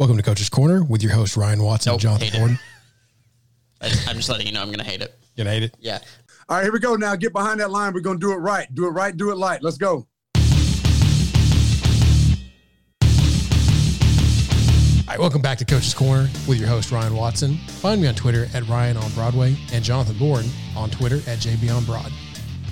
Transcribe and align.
Welcome 0.00 0.16
to 0.16 0.22
Coach's 0.22 0.48
Corner 0.48 0.82
with 0.82 1.02
your 1.02 1.12
host 1.12 1.36
Ryan 1.36 1.62
Watson, 1.62 1.92
Nope, 1.92 2.00
Jonathan 2.00 2.28
hate. 2.28 2.38
Gordon. 2.38 2.58
I- 3.82 3.88
I'm 4.08 4.16
just 4.16 4.30
letting 4.30 4.46
you 4.46 4.52
know 4.54 4.62
I'm 4.62 4.68
going 4.68 4.78
to 4.78 4.84
hate 4.84 5.02
it. 5.02 5.14
You're 5.36 5.44
gonna 5.44 5.52
hate 5.54 5.62
it? 5.64 5.74
Yeah. 5.78 5.98
All 6.48 6.56
right, 6.56 6.62
here 6.62 6.72
we 6.72 6.78
go. 6.80 6.94
Now 6.96 7.14
get 7.16 7.34
behind 7.34 7.60
that 7.60 7.70
line. 7.70 7.92
We're 7.92 8.00
gonna 8.00 8.18
do 8.18 8.32
it 8.32 8.36
right. 8.36 8.66
Do 8.74 8.86
it 8.86 8.92
right. 8.92 9.14
Do 9.14 9.30
it 9.30 9.36
light. 9.36 9.62
Let's 9.62 9.76
go. 9.76 10.06
All 15.02 15.16
right, 15.16 15.18
welcome 15.18 15.42
back 15.42 15.58
to 15.58 15.64
Coach's 15.66 15.92
Corner 15.94 16.28
with 16.48 16.58
your 16.58 16.66
host 16.68 16.90
Ryan 16.92 17.14
Watson. 17.14 17.56
Find 17.68 18.00
me 18.00 18.08
on 18.08 18.14
Twitter 18.14 18.48
at 18.54 18.66
Ryan 18.68 18.96
on 18.96 19.10
Broadway 19.12 19.54
and 19.72 19.84
Jonathan 19.84 20.16
Borden 20.18 20.50
on 20.76 20.88
Twitter 20.90 21.16
at 21.30 21.38
JB 21.38 21.74
on 21.76 21.84
Broad. 21.84 22.10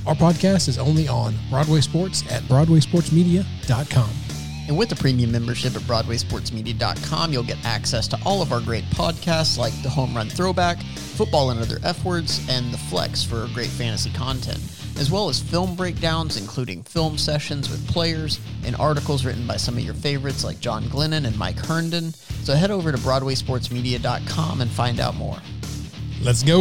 Our 0.06 0.14
podcast 0.14 0.68
is 0.68 0.78
only 0.78 1.06
on 1.08 1.34
Broadway 1.50 1.82
Sports 1.82 2.24
at 2.32 2.42
BroadwaySportsMedia.com. 2.44 4.10
And 4.68 4.76
with 4.76 4.90
the 4.90 4.96
premium 4.96 5.32
membership 5.32 5.74
at 5.76 5.82
BroadwaySportsMedia.com, 5.82 7.32
you'll 7.32 7.42
get 7.42 7.64
access 7.64 8.06
to 8.08 8.18
all 8.26 8.42
of 8.42 8.52
our 8.52 8.60
great 8.60 8.84
podcasts 8.90 9.56
like 9.56 9.72
the 9.82 9.88
Home 9.88 10.14
Run 10.14 10.28
Throwback, 10.28 10.78
Football 10.82 11.50
and 11.50 11.58
Other 11.58 11.78
F 11.82 12.04
Words, 12.04 12.46
and 12.50 12.70
The 12.70 12.76
Flex 12.76 13.24
for 13.24 13.48
great 13.54 13.70
fantasy 13.70 14.10
content, 14.10 14.60
as 14.98 15.10
well 15.10 15.30
as 15.30 15.40
film 15.40 15.74
breakdowns, 15.74 16.36
including 16.36 16.82
film 16.82 17.16
sessions 17.16 17.70
with 17.70 17.88
players 17.88 18.40
and 18.62 18.76
articles 18.76 19.24
written 19.24 19.46
by 19.46 19.56
some 19.56 19.74
of 19.78 19.80
your 19.80 19.94
favorites 19.94 20.44
like 20.44 20.60
John 20.60 20.84
Glennon 20.84 21.26
and 21.26 21.38
Mike 21.38 21.58
Herndon. 21.58 22.12
So 22.42 22.54
head 22.54 22.70
over 22.70 22.92
to 22.92 22.98
BroadwaySportsMedia.com 22.98 24.60
and 24.60 24.70
find 24.70 25.00
out 25.00 25.14
more. 25.14 25.38
Let's 26.20 26.42
go. 26.42 26.58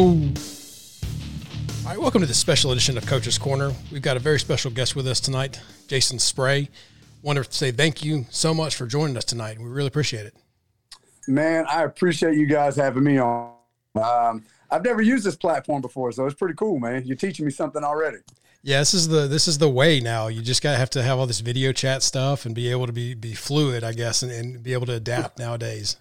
All 1.84 1.94
right, 1.94 2.00
welcome 2.00 2.22
to 2.22 2.28
the 2.28 2.34
special 2.34 2.72
edition 2.72 2.98
of 2.98 3.06
Coach's 3.06 3.38
Corner. 3.38 3.74
We've 3.92 4.02
got 4.02 4.16
a 4.16 4.22
very 4.22 4.40
special 4.40 4.72
guest 4.72 4.96
with 4.96 5.08
us 5.08 5.20
tonight, 5.20 5.60
Jason 5.88 6.20
Spray. 6.20 6.70
Want 7.28 7.44
to 7.44 7.54
say 7.54 7.72
thank 7.72 8.06
you 8.06 8.26
so 8.30 8.54
much 8.54 8.76
for 8.76 8.86
joining 8.86 9.18
us 9.18 9.26
tonight. 9.26 9.60
We 9.60 9.68
really 9.68 9.90
appreciate 9.90 10.26
it. 10.26 10.34
Man, 11.28 11.66
I 11.70 11.84
appreciate 11.84 12.38
you 12.38 12.46
guys 12.46 12.78
having 12.78 13.04
me 13.04 13.18
on. 13.18 13.52
Um, 14.02 14.46
I've 14.72 14.86
never 14.86 15.02
used 15.02 15.26
this 15.26 15.36
platform 15.36 15.82
before, 15.82 16.14
so 16.14 16.26
it's 16.26 16.36
pretty 16.36 16.54
cool, 16.54 16.80
man. 16.80 17.06
You're 17.06 17.18
teaching 17.18 17.46
me 17.46 17.52
something 17.52 17.84
already. 17.84 18.20
Yeah, 18.64 18.80
this 18.80 18.94
is 18.94 19.10
the 19.10 19.28
this 19.28 19.50
is 19.50 19.58
the 19.58 19.68
way 19.68 20.00
now. 20.00 20.28
You 20.28 20.42
just 20.42 20.64
gotta 20.64 20.78
have 20.78 20.90
to 20.92 21.04
have 21.04 21.20
all 21.20 21.28
this 21.28 21.42
video 21.42 21.74
chat 21.74 22.02
stuff 22.02 22.46
and 22.46 22.56
be 22.56 22.72
able 22.72 22.86
to 22.86 22.94
be 22.94 23.14
be 23.14 23.34
fluid, 23.34 23.84
I 23.84 23.92
guess, 23.92 24.24
and, 24.24 24.32
and 24.32 24.64
be 24.64 24.72
able 24.72 24.86
to 24.86 24.94
adapt 24.94 25.38
nowadays. 25.38 25.98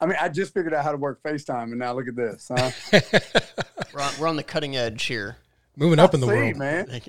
I 0.00 0.06
mean, 0.06 0.16
I 0.18 0.30
just 0.30 0.54
figured 0.54 0.72
out 0.72 0.82
how 0.82 0.92
to 0.92 0.96
work 0.96 1.22
FaceTime, 1.22 1.64
and 1.64 1.78
now 1.78 1.92
look 1.92 2.08
at 2.08 2.16
this. 2.16 2.50
Huh? 2.50 2.70
We're 3.92 4.00
on, 4.00 4.12
we're 4.18 4.28
on 4.28 4.36
the 4.36 4.42
cutting 4.42 4.76
edge 4.76 5.04
here. 5.04 5.36
Moving 5.76 5.98
up 5.98 6.14
in 6.14 6.20
the 6.20 6.26
See, 6.26 6.32
world, 6.32 6.56
man. 6.56 7.02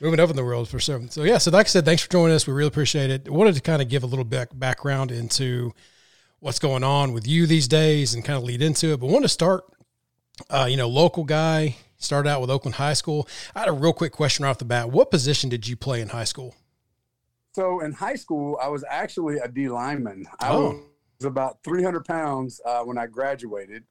Moving 0.00 0.20
up 0.20 0.30
in 0.30 0.36
the 0.36 0.44
world 0.44 0.68
for 0.68 0.78
sure. 0.78 1.00
So 1.10 1.22
yeah, 1.24 1.38
so 1.38 1.50
like 1.50 1.66
I 1.66 1.68
said, 1.68 1.84
thanks 1.84 2.02
for 2.02 2.10
joining 2.10 2.34
us. 2.34 2.46
We 2.46 2.52
really 2.52 2.68
appreciate 2.68 3.10
it. 3.10 3.28
wanted 3.28 3.54
to 3.54 3.60
kind 3.60 3.82
of 3.82 3.88
give 3.88 4.02
a 4.02 4.06
little 4.06 4.24
bit 4.24 4.58
background 4.58 5.10
into 5.10 5.72
what's 6.40 6.58
going 6.58 6.84
on 6.84 7.12
with 7.12 7.26
you 7.26 7.46
these 7.46 7.66
days 7.68 8.14
and 8.14 8.24
kind 8.24 8.36
of 8.36 8.44
lead 8.44 8.62
into 8.62 8.92
it. 8.92 9.00
But 9.00 9.06
want 9.08 9.24
to 9.24 9.28
start, 9.28 9.64
uh, 10.50 10.66
you 10.70 10.76
know, 10.76 10.88
local 10.88 11.24
guy. 11.24 11.76
Started 12.00 12.28
out 12.28 12.40
with 12.40 12.48
Oakland 12.48 12.76
High 12.76 12.92
School. 12.92 13.28
I 13.56 13.58
had 13.58 13.68
a 13.68 13.72
real 13.72 13.92
quick 13.92 14.12
question 14.12 14.44
right 14.44 14.50
off 14.50 14.58
the 14.58 14.64
bat. 14.64 14.88
What 14.92 15.10
position 15.10 15.50
did 15.50 15.66
you 15.66 15.74
play 15.76 16.00
in 16.00 16.10
high 16.10 16.22
school? 16.22 16.54
So 17.54 17.80
in 17.80 17.92
high 17.92 18.14
school, 18.14 18.56
I 18.62 18.68
was 18.68 18.84
actually 18.88 19.38
a 19.38 19.48
D 19.48 19.68
lineman. 19.68 20.24
I 20.38 20.50
Oh. 20.52 20.80
was 21.18 21.24
about 21.26 21.58
300 21.64 22.04
pounds 22.04 22.60
uh, 22.64 22.84
when 22.84 22.98
I 22.98 23.06
graduated. 23.08 23.82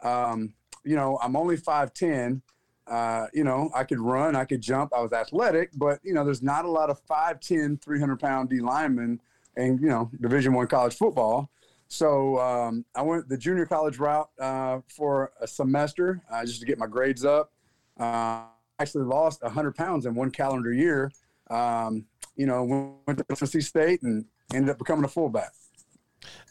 Um, 0.00 0.54
you 0.84 0.94
know, 0.94 1.18
I'm 1.20 1.34
only 1.34 1.56
5'10. 1.56 2.40
Uh, 2.86 3.26
you 3.32 3.42
know, 3.42 3.70
I 3.74 3.84
could 3.84 3.98
run, 3.98 4.36
I 4.36 4.44
could 4.44 4.60
jump, 4.60 4.92
I 4.94 5.00
was 5.00 5.12
athletic, 5.12 5.70
but 5.74 5.98
you 6.04 6.14
know, 6.14 6.24
there's 6.24 6.42
not 6.42 6.64
a 6.64 6.70
lot 6.70 6.88
of 6.88 7.04
5'10, 7.06 7.80
300 7.80 8.20
pound 8.20 8.48
D 8.48 8.60
linemen 8.60 9.20
in, 9.56 9.78
you 9.78 9.88
know, 9.88 10.10
Division 10.20 10.52
One 10.52 10.68
college 10.68 10.94
football. 10.94 11.50
So 11.88 12.38
um, 12.38 12.84
I 12.94 13.02
went 13.02 13.28
the 13.28 13.36
junior 13.36 13.66
college 13.66 13.98
route 13.98 14.28
uh, 14.40 14.80
for 14.88 15.32
a 15.40 15.46
semester 15.46 16.22
uh, 16.30 16.44
just 16.44 16.60
to 16.60 16.66
get 16.66 16.78
my 16.78 16.86
grades 16.86 17.24
up. 17.24 17.52
Uh, 17.98 18.42
actually 18.78 19.04
lost 19.04 19.42
100 19.42 19.74
pounds 19.74 20.06
in 20.06 20.14
one 20.14 20.30
calendar 20.30 20.72
year. 20.72 21.10
Um, 21.48 22.04
you 22.36 22.46
know, 22.46 23.00
went 23.06 23.18
to 23.18 23.24
Tennessee 23.24 23.60
State 23.60 24.02
and 24.02 24.26
ended 24.52 24.70
up 24.70 24.78
becoming 24.78 25.04
a 25.04 25.08
fullback. 25.08 25.52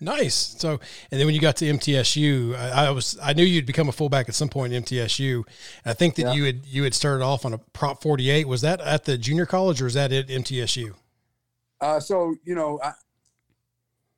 Nice. 0.02 0.56
So, 0.60 0.80
and 1.12 1.20
then 1.20 1.26
when 1.26 1.36
you 1.36 1.42
got 1.42 1.56
to 1.58 1.66
MTSU, 1.66 2.56
I, 2.56 2.88
I 2.88 2.90
was 2.92 3.18
I 3.22 3.34
knew 3.34 3.44
you'd 3.44 3.66
become 3.66 3.90
a 3.90 3.92
fullback 3.92 4.28
at 4.30 4.36
some 4.36 4.50
point 4.50 4.74
in 4.74 4.84
MTSU. 4.84 5.44
I 5.86 5.94
think 5.94 6.16
that 6.16 6.24
Yeah. 6.24 6.34
you 6.34 6.44
had 6.46 6.66
you 6.66 6.84
had 6.84 6.94
started 6.94 7.24
off 7.24 7.46
on 7.46 7.54
a 7.54 7.58
prop 7.58 8.02
forty 8.02 8.30
eight. 8.30 8.48
Was 8.48 8.62
that 8.62 8.82
at 8.82 9.06
the 9.06 9.18
junior 9.18 9.46
college 9.46 9.82
or 9.82 9.86
was 9.86 9.94
that 9.94 10.12
at 10.12 10.28
MTSU? 10.28 10.94
Uh, 11.82 12.00
so 12.00 12.36
you 12.44 12.56
know, 12.56 12.80
I, 12.84 12.94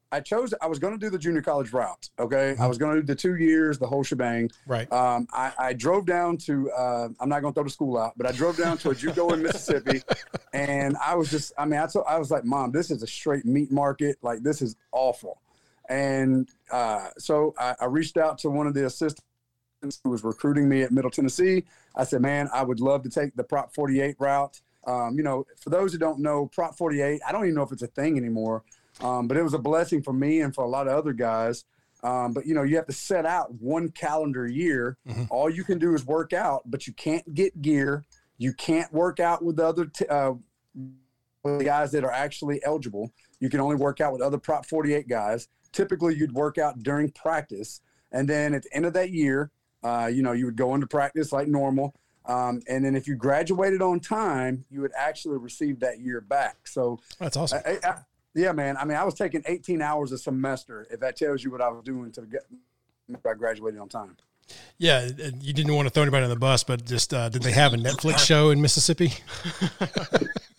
I 0.09 0.19
chose. 0.22 0.53
I 0.62 0.68
was 0.68 0.79
going 0.79 0.94
to 0.94 1.00
do 1.00 1.09
the 1.09 1.18
junior 1.18 1.41
college 1.41 1.74
route. 1.74 2.09
Okay, 2.18 2.56
I 2.59 2.66
was 2.68 2.78
going 2.78 2.95
to 2.95 3.01
do 3.01 3.06
the 3.07 3.16
two 3.16 3.35
years, 3.35 3.78
the 3.78 3.88
whole 3.88 4.03
shebang. 4.03 4.50
Right. 4.66 4.89
Um, 4.91 5.28
I, 5.34 5.51
I 5.59 5.74
drove 5.74 6.06
down 6.06 6.38
to. 6.38 6.72
Uh, 6.72 7.09
I'm 7.19 7.28
not 7.28 7.41
going 7.41 7.53
to 7.53 7.57
throw 7.57 7.66
the 7.66 7.69
school 7.69 7.97
out, 7.97 8.13
but 8.16 8.25
I 8.25 8.31
drove 8.31 8.56
down 8.56 8.78
to 8.79 8.91
a 8.91 8.95
JUCO 8.95 9.34
in 9.34 9.44
Mississippi, 9.44 10.01
and 10.53 10.95
I 11.03 11.16
was 11.16 11.29
just. 11.29 11.51
I 11.57 11.66
mean, 11.66 11.79
I, 11.81 11.88
told, 11.88 12.06
I 12.07 12.18
was 12.19 12.31
like, 12.31 12.45
"Mom, 12.45 12.72
this 12.72 12.89
is 12.89 13.03
a 13.03 13.07
straight 13.07 13.45
meat 13.45 13.69
market. 13.69 14.18
Like 14.22 14.44
this 14.44 14.62
is 14.62 14.78
awful." 14.94 15.41
And 15.90 16.50
uh, 16.72 17.09
so 17.18 17.53
I, 17.58 17.75
I 17.81 17.86
reached 17.86 18.18
out 18.18 18.38
to 18.40 18.50
one 18.50 18.68
of 18.68 18.74
the 18.74 18.86
assistants 18.86 19.24
who 20.03 20.09
was 20.09 20.24
recruiting 20.24 20.68
me 20.68 20.81
at 20.81 20.92
Middle 20.92 21.12
Tennessee. 21.12 21.64
I 21.96 22.03
said, 22.03 22.22
"Man, 22.22 22.50
I 22.53 22.64
would 22.64 22.80
love 22.80 23.03
to 23.03 23.09
take 23.09 23.36
the 23.36 23.44
Prop 23.44 23.74
48 23.74 24.16
route." 24.20 24.59
Um, 24.86 25.18
you 25.18 25.24
know, 25.24 25.46
for 25.59 25.70
those 25.70 25.92
who 25.92 25.98
don't 26.00 26.20
know, 26.20 26.48
Prop 26.53 26.78
48, 26.78 27.22
I 27.28 27.31
don't 27.31 27.44
even 27.44 27.56
know 27.56 27.64
if 27.64 27.72
it's 27.74 27.81
a 27.81 27.88
thing 27.88 28.18
anymore, 28.18 28.64
um, 29.02 29.28
but 29.28 29.36
it 29.38 29.44
was 29.44 29.53
a 29.53 29.59
blessing 29.59 30.02
for 30.02 30.14
me 30.14 30.42
and 30.42 30.56
for 30.56 30.64
a 30.64 30.68
lot 30.68 30.88
of 30.88 30.94
other 30.94 31.12
guys. 31.14 31.66
Um, 32.04 32.31
but 32.34 32.46
you 32.46 32.54
know, 32.54 32.64
you 32.64 32.75
have 32.78 32.86
to 32.88 32.94
set 32.94 33.25
out 33.25 33.54
one 33.56 33.90
calendar 33.90 34.48
year. 34.48 34.98
Mhm. 35.08 35.28
All 35.30 35.50
you 35.50 35.64
can 35.64 35.78
do 35.80 35.94
is 35.94 36.06
work 36.06 36.31
out, 36.31 36.62
but 36.66 36.88
you 36.88 36.94
can't 36.94 37.34
get 37.34 37.62
gear. 37.62 38.04
You 38.38 38.54
can't 38.54 38.92
work 38.94 39.19
out 39.19 39.44
with 39.44 39.56
the 39.58 39.66
other 39.66 39.86
t- 39.86 40.06
uh, 40.08 40.34
with 41.44 41.59
the 41.59 41.64
guys 41.66 41.92
that 41.92 42.04
are 42.04 42.12
actually 42.12 42.64
eligible. 42.64 43.12
You 43.40 43.50
can 43.50 43.59
only 43.59 43.75
work 43.75 44.00
out 44.00 44.14
with 44.14 44.22
other 44.22 44.38
Prop 44.38 44.66
48 44.66 45.08
guys. 45.08 45.48
Typically, 45.72 46.16
you'd 46.16 46.33
work 46.33 46.57
out 46.57 46.81
during 46.83 47.11
practice, 47.11 47.81
and 48.11 48.28
then 48.28 48.53
at 48.53 48.63
the 48.63 48.73
end 48.73 48.85
of 48.85 48.94
that 48.94 49.11
year, 49.11 49.51
uh, 49.83 50.09
you 50.11 50.22
know, 50.22 50.31
you 50.31 50.45
would 50.45 50.55
go 50.55 50.75
into 50.75 50.88
practice 50.88 51.31
like 51.31 51.47
normal. 51.47 51.94
Um, 52.25 52.61
and 52.67 52.83
then 52.83 52.95
if 52.95 53.07
you 53.07 53.16
graduated 53.16 53.81
on 53.81 54.01
time, 54.01 54.66
you 54.69 54.81
would 54.81 54.91
actually 54.97 55.38
receive 55.38 55.79
that 55.79 56.00
year 56.00 56.19
back. 56.19 56.67
So, 56.67 57.00
That's 57.19 57.38
awesome. 57.38 57.61
I, 57.66 57.79
I, 57.83 57.95
yeah, 58.35 58.51
man. 58.51 58.75
I 58.75 58.83
mean, 58.83 58.97
I 58.97 59.06
was 59.06 59.13
taking 59.13 59.44
18 59.45 59.81
hours 59.81 60.11
a 60.11 60.17
semester. 60.17 60.88
If 60.91 61.00
that 61.00 61.16
tells 61.16 61.44
you 61.44 61.51
what 61.51 61.61
I 61.61 61.69
was 61.69 61.83
doing 61.83 62.11
to 62.13 62.22
get, 62.23 62.41
if 63.07 63.25
I 63.25 63.33
graduated 63.33 63.79
on 63.79 63.88
time. 63.88 64.17
Yeah, 64.77 65.07
you 65.39 65.53
didn't 65.53 65.73
want 65.73 65.88
to 65.88 65.89
throw 65.89 66.03
anybody 66.03 66.23
on 66.23 66.29
the 66.29 66.35
bus, 66.35 66.63
but 66.63 66.85
just 66.85 67.13
uh, 67.13 67.29
did 67.29 67.44
they 67.44 67.51
have 67.51 67.73
a 67.73 67.77
Netflix 67.77 68.19
show 68.19 68.50
in 68.50 68.61
Mississippi? 68.61 69.13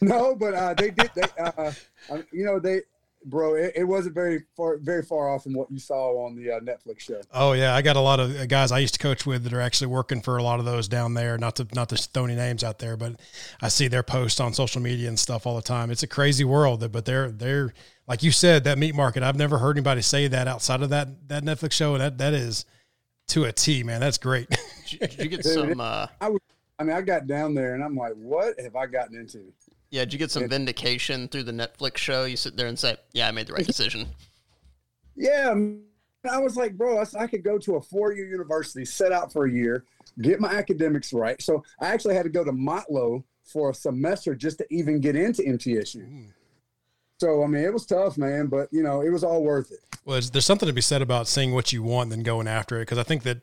No, 0.00 0.34
but 0.34 0.54
uh, 0.54 0.74
they 0.74 0.90
did. 0.90 1.10
They, 1.14 1.22
uh, 1.38 1.72
um, 2.10 2.24
you 2.32 2.44
know, 2.44 2.58
they, 2.58 2.82
bro, 3.24 3.54
it, 3.54 3.72
it 3.76 3.84
wasn't 3.84 4.14
very 4.14 4.42
far, 4.56 4.78
very 4.78 5.02
far 5.02 5.28
off 5.30 5.44
from 5.44 5.54
what 5.54 5.70
you 5.70 5.78
saw 5.78 6.24
on 6.24 6.36
the 6.36 6.50
uh, 6.50 6.60
Netflix 6.60 7.00
show. 7.00 7.20
Oh 7.32 7.52
yeah, 7.52 7.74
I 7.74 7.82
got 7.82 7.96
a 7.96 8.00
lot 8.00 8.20
of 8.20 8.36
uh, 8.38 8.46
guys 8.46 8.72
I 8.72 8.78
used 8.78 8.94
to 8.94 9.00
coach 9.00 9.26
with 9.26 9.44
that 9.44 9.52
are 9.52 9.60
actually 9.60 9.88
working 9.88 10.20
for 10.20 10.36
a 10.36 10.42
lot 10.42 10.58
of 10.58 10.64
those 10.64 10.88
down 10.88 11.14
there. 11.14 11.38
Not 11.38 11.56
to 11.56 11.66
not 11.74 11.88
to 11.90 11.96
throw 11.96 12.24
any 12.24 12.34
names 12.34 12.64
out 12.64 12.78
there, 12.78 12.96
but 12.96 13.20
I 13.60 13.68
see 13.68 13.88
their 13.88 14.02
posts 14.02 14.40
on 14.40 14.52
social 14.54 14.80
media 14.80 15.08
and 15.08 15.18
stuff 15.18 15.46
all 15.46 15.56
the 15.56 15.62
time. 15.62 15.90
It's 15.90 16.02
a 16.02 16.08
crazy 16.08 16.44
world, 16.44 16.90
but 16.92 17.04
they're 17.04 17.30
they're 17.30 17.72
like 18.06 18.22
you 18.22 18.30
said 18.30 18.64
that 18.64 18.78
meat 18.78 18.94
market. 18.94 19.22
I've 19.22 19.36
never 19.36 19.58
heard 19.58 19.76
anybody 19.76 20.02
say 20.02 20.28
that 20.28 20.48
outside 20.48 20.82
of 20.82 20.90
that 20.90 21.28
that 21.28 21.44
Netflix 21.44 21.72
show, 21.72 21.94
and 21.94 22.02
that 22.02 22.18
that 22.18 22.34
is 22.34 22.64
to 23.28 23.44
a 23.44 23.52
T, 23.52 23.82
man. 23.82 24.00
That's 24.00 24.18
great. 24.18 24.48
Did 24.88 25.18
you 25.18 25.28
get 25.28 25.44
some? 25.44 25.80
Uh, 25.80 26.06
I 26.80 26.82
mean, 26.82 26.96
I 26.96 27.02
got 27.02 27.26
down 27.26 27.52
there 27.54 27.74
and 27.74 27.84
I'm 27.84 27.94
like, 27.94 28.14
what 28.14 28.58
have 28.58 28.74
I 28.74 28.86
gotten 28.86 29.14
into? 29.14 29.52
Yeah, 29.90 30.04
did 30.04 30.12
you 30.12 30.18
get 30.18 30.30
some 30.30 30.44
It- 30.44 30.50
vindication 30.50 31.28
through 31.28 31.44
the 31.44 31.52
Netflix 31.52 31.98
show? 31.98 32.24
You 32.24 32.36
sit 32.36 32.56
there 32.56 32.66
and 32.66 32.78
say, 32.78 32.96
"Yeah, 33.12 33.28
I 33.28 33.30
made 33.30 33.46
the 33.46 33.52
right 33.52 33.66
decision." 33.74 34.08
Yeah, 35.16 35.54
I 36.30 36.38
was 36.38 36.56
like, 36.56 36.76
bro, 36.76 37.02
I, 37.18 37.26
could 37.26 37.42
go 37.42 37.58
to 37.58 37.76
a 37.76 37.80
four-year 37.80 38.26
university, 38.26 38.84
set 38.84 39.12
out 39.12 39.32
for 39.32 39.46
a 39.46 39.50
year, 39.52 39.84
get 40.20 40.40
my 40.40 40.48
academics 40.48 41.12
right. 41.12 41.40
So 41.40 41.62
I 41.80 41.86
actually 41.86 42.14
had 42.14 42.24
to 42.24 42.30
go 42.30 42.44
to 42.44 42.52
Motlow 42.52 43.22
for 43.44 43.70
a 43.70 43.74
semester 43.74 44.34
just 44.34 44.58
to 44.58 44.66
even 44.70 45.00
get 45.00 45.16
into 45.16 45.42
MTSU. 45.42 46.06
Hmm. 46.06 46.26
So 47.20 47.42
I 47.42 47.46
mean, 47.48 47.64
it 47.64 47.72
was 47.72 47.84
tough, 47.84 48.16
man, 48.16 48.46
but 48.46 48.68
you 48.72 48.82
know, 48.82 49.02
it 49.02 49.10
was 49.10 49.24
all 49.24 49.42
worth 49.42 49.70
it. 49.72 49.80
well, 50.04 50.14
there's, 50.14 50.30
there's 50.30 50.46
something 50.46 50.66
to 50.66 50.72
be 50.72 50.80
said 50.80 51.02
about 51.02 51.28
seeing 51.28 51.52
what 51.52 51.72
you 51.72 51.82
want 51.82 52.04
and 52.04 52.12
then 52.12 52.22
going 52.22 52.48
after 52.48 52.78
it. 52.78 52.82
Because 52.82 52.98
I 52.98 53.02
think 53.02 53.24
that 53.24 53.38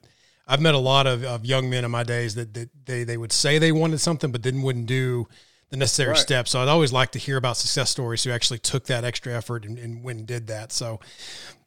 I've 0.47 0.61
met 0.61 0.73
a 0.73 0.79
lot 0.79 1.05
of, 1.05 1.23
of 1.23 1.45
young 1.45 1.69
men 1.69 1.85
in 1.85 1.91
my 1.91 2.03
days 2.03 2.33
that, 2.35 2.53
that 2.55 2.69
they 2.85 3.03
they 3.03 3.17
would 3.17 3.31
say 3.31 3.59
they 3.59 3.71
wanted 3.71 3.99
something, 3.99 4.31
but 4.31 4.41
then 4.41 4.63
wouldn't 4.63 4.87
do 4.87 5.27
the 5.69 5.77
necessary 5.77 6.11
Right. 6.11 6.17
steps. 6.17 6.51
So 6.51 6.61
I'd 6.61 6.67
always 6.67 6.93
like 6.93 7.11
to 7.11 7.19
hear 7.19 7.37
about 7.37 7.57
success 7.57 7.89
stories 7.89 8.23
who 8.23 8.31
actually 8.31 8.59
took 8.59 8.85
that 8.85 9.03
extra 9.03 9.33
effort 9.33 9.65
and, 9.65 9.77
and 9.77 10.03
went 10.03 10.19
and 10.19 10.27
did 10.27 10.47
that. 10.47 10.71
So, 10.71 10.99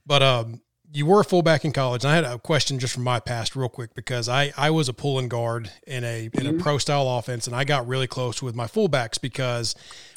but 0.07 0.23
um, 0.23 0.63
you 0.93 1.07
were 1.07 1.21
a 1.21 1.25
fullback 1.25 1.65
in 1.65 1.73
college. 1.73 2.05
And 2.05 2.11
I 2.11 2.15
had 2.15 2.25
a 2.25 2.39
question 2.39 2.79
just 2.79 2.95
from 2.95 3.05
my 3.05 3.21
past, 3.21 3.55
real 3.55 3.69
quick, 3.69 3.95
because 3.95 4.29
I, 4.29 4.53
I 4.57 4.71
was 4.71 4.89
a 4.89 4.93
pulling 4.93 5.29
guard 5.29 5.71
in 5.87 6.05
a 6.05 6.31
in 6.33 6.47
a 6.47 6.51
mm-hmm. 6.51 6.61
pro 6.61 6.79
style 6.79 7.09
offense, 7.09 7.47
and 7.47 7.55
I 7.55 7.65
got 7.65 7.87
really 7.87 8.07
close 8.07 8.43
with 8.43 8.55
my 8.55 8.67
fullbacks 8.67 9.21
because 9.21 9.75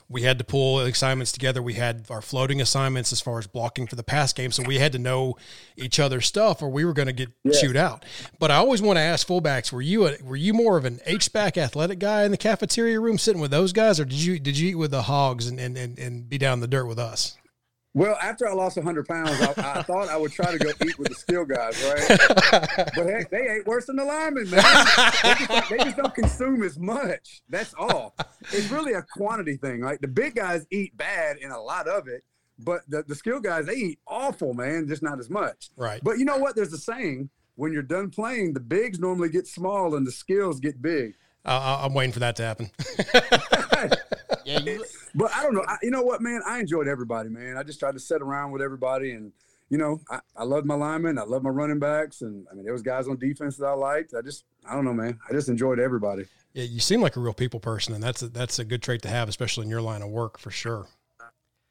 we 0.10 0.24
had 0.24 0.38
to 0.38 0.44
pull 0.44 0.80
assignments 0.80 1.32
together. 1.32 1.62
We 1.62 1.74
had 1.76 2.06
our 2.10 2.22
floating 2.22 2.62
assignments 2.62 3.12
as 3.12 3.22
far 3.22 3.40
as 3.40 3.48
blocking 3.48 3.88
for 3.88 3.96
the 3.96 4.04
pass 4.04 4.34
game, 4.34 4.52
so 4.52 4.64
we 4.64 4.80
had 4.80 4.92
to 4.94 5.00
know 5.00 5.38
each 5.78 6.00
other's 6.00 6.26
stuff, 6.26 6.62
or 6.62 6.70
we 6.70 6.86
were 6.86 6.94
going 6.94 7.08
to 7.08 7.14
get 7.14 7.30
yeah. 7.44 7.60
chewed 7.60 7.78
out. 7.78 8.06
But 8.40 8.52
I 8.52 8.56
always 8.56 8.82
want 8.82 8.98
to 8.98 9.02
ask 9.02 9.28
fullbacks: 9.28 9.72
Were 9.72 9.82
you 9.82 10.08
a, 10.08 10.18
were 10.24 10.36
you 10.36 10.54
more 10.54 10.78
of 10.78 10.86
an 10.86 11.00
H 11.06 11.32
back 11.34 11.58
athletic 11.58 12.00
guy 12.00 12.24
in 12.24 12.32
the 12.32 12.38
cafeteria 12.38 13.00
room, 13.00 13.18
sitting 13.18 13.42
with 13.42 13.52
those 13.52 13.74
guys, 13.74 14.00
or 14.00 14.06
did 14.06 14.20
you 14.20 14.40
did 14.40 14.58
you 14.58 14.70
eat 14.70 14.76
with 14.76 14.92
the 14.92 15.04
hogs 15.04 15.48
and 15.48 15.60
and, 15.60 15.78
and, 15.78 15.98
and 16.00 16.30
be 16.30 16.38
down 16.38 16.54
in 16.54 16.60
the 16.60 16.68
dirt 16.68 16.86
with 16.86 17.00
us? 17.00 17.38
Well, 17.96 18.18
after 18.20 18.48
I 18.48 18.54
lost 18.54 18.76
100 18.76 19.08
pounds, 19.08 19.40
I, 19.40 19.54
I, 19.80 19.84
thought 19.84 20.10
I 20.10 20.18
would 20.18 20.32
try 20.32 20.52
to 20.52 20.58
go 20.58 20.72
eat 20.84 20.98
with 20.98 21.10
the 21.10 21.16
steel 21.16 21.46
guys, 21.46 21.80
right? 21.84 22.90
but 22.96 23.06
heck, 23.06 23.30
they 23.30 23.48
ain't 23.50 23.68
worse 23.68 23.86
than 23.86 23.98
the 23.98 24.04
linemen, 24.04 24.50
man. 24.50 24.64
They 25.22 25.34
just, 25.46 25.70
they 25.70 25.78
just, 25.78 25.98
don't 25.98 26.16
consume 26.16 26.64
as 26.64 26.80
much. 26.80 27.44
That's 27.50 27.76
all. 27.78 28.16
It's 28.52 28.72
really 28.72 28.94
a 28.94 29.04
quantity 29.04 29.58
thing. 29.58 29.82
Like 29.82 30.02
the 30.02 30.08
big 30.08 30.34
guys 30.36 30.66
eat 30.72 30.98
bad 30.98 31.38
and 31.38 31.52
a 31.52 31.60
lot 31.60 31.88
of 31.88 32.08
it, 32.08 32.24
but 32.58 32.82
the, 32.88 33.04
the 33.08 33.14
skill 33.14 33.40
guys, 33.40 33.68
they 33.68 33.76
eat 33.76 34.00
awful, 34.08 34.56
man, 34.56 34.88
just 34.88 35.04
not 35.04 35.20
as 35.20 35.30
much. 35.30 35.70
Right. 35.78 36.02
But 36.04 36.18
you 36.18 36.26
know 36.26 36.38
what? 36.38 36.56
There's 36.56 36.74
a 36.74 36.80
saying 36.80 37.30
when 37.56 37.74
you're 37.74 37.84
done 37.84 38.10
playing, 38.10 38.54
the 38.54 38.60
bigs 38.60 39.00
normally 39.00 39.30
get 39.30 39.46
small 39.46 39.96
and 39.96 40.06
the 40.06 40.12
skills 40.12 40.60
get 40.60 40.82
big. 40.82 41.14
Uh, 41.46 41.82
I'm 41.84 41.94
waiting 41.94 42.14
for 42.14 42.20
that 42.20 42.38
to 42.38 42.44
happen. 42.44 42.72
yeah, 44.54 44.60
you, 44.74 44.86
but 45.16 45.32
I 45.34 45.44
don't 45.44 45.54
know. 45.54 45.66
I, 45.68 45.78
you 45.82 45.92
know 45.92 46.02
what, 46.02 46.22
man? 46.22 46.42
I 46.46 46.60
enjoyed 46.60 46.88
everybody, 46.88 47.30
man. 47.30 47.58
I 47.58 47.64
just 47.64 47.80
tried 47.80 47.94
to 47.94 48.00
sit 48.00 48.22
around 48.22 48.52
with 48.52 48.62
everybody, 48.62 49.12
and 49.12 49.32
you 49.70 49.78
know, 49.78 50.02
I, 50.10 50.20
I 50.36 50.44
love 50.44 50.66
my 50.66 50.76
linemen, 50.76 51.18
I 51.18 51.24
love 51.24 51.44
my 51.44 51.50
running 51.50 51.80
backs, 51.80 52.22
and 52.22 52.46
I 52.52 52.56
mean, 52.56 52.64
there 52.64 52.74
was 52.74 52.82
guys 52.82 53.08
on 53.08 53.18
defense 53.18 53.58
that 53.58 53.66
I 53.66 53.74
liked. 53.74 54.14
I 54.14 54.22
just, 54.22 54.46
I 54.70 54.76
don't 54.76 54.86
know, 54.86 54.94
man. 54.94 55.20
I 55.30 55.34
just 55.34 55.50
enjoyed 55.50 55.80
everybody. 55.80 56.26
Yeah, 56.54 56.66
you 56.66 56.80
seem 56.80 57.02
like 57.02 57.16
a 57.16 57.20
real 57.20 57.34
people 57.34 57.60
person, 57.60 57.94
and 57.96 58.04
that's 58.04 58.22
a, 58.22 58.28
that's 58.28 58.60
a 58.60 58.66
good 58.66 58.84
trait 58.84 59.02
to 59.04 59.10
have, 59.10 59.30
especially 59.30 59.64
in 59.66 59.70
your 59.70 59.82
line 59.82 60.02
of 60.02 60.10
work, 60.10 60.38
for 60.38 60.52
sure. 60.52 60.88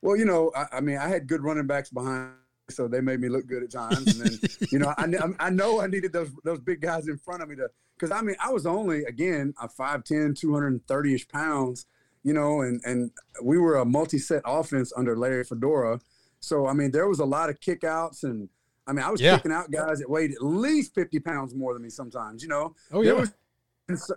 Well, 0.00 0.16
you 0.16 0.24
know, 0.24 0.50
I, 0.56 0.66
I 0.72 0.80
mean, 0.80 0.98
I 0.98 1.08
had 1.08 1.28
good 1.28 1.42
running 1.42 1.66
backs 1.66 1.90
behind 1.90 2.32
so 2.72 2.88
they 2.88 3.00
made 3.00 3.20
me 3.20 3.28
look 3.28 3.46
good 3.46 3.62
at 3.62 3.70
times. 3.70 4.18
And 4.18 4.26
then, 4.26 4.50
you 4.70 4.78
know, 4.78 4.94
I, 4.96 5.06
I 5.38 5.50
know 5.50 5.80
I 5.80 5.86
needed 5.86 6.12
those 6.12 6.30
those 6.44 6.60
big 6.60 6.80
guys 6.80 7.08
in 7.08 7.18
front 7.18 7.42
of 7.42 7.48
me 7.48 7.56
to, 7.56 7.68
because 7.96 8.10
I 8.10 8.22
mean, 8.22 8.36
I 8.40 8.50
was 8.50 8.66
only 8.66 9.04
again 9.04 9.54
a 9.60 9.68
5'10", 9.68 10.38
230 10.38 11.14
ish 11.14 11.28
pounds, 11.28 11.86
you 12.24 12.32
know, 12.32 12.62
and 12.62 12.80
and 12.84 13.10
we 13.42 13.58
were 13.58 13.76
a 13.76 13.84
multi-set 13.84 14.42
offense 14.44 14.92
under 14.96 15.16
Larry 15.16 15.44
Fedora. 15.44 16.00
So 16.40 16.66
I 16.66 16.72
mean, 16.72 16.90
there 16.90 17.08
was 17.08 17.20
a 17.20 17.24
lot 17.24 17.50
of 17.50 17.60
kickouts, 17.60 18.22
and 18.24 18.48
I 18.86 18.92
mean, 18.92 19.04
I 19.04 19.10
was 19.10 19.20
yeah. 19.20 19.36
kicking 19.36 19.52
out 19.52 19.70
guys 19.70 19.98
that 19.98 20.10
weighed 20.10 20.32
at 20.32 20.42
least 20.42 20.94
fifty 20.94 21.20
pounds 21.20 21.54
more 21.54 21.72
than 21.72 21.82
me 21.82 21.90
sometimes. 21.90 22.42
You 22.42 22.48
know. 22.48 22.74
Oh 22.92 23.02
yeah. 23.02 23.12
Was, 23.12 23.32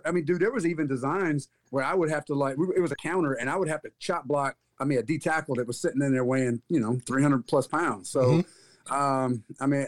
I 0.04 0.10
mean, 0.12 0.24
dude, 0.24 0.40
there 0.40 0.52
was 0.52 0.66
even 0.66 0.86
designs 0.86 1.48
where 1.70 1.84
I 1.84 1.94
would 1.94 2.08
have 2.10 2.24
to 2.26 2.34
like 2.34 2.56
it 2.76 2.80
was 2.80 2.92
a 2.92 2.96
counter, 2.96 3.34
and 3.34 3.50
I 3.50 3.56
would 3.56 3.68
have 3.68 3.82
to 3.82 3.90
chop 3.98 4.24
block. 4.24 4.56
I 4.78 4.84
mean, 4.84 4.98
a 4.98 5.02
D 5.02 5.18
tackle 5.18 5.54
that 5.56 5.66
was 5.66 5.80
sitting 5.80 6.02
in 6.02 6.12
there 6.12 6.24
weighing 6.24 6.62
you 6.68 6.80
know 6.80 6.98
three 7.06 7.22
hundred 7.22 7.46
plus 7.46 7.66
pounds. 7.66 8.10
So, 8.10 8.42
mm-hmm. 8.42 8.92
um, 8.92 9.44
I 9.60 9.66
mean, 9.66 9.86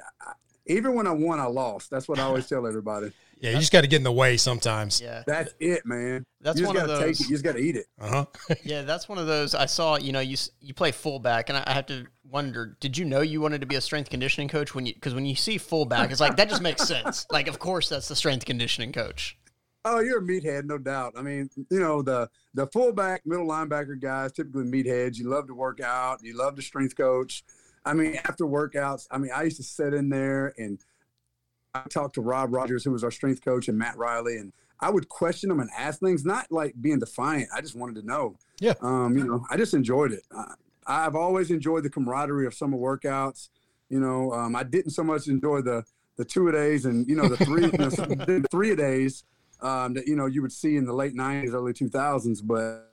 even 0.66 0.94
when 0.94 1.06
I 1.06 1.12
won, 1.12 1.40
I 1.40 1.46
lost. 1.46 1.90
That's 1.90 2.08
what 2.08 2.18
I 2.18 2.22
always 2.22 2.48
tell 2.48 2.66
everybody. 2.66 3.12
Yeah, 3.40 3.52
you 3.52 3.58
just 3.58 3.72
got 3.72 3.82
to 3.82 3.86
get 3.86 3.98
in 3.98 4.02
the 4.02 4.12
way 4.12 4.36
sometimes. 4.36 5.00
Yeah, 5.00 5.22
that's 5.26 5.54
it, 5.60 5.86
man. 5.86 6.24
That's 6.40 6.60
one 6.60 6.76
of 6.76 6.88
those. 6.88 7.00
Take 7.00 7.20
it. 7.20 7.20
You 7.20 7.34
just 7.34 7.44
got 7.44 7.52
to 7.52 7.58
eat 7.58 7.76
it. 7.76 7.86
Uh 8.00 8.08
huh. 8.08 8.54
yeah, 8.64 8.82
that's 8.82 9.08
one 9.08 9.18
of 9.18 9.26
those. 9.26 9.54
I 9.54 9.66
saw. 9.66 9.96
You 9.96 10.12
know, 10.12 10.20
you 10.20 10.36
you 10.60 10.74
play 10.74 10.90
fullback, 10.90 11.48
and 11.48 11.58
I, 11.58 11.64
I 11.66 11.72
have 11.72 11.86
to 11.86 12.06
wonder. 12.28 12.76
Did 12.80 12.98
you 12.98 13.04
know 13.04 13.20
you 13.20 13.40
wanted 13.40 13.60
to 13.60 13.66
be 13.66 13.76
a 13.76 13.80
strength 13.80 14.10
conditioning 14.10 14.48
coach 14.48 14.74
when 14.74 14.86
you? 14.86 14.94
Because 14.94 15.14
when 15.14 15.24
you 15.24 15.36
see 15.36 15.58
fullback, 15.58 16.10
it's 16.10 16.20
like 16.20 16.36
that 16.36 16.48
just 16.48 16.62
makes 16.62 16.86
sense. 16.86 17.26
Like, 17.38 17.46
of 17.46 17.58
course, 17.58 17.88
that's 17.88 18.08
the 18.08 18.16
strength 18.16 18.46
conditioning 18.46 18.92
coach. 18.92 19.38
Oh, 19.84 20.00
you're 20.00 20.18
a 20.18 20.22
meathead, 20.22 20.64
no 20.64 20.78
doubt. 20.78 21.14
I 21.16 21.22
mean, 21.22 21.48
you 21.70 21.80
know 21.80 22.02
the 22.02 22.28
the 22.54 22.66
fullback, 22.68 23.24
middle 23.24 23.46
linebacker 23.46 24.00
guys, 24.00 24.32
typically 24.32 24.64
meatheads. 24.64 25.16
You 25.16 25.28
love 25.28 25.46
to 25.46 25.54
work 25.54 25.80
out. 25.80 26.18
You 26.22 26.36
love 26.36 26.56
to 26.56 26.62
strength 26.62 26.96
coach. 26.96 27.44
I 27.84 27.94
mean, 27.94 28.16
after 28.24 28.44
workouts, 28.44 29.06
I 29.10 29.18
mean, 29.18 29.30
I 29.34 29.44
used 29.44 29.56
to 29.58 29.62
sit 29.62 29.94
in 29.94 30.08
there 30.08 30.52
and 30.58 30.78
I 31.74 31.82
talked 31.88 32.14
to 32.14 32.20
Rob 32.20 32.52
Rogers, 32.52 32.84
who 32.84 32.92
was 32.92 33.04
our 33.04 33.10
strength 33.10 33.44
coach, 33.44 33.68
and 33.68 33.78
Matt 33.78 33.96
Riley, 33.96 34.36
and 34.36 34.52
I 34.80 34.90
would 34.90 35.08
question 35.08 35.48
them 35.48 35.60
and 35.60 35.70
ask 35.76 36.00
things, 36.00 36.24
not 36.24 36.50
like 36.50 36.74
being 36.80 36.98
defiant. 36.98 37.48
I 37.54 37.60
just 37.60 37.76
wanted 37.76 37.96
to 37.96 38.06
know. 38.06 38.36
Yeah. 38.60 38.74
Um, 38.80 39.16
you 39.16 39.24
know, 39.24 39.44
I 39.50 39.56
just 39.56 39.74
enjoyed 39.74 40.12
it. 40.12 40.22
I, 40.36 40.54
I've 40.86 41.16
always 41.16 41.50
enjoyed 41.50 41.84
the 41.84 41.90
camaraderie 41.90 42.46
of 42.46 42.54
summer 42.54 42.78
workouts. 42.78 43.48
You 43.90 44.00
know, 44.00 44.32
um, 44.32 44.54
I 44.56 44.62
didn't 44.62 44.90
so 44.90 45.02
much 45.02 45.28
enjoy 45.28 45.62
the 45.62 45.84
the 46.16 46.24
two 46.24 46.48
a 46.48 46.52
days 46.52 46.84
and 46.84 47.08
you 47.08 47.14
know 47.14 47.28
the 47.28 47.36
three 47.44 47.62
you 47.64 47.78
know, 47.78 47.88
the 47.90 48.44
three 48.50 48.72
a 48.72 48.76
days 48.76 49.24
um, 49.60 49.94
that 49.94 50.06
you 50.06 50.16
know 50.16 50.26
you 50.26 50.42
would 50.42 50.52
see 50.52 50.76
in 50.76 50.84
the 50.84 50.92
late 50.92 51.14
'90s, 51.14 51.52
early 51.52 51.72
2000s. 51.72 52.40
But 52.44 52.92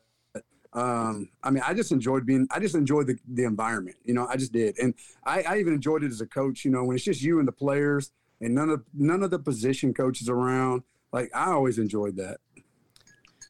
um, 0.74 1.30
I 1.44 1.50
mean, 1.50 1.64
I 1.66 1.74
just 1.74 1.92
enjoyed 1.92 2.26
being. 2.26 2.48
I 2.52 2.60
just 2.60 2.76
enjoyed 2.76 3.08
the 3.08 3.18
the 3.28 3.44
environment. 3.44 3.98
You 4.04 4.14
know, 4.14 4.28
I 4.28 4.38
just 4.38 4.52
did, 4.52 4.78
and 4.80 4.94
I, 5.26 5.42
I 5.44 5.58
even 5.60 5.74
enjoyed 5.74 6.04
it 6.04 6.12
as 6.12 6.22
a 6.22 6.28
coach. 6.28 6.66
You 6.66 6.72
know, 6.72 6.84
when 6.84 6.96
it's 6.96 7.06
just 7.06 7.22
you 7.22 7.40
and 7.40 7.48
the 7.48 7.54
players 7.54 8.12
and 8.42 8.56
none 8.56 8.70
of 8.70 8.84
none 8.94 9.24
of 9.24 9.32
the 9.32 9.40
position 9.40 9.94
coaches 9.94 10.30
around. 10.30 10.84
Like 11.12 11.32
I 11.34 11.52
always 11.52 11.78
enjoyed 11.78 12.18
that. 12.18 12.38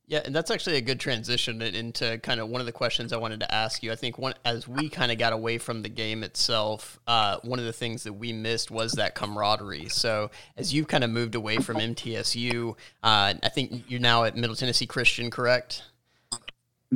Yeah, 0.07 0.21
and 0.23 0.35
that's 0.35 0.51
actually 0.51 0.75
a 0.75 0.81
good 0.81 0.99
transition 0.99 1.59
into 1.63 2.19
kind 2.19 2.39
of 2.39 2.47
one 2.47 2.61
of 2.61 2.67
the 2.67 2.71
questions 2.71 3.11
I 3.11 3.17
wanted 3.17 3.39
to 3.39 3.51
ask 3.53 3.81
you. 3.81 3.91
I 3.91 3.95
think 3.95 4.19
one 4.19 4.35
as 4.45 4.67
we 4.67 4.87
kind 4.87 5.11
of 5.11 5.17
got 5.17 5.33
away 5.33 5.57
from 5.57 5.81
the 5.81 5.89
game 5.89 6.23
itself, 6.23 6.99
uh, 7.07 7.37
one 7.41 7.57
of 7.57 7.65
the 7.65 7.73
things 7.73 8.03
that 8.03 8.13
we 8.13 8.31
missed 8.31 8.69
was 8.69 8.93
that 8.93 9.15
camaraderie. 9.15 9.89
So 9.89 10.29
as 10.57 10.71
you've 10.71 10.87
kind 10.87 11.03
of 11.03 11.09
moved 11.09 11.33
away 11.33 11.57
from 11.57 11.77
MTSU, 11.77 12.71
uh, 13.01 13.33
I 13.41 13.49
think 13.49 13.85
you're 13.87 13.99
now 13.99 14.25
at 14.25 14.35
Middle 14.35 14.55
Tennessee 14.55 14.85
Christian, 14.85 15.31
correct? 15.31 15.81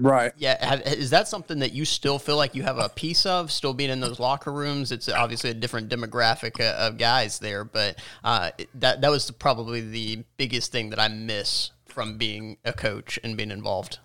Right. 0.01 0.31
Yeah. 0.37 0.63
Have, 0.65 0.81
is 0.81 1.09
that 1.09 1.27
something 1.27 1.59
that 1.59 1.73
you 1.73 1.85
still 1.85 2.19
feel 2.19 2.37
like 2.37 2.55
you 2.55 2.63
have 2.63 2.77
a 2.77 2.89
piece 2.89 3.25
of, 3.25 3.51
still 3.51 3.73
being 3.73 3.89
in 3.89 3.99
those 3.99 4.19
locker 4.19 4.51
rooms? 4.51 4.91
It's 4.91 5.09
obviously 5.09 5.49
a 5.49 5.53
different 5.53 5.89
demographic 5.89 6.59
uh, 6.59 6.75
of 6.77 6.97
guys 6.97 7.39
there, 7.39 7.63
but 7.63 7.99
uh, 8.23 8.51
that 8.75 9.01
that 9.01 9.09
was 9.09 9.29
probably 9.31 9.81
the 9.81 10.23
biggest 10.37 10.71
thing 10.71 10.89
that 10.91 10.99
I 10.99 11.07
miss 11.07 11.71
from 11.85 12.17
being 12.17 12.57
a 12.63 12.73
coach 12.73 13.19
and 13.23 13.35
being 13.35 13.51
involved. 13.51 13.99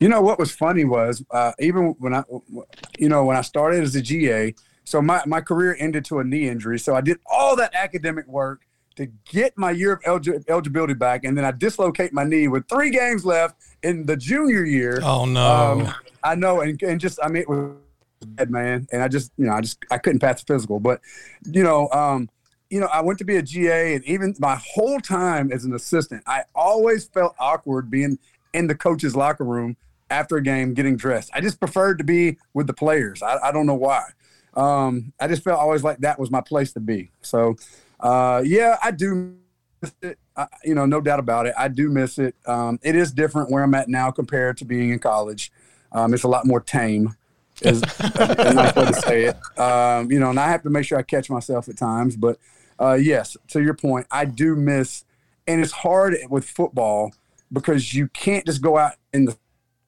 You 0.00 0.08
know 0.10 0.20
what 0.20 0.38
was 0.38 0.50
funny 0.50 0.84
was 0.84 1.24
uh, 1.30 1.52
even 1.58 1.94
when 1.98 2.12
I, 2.12 2.22
you 2.98 3.08
know, 3.08 3.24
when 3.24 3.36
I 3.36 3.40
started 3.40 3.82
as 3.82 3.94
a 3.96 4.02
GA, 4.02 4.54
so 4.84 5.00
my 5.00 5.22
my 5.26 5.40
career 5.40 5.76
ended 5.78 6.04
to 6.06 6.18
a 6.18 6.24
knee 6.24 6.48
injury, 6.48 6.78
so 6.78 6.94
I 6.94 7.00
did 7.00 7.18
all 7.24 7.56
that 7.56 7.74
academic 7.74 8.26
work 8.26 8.65
to 8.96 9.06
get 9.26 9.56
my 9.56 9.70
year 9.70 10.00
of 10.04 10.26
eligibility 10.48 10.94
back, 10.94 11.24
and 11.24 11.36
then 11.36 11.44
I 11.44 11.52
dislocate 11.52 12.12
my 12.12 12.24
knee 12.24 12.48
with 12.48 12.68
three 12.68 12.90
games 12.90 13.24
left 13.24 13.56
in 13.82 14.06
the 14.06 14.16
junior 14.16 14.64
year. 14.64 15.00
Oh 15.02 15.24
no! 15.24 15.46
Um, 15.46 15.94
I 16.24 16.34
know, 16.34 16.60
and, 16.60 16.80
and 16.82 17.00
just 17.00 17.18
I 17.22 17.28
mean, 17.28 17.42
it 17.42 17.48
was 17.48 17.72
bad, 18.24 18.50
man, 18.50 18.86
and 18.92 19.02
I 19.02 19.08
just 19.08 19.32
you 19.36 19.46
know 19.46 19.52
I 19.52 19.60
just 19.60 19.78
I 19.90 19.98
couldn't 19.98 20.20
pass 20.20 20.42
the 20.42 20.52
physical, 20.52 20.80
but 20.80 21.00
you 21.44 21.62
know, 21.62 21.88
um, 21.90 22.28
you 22.70 22.80
know, 22.80 22.86
I 22.86 23.02
went 23.02 23.18
to 23.20 23.24
be 23.24 23.36
a 23.36 23.42
GA, 23.42 23.94
and 23.94 24.04
even 24.04 24.34
my 24.38 24.60
whole 24.74 25.00
time 25.00 25.52
as 25.52 25.64
an 25.64 25.74
assistant, 25.74 26.22
I 26.26 26.44
always 26.54 27.06
felt 27.06 27.34
awkward 27.38 27.90
being 27.90 28.18
in 28.52 28.66
the 28.66 28.74
coach's 28.74 29.14
locker 29.14 29.44
room 29.44 29.76
after 30.10 30.36
a 30.36 30.42
game 30.42 30.74
getting 30.74 30.96
dressed. 30.96 31.30
I 31.34 31.40
just 31.40 31.60
preferred 31.60 31.98
to 31.98 32.04
be 32.04 32.38
with 32.54 32.66
the 32.66 32.74
players. 32.74 33.22
I, 33.22 33.38
I 33.48 33.52
don't 33.52 33.66
know 33.66 33.74
why. 33.74 34.04
Um, 34.54 35.12
I 35.20 35.28
just 35.28 35.44
felt 35.44 35.60
always 35.60 35.84
like 35.84 35.98
that 35.98 36.18
was 36.18 36.30
my 36.30 36.40
place 36.40 36.72
to 36.72 36.80
be. 36.80 37.10
So 37.20 37.56
uh, 38.00 38.42
yeah, 38.44 38.76
I 38.82 38.90
do 38.90 39.36
miss 39.82 39.94
it. 40.02 40.18
I, 40.36 40.46
you 40.64 40.74
know, 40.74 40.86
no 40.86 41.00
doubt 41.00 41.18
about 41.18 41.46
it. 41.46 41.54
I 41.56 41.68
do 41.68 41.88
miss 41.88 42.18
it. 42.18 42.34
Um, 42.46 42.78
it 42.82 42.94
is 42.94 43.12
different 43.12 43.50
where 43.50 43.62
I'm 43.62 43.74
at 43.74 43.88
now 43.88 44.10
compared 44.10 44.58
to 44.58 44.64
being 44.64 44.90
in 44.90 44.98
college. 44.98 45.50
Um, 45.92 46.12
it's 46.12 46.24
a 46.24 46.28
lot 46.28 46.46
more 46.46 46.60
tame, 46.60 47.16
is 47.62 47.82
a 48.00 48.52
nice 48.54 48.74
way 48.74 48.84
to 48.84 48.92
say 48.92 49.24
it. 49.24 49.58
Um, 49.58 50.10
you 50.10 50.20
know, 50.20 50.30
and 50.30 50.38
I 50.38 50.48
have 50.48 50.62
to 50.64 50.70
make 50.70 50.84
sure 50.84 50.98
I 50.98 51.02
catch 51.02 51.30
myself 51.30 51.68
at 51.68 51.78
times. 51.78 52.16
But 52.16 52.38
uh, 52.78 52.94
yes, 52.94 53.36
to 53.48 53.62
your 53.62 53.74
point, 53.74 54.06
I 54.10 54.26
do 54.26 54.56
miss, 54.56 55.04
and 55.46 55.62
it's 55.62 55.72
hard 55.72 56.16
with 56.28 56.44
football 56.44 57.12
because 57.50 57.94
you 57.94 58.08
can't 58.08 58.44
just 58.44 58.60
go 58.60 58.76
out 58.76 58.94
in 59.14 59.26
the, 59.26 59.38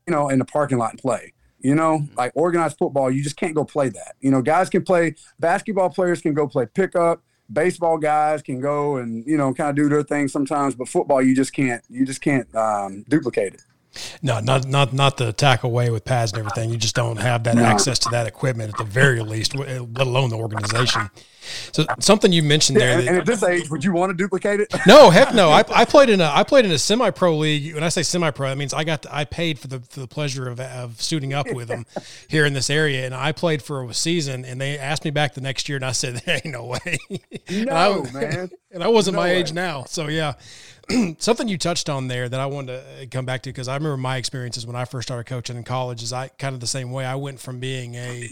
you 0.07 0.15
know, 0.15 0.29
in 0.31 0.39
the 0.39 0.45
parking 0.45 0.79
lot 0.79 0.91
and 0.93 0.99
play. 0.99 1.35
You 1.61 1.75
know, 1.75 2.07
like 2.17 2.31
organized 2.37 2.79
football, 2.79 3.11
you 3.11 3.23
just 3.23 3.37
can't 3.37 3.55
go 3.55 3.65
play 3.65 3.89
that. 3.89 4.15
You 4.21 4.31
know, 4.31 4.41
guys 4.41 4.71
can 4.71 4.85
play. 4.85 5.17
Basketball 5.41 5.91
players 5.91 6.23
can 6.23 6.33
go 6.33 6.47
play 6.47 6.67
pickup 6.67 7.21
baseball 7.53 7.99
guys 7.99 8.43
can 8.43 8.61
go 8.61 8.97
and 8.97 9.27
you 9.27 9.37
know 9.37 9.53
kind 9.55 9.71
of 9.71 9.77
do 9.77 9.89
their 9.89 10.03
thing 10.03 10.29
sometimes, 10.29 10.75
but 10.75 10.89
football 10.89 11.23
you 11.23 11.35
just 11.35 11.53
can't 11.53 11.83
you 11.89 12.05
just 12.05 12.21
can't 12.21 12.53
um, 12.55 13.05
duplicate 13.09 13.55
it. 13.55 13.63
No, 14.23 14.41
not 14.41 14.67
not 14.67 14.93
not 14.93 15.17
the 15.17 15.33
tackle 15.33 15.71
away 15.71 15.91
with 15.91 16.05
pads 16.05 16.33
and 16.33 16.41
everything. 16.41 16.71
You 16.71 16.77
just 16.77 16.95
don't 16.95 17.17
have 17.17 17.45
that 17.45 17.57
no. 17.57 17.65
access 17.65 17.99
to 18.01 18.09
that 18.11 18.27
equipment 18.27 18.73
at 18.73 18.79
the 18.79 18.85
very 18.85 19.21
least, 19.21 19.55
let 19.55 19.79
alone 19.79 20.31
the 20.31 20.37
organization. 20.37 21.11
So 21.73 21.85
something 21.99 22.33
you 22.33 22.43
mentioned 22.43 22.79
there. 22.79 23.01
Yeah, 23.01 23.09
and, 23.09 23.19
at 23.19 23.27
this 23.27 23.43
age, 23.43 23.71
would 23.71 23.85
you 23.85 23.93
want 23.93 24.11
to 24.11 24.17
duplicate 24.17 24.61
it? 24.61 24.69
No, 24.87 25.11
heck 25.11 25.35
no. 25.35 25.51
I, 25.51 25.65
I 25.75 25.85
played 25.85 26.11
in 26.11 26.21
a 26.21 26.31
I 26.33 26.43
played 26.43 26.65
in 26.65 26.71
a 26.71 26.79
semi 26.79 27.11
pro 27.11 27.37
league. 27.37 27.75
When 27.75 27.85
I 27.85 27.89
say 27.89 28.03
semi 28.03 28.31
pro, 28.31 28.49
that 28.49 28.59
means 28.59 28.75
I 28.75 28.85
got 28.85 29.03
to, 29.03 29.15
I 29.15 29.25
paid 29.25 29.59
for 29.59 29.69
the 29.69 29.81
for 29.81 30.01
the 30.01 30.09
pleasure 30.09 30.49
of 30.49 30.61
of 30.61 31.01
suiting 31.01 31.33
up 31.33 31.51
with 31.53 31.69
them 31.69 31.87
here 32.29 32.45
in 32.45 32.53
this 32.53 32.71
area, 32.71 33.05
and 33.07 33.15
I 33.15 33.33
played 33.33 33.63
for 33.63 33.85
a 33.85 33.95
season. 33.95 34.45
And 34.45 34.61
they 34.61 34.79
asked 34.79 35.05
me 35.05 35.11
back 35.11 35.35
the 35.35 35.41
next 35.41 35.69
year, 35.69 35.77
and 35.77 35.85
I 35.85 35.93
said, 35.93 36.17
"There 36.27 36.37
ain't 36.37 36.47
no 36.47 36.65
way." 36.65 36.99
No, 37.51 37.57
and 37.59 37.71
I, 37.71 38.13
man. 38.13 38.51
And 38.71 38.83
I 38.83 38.89
wasn't 38.89 39.15
no 39.15 39.23
my 39.23 39.29
way. 39.29 39.37
age 39.37 39.53
now, 39.53 39.85
so 39.85 40.09
yeah. 40.09 40.35
something 41.19 41.49
you 41.49 41.59
touched 41.59 41.89
on 41.89 42.09
there 42.09 42.29
that 42.29 42.41
I 42.41 42.47
wanted 42.47 42.73
to 42.73 43.03
uh, 43.03 43.07
come 43.11 43.27
back 43.27 43.43
to 43.43 43.51
because 43.51 43.69
I 43.69 43.75
remember 43.75 43.97
my 43.97 44.17
experiences 44.17 44.67
when 44.67 44.77
I 44.77 44.85
first 44.85 45.09
started 45.09 45.25
coaching 45.25 45.57
in 45.57 45.65
college 45.65 46.03
is 46.03 46.13
I 46.13 46.29
kind 46.29 46.55
of 46.55 46.61
the 46.61 46.67
same 46.67 46.91
way. 46.91 47.05
I 47.05 47.15
went 47.15 47.41
from 47.41 47.61
being 47.61 47.95
a 47.95 48.29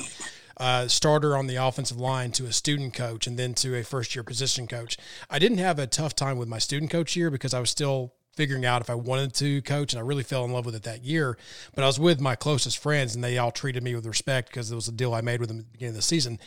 uh, 0.56 0.88
starter 0.88 1.36
on 1.36 1.46
the 1.46 1.56
offensive 1.56 1.98
line 1.98 2.32
to 2.32 2.46
a 2.46 2.52
student 2.52 2.94
coach 2.94 3.26
and 3.26 3.38
then 3.38 3.54
to 3.54 3.76
a 3.76 3.82
first 3.82 4.14
year 4.14 4.22
position 4.22 4.66
coach. 4.66 4.96
I 5.28 5.38
didn't 5.38 5.58
have 5.58 5.78
a 5.78 5.86
tough 5.86 6.14
time 6.14 6.38
with 6.38 6.48
my 6.48 6.58
student 6.58 6.90
coach 6.90 7.14
year 7.14 7.30
because 7.30 7.52
I 7.52 7.60
was 7.60 7.70
still 7.70 8.14
figuring 8.36 8.64
out 8.64 8.82
if 8.82 8.90
I 8.90 8.94
wanted 8.94 9.32
to 9.34 9.62
coach, 9.62 9.92
and 9.94 9.98
I 9.98 10.02
really 10.02 10.22
fell 10.22 10.44
in 10.44 10.52
love 10.52 10.66
with 10.66 10.74
it 10.74 10.82
that 10.82 11.02
year. 11.02 11.38
But 11.74 11.84
I 11.84 11.86
was 11.86 11.98
with 11.98 12.20
my 12.20 12.36
closest 12.36 12.78
friends, 12.78 13.14
and 13.14 13.24
they 13.24 13.38
all 13.38 13.50
treated 13.50 13.82
me 13.82 13.94
with 13.94 14.06
respect 14.06 14.48
because 14.48 14.70
it 14.70 14.74
was 14.74 14.88
a 14.88 14.92
deal 14.92 15.14
I 15.14 15.22
made 15.22 15.40
with 15.40 15.48
them 15.48 15.58
at 15.58 15.64
the 15.64 15.72
beginning 15.72 15.90
of 15.90 15.96
the 15.96 16.02
season. 16.02 16.38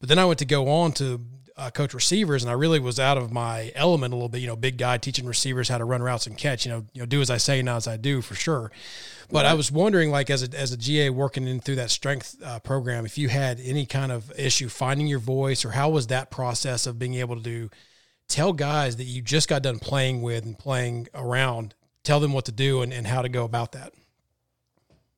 But 0.00 0.08
then 0.08 0.18
I 0.18 0.24
went 0.24 0.40
to 0.40 0.44
go 0.44 0.68
on 0.68 0.92
to 0.94 1.20
uh, 1.56 1.70
coach 1.70 1.94
receivers, 1.94 2.42
and 2.42 2.50
I 2.50 2.54
really 2.54 2.78
was 2.78 3.00
out 3.00 3.16
of 3.16 3.32
my 3.32 3.72
element 3.74 4.12
a 4.12 4.16
little 4.16 4.28
bit. 4.28 4.40
You 4.40 4.46
know, 4.46 4.56
big 4.56 4.76
guy 4.76 4.98
teaching 4.98 5.26
receivers 5.26 5.68
how 5.68 5.78
to 5.78 5.84
run 5.84 6.02
routes 6.02 6.26
and 6.26 6.36
catch. 6.36 6.66
You 6.66 6.72
know, 6.72 6.84
you 6.92 7.00
know, 7.00 7.06
do 7.06 7.20
as 7.20 7.30
I 7.30 7.38
say, 7.38 7.62
not 7.62 7.76
as 7.76 7.88
I 7.88 7.96
do, 7.96 8.20
for 8.20 8.34
sure. 8.34 8.70
But 9.30 9.44
right. 9.44 9.50
I 9.50 9.54
was 9.54 9.72
wondering, 9.72 10.10
like 10.10 10.28
as 10.28 10.42
a 10.42 10.58
as 10.58 10.72
a 10.72 10.76
GA 10.76 11.10
working 11.10 11.48
in 11.48 11.60
through 11.60 11.76
that 11.76 11.90
strength 11.90 12.36
uh, 12.44 12.58
program, 12.60 13.06
if 13.06 13.16
you 13.16 13.28
had 13.28 13.58
any 13.60 13.86
kind 13.86 14.12
of 14.12 14.30
issue 14.38 14.68
finding 14.68 15.06
your 15.06 15.18
voice, 15.18 15.64
or 15.64 15.70
how 15.70 15.88
was 15.88 16.08
that 16.08 16.30
process 16.30 16.86
of 16.86 16.98
being 16.98 17.14
able 17.14 17.36
to 17.36 17.42
do, 17.42 17.70
tell 18.28 18.52
guys 18.52 18.96
that 18.96 19.04
you 19.04 19.22
just 19.22 19.48
got 19.48 19.62
done 19.62 19.78
playing 19.78 20.20
with 20.20 20.44
and 20.44 20.58
playing 20.58 21.08
around, 21.14 21.74
tell 22.02 22.20
them 22.20 22.34
what 22.34 22.44
to 22.44 22.52
do 22.52 22.82
and, 22.82 22.92
and 22.92 23.06
how 23.06 23.22
to 23.22 23.28
go 23.30 23.44
about 23.44 23.72
that. 23.72 23.92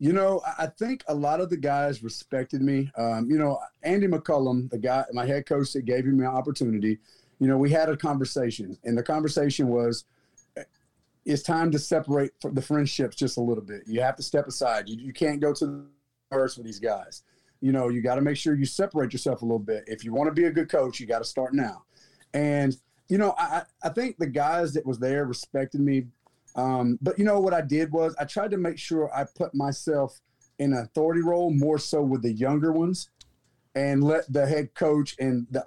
You 0.01 0.13
know, 0.13 0.41
I 0.59 0.67
think 0.67 1.03
a 1.09 1.15
lot 1.15 1.41
of 1.41 1.51
the 1.51 1.57
guys 1.57 2.03
respected 2.05 2.63
me. 2.63 2.91
Um, 2.97 3.29
you 3.29 3.37
know, 3.37 3.59
Andy 3.83 4.07
McCollum, 4.07 4.71
the 4.71 4.79
guy, 4.79 5.05
my 5.13 5.27
head 5.27 5.47
coach 5.47 5.73
that 5.73 5.85
gave 5.85 6.07
me 6.07 6.25
an 6.25 6.31
opportunity, 6.31 6.99
you 7.41 7.49
know, 7.49 7.59
we 7.59 7.71
had 7.71 7.89
a 7.89 7.97
conversation, 7.97 8.79
and 8.85 8.97
the 8.97 9.03
conversation 9.03 9.69
was 9.69 10.05
it's 11.29 11.43
time 11.43 11.71
to 11.71 11.79
separate 11.79 12.31
the 12.43 12.63
friendships 12.63 13.15
just 13.15 13.37
a 13.37 13.41
little 13.41 13.63
bit. 13.63 13.83
You 13.87 14.01
have 14.01 14.17
to 14.17 14.23
step 14.23 14.47
aside. 14.47 14.89
You, 14.89 14.97
you 14.97 15.13
can't 15.13 15.41
go 15.41 15.53
to 15.53 15.67
the 15.67 15.85
first 16.31 16.57
with 16.57 16.65
these 16.65 16.79
guys. 16.79 17.23
You 17.61 17.71
know, 17.71 17.91
you 17.91 18.01
got 18.01 18.15
to 18.15 18.23
make 18.23 18.39
sure 18.39 18.55
you 18.55 18.65
separate 18.65 19.13
yourself 19.13 19.43
a 19.43 19.45
little 19.45 19.59
bit. 19.59 19.85
If 19.87 20.05
you 20.05 20.15
want 20.15 20.29
to 20.29 20.33
be 20.33 20.45
a 20.45 20.51
good 20.51 20.71
coach, 20.71 21.01
you 21.01 21.07
got 21.07 21.19
to 21.19 21.25
start 21.25 21.53
now. 21.53 21.83
And, 22.33 22.75
you 23.09 23.19
know, 23.19 23.35
I, 23.37 23.63
I 23.83 23.91
think 23.91 24.17
the 24.17 24.27
guys 24.27 24.73
that 24.73 24.87
was 24.87 24.99
there 24.99 25.27
respected 25.27 25.83
me 25.83 26.07
um, 26.59 26.99
but 27.01 27.17
you 27.19 27.25
know 27.25 27.39
what 27.39 27.55
I 27.55 27.61
did 27.61 27.93
was 27.93 28.17
I 28.19 28.25
tried 28.25 28.51
to 28.51 28.57
make 28.57 28.79
sure 28.79 29.15
I 29.15 29.25
put 29.37 29.55
myself 29.55 30.21
in 30.59 30.73
an 30.73 30.81
authority 30.81 31.23
role 31.23 31.53
more 31.53 31.79
so 31.79 32.03
with 32.03 32.23
the 32.23 32.33
younger 32.33 32.73
ones, 32.73 33.11
and 33.77 34.03
let 34.03 34.31
the 34.33 34.45
head 34.45 34.75
coach 34.75 35.15
and 35.21 35.47
the 35.53 35.65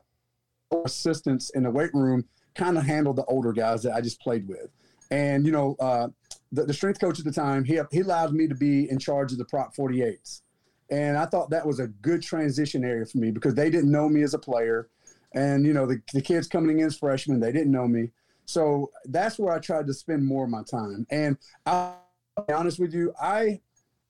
assistants 0.84 1.50
in 1.52 1.64
the 1.64 1.72
weight 1.72 1.94
room 1.94 2.26
kind 2.56 2.78
of 2.78 2.86
handle 2.86 3.14
the 3.14 3.24
older 3.26 3.54
guys 3.54 3.84
that 3.84 3.94
I 3.94 4.02
just 4.02 4.20
played 4.20 4.50
with. 4.50 4.68
And 5.12 5.46
you 5.46 5.54
know, 5.54 5.78
uh, 5.80 6.10
the, 6.52 6.66
the 6.66 6.74
strength 6.74 7.00
coach 7.00 7.20
at 7.20 7.26
the 7.26 7.32
time 7.32 7.64
he 7.64 7.80
he 7.90 8.02
allowed 8.02 8.34
me 8.34 8.50
to 8.50 8.56
be 8.56 8.90
in 8.90 9.00
charge 9.00 9.32
of 9.32 9.38
the 9.38 9.46
prop 9.46 9.74
48s, 9.74 10.42
and 10.90 11.18
I 11.18 11.26
thought 11.26 11.52
that 11.52 11.66
was 11.66 11.80
a 11.80 11.88
good 11.88 12.22
transition 12.22 12.84
area 12.84 13.06
for 13.06 13.18
me 13.18 13.32
because 13.32 13.56
they 13.56 13.70
didn't 13.70 13.92
know 13.92 14.10
me 14.10 14.24
as 14.24 14.34
a 14.34 14.40
player, 14.40 14.90
and 15.32 15.66
you 15.66 15.72
know 15.72 15.86
the 15.86 16.02
the 16.14 16.22
kids 16.22 16.48
coming 16.48 16.80
in 16.80 16.88
as 16.88 16.98
freshmen 16.98 17.40
they 17.40 17.54
didn't 17.54 17.72
know 17.72 17.88
me. 17.88 18.12
So 18.52 18.92
that's 19.06 19.40
where 19.40 19.54
I 19.54 19.60
tried 19.60 19.88
to 19.88 19.94
spend 19.94 20.26
more 20.26 20.44
of 20.44 20.50
my 20.50 20.64
time. 20.64 21.08
And 21.10 21.38
I'll 21.66 22.02
be 22.48 22.54
honest 22.54 22.80
with 22.80 22.94
you, 22.94 23.14
I 23.22 23.62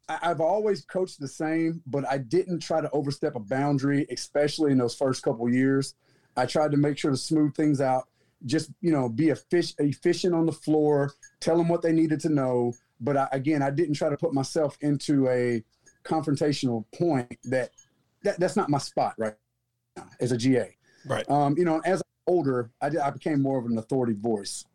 I've 0.09 0.41
always 0.41 0.83
coached 0.83 1.19
the 1.19 1.27
same, 1.27 1.81
but 1.85 2.05
I 2.09 2.17
didn't 2.17 2.59
try 2.59 2.81
to 2.81 2.89
overstep 2.91 3.35
a 3.35 3.39
boundary, 3.39 4.05
especially 4.11 4.71
in 4.71 4.77
those 4.77 4.95
first 4.95 5.23
couple 5.23 5.49
years. 5.49 5.93
I 6.35 6.45
tried 6.45 6.71
to 6.71 6.77
make 6.77 6.97
sure 6.97 7.11
to 7.11 7.17
smooth 7.17 7.55
things 7.55 7.79
out, 7.79 8.07
just 8.45 8.71
you 8.81 8.91
know, 8.91 9.07
be 9.07 9.29
efficient, 9.29 9.79
efficient 9.79 10.33
on 10.33 10.45
the 10.45 10.51
floor, 10.51 11.13
tell 11.39 11.57
them 11.57 11.69
what 11.69 11.81
they 11.81 11.91
needed 11.91 12.19
to 12.21 12.29
know. 12.29 12.73
But 12.99 13.15
I, 13.15 13.27
again, 13.31 13.61
I 13.61 13.69
didn't 13.69 13.95
try 13.95 14.09
to 14.09 14.17
put 14.17 14.33
myself 14.33 14.77
into 14.81 15.29
a 15.29 15.63
confrontational 16.03 16.85
point 16.97 17.37
that, 17.45 17.71
that 18.23 18.39
that's 18.39 18.55
not 18.55 18.69
my 18.69 18.79
spot 18.79 19.13
right 19.17 19.35
now 19.95 20.07
as 20.19 20.31
a 20.31 20.37
GA. 20.37 20.75
Right. 21.05 21.29
Um, 21.29 21.55
you 21.57 21.65
know, 21.65 21.81
as 21.85 22.00
older, 22.27 22.71
I, 22.81 22.89
I 23.03 23.09
became 23.09 23.41
more 23.41 23.59
of 23.59 23.65
an 23.65 23.77
authority 23.77 24.13
voice. 24.13 24.65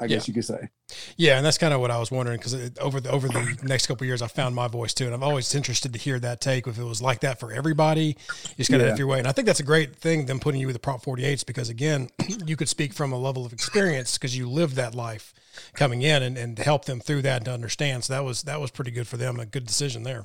I 0.00 0.06
guess 0.06 0.26
yeah. 0.26 0.30
you 0.30 0.34
could 0.34 0.44
say. 0.46 0.68
Yeah, 1.16 1.36
and 1.36 1.44
that's 1.44 1.58
kind 1.58 1.74
of 1.74 1.80
what 1.80 1.90
I 1.90 1.98
was 1.98 2.10
wondering 2.10 2.38
because 2.38 2.54
over 2.80 3.00
the 3.00 3.10
over 3.10 3.28
the 3.28 3.58
next 3.62 3.86
couple 3.86 4.06
years, 4.06 4.22
I 4.22 4.28
found 4.28 4.54
my 4.54 4.66
voice 4.66 4.94
too, 4.94 5.04
and 5.04 5.14
I'm 5.14 5.22
always 5.22 5.54
interested 5.54 5.92
to 5.92 5.98
hear 5.98 6.18
that 6.20 6.40
take. 6.40 6.66
If 6.66 6.78
it 6.78 6.84
was 6.84 7.02
like 7.02 7.20
that 7.20 7.38
for 7.38 7.52
everybody, 7.52 8.16
you 8.48 8.54
just 8.56 8.70
kind 8.70 8.80
of 8.80 8.86
yeah. 8.86 8.90
have 8.90 8.98
your 8.98 9.08
way. 9.08 9.18
And 9.18 9.28
I 9.28 9.32
think 9.32 9.46
that's 9.46 9.60
a 9.60 9.64
great 9.64 9.94
thing 9.96 10.24
them 10.24 10.40
putting 10.40 10.60
you 10.60 10.66
with 10.66 10.74
the 10.74 10.80
Prop 10.80 11.02
48s 11.02 11.44
because 11.44 11.68
again, 11.68 12.08
you 12.46 12.56
could 12.56 12.68
speak 12.68 12.94
from 12.94 13.12
a 13.12 13.18
level 13.18 13.44
of 13.44 13.52
experience 13.52 14.16
because 14.16 14.36
you 14.36 14.48
lived 14.48 14.76
that 14.76 14.94
life 14.94 15.34
coming 15.74 16.00
in 16.00 16.22
and, 16.22 16.38
and 16.38 16.58
help 16.58 16.86
them 16.86 16.98
through 16.98 17.22
that 17.22 17.36
and 17.36 17.44
to 17.44 17.52
understand. 17.52 18.04
So 18.04 18.14
that 18.14 18.24
was 18.24 18.42
that 18.42 18.60
was 18.60 18.70
pretty 18.70 18.90
good 18.90 19.06
for 19.06 19.18
them. 19.18 19.38
A 19.38 19.46
good 19.46 19.66
decision 19.66 20.02
there. 20.02 20.24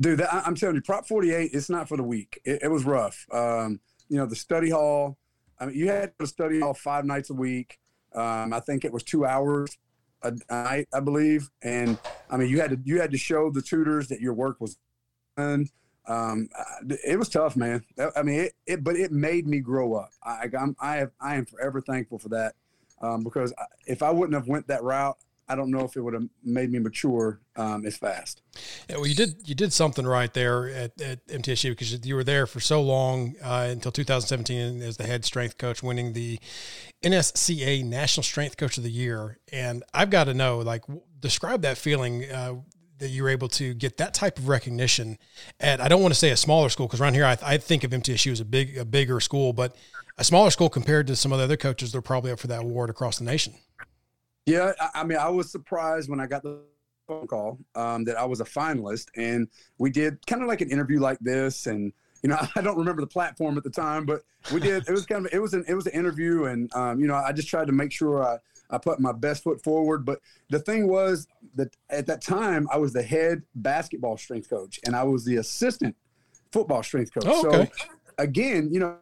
Dude, 0.00 0.18
that, 0.18 0.34
I'm 0.34 0.54
telling 0.56 0.74
you, 0.74 0.82
Prop 0.82 1.06
48, 1.06 1.50
it's 1.52 1.70
not 1.70 1.88
for 1.88 1.96
the 1.96 2.02
weak. 2.02 2.40
It, 2.44 2.62
it 2.62 2.68
was 2.68 2.84
rough. 2.84 3.26
Um, 3.30 3.80
you 4.08 4.16
know, 4.16 4.26
the 4.26 4.34
study 4.34 4.70
hall 4.70 5.18
I 5.58 5.66
mean, 5.66 5.76
you 5.76 5.88
had 5.88 6.12
to 6.18 6.26
study 6.26 6.60
all 6.62 6.74
five 6.74 7.04
nights 7.04 7.30
a 7.30 7.34
week. 7.34 7.78
Um, 8.14 8.52
I 8.52 8.60
think 8.60 8.84
it 8.84 8.92
was 8.92 9.02
two 9.02 9.24
hours 9.24 9.76
a 10.22 10.32
night, 10.50 10.88
I 10.92 11.00
believe. 11.00 11.50
And 11.62 11.98
I 12.30 12.36
mean, 12.36 12.48
you 12.48 12.60
had 12.60 12.70
to 12.70 12.78
you 12.84 13.00
had 13.00 13.10
to 13.12 13.18
show 13.18 13.50
the 13.50 13.62
tutors 13.62 14.08
that 14.08 14.20
your 14.20 14.34
work 14.34 14.60
was 14.60 14.78
done. 15.36 15.68
Um, 16.06 16.48
it 17.06 17.18
was 17.18 17.28
tough, 17.28 17.56
man. 17.56 17.82
I 18.14 18.22
mean, 18.22 18.40
it, 18.40 18.52
it 18.66 18.84
but 18.84 18.96
it 18.96 19.10
made 19.10 19.46
me 19.46 19.60
grow 19.60 19.94
up. 19.94 20.10
I, 20.22 20.48
I'm 20.58 20.76
I 20.80 20.96
have 20.96 21.10
I 21.20 21.36
am 21.36 21.46
forever 21.46 21.80
thankful 21.80 22.18
for 22.18 22.28
that 22.30 22.54
um, 23.00 23.24
because 23.24 23.52
if 23.86 24.02
I 24.02 24.10
wouldn't 24.10 24.34
have 24.34 24.48
went 24.48 24.66
that 24.68 24.82
route, 24.82 25.16
I 25.48 25.54
don't 25.54 25.70
know 25.70 25.80
if 25.80 25.96
it 25.96 26.00
would 26.00 26.14
have 26.14 26.26
made 26.42 26.70
me 26.70 26.78
mature 26.78 27.40
um, 27.56 27.84
as 27.84 27.96
fast. 27.96 28.40
Yeah, 28.88 28.96
well, 28.96 29.06
you 29.06 29.14
did 29.14 29.46
you 29.46 29.54
did 29.54 29.72
something 29.72 30.06
right 30.06 30.32
there 30.32 30.68
at, 30.68 31.00
at 31.00 31.26
MTSU 31.26 31.70
because 31.70 32.06
you 32.06 32.14
were 32.14 32.24
there 32.24 32.46
for 32.46 32.60
so 32.60 32.80
long 32.80 33.34
uh, 33.42 33.68
until 33.70 33.92
2017 33.92 34.82
as 34.82 34.96
the 34.96 35.04
head 35.04 35.24
strength 35.24 35.58
coach, 35.58 35.82
winning 35.82 36.14
the 36.14 36.38
NSCA 37.02 37.84
National 37.84 38.22
Strength 38.22 38.56
Coach 38.56 38.78
of 38.78 38.84
the 38.84 38.90
Year. 38.90 39.38
And 39.52 39.82
I've 39.92 40.10
got 40.10 40.24
to 40.24 40.34
know, 40.34 40.58
like, 40.58 40.82
describe 41.20 41.62
that 41.62 41.76
feeling 41.76 42.24
uh, 42.30 42.54
that 42.98 43.08
you 43.08 43.22
were 43.22 43.28
able 43.28 43.48
to 43.48 43.74
get 43.74 43.98
that 43.98 44.14
type 44.14 44.38
of 44.38 44.48
recognition 44.48 45.18
at. 45.60 45.80
I 45.80 45.88
don't 45.88 46.00
want 46.00 46.14
to 46.14 46.18
say 46.18 46.30
a 46.30 46.36
smaller 46.36 46.70
school 46.70 46.86
because 46.86 47.00
around 47.00 47.14
here 47.14 47.26
I, 47.26 47.36
I 47.42 47.58
think 47.58 47.84
of 47.84 47.90
MTSU 47.90 48.32
as 48.32 48.40
a 48.40 48.44
big 48.46 48.78
a 48.78 48.84
bigger 48.84 49.20
school, 49.20 49.52
but 49.52 49.76
a 50.16 50.24
smaller 50.24 50.50
school 50.50 50.68
compared 50.68 51.06
to 51.08 51.16
some 51.16 51.32
of 51.32 51.38
the 51.38 51.44
other 51.44 51.56
coaches, 51.56 51.92
they're 51.92 52.00
probably 52.00 52.30
up 52.30 52.38
for 52.38 52.46
that 52.46 52.62
award 52.62 52.88
across 52.88 53.18
the 53.18 53.24
nation. 53.24 53.54
Yeah, 54.46 54.72
I, 54.94 55.04
mean, 55.04 55.18
I 55.18 55.28
was 55.28 55.50
surprised 55.50 56.10
when 56.10 56.20
I 56.20 56.26
got 56.26 56.42
the 56.42 56.60
phone 57.06 57.26
call 57.26 57.58
um, 57.74 58.04
that 58.04 58.16
I 58.16 58.24
was 58.24 58.40
a 58.40 58.44
finalist, 58.44 59.06
and 59.16 59.48
we 59.78 59.90
did 59.90 60.24
kind 60.26 60.42
of 60.42 60.48
like 60.48 60.60
an 60.60 60.70
interview 60.70 61.00
like 61.00 61.18
this, 61.20 61.66
and 61.66 61.92
you 62.22 62.28
know, 62.28 62.38
I 62.56 62.60
don't 62.60 62.76
remember 62.76 63.00
the 63.00 63.06
platform 63.06 63.56
at 63.56 63.64
the 63.64 63.70
time, 63.70 64.04
but 64.04 64.22
we 64.52 64.60
did. 64.60 64.88
It 64.88 64.92
was 64.92 65.06
kind 65.06 65.26
of 65.26 65.32
it 65.32 65.38
was 65.38 65.54
an 65.54 65.64
it 65.68 65.74
was 65.74 65.86
an 65.86 65.92
interview, 65.92 66.44
and 66.44 66.74
um, 66.74 67.00
you 67.00 67.06
know, 67.06 67.14
I 67.14 67.32
just 67.32 67.48
tried 67.48 67.66
to 67.66 67.72
make 67.72 67.92
sure 67.92 68.22
I 68.22 68.38
I 68.70 68.78
put 68.78 69.00
my 69.00 69.12
best 69.12 69.44
foot 69.44 69.62
forward. 69.62 70.04
But 70.04 70.20
the 70.50 70.58
thing 70.58 70.88
was 70.88 71.26
that 71.54 71.74
at 71.90 72.06
that 72.06 72.22
time 72.22 72.68
I 72.70 72.78
was 72.78 72.92
the 72.92 73.02
head 73.02 73.42
basketball 73.54 74.16
strength 74.16 74.50
coach, 74.50 74.80
and 74.84 74.94
I 74.94 75.04
was 75.04 75.24
the 75.24 75.36
assistant 75.36 75.96
football 76.52 76.82
strength 76.82 77.12
coach. 77.14 77.24
Oh, 77.26 77.46
okay. 77.46 77.70
So 77.76 77.86
again, 78.18 78.68
you 78.72 78.80
know, 78.80 78.96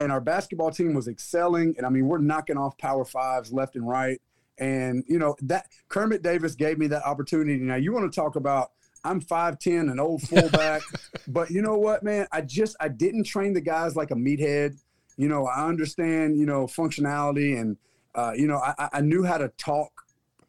and 0.00 0.10
our 0.10 0.20
basketball 0.20 0.70
team 0.70 0.94
was 0.94 1.08
excelling, 1.08 1.74
and 1.76 1.86
I 1.86 1.88
mean, 1.88 2.06
we're 2.06 2.18
knocking 2.18 2.56
off 2.56 2.76
power 2.78 3.04
fives 3.04 3.52
left 3.52 3.76
and 3.76 3.86
right. 3.88 4.20
And 4.58 5.04
you 5.08 5.18
know 5.18 5.36
that 5.42 5.66
Kermit 5.88 6.22
Davis 6.22 6.54
gave 6.54 6.78
me 6.78 6.86
that 6.88 7.04
opportunity. 7.04 7.58
Now 7.58 7.76
you 7.76 7.92
want 7.92 8.12
to 8.12 8.14
talk 8.14 8.36
about 8.36 8.70
I'm 9.04 9.20
5'10, 9.20 9.90
an 9.90 9.98
old 9.98 10.22
fullback. 10.22 10.82
but 11.28 11.50
you 11.50 11.62
know 11.62 11.76
what, 11.76 12.02
man? 12.02 12.26
I 12.30 12.40
just 12.42 12.76
I 12.80 12.88
didn't 12.88 13.24
train 13.24 13.52
the 13.52 13.60
guys 13.60 13.96
like 13.96 14.10
a 14.10 14.14
meathead. 14.14 14.78
You 15.16 15.28
know, 15.28 15.46
I 15.46 15.66
understand, 15.66 16.38
you 16.38 16.46
know, 16.46 16.66
functionality 16.66 17.60
and 17.60 17.76
uh, 18.14 18.32
you 18.36 18.46
know, 18.46 18.58
I, 18.58 18.88
I 18.92 19.00
knew 19.00 19.24
how 19.24 19.38
to 19.38 19.48
talk 19.56 19.90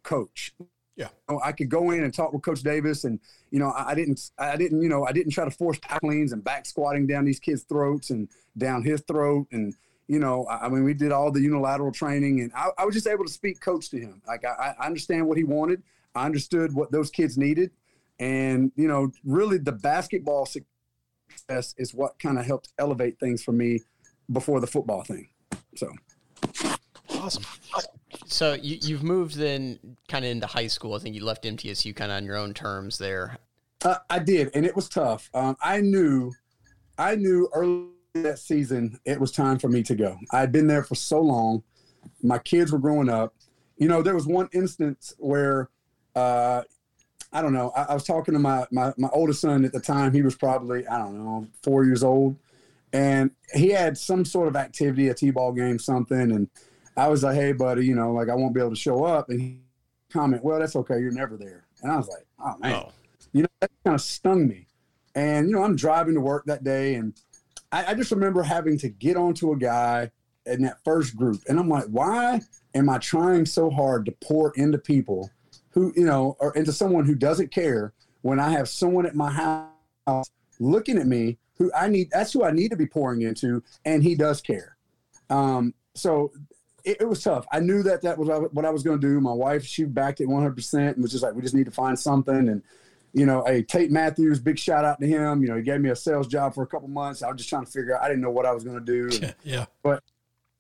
coach. 0.04 0.54
Yeah. 0.96 1.08
You 1.30 1.36
know, 1.36 1.42
I 1.44 1.54
could 1.54 1.70
go 1.70 1.92
in 1.92 2.04
and 2.04 2.14
talk 2.14 2.34
with 2.34 2.44
Coach 2.44 2.62
Davis 2.62 3.04
and 3.04 3.20
you 3.50 3.60
know, 3.60 3.70
I, 3.70 3.92
I 3.92 3.96
didn't 3.96 4.32
I 4.38 4.56
didn't, 4.56 4.82
you 4.82 4.90
know, 4.90 5.06
I 5.06 5.12
didn't 5.12 5.32
try 5.32 5.46
to 5.46 5.52
force 5.52 5.80
tacklings 5.80 6.34
and 6.34 6.44
back 6.44 6.66
squatting 6.66 7.08
down 7.08 7.26
these 7.26 7.40
kids' 7.40 7.64
throats 7.64 8.10
and 8.10 8.28
down 8.58 8.84
his 8.84 9.02
throat 9.02 9.48
and 9.52 9.74
you 10.08 10.20
know, 10.20 10.46
I 10.50 10.70
mean, 10.70 10.84
we 10.84 10.94
did 10.94 11.12
all 11.12 11.32
the 11.32 11.42
unilateral 11.42 11.92
training, 11.92 12.42
and 12.42 12.52
I, 12.56 12.70
I 12.78 12.86
was 12.86 12.94
just 12.94 13.08
able 13.08 13.26
to 13.26 13.32
speak 13.32 13.62
coach 13.62 13.90
to 13.92 14.00
him. 14.00 14.22
Like 14.28 14.44
I, 14.46 14.76
I 14.80 14.86
understand 14.86 15.28
what 15.28 15.38
he 15.38 15.44
wanted. 15.44 15.82
I 16.16 16.26
understood 16.26 16.74
what 16.74 16.92
those 16.92 17.10
kids 17.10 17.38
needed. 17.38 17.72
And, 18.20 18.72
you 18.76 18.88
know, 18.88 19.12
really 19.26 19.58
the 19.58 19.72
basketball 19.72 20.46
success 20.46 21.74
is 21.78 21.94
what 21.94 22.20
kind 22.20 22.38
of 22.38 22.46
helped 22.46 22.70
elevate 22.78 23.20
things 23.20 23.44
for 23.44 23.52
me 23.52 23.82
before 24.32 24.60
the 24.60 24.68
football 24.68 25.04
thing. 25.04 25.30
So 25.76 25.92
awesome. 27.10 27.44
So 28.28 28.54
you, 28.54 28.78
you've 28.82 29.04
moved 29.04 29.36
then 29.36 29.80
kind 30.08 30.24
of 30.26 30.32
into 30.32 30.48
high 30.48 30.68
school. 30.68 30.94
I 30.94 31.00
think 31.00 31.16
you 31.16 31.24
left 31.24 31.44
MTSU 31.44 31.96
kind 31.96 32.12
of 32.12 32.18
on 32.18 32.26
your 32.26 32.38
own 32.38 32.54
terms 32.54 32.98
there. 32.98 33.38
Uh, 33.84 33.98
I 34.10 34.20
did, 34.20 34.52
and 34.54 34.66
it 34.66 34.76
was 34.76 34.88
tough. 34.88 35.30
Um, 35.34 35.58
I 35.62 35.82
knew, 35.82 36.32
I 36.98 37.16
knew 37.16 37.50
early 37.54 37.88
that 38.14 38.40
season 38.40 39.00
it 39.06 39.20
was 39.20 39.32
time 39.32 39.58
for 39.58 39.70
me 39.70 39.82
to 39.84 39.96
go. 39.96 40.18
I 40.32 40.40
had 40.40 40.52
been 40.52 40.68
there 40.68 40.84
for 40.84 40.96
so 40.96 41.20
long. 41.20 41.64
My 42.22 42.38
kids 42.38 42.72
were 42.72 42.80
growing 42.80 43.10
up. 43.10 43.34
You 43.78 43.88
know, 43.88 44.02
there 44.02 44.14
was 44.14 44.28
one 44.28 44.50
instance 44.54 45.16
where, 45.18 45.70
uh, 46.16 46.62
I 47.32 47.42
don't 47.42 47.54
know. 47.54 47.72
I, 47.76 47.84
I 47.84 47.94
was 47.96 48.04
talking 48.04 48.36
to 48.36 48.40
my, 48.40 48.68
my 48.72 48.94
my 48.98 49.10
oldest 49.12 49.42
son 49.42 49.66
at 49.66 49.74
the 49.74 49.80
time. 49.80 50.14
He 50.14 50.22
was 50.22 50.36
probably 50.36 50.86
I 50.88 51.00
don't 51.00 51.18
know 51.18 51.48
four 51.64 51.84
years 51.84 52.04
old, 52.04 52.38
and 52.94 53.32
he 53.56 53.70
had 53.70 53.98
some 53.98 54.24
sort 54.24 54.48
of 54.48 54.56
activity, 54.56 55.08
a 55.08 55.16
t-ball 55.16 55.54
game, 55.54 55.80
something, 55.80 56.32
and 56.32 56.48
I 56.96 57.08
was 57.08 57.24
like, 57.24 57.34
"Hey, 57.34 57.52
buddy, 57.52 57.88
you 57.88 57.96
know, 57.96 58.14
like 58.14 58.30
I 58.30 58.36
won't 58.36 58.54
be 58.54 58.60
able 58.60 58.70
to 58.70 58.76
show 58.76 59.04
up." 59.04 59.30
And 59.30 59.42
he 59.42 59.58
comment, 60.12 60.44
"Well, 60.44 60.60
that's 60.60 60.76
okay. 60.76 61.00
You're 61.00 61.12
never 61.12 61.36
there." 61.36 61.66
And 61.82 61.92
I 61.92 61.98
was 61.98 62.08
like, 62.08 62.28
"Oh 62.40 62.56
man," 62.60 62.74
oh. 62.76 62.92
you 63.32 63.42
know, 63.42 63.50
that 63.62 63.72
kind 63.84 63.96
of 63.96 64.02
stung 64.02 64.48
me. 64.48 64.68
And 65.16 65.50
you 65.50 65.56
know, 65.56 65.64
I'm 65.64 65.76
driving 65.76 66.14
to 66.14 66.22
work 66.22 66.46
that 66.46 66.64
day, 66.64 66.94
and 66.94 67.16
I, 67.74 67.88
I 67.88 67.94
just 67.96 68.12
remember 68.12 68.44
having 68.44 68.78
to 68.78 68.90
get 68.90 69.18
onto 69.18 69.52
a 69.52 69.58
guy 69.58 70.12
in 70.46 70.62
that 70.62 70.78
first 70.86 71.18
group, 71.18 71.42
and 71.50 71.60
I'm 71.60 71.68
like, 71.68 71.86
"Why 71.86 72.40
am 72.76 72.90
I 72.90 73.00
trying 73.00 73.46
so 73.46 73.70
hard 73.70 74.06
to 74.06 74.12
pour 74.24 74.54
into 74.56 74.78
people 74.78 75.32
who, 75.72 75.92
you 75.96 76.06
know, 76.06 76.38
or 76.40 76.56
into 76.56 76.72
someone 76.72 77.06
who 77.06 77.16
doesn't 77.16 77.52
care 77.52 77.94
when 78.22 78.40
I 78.40 78.52
have 78.52 78.70
someone 78.70 79.08
at 79.08 79.16
my 79.16 79.32
house 80.08 80.30
looking 80.60 81.00
at 81.00 81.08
me 81.08 81.40
who 81.58 81.72
I 81.76 81.88
need? 81.88 82.10
That's 82.12 82.32
who 82.32 82.44
I 82.44 82.52
need 82.52 82.70
to 82.70 82.78
be 82.78 82.86
pouring 82.86 83.24
into, 83.24 83.64
and 83.86 84.04
he 84.04 84.14
does 84.14 84.40
care." 84.40 84.78
Um, 85.32 85.74
so 85.96 86.32
it, 86.86 86.98
it, 87.02 87.10
was 87.10 87.24
tough. 87.24 87.48
I 87.52 87.60
knew 87.60 87.82
that 87.84 88.04
that 88.04 88.20
was 88.20 88.28
what 88.52 88.66
I 88.66 88.70
was 88.70 88.84
going 88.84 89.00
to 89.00 89.08
do. 89.08 89.20
My 89.20 89.34
wife, 89.34 89.66
she 89.66 89.86
backed 89.86 90.22
it 90.22 90.28
100% 90.28 90.94
and 90.94 91.02
was 91.02 91.12
just 91.12 91.24
like, 91.24 91.34
we 91.34 91.42
just 91.42 91.56
need 91.56 91.66
to 91.66 91.72
find 91.72 91.98
something. 91.98 92.50
And, 92.50 92.62
you 93.14 93.26
know, 93.26 93.44
hey, 93.46 93.64
Tate 93.64 93.92
Matthews, 93.92 94.40
big 94.40 94.58
shout 94.58 94.86
out 94.86 95.00
to 95.00 95.08
him. 95.08 95.42
You 95.42 95.50
know, 95.50 95.56
he 95.56 95.62
gave 95.62 95.82
me 95.82 95.90
a 95.90 95.96
sales 95.96 96.28
job 96.28 96.54
for 96.56 96.64
a 96.64 96.68
couple 96.68 96.88
months. 96.88 97.22
I 97.22 97.28
was 97.28 97.38
just 97.38 97.50
trying 97.50 97.66
to 97.66 97.72
figure 97.72 97.96
out, 97.96 98.04
I 98.04 98.08
didn't 98.08 98.22
know 98.22 98.32
what 98.32 98.46
I 98.46 98.52
was 98.52 98.64
going 98.64 98.84
to 98.84 98.86
do. 98.86 99.10
And, 99.16 99.36
yeah. 99.44 99.66
But 99.84 100.04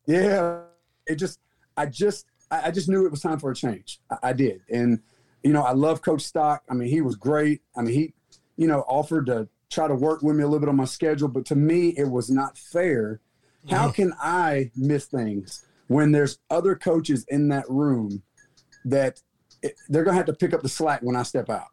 yeah, 0.05 0.62
it 1.07 1.15
just, 1.15 1.39
I 1.75 1.88
just, 1.88 2.25
I, 2.51 2.67
I 2.67 2.72
just 2.72 2.89
knew 2.89 3.05
it 3.05 3.12
was 3.12 3.22
time 3.22 3.39
for 3.39 3.51
a 3.51 3.55
change. 3.55 4.00
I, 4.10 4.29
I 4.29 4.33
did. 4.33 4.62
And, 4.69 5.01
you 5.43 5.51
know, 5.51 5.63
I 5.63 5.74
love 5.74 6.01
Coach 6.01 6.22
Stock. 6.22 6.63
I 6.69 6.74
mean, 6.74 6.89
he 6.89 7.01
was 7.01 7.15
great. 7.15 7.62
I 7.75 7.81
mean, 7.81 7.93
he, 7.93 8.13
you 8.55 8.67
know, 8.67 8.81
offered 8.81 9.25
to 9.25 9.48
try 9.69 9.88
to 9.88 9.95
work 9.95 10.22
with 10.22 10.36
me 10.36 10.43
a 10.43 10.48
little 10.48 10.60
bit 10.60 10.69
on 10.69 10.75
my 10.75 10.86
schedule, 10.86 11.27
but 11.27 11.45
to 11.48 11.55
me, 11.55 11.89
it 11.98 12.10
was 12.10 12.29
not 12.29 12.57
fair. 12.57 13.19
How 13.69 13.88
mm-hmm. 13.88 13.93
can 13.93 14.13
I 14.19 14.72
miss 14.75 15.05
things? 15.05 15.65
when 15.88 16.12
there's 16.12 16.39
other 16.50 16.75
coaches 16.75 17.25
in 17.29 17.50
that 17.50 17.69
room 17.69 18.24
that 18.86 19.22
it, 19.62 19.75
they're 19.89 20.03
going 20.03 20.13
to 20.13 20.17
have 20.17 20.25
to 20.25 20.33
pick 20.33 20.53
up 20.53 20.62
the 20.62 20.69
slack 20.69 21.01
when 21.01 21.15
I 21.15 21.24
step 21.24 21.50
out. 21.50 21.67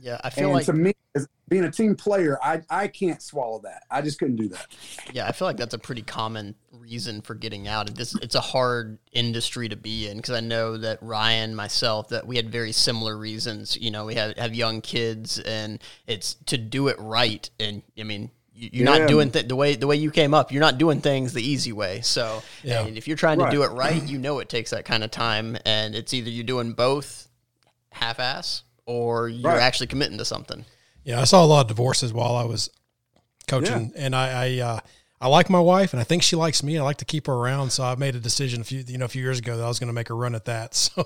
Yeah, 0.00 0.20
I 0.22 0.30
feel 0.30 0.44
and 0.44 0.54
like 0.54 0.66
to 0.66 0.72
me, 0.72 0.92
as 1.16 1.26
being 1.48 1.64
a 1.64 1.70
team 1.70 1.96
player, 1.96 2.38
I 2.42 2.62
I 2.70 2.86
can't 2.86 3.20
swallow 3.20 3.60
that. 3.64 3.82
I 3.90 4.00
just 4.00 4.18
couldn't 4.20 4.36
do 4.36 4.48
that. 4.48 4.66
Yeah, 5.12 5.26
I 5.26 5.32
feel 5.32 5.48
like 5.48 5.56
that's 5.56 5.74
a 5.74 5.78
pretty 5.78 6.02
common 6.02 6.54
reason 6.70 7.20
for 7.20 7.34
getting 7.34 7.66
out. 7.66 7.92
This 7.96 8.14
it's 8.16 8.36
a 8.36 8.40
hard 8.40 8.98
industry 9.10 9.68
to 9.68 9.76
be 9.76 10.08
in 10.08 10.18
because 10.18 10.36
I 10.36 10.40
know 10.40 10.76
that 10.76 11.02
Ryan, 11.02 11.54
myself, 11.56 12.10
that 12.10 12.28
we 12.28 12.36
had 12.36 12.48
very 12.50 12.70
similar 12.70 13.18
reasons. 13.18 13.76
You 13.76 13.90
know, 13.90 14.04
we 14.04 14.14
have 14.14 14.36
have 14.36 14.54
young 14.54 14.82
kids, 14.82 15.40
and 15.40 15.80
it's 16.06 16.34
to 16.46 16.56
do 16.56 16.86
it 16.86 16.96
right. 17.00 17.50
And 17.58 17.82
I 17.98 18.04
mean, 18.04 18.30
you're 18.54 18.70
yeah. 18.88 18.98
not 18.98 19.08
doing 19.08 19.32
th- 19.32 19.48
the 19.48 19.56
way 19.56 19.74
the 19.74 19.88
way 19.88 19.96
you 19.96 20.12
came 20.12 20.32
up. 20.32 20.52
You're 20.52 20.60
not 20.60 20.78
doing 20.78 21.00
things 21.00 21.32
the 21.32 21.42
easy 21.42 21.72
way. 21.72 22.02
So, 22.02 22.40
yeah. 22.62 22.86
if 22.86 23.08
you're 23.08 23.16
trying 23.16 23.38
to 23.38 23.46
right. 23.46 23.52
do 23.52 23.64
it 23.64 23.72
right, 23.72 24.00
you 24.00 24.18
know 24.18 24.38
it 24.38 24.48
takes 24.48 24.70
that 24.70 24.84
kind 24.84 25.02
of 25.02 25.10
time, 25.10 25.56
and 25.64 25.96
it's 25.96 26.14
either 26.14 26.30
you're 26.30 26.44
doing 26.44 26.74
both 26.74 27.28
half-ass 27.90 28.62
or 28.88 29.28
you're 29.28 29.52
right. 29.52 29.60
actually 29.60 29.86
committing 29.86 30.18
to 30.18 30.24
something. 30.24 30.64
Yeah, 31.04 31.20
I 31.20 31.24
saw 31.24 31.44
a 31.44 31.46
lot 31.46 31.60
of 31.60 31.68
divorces 31.68 32.12
while 32.12 32.34
I 32.34 32.44
was 32.44 32.70
coaching, 33.46 33.92
yeah. 33.94 34.02
and 34.02 34.16
I 34.16 34.30
I, 34.30 34.58
uh, 34.60 34.80
I 35.20 35.28
like 35.28 35.50
my 35.50 35.60
wife, 35.60 35.92
and 35.92 36.00
I 36.00 36.04
think 36.04 36.22
she 36.22 36.36
likes 36.36 36.62
me. 36.62 36.78
I 36.78 36.82
like 36.82 36.96
to 36.96 37.04
keep 37.04 37.26
her 37.26 37.32
around, 37.32 37.70
so 37.70 37.84
I 37.84 37.94
made 37.94 38.16
a 38.16 38.20
decision 38.20 38.62
a 38.62 38.64
few 38.64 38.82
you 38.86 38.98
know 38.98 39.04
a 39.04 39.08
few 39.08 39.22
years 39.22 39.38
ago 39.38 39.56
that 39.56 39.62
I 39.62 39.68
was 39.68 39.78
going 39.78 39.88
to 39.88 39.94
make 39.94 40.10
a 40.10 40.14
run 40.14 40.34
at 40.34 40.46
that. 40.46 40.74
So 40.98 41.04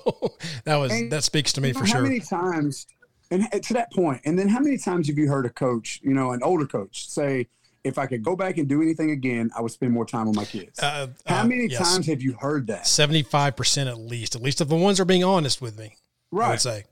that 0.63 0.77
was 0.77 0.91
and 0.91 1.11
that 1.11 1.23
speaks 1.23 1.53
to 1.53 1.61
me 1.61 1.73
for 1.73 1.79
how 1.79 1.85
sure. 1.85 1.97
How 1.97 2.03
many 2.03 2.19
times 2.19 2.87
and 3.31 3.63
to 3.63 3.73
that 3.73 3.91
point, 3.91 4.21
and 4.25 4.39
then 4.39 4.47
how 4.47 4.59
many 4.59 4.77
times 4.77 5.07
have 5.07 5.17
you 5.17 5.27
heard 5.27 5.45
a 5.45 5.49
coach, 5.49 5.99
you 6.03 6.13
know, 6.13 6.31
an 6.31 6.41
older 6.43 6.65
coach 6.65 7.09
say, 7.09 7.47
if 7.83 7.97
I 7.97 8.05
could 8.05 8.23
go 8.23 8.35
back 8.35 8.57
and 8.57 8.67
do 8.67 8.81
anything 8.81 9.11
again, 9.11 9.51
I 9.57 9.61
would 9.61 9.71
spend 9.71 9.91
more 9.91 10.05
time 10.05 10.27
with 10.27 10.35
my 10.35 10.45
kids. 10.45 10.79
Uh, 10.79 11.07
uh, 11.25 11.33
How 11.33 11.43
many 11.43 11.67
yes. 11.67 11.93
times 11.93 12.07
have 12.07 12.21
you 12.21 12.33
heard 12.33 12.67
that? 12.67 12.83
75% 12.83 13.87
at 13.87 13.97
least, 13.97 14.35
at 14.35 14.41
least 14.41 14.61
if 14.61 14.69
the 14.69 14.75
ones 14.75 14.99
are 14.99 15.05
being 15.05 15.23
honest 15.23 15.61
with 15.61 15.77
me. 15.77 15.95
Right. 16.31 16.47
I 16.47 16.49
would 16.51 16.61
say. 16.61 16.85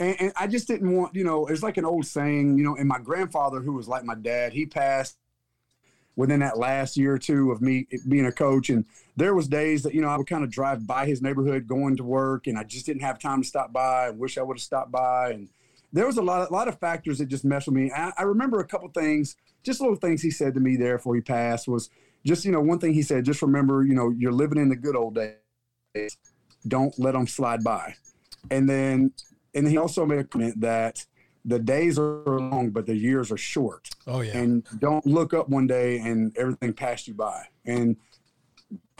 And, 0.00 0.16
and, 0.18 0.32
I 0.34 0.46
just 0.46 0.66
didn't 0.66 0.96
want, 0.96 1.14
you 1.14 1.22
know, 1.22 1.46
it's 1.46 1.62
like 1.62 1.76
an 1.76 1.84
old 1.84 2.06
saying, 2.06 2.56
you 2.56 2.64
know, 2.64 2.74
and 2.74 2.88
my 2.88 2.98
grandfather, 2.98 3.60
who 3.60 3.74
was 3.74 3.86
like 3.86 4.02
my 4.02 4.14
dad, 4.14 4.52
he 4.52 4.66
passed 4.66 5.18
within 6.16 6.40
that 6.40 6.58
last 6.58 6.96
year 6.96 7.14
or 7.14 7.18
two 7.18 7.52
of 7.52 7.62
me 7.62 7.86
being 8.08 8.26
a 8.26 8.32
coach. 8.32 8.70
And 8.70 8.86
there 9.16 9.34
was 9.34 9.46
days 9.46 9.82
that, 9.82 9.94
you 9.94 10.00
know, 10.00 10.08
I 10.08 10.16
would 10.16 10.26
kind 10.26 10.42
of 10.42 10.50
drive 10.50 10.86
by 10.86 11.06
his 11.06 11.22
neighborhood 11.22 11.68
going 11.68 11.96
to 11.98 12.04
work 12.04 12.46
and 12.46 12.58
I 12.58 12.64
just 12.64 12.86
didn't 12.86 13.02
have 13.02 13.18
time 13.18 13.42
to 13.42 13.48
stop 13.48 13.72
by. 13.72 14.06
I 14.06 14.10
wish 14.10 14.38
I 14.38 14.42
would 14.42 14.56
have 14.56 14.62
stopped 14.62 14.90
by. 14.90 15.30
And 15.30 15.48
there 15.92 16.06
was 16.06 16.16
a 16.16 16.22
lot, 16.22 16.50
a 16.50 16.52
lot 16.52 16.68
of 16.68 16.78
factors 16.80 17.18
that 17.18 17.26
just 17.26 17.44
messed 17.44 17.68
with 17.68 17.76
me. 17.76 17.92
I, 17.94 18.12
I 18.18 18.22
remember 18.22 18.60
a 18.60 18.66
couple 18.66 18.88
things, 18.88 19.36
just 19.62 19.80
little 19.80 19.96
things 19.96 20.22
he 20.22 20.30
said 20.30 20.54
to 20.54 20.60
me 20.60 20.76
there 20.76 20.96
before 20.96 21.14
he 21.14 21.20
passed 21.20 21.68
was 21.68 21.90
just, 22.24 22.44
you 22.44 22.52
know, 22.52 22.60
one 22.60 22.78
thing 22.78 22.94
he 22.94 23.02
said, 23.02 23.24
just 23.24 23.42
remember, 23.42 23.84
you 23.84 23.94
know, 23.94 24.10
you're 24.10 24.32
living 24.32 24.58
in 24.58 24.68
the 24.68 24.76
good 24.76 24.96
old 24.96 25.14
days. 25.14 26.16
Don't 26.66 26.98
let 26.98 27.12
them 27.12 27.26
slide 27.26 27.62
by. 27.62 27.94
And 28.50 28.68
then, 28.68 29.12
and 29.54 29.66
he 29.66 29.76
also 29.76 30.06
made 30.06 30.18
a 30.18 30.24
comment 30.24 30.60
that 30.60 31.04
the 31.44 31.58
days 31.58 31.98
are 31.98 32.22
long, 32.26 32.70
but 32.70 32.86
the 32.86 32.94
years 32.94 33.32
are 33.32 33.36
short. 33.36 33.88
Oh 34.06 34.20
yeah. 34.20 34.36
And 34.36 34.64
don't 34.78 35.06
look 35.06 35.32
up 35.32 35.48
one 35.48 35.66
day 35.66 35.98
and 35.98 36.36
everything 36.36 36.72
passed 36.72 37.08
you 37.08 37.14
by. 37.14 37.44
And 37.64 37.96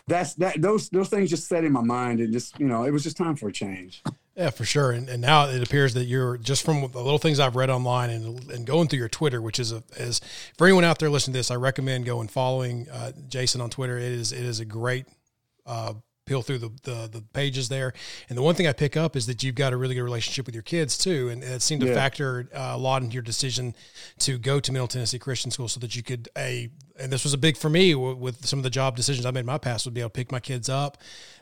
that's 0.06 0.34
that 0.34 0.60
those 0.60 0.88
those 0.88 1.08
things 1.08 1.30
just 1.30 1.46
set 1.46 1.64
in 1.64 1.72
my 1.72 1.82
mind 1.82 2.20
and 2.20 2.32
just 2.32 2.58
you 2.58 2.66
know 2.66 2.84
it 2.84 2.90
was 2.90 3.04
just 3.04 3.16
time 3.16 3.36
for 3.36 3.48
a 3.48 3.52
change 3.52 4.02
yeah, 4.40 4.48
for 4.48 4.64
sure. 4.64 4.92
And, 4.92 5.06
and 5.10 5.20
now 5.20 5.50
it 5.50 5.62
appears 5.62 5.92
that 5.92 6.04
you're 6.04 6.38
just 6.38 6.64
from 6.64 6.80
the 6.80 7.02
little 7.02 7.18
things 7.18 7.38
I've 7.38 7.56
read 7.56 7.68
online 7.68 8.08
and, 8.08 8.50
and 8.50 8.66
going 8.66 8.88
through 8.88 9.00
your 9.00 9.08
Twitter, 9.08 9.42
which 9.42 9.60
is 9.60 9.70
a, 9.70 9.82
is 9.96 10.20
for 10.56 10.66
anyone 10.66 10.82
out 10.82 10.98
there 10.98 11.10
listening 11.10 11.34
to 11.34 11.40
this, 11.40 11.50
I 11.50 11.56
recommend 11.56 12.06
going 12.06 12.28
following 12.28 12.88
uh, 12.90 13.12
Jason 13.28 13.60
on 13.60 13.68
Twitter. 13.68 13.98
It 13.98 14.12
is, 14.12 14.32
it 14.32 14.44
is 14.44 14.58
a 14.58 14.64
great, 14.64 15.04
uh, 15.66 15.92
peel 16.30 16.42
through 16.42 16.58
the, 16.58 16.70
the, 16.84 17.08
the 17.10 17.22
pages 17.32 17.68
there. 17.68 17.92
And 18.28 18.38
the 18.38 18.42
one 18.42 18.54
thing 18.54 18.68
I 18.68 18.72
pick 18.72 18.96
up 18.96 19.16
is 19.16 19.26
that 19.26 19.42
you've 19.42 19.56
got 19.56 19.72
a 19.72 19.76
really 19.76 19.96
good 19.96 20.04
relationship 20.04 20.46
with 20.46 20.54
your 20.54 20.62
kids 20.62 20.96
too, 20.96 21.28
and 21.28 21.42
it 21.42 21.60
seemed 21.60 21.80
to 21.80 21.88
yeah. 21.88 21.94
factor 21.94 22.48
uh, 22.54 22.70
a 22.74 22.78
lot 22.78 23.02
into 23.02 23.14
your 23.14 23.24
decision 23.24 23.74
to 24.20 24.38
go 24.38 24.60
to 24.60 24.70
Middle 24.70 24.86
Tennessee 24.86 25.18
Christian 25.18 25.50
School 25.50 25.66
so 25.66 25.80
that 25.80 25.96
you 25.96 26.04
could 26.04 26.28
a 26.38 26.70
and 27.00 27.12
this 27.12 27.24
was 27.24 27.32
a 27.32 27.38
big 27.38 27.56
for 27.56 27.70
me 27.70 27.94
with 27.94 28.46
some 28.46 28.58
of 28.58 28.62
the 28.62 28.70
job 28.70 28.96
decisions 28.96 29.26
I 29.26 29.30
made 29.30 29.40
in 29.40 29.46
my 29.46 29.58
past 29.58 29.84
would 29.86 29.94
be 29.94 30.00
able 30.00 30.10
to 30.10 30.14
pick 30.14 30.30
my 30.30 30.40
kids 30.40 30.68
up, 30.68 30.98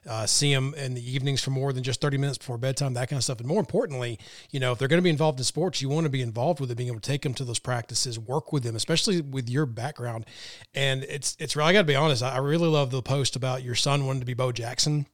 uh, 0.08 0.26
see 0.26 0.54
them 0.54 0.74
in 0.76 0.94
the 0.94 1.14
evenings 1.14 1.42
for 1.42 1.50
more 1.50 1.72
than 1.72 1.82
just 1.82 2.00
30 2.00 2.18
minutes 2.18 2.38
before 2.38 2.58
bedtime, 2.58 2.94
that 2.94 3.08
kind 3.08 3.18
of 3.18 3.24
stuff. 3.24 3.38
And 3.38 3.48
more 3.48 3.60
importantly, 3.60 4.18
you 4.50 4.60
know, 4.60 4.72
if 4.72 4.78
they're 4.78 4.88
going 4.88 4.98
to 4.98 5.02
be 5.02 5.10
involved 5.10 5.38
in 5.38 5.44
sports, 5.44 5.82
you 5.82 5.88
want 5.88 6.04
to 6.04 6.10
be 6.10 6.22
involved 6.22 6.60
with 6.60 6.70
it, 6.70 6.76
being 6.76 6.88
able 6.88 7.00
to 7.00 7.08
take 7.08 7.22
them 7.22 7.34
to 7.34 7.44
those 7.44 7.58
practices, 7.58 8.18
work 8.18 8.52
with 8.52 8.62
them, 8.62 8.76
especially 8.76 9.20
with 9.20 9.48
your 9.48 9.66
background. 9.66 10.26
And 10.74 11.04
it's, 11.04 11.36
it's 11.38 11.56
really, 11.56 11.70
I 11.70 11.72
got 11.72 11.80
to 11.80 11.84
be 11.84 11.96
honest, 11.96 12.22
I 12.22 12.38
really 12.38 12.68
love 12.68 12.90
the 12.90 13.02
post 13.02 13.36
about 13.36 13.62
your 13.62 13.74
son 13.74 14.06
wanting 14.06 14.20
to 14.20 14.26
be 14.26 14.34
Bo 14.34 14.52
Jackson 14.52 15.06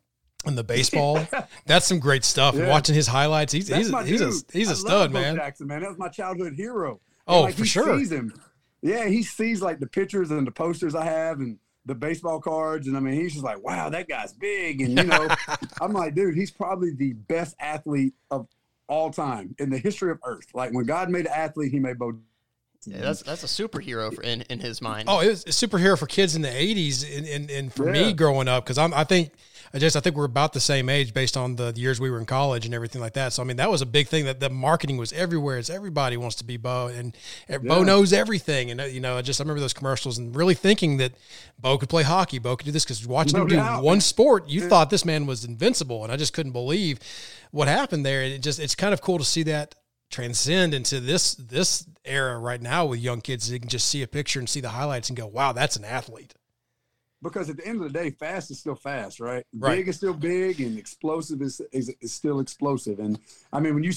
and 0.45 0.59
the 0.59 0.65
baseball. 0.65 1.27
That's 1.67 1.87
some 1.87 1.99
great 1.99 2.25
stuff. 2.25 2.55
Yeah. 2.55 2.69
watching 2.69 2.95
his 2.95 3.07
highlights, 3.07 3.53
he's 3.53 3.69
he's, 3.69 3.89
he's 4.07 4.21
a 4.21 4.33
he's 4.53 4.71
a 4.71 4.77
stud, 4.77 5.13
man. 5.13 5.37
Jackson, 5.37 5.67
man, 5.67 5.81
that 5.81 5.89
was 5.89 5.99
my 5.99 6.09
childhood 6.09 6.55
hero. 6.55 7.01
Oh, 7.27 7.43
like, 7.43 7.55
for 7.55 7.65
sure. 7.65 7.99
Sees 7.99 8.13
him 8.13 8.35
yeah, 8.85 9.07
he 9.07 9.23
sees 9.23 9.63
like 9.63 9.81
the 9.81 9.87
pictures 9.87 10.31
and 10.31 10.47
the 10.47 10.51
posters 10.53 10.95
I 10.95 11.05
have 11.07 11.41
and 11.41 11.59
the 11.87 11.95
baseball 11.95 12.41
cards, 12.41 12.87
and 12.87 12.97
I 12.97 13.01
mean, 13.01 13.15
he's 13.15 13.33
just 13.33 13.45
like, 13.45 13.63
wow, 13.63 13.89
that 13.91 14.09
guy's 14.09 14.33
big, 14.33 14.81
and 14.83 14.93
you 14.99 15.07
know, 15.07 15.29
I'm 15.81 15.93
like, 15.93 16.15
dude, 16.15 16.37
he's 16.37 16.51
probably 16.51 16.93
the 16.95 17.15
best 17.15 17.57
athlete 17.59 18.15
of 18.31 18.47
all 18.89 19.11
time 19.11 19.57
in 19.59 19.71
the 19.71 19.79
history 19.79 20.11
of 20.11 20.19
Earth. 20.25 20.47
Like 20.55 20.73
when 20.73 20.85
God 20.87 21.11
made 21.11 21.27
an 21.27 21.33
athlete, 21.35 21.73
He 21.73 21.81
made 21.81 21.99
Bo 21.99 22.13
Yeah, 22.87 23.01
that's 23.01 23.23
that's 23.23 23.43
a 23.43 23.47
superhero 23.47 24.15
for, 24.15 24.23
in 24.23 24.43
in 24.43 24.61
his 24.61 24.83
mind. 24.83 25.09
Oh, 25.09 25.21
it 25.21 25.29
was 25.29 25.45
a 25.45 25.49
superhero 25.51 25.99
for 25.99 26.07
kids 26.07 26.37
in 26.37 26.43
the 26.43 26.49
'80s, 26.49 27.17
and 27.17 27.27
and, 27.27 27.51
and 27.51 27.73
for 27.73 27.85
Yeah. 27.85 27.93
me 27.93 28.13
growing 28.13 28.49
up, 28.49 28.65
because 28.65 28.77
I'm 28.77 28.93
I 28.93 29.05
think 29.05 29.33
I 29.75 29.79
just 29.79 29.97
I 29.97 30.01
think 30.01 30.15
we're 30.15 30.25
about 30.25 30.53
the 30.53 30.61
same 30.61 30.89
age 30.89 31.13
based 31.13 31.37
on 31.37 31.57
the 31.57 31.73
years 31.75 32.01
we 32.01 32.09
were 32.09 32.19
in 32.21 32.27
college 32.27 32.65
and 32.65 32.73
everything 32.73 33.01
like 33.01 33.15
that. 33.15 33.33
So 33.33 33.43
I 33.43 33.45
mean, 33.47 33.57
that 33.57 33.69
was 33.71 33.83
a 33.83 33.87
big 33.87 34.07
thing 34.07 34.25
that 34.27 34.39
the 34.39 34.49
marketing 34.49 34.99
was 34.99 35.13
everywhere. 35.13 35.59
It's 35.59 35.69
everybody 35.69 36.17
wants 36.17 36.37
to 36.37 36.45
be 36.45 36.57
Bo, 36.57 36.87
and 36.87 37.17
Bo 37.49 37.79
Yeah. 37.79 37.85
knows 37.85 38.13
everything. 38.13 38.71
And 38.71 38.81
uh, 38.81 38.85
you 38.85 39.01
know, 39.01 39.17
I 39.19 39.23
just 39.23 39.41
I 39.41 39.43
remember 39.43 39.61
those 39.61 39.73
commercials 39.73 40.17
and 40.17 40.35
really 40.37 40.55
thinking 40.55 40.99
that 40.99 41.13
Bo 41.59 41.77
could 41.77 41.89
play 41.89 42.05
hockey, 42.05 42.39
Bo 42.39 42.55
could 42.57 42.67
do 42.67 42.71
this 42.71 42.85
because 42.85 43.05
watching 43.05 43.35
No 43.37 43.43
him 43.43 43.49
do 43.49 43.83
one 43.83 44.01
sport, 44.01 44.49
you 44.49 44.61
thought 44.69 44.91
this 44.91 45.05
man 45.05 45.27
was 45.27 45.45
invincible, 45.45 46.05
and 46.05 46.13
I 46.13 46.17
just 46.17 46.33
couldn't 46.35 46.53
believe 46.53 47.01
what 47.51 47.67
happened 47.67 48.07
there. 48.07 48.23
And 48.23 48.33
it 48.33 48.43
just 48.43 48.61
it's 48.61 48.77
kind 48.77 48.95
of 48.95 49.01
cool 49.01 49.19
to 49.19 49.25
see 49.25 49.43
that 49.43 49.75
transcend 50.11 50.73
into 50.75 51.01
this 51.01 51.35
this 51.35 51.85
era 52.05 52.39
right 52.39 52.63
now 52.63 52.87
with 52.87 53.01
young 53.01 53.21
kids. 53.21 53.51
They 53.51 53.59
can 53.59 53.69
just 53.69 53.89
see 53.89 54.03
a 54.03 54.07
picture 54.07 54.39
and 54.39 54.49
see 54.49 54.61
the 54.61 54.69
highlights 54.69 55.09
and 55.09 55.17
go, 55.17 55.27
"Wow, 55.27 55.53
that's 55.53 55.75
an 55.75 55.85
athlete." 55.85 56.33
Because 57.25 57.51
at 57.51 57.57
the 57.57 57.67
end 57.67 57.83
of 57.83 57.93
the 57.93 57.99
day, 57.99 58.11
fast 58.11 58.51
is 58.53 58.61
still 58.61 58.77
fast, 58.77 59.19
right? 59.19 59.45
Right. 59.53 59.79
Big 59.79 59.89
is 59.89 59.97
still 59.97 60.15
big, 60.15 60.61
and 60.61 60.79
explosive 60.79 61.43
is, 61.43 61.61
is 61.73 61.93
is 62.01 62.13
still 62.13 62.39
explosive. 62.39 63.01
And 63.01 63.19
I 63.53 63.59
mean, 63.59 63.75
when 63.75 63.83
you 63.83 63.93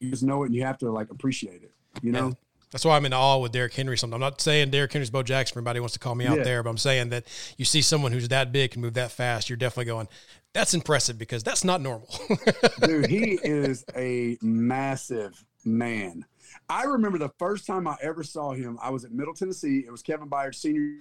you 0.00 0.10
just 0.10 0.22
know 0.22 0.42
it, 0.42 0.46
and 0.46 0.54
you 0.54 0.62
have 0.64 0.78
to 0.78 0.90
like 0.90 1.10
appreciate 1.10 1.62
it. 1.62 1.72
You 2.02 2.12
know. 2.12 2.32
That's 2.72 2.84
why 2.84 2.96
I'm 2.96 3.06
in 3.06 3.12
awe 3.12 3.38
with 3.38 3.52
Derrick 3.52 3.72
Henry. 3.74 3.96
Something 3.96 4.14
I'm 4.14 4.20
not 4.20 4.40
saying 4.40 4.70
Derrick 4.70 4.92
Henry's 4.92 5.08
Bo 5.08 5.22
Jackson. 5.22 5.54
Everybody 5.54 5.78
wants 5.80 5.92
to 5.94 5.98
call 6.00 6.14
me 6.14 6.26
out 6.26 6.38
Yeah. 6.38 6.44
there, 6.44 6.62
but 6.62 6.70
I'm 6.70 6.78
saying 6.78 7.10
that 7.10 7.24
you 7.56 7.64
see 7.64 7.80
someone 7.80 8.12
who's 8.12 8.28
that 8.28 8.50
big 8.52 8.72
can 8.72 8.82
move 8.82 8.94
that 8.94 9.12
fast. 9.12 9.48
You're 9.48 9.56
definitely 9.56 9.86
going, 9.86 10.08
"That's 10.52 10.74
impressive," 10.74 11.16
because 11.16 11.42
that's 11.42 11.64
not 11.64 11.80
normal. 11.80 12.08
dude, 12.82 13.06
he 13.06 13.38
is 13.42 13.84
a 13.96 14.36
massive 14.42 15.42
man. 15.64 16.24
I 16.68 16.84
remember 16.84 17.18
the 17.18 17.30
first 17.38 17.66
time 17.66 17.86
I 17.86 17.96
ever 18.02 18.22
saw 18.24 18.52
him. 18.52 18.78
I 18.82 18.90
was 18.90 19.04
at 19.04 19.12
Middle 19.12 19.34
Tennessee. 19.34 19.84
It 19.86 19.90
was 19.90 20.02
Kevin 20.02 20.28
Byard 20.28 20.54
Senior, 20.54 20.96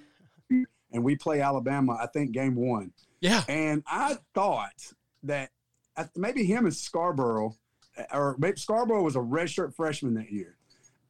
and 0.96 1.04
we 1.04 1.16
play 1.16 1.42
Alabama. 1.42 1.98
I 2.02 2.08
think 2.08 2.32
game 2.32 2.56
one. 2.56 2.92
yeah, 3.20 3.44
And 3.48 3.84
I 3.86 4.18
thought 4.34 4.94
that 5.24 5.52
maybe 6.16 6.46
him 6.46 6.66
and 6.66 6.74
Scarbrough, 6.74 7.54
uh, 7.98 8.04
or 8.14 8.36
maybe 8.40 8.58
Scarbrough 8.58 9.04
was 9.04 9.16
a 9.16 9.20
redshirt 9.20 9.76
freshman 9.76 10.14
that 10.16 10.32
year. 10.32 10.58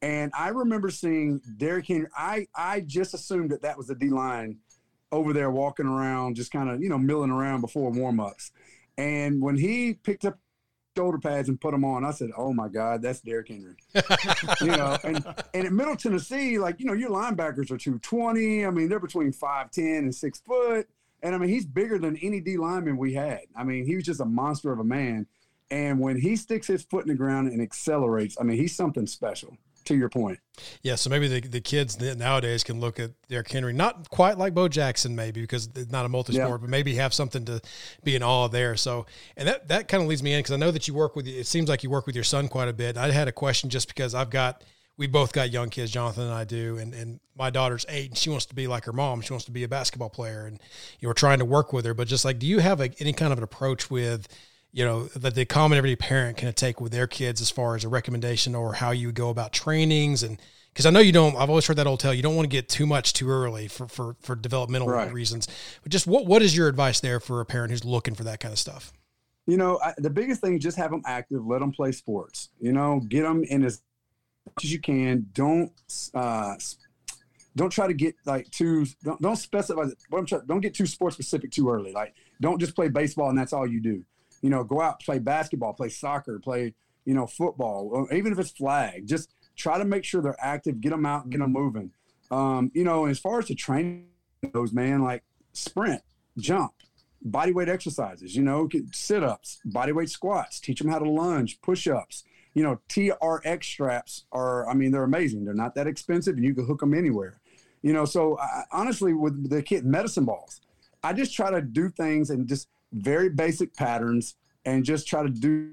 And 0.01 0.31
I 0.37 0.49
remember 0.49 0.89
seeing 0.89 1.39
Derrick 1.57 1.87
Henry. 1.87 2.07
I, 2.17 2.47
I 2.55 2.81
just 2.81 3.13
assumed 3.13 3.51
that 3.51 3.61
that 3.61 3.77
was 3.77 3.87
the 3.87 3.95
D 3.95 4.09
line 4.09 4.57
over 5.11 5.33
there 5.33 5.51
walking 5.51 5.85
around, 5.85 6.35
just 6.35 6.51
kind 6.51 6.69
of, 6.69 6.81
you 6.81 6.89
know, 6.89 6.97
milling 6.97 7.31
around 7.31 7.61
before 7.61 7.91
warm 7.91 8.19
ups. 8.19 8.51
And 8.97 9.41
when 9.41 9.55
he 9.55 9.93
picked 9.93 10.25
up 10.25 10.37
shoulder 10.95 11.17
pads 11.17 11.49
and 11.49 11.59
put 11.59 11.71
them 11.71 11.83
on, 11.83 12.05
I 12.05 12.11
said, 12.11 12.31
oh 12.37 12.53
my 12.53 12.67
God, 12.67 13.01
that's 13.01 13.21
Derrick 13.21 13.49
Henry. 13.49 13.75
you 14.61 14.67
know, 14.67 14.97
and, 15.03 15.25
and 15.53 15.65
at 15.65 15.73
Middle 15.73 15.95
Tennessee, 15.95 16.57
like, 16.57 16.79
you 16.79 16.85
know, 16.85 16.93
your 16.93 17.09
linebackers 17.09 17.71
are 17.71 17.77
220. 17.77 18.65
I 18.65 18.69
mean, 18.71 18.89
they're 18.89 18.99
between 18.99 19.31
5'10 19.31 19.99
and 19.99 20.15
six 20.15 20.39
foot. 20.39 20.87
And 21.21 21.33
I 21.33 21.37
mean, 21.37 21.49
he's 21.49 21.65
bigger 21.65 21.97
than 21.97 22.17
any 22.17 22.39
D 22.39 22.57
lineman 22.57 22.97
we 22.97 23.13
had. 23.13 23.41
I 23.55 23.63
mean, 23.63 23.85
he 23.85 23.95
was 23.95 24.05
just 24.05 24.21
a 24.21 24.25
monster 24.25 24.71
of 24.71 24.79
a 24.79 24.83
man. 24.83 25.27
And 25.71 25.99
when 25.99 26.19
he 26.19 26.35
sticks 26.35 26.67
his 26.67 26.83
foot 26.83 27.03
in 27.03 27.09
the 27.09 27.15
ground 27.15 27.47
and 27.47 27.61
accelerates, 27.61 28.37
I 28.39 28.43
mean, 28.43 28.57
he's 28.57 28.75
something 28.75 29.07
special. 29.07 29.57
To 29.85 29.95
your 29.95 30.09
point, 30.09 30.39
yeah. 30.81 30.95
So 30.95 31.09
maybe 31.09 31.27
the, 31.27 31.41
the 31.41 31.61
kids 31.61 31.99
nowadays 31.99 32.63
can 32.63 32.79
look 32.79 32.99
at 32.99 33.11
Derrick 33.29 33.51
Henry, 33.51 33.71
not 33.71 34.09
quite 34.09 34.37
like 34.37 34.53
Bo 34.53 34.67
Jackson, 34.67 35.15
maybe 35.15 35.41
because 35.41 35.69
it's 35.75 35.91
not 35.91 36.05
a 36.05 36.09
multi-sport, 36.09 36.49
Yeah. 36.49 36.57
but 36.57 36.69
maybe 36.69 36.95
have 36.95 37.13
something 37.13 37.45
to 37.45 37.61
be 38.03 38.15
in 38.15 38.23
awe 38.23 38.47
there. 38.47 38.75
So, 38.75 39.05
and 39.37 39.47
that 39.47 39.67
that 39.67 39.87
kind 39.87 40.01
of 40.01 40.09
leads 40.09 40.23
me 40.23 40.33
in 40.33 40.39
because 40.39 40.53
I 40.53 40.57
know 40.57 40.71
that 40.71 40.87
you 40.87 40.93
work 40.93 41.15
with. 41.15 41.27
It 41.27 41.45
seems 41.47 41.69
like 41.69 41.83
you 41.83 41.89
work 41.89 42.07
with 42.07 42.15
your 42.15 42.23
son 42.23 42.47
quite 42.47 42.67
a 42.67 42.73
bit. 42.73 42.97
I 42.97 43.11
had 43.11 43.27
a 43.27 43.31
question 43.31 43.69
just 43.69 43.87
because 43.87 44.15
I've 44.15 44.29
got 44.31 44.63
we 44.97 45.07
both 45.07 45.33
got 45.33 45.51
young 45.51 45.69
kids, 45.69 45.91
Jonathan 45.91 46.23
and 46.23 46.33
I 46.33 46.45
do, 46.45 46.77
and 46.77 46.93
and 46.93 47.19
my 47.37 47.49
daughter's 47.49 47.85
eight 47.89 48.09
and 48.09 48.17
she 48.17 48.29
wants 48.29 48.45
to 48.47 48.55
be 48.55 48.65
like 48.65 48.85
her 48.85 48.93
mom. 48.93 49.21
She 49.21 49.33
wants 49.33 49.45
to 49.45 49.51
be 49.51 49.63
a 49.63 49.67
basketball 49.67 50.09
player, 50.09 50.45
and 50.47 50.59
you 50.99 51.05
know, 51.05 51.09
we're 51.09 51.13
trying 51.13 51.39
to 51.39 51.45
work 51.45 51.73
with 51.73 51.85
her. 51.85 51.93
But 51.93 52.07
just 52.07 52.25
like, 52.25 52.39
do 52.39 52.47
you 52.47 52.59
have 52.59 52.81
a, 52.81 52.89
any 52.99 53.13
kind 53.13 53.31
of 53.31 53.37
an 53.37 53.43
approach 53.43 53.91
with? 53.91 54.27
You 54.75 54.83
know 54.83 55.05
that 55.05 55.35
the 55.35 55.45
common 55.45 55.77
everyday 55.77 55.95
parent 55.95 56.35
can 56.35 56.51
take 56.51 56.81
with 56.81 56.91
their 56.91 57.07
kids 57.07 57.39
as 57.39 57.49
far 57.49 57.77
as 57.77 57.85
a 57.85 57.87
recommendation 57.87 58.53
or 58.53 58.73
how 58.73 58.91
you 58.91 59.13
go 59.13 59.29
about 59.29 59.53
trainings 59.53 60.21
and 60.21 60.37
because 60.67 60.85
I 60.85 60.89
know 60.89 60.99
you 60.99 61.13
don't. 61.13 61.33
I've 61.37 61.49
always 61.49 61.65
heard 61.65 61.77
that 61.77 61.87
old 61.87 62.01
tale. 62.01 62.13
You 62.13 62.21
don't 62.21 62.35
want 62.35 62.43
to 62.43 62.53
get 62.53 62.67
too 62.67 62.85
much 62.85 63.13
too 63.13 63.29
early 63.29 63.69
for 63.69 63.87
for 63.87 64.17
for 64.19 64.35
developmental 64.35 64.89
Right. 64.89 65.13
reasons. 65.13 65.47
But 65.81 65.93
just 65.93 66.05
what 66.05 66.25
what 66.25 66.41
is 66.41 66.57
your 66.57 66.67
advice 66.67 66.99
there 66.99 67.21
for 67.21 67.39
a 67.39 67.45
parent 67.45 67.71
who's 67.71 67.85
looking 67.85 68.15
for 68.15 68.25
that 68.25 68.41
kind 68.41 68.51
of 68.51 68.59
stuff? 68.59 68.91
you 69.47 69.55
know, 69.55 69.79
I, 69.81 69.93
the 69.97 70.09
biggest 70.09 70.41
thing 70.41 70.55
is 70.55 70.61
just 70.63 70.75
have 70.75 70.91
them 70.91 71.03
active. 71.05 71.45
Let 71.45 71.59
them 71.59 71.71
play 71.71 71.93
sports. 71.93 72.49
You 72.59 72.73
know, 72.73 72.99
get 73.07 73.21
them 73.21 73.45
in 73.45 73.63
as 73.63 73.81
much 74.45 74.65
as 74.65 74.73
you 74.73 74.79
can. 74.81 75.27
Don't 75.33 75.71
uh, 76.13 76.55
don't 77.55 77.69
try 77.69 77.87
to 77.87 77.93
get 77.93 78.15
like 78.25 78.51
too 78.51 78.85
don't, 79.05 79.21
don't 79.21 79.37
specify 79.37 79.83
what 80.09 80.19
I'm 80.19 80.25
trying, 80.25 80.45
don't 80.47 80.59
get 80.59 80.73
too 80.73 80.85
sports 80.85 81.15
specific 81.15 81.51
too 81.51 81.69
early 81.69 81.93
like 81.93 82.13
don't 82.41 82.59
just 82.59 82.75
play 82.75 82.89
baseball 82.89 83.29
and 83.29 83.37
that's 83.37 83.53
all 83.53 83.65
you 83.65 83.79
do 83.79 84.03
you 84.45 84.51
know 84.51 84.63
go 84.63 84.79
out 84.79 84.99
play 84.99 85.17
basketball 85.17 85.73
play 85.73 85.89
soccer 85.89 86.37
play 86.37 86.71
you 87.03 87.15
know 87.15 87.25
football 87.25 88.07
even 88.13 88.31
if 88.31 88.37
it's 88.37 88.51
flag 88.51 89.07
just 89.07 89.33
try 89.55 89.79
to 89.79 89.85
make 89.85 90.03
sure 90.03 90.21
they're 90.21 90.37
active 90.39 90.79
get 90.79 90.91
them 90.91 91.05
out 91.05 91.27
get 91.31 91.39
them 91.39 91.51
moving. 91.51 91.89
Um, 92.29 92.71
you 92.75 92.83
know 92.83 93.05
as 93.05 93.17
far 93.17 93.39
as 93.39 93.47
the 93.47 93.55
training 93.55 94.05
goes 94.53 94.71
man 94.71 95.01
like 95.01 95.23
sprint 95.53 96.01
jump 96.37 96.73
body 97.23 97.53
weight 97.53 97.69
exercises 97.69 98.35
you 98.35 98.43
know 98.43 98.69
sit-ups 98.91 99.61
body 99.65 99.91
weight 99.91 100.11
squats 100.11 100.59
teach 100.59 100.77
them 100.77 100.91
how 100.91 100.99
to 100.99 101.09
lunge 101.09 101.59
push-ups 101.61 102.23
you 102.53 102.61
know 102.61 102.79
trx 102.87 103.63
straps 103.63 104.25
are 104.31 104.69
i 104.69 104.75
mean 104.75 104.91
they're 104.91 105.03
amazing. 105.03 105.43
They're 105.43 105.55
not 105.55 105.73
that 105.73 105.87
expensive 105.87 106.35
and 106.35 106.45
you 106.45 106.53
can 106.53 106.67
hook 106.67 106.81
them 106.81 106.93
anywhere. 106.93 107.39
You 107.81 107.93
know 107.93 108.05
so 108.05 108.37
I, 108.37 108.65
honestly 108.71 109.13
with 109.13 109.49
the 109.49 109.63
kid 109.63 109.85
medicine 109.85 110.25
balls 110.25 110.61
i 111.03 111.13
just 111.13 111.33
try 111.33 111.49
to 111.49 111.61
do 111.61 111.89
things 111.89 112.29
and 112.29 112.47
just 112.47 112.67
very 112.95 113.29
basic 113.29 113.73
patterns 113.75 114.35
and 114.65 114.83
just 114.83 115.07
try 115.07 115.21
to 115.21 115.29
do 115.29 115.71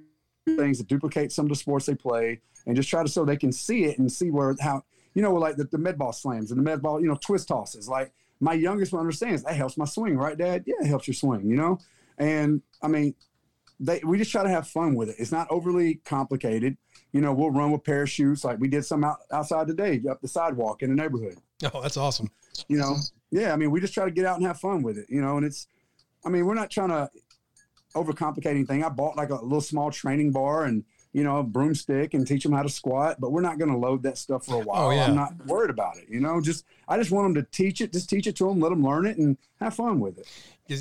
things 0.57 0.79
that 0.79 0.89
duplicate 0.89 1.33
some 1.33 1.47
of 1.47 1.49
the 1.51 1.57
sports 1.57 1.87
they 1.87 1.95
play 1.95 2.41
and 2.67 2.77
just 2.77 2.89
try 2.89 3.03
to 3.03 3.09
so 3.09 3.25
they 3.25 3.37
can 3.37 3.53
see 3.53 3.85
it 3.85 3.99
and 3.99 4.11
see 4.11 4.31
where 4.31 4.55
how 4.61 4.83
you 5.15 5.23
know 5.23 5.33
like 5.35 5.57
the, 5.57 5.65
the 5.65 5.79
med 5.79 5.99
ball 5.99 6.13
slams 6.13 6.51
and 6.51 6.59
the 6.59 6.65
med 6.65 6.83
ball 6.83 7.01
you 7.01 7.09
know 7.09 7.17
twist 7.21 7.49
tosses. 7.49 7.89
Like 7.89 8.13
my 8.41 8.55
youngest 8.55 8.93
one 8.93 9.01
understands 9.01 9.43
that 9.45 9.55
helps 9.55 9.77
my 9.77 9.85
swing 9.85 10.17
right 10.17 10.37
dad? 10.37 10.65
Yeah 10.67 10.75
it 10.81 10.87
helps 10.87 11.07
your 11.07 11.15
swing 11.15 11.49
you 11.49 11.57
know? 11.57 11.79
And 12.19 12.61
i 12.83 12.89
mean 12.89 13.15
they 13.81 14.01
we 14.05 14.19
just 14.19 14.31
try 14.31 14.43
to 14.43 14.49
have 14.49 14.69
fun 14.69 14.95
with 14.95 15.09
it. 15.09 15.17
It's 15.19 15.33
not 15.33 15.47
overly 15.51 15.97
complicated. 16.05 16.77
You 17.13 17.21
know 17.21 17.33
we'll 17.33 17.51
run 17.51 17.71
with 17.71 17.85
parachutes. 17.85 18.45
Like 18.45 18.59
we 18.59 18.69
did 18.69 18.85
some 18.85 19.05
out, 19.05 19.19
outside 19.33 19.67
today 19.69 20.01
up 20.11 20.21
the 20.21 20.29
sidewalk 20.29 20.83
in 20.83 20.91
the 20.91 20.97
neighborhood. 21.01 21.37
Oh, 21.73 21.81
that's 21.81 21.97
awesome. 21.97 22.31
you 22.69 22.79
know? 22.79 22.97
Yeah 23.31 23.53
i 23.53 23.57
mean 23.57 23.71
we 23.71 23.81
just 23.81 23.95
try 23.95 24.05
to 24.05 24.11
get 24.11 24.25
out 24.27 24.39
and 24.39 24.47
have 24.47 24.59
fun 24.59 24.83
with 24.83 24.99
it 24.99 25.07
you 25.09 25.21
know? 25.21 25.37
And 25.37 25.47
it's 25.47 25.69
i 26.25 26.29
mean 26.29 26.47
we're 26.47 26.55
not 26.55 26.71
trying 26.71 26.89
to 26.89 27.11
overcomplicate 27.95 28.47
anything 28.47 28.85
i 28.85 28.89
bought 28.89 29.17
like 29.17 29.31
a 29.31 29.35
little 29.35 29.61
small 29.61 29.91
training 29.91 30.33
bar 30.33 30.65
and 30.65 30.85
you 31.13 31.23
know 31.23 31.39
a 31.39 31.43
broomstick 31.43 32.15
and 32.15 32.27
teach 32.27 32.43
them 32.43 32.53
how 32.53 32.63
to 32.63 32.69
squat 32.69 33.21
but 33.21 33.33
we're 33.33 33.43
not 33.43 33.59
going 33.59 33.71
to 33.71 33.77
load 33.77 34.03
that 34.03 34.17
stuff 34.17 34.47
for 34.47 34.55
a 34.55 34.59
oh, 34.59 34.65
while 34.65 34.87
Oh, 34.87 34.91
yeah. 34.91 35.07
i'm 35.07 35.15
not 35.15 35.35
worried 35.47 35.71
about 35.71 35.99
it 35.99 36.07
you 36.09 36.21
know 36.21 36.41
just 36.41 36.65
i 36.89 36.97
just 36.97 37.11
want 37.11 37.27
them 37.27 37.43
to 37.43 37.51
teach 37.51 37.81
it 37.81 37.93
just 37.93 38.09
teach 38.09 38.27
it 38.27 38.37
to 38.37 38.49
them 38.49 38.61
let 38.61 38.71
them 38.71 38.83
learn 38.83 39.07
it 39.07 39.19
and 39.19 39.37
have 39.63 39.75
fun 39.75 40.01
with 40.01 40.19
it. 40.19 40.27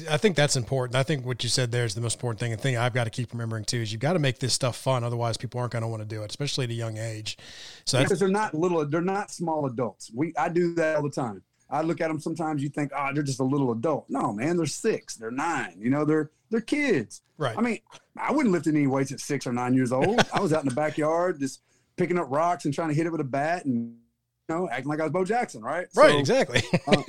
I 0.09 0.17
think 0.17 0.35
that's 0.35 0.55
important. 0.55 0.95
I 0.95 1.03
think 1.03 1.25
what 1.25 1.43
you 1.43 1.49
said 1.49 1.71
there 1.71 1.85
is 1.85 1.95
the 1.95 2.01
most 2.01 2.15
important 2.15 2.39
thing. 2.39 2.53
And 2.53 2.61
thing 2.61 2.77
I've 2.77 2.93
got 2.93 3.05
to 3.05 3.09
keep 3.09 3.31
remembering 3.31 3.65
too 3.65 3.77
is 3.77 3.91
you've 3.91 4.01
got 4.01 4.13
to 4.13 4.19
make 4.19 4.39
this 4.39 4.53
stuff 4.53 4.77
fun. 4.77 5.03
Otherwise, 5.03 5.37
people 5.37 5.59
aren't 5.59 5.73
going 5.73 5.81
to 5.81 5.87
want 5.87 6.01
to 6.01 6.07
do 6.07 6.23
it, 6.23 6.29
especially 6.29 6.65
at 6.65 6.71
a 6.71 6.75
young 6.75 6.97
age. 6.97 7.37
So 7.85 8.01
because 8.01 8.19
they're 8.19 8.29
not 8.29 8.53
little 8.53 8.85
they're 8.85 9.01
not 9.01 9.31
small 9.31 9.65
adults 9.65 10.11
we 10.13 10.33
i 10.37 10.49
do 10.49 10.73
that 10.75 10.97
all 10.97 11.03
the 11.03 11.09
time 11.09 11.41
i 11.71 11.81
look 11.81 12.01
at 12.01 12.07
them 12.07 12.19
sometimes 12.19 12.61
you 12.61 12.69
think 12.69 12.91
oh 12.95 13.09
they're 13.13 13.23
just 13.23 13.39
a 13.39 13.43
little 13.43 13.71
adult 13.71 14.05
no 14.09 14.31
man 14.33 14.57
they're 14.57 14.65
six 14.65 15.15
they're 15.15 15.31
nine 15.31 15.75
you 15.79 15.89
know 15.89 16.05
they're 16.05 16.29
they're 16.49 16.61
kids 16.61 17.21
right. 17.37 17.57
i 17.57 17.61
mean 17.61 17.79
i 18.17 18.31
wouldn't 18.31 18.53
lift 18.53 18.67
any 18.67 18.87
weights 18.87 19.11
at 19.11 19.19
six 19.19 19.47
or 19.47 19.53
nine 19.53 19.73
years 19.73 19.91
old 19.91 20.21
i 20.33 20.39
was 20.39 20.53
out 20.53 20.61
in 20.61 20.69
the 20.69 20.75
backyard 20.75 21.39
just 21.39 21.61
picking 21.97 22.17
up 22.17 22.27
rocks 22.29 22.65
and 22.65 22.73
trying 22.73 22.89
to 22.89 22.95
hit 22.95 23.05
it 23.05 23.11
with 23.11 23.21
a 23.21 23.25
bat 23.25 23.65
and 23.65 23.95
you 24.49 24.55
know 24.55 24.69
acting 24.69 24.89
like 24.89 24.99
i 24.99 25.03
was 25.03 25.11
bo 25.11 25.25
jackson 25.25 25.61
right 25.61 25.87
right. 25.95 26.11
So, 26.11 26.19
exactly. 26.19 26.61
uh, 26.87 27.01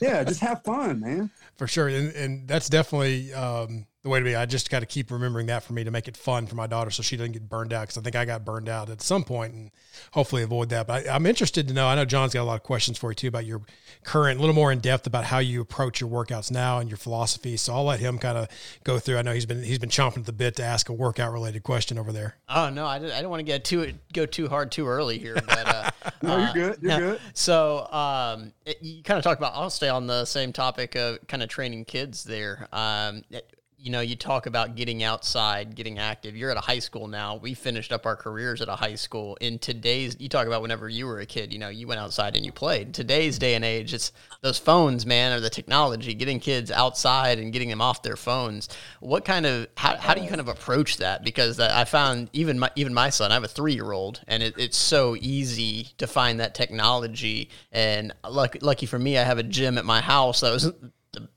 yeah 0.00 0.24
just 0.24 0.40
have 0.40 0.62
fun 0.62 1.00
man 1.00 1.30
for 1.56 1.66
sure. 1.66 1.88
And, 1.88 2.12
and 2.14 2.48
that's 2.48 2.68
definitely 2.68 3.32
um, 3.32 3.86
the 4.04 4.10
way 4.10 4.18
to 4.20 4.24
be. 4.24 4.36
I 4.36 4.44
just 4.44 4.70
got 4.70 4.80
to 4.80 4.86
keep 4.86 5.10
remembering 5.10 5.46
that 5.46 5.62
for 5.64 5.72
me 5.72 5.82
to 5.82 5.90
make 5.90 6.08
it 6.08 6.16
fun 6.16 6.46
for 6.46 6.54
my 6.56 6.66
daughter 6.66 6.90
so 6.90 7.02
she 7.02 7.16
doesn't 7.16 7.32
get 7.32 7.48
burned 7.48 7.72
out. 7.72 7.88
Cause 7.88 7.96
I 7.96 8.02
think 8.02 8.14
I 8.14 8.26
got 8.26 8.44
burned 8.44 8.68
out 8.68 8.90
at 8.90 9.00
some 9.00 9.24
point 9.24 9.54
and 9.54 9.70
hopefully 10.12 10.42
avoid 10.42 10.68
that. 10.68 10.86
But 10.86 11.08
I, 11.08 11.14
I'm 11.14 11.24
interested 11.24 11.66
to 11.68 11.74
know, 11.74 11.88
I 11.88 11.94
know 11.94 12.04
John's 12.04 12.34
got 12.34 12.42
a 12.42 12.44
lot 12.44 12.56
of 12.56 12.62
questions 12.62 12.98
for 12.98 13.10
you 13.10 13.14
too 13.14 13.28
about 13.28 13.46
your 13.46 13.62
current, 14.04 14.38
a 14.38 14.42
little 14.42 14.54
more 14.54 14.70
in 14.70 14.80
depth 14.80 15.06
about 15.06 15.24
how 15.24 15.38
you 15.38 15.62
approach 15.62 16.02
your 16.02 16.10
workouts 16.10 16.50
now 16.50 16.80
and 16.80 16.90
your 16.90 16.98
philosophy. 16.98 17.56
So 17.56 17.72
I'll 17.72 17.84
let 17.84 17.98
him 17.98 18.18
kind 18.18 18.36
of 18.36 18.48
go 18.84 18.98
through. 18.98 19.16
I 19.16 19.22
know 19.22 19.32
he's 19.32 19.46
been, 19.46 19.62
he's 19.62 19.78
been 19.78 19.88
chomping 19.88 20.18
at 20.18 20.26
the 20.26 20.32
bit 20.34 20.56
to 20.56 20.62
ask 20.62 20.90
a 20.90 20.92
workout 20.92 21.32
related 21.32 21.62
question 21.62 21.98
over 21.98 22.12
there. 22.12 22.36
Oh 22.46 22.68
no, 22.68 22.84
I, 22.86 22.98
didn't- 22.98 23.14
I 23.14 23.22
don't 23.22 23.30
want 23.30 23.40
to 23.40 23.44
get 23.44 23.64
too 23.64 23.94
go 24.12 24.26
too 24.26 24.48
hard 24.48 24.70
too 24.70 24.86
early 24.86 25.18
here, 25.18 25.34
but 25.46 25.66
uh, 25.66 25.90
no 26.22 26.36
you're 26.36 26.46
uh, 26.48 26.52
good 26.52 26.78
you're 26.82 26.98
good 26.98 27.20
So 27.32 27.90
um, 27.90 28.52
it, 28.66 28.76
you 28.82 29.02
kind 29.02 29.16
of 29.16 29.24
talked 29.24 29.40
about. 29.40 29.54
I'll 29.54 29.70
stay 29.70 29.88
on 29.88 30.06
the 30.06 30.26
same 30.26 30.52
topic 30.52 30.94
of 30.94 31.26
kind 31.26 31.42
of 31.42 31.48
training 31.48 31.86
kids 31.86 32.22
there. 32.24 32.68
Um, 32.70 33.22
it- 33.30 33.50
you 33.84 33.90
know, 33.90 34.00
you 34.00 34.16
talk 34.16 34.46
about 34.46 34.76
getting 34.76 35.02
outside, 35.02 35.74
getting 35.74 35.98
active. 35.98 36.34
You're 36.34 36.50
at 36.50 36.56
a 36.56 36.60
high 36.60 36.78
school 36.78 37.06
now. 37.06 37.36
We 37.36 37.52
finished 37.52 37.92
up 37.92 38.06
our 38.06 38.16
careers 38.16 38.62
at 38.62 38.68
a 38.70 38.76
high 38.76 38.94
school. 38.94 39.36
In 39.42 39.58
today's, 39.58 40.16
you 40.18 40.30
talk 40.30 40.46
about 40.46 40.62
whenever 40.62 40.88
you 40.88 41.06
were 41.06 41.20
a 41.20 41.26
kid, 41.26 41.52
you 41.52 41.58
know, 41.58 41.68
you 41.68 41.86
went 41.86 42.00
outside 42.00 42.34
and 42.34 42.46
you 42.46 42.50
played. 42.50 42.94
Today's 42.94 43.38
day 43.38 43.54
and 43.54 43.62
age, 43.62 43.92
it's 43.92 44.10
those 44.40 44.56
phones, 44.56 45.04
man, 45.04 45.36
or 45.36 45.40
the 45.40 45.50
technology, 45.50 46.14
getting 46.14 46.40
kids 46.40 46.70
outside 46.70 47.38
and 47.38 47.52
getting 47.52 47.68
them 47.68 47.82
off 47.82 48.02
their 48.02 48.16
phones. 48.16 48.70
What 49.00 49.26
kind 49.26 49.44
of, 49.44 49.68
how, 49.76 49.98
how 49.98 50.14
do 50.14 50.22
you 50.22 50.28
kind 50.30 50.40
of 50.40 50.48
approach 50.48 50.96
that? 50.96 51.22
Because 51.22 51.60
I 51.60 51.84
found 51.84 52.30
even 52.32 52.58
my, 52.58 52.70
even 52.76 52.94
my 52.94 53.10
son, 53.10 53.32
I 53.32 53.34
have 53.34 53.44
a 53.44 53.48
three 53.48 53.74
year 53.74 53.92
old, 53.92 54.22
and 54.26 54.42
it, 54.42 54.54
it's 54.56 54.78
so 54.78 55.14
easy 55.20 55.88
to 55.98 56.06
find 56.06 56.40
that 56.40 56.54
technology. 56.54 57.50
And 57.70 58.14
lucky, 58.26 58.60
lucky 58.60 58.86
for 58.86 58.98
me, 58.98 59.18
I 59.18 59.24
have 59.24 59.36
a 59.36 59.42
gym 59.42 59.76
at 59.76 59.84
my 59.84 60.00
house 60.00 60.40
that 60.40 60.54
was 60.54 60.72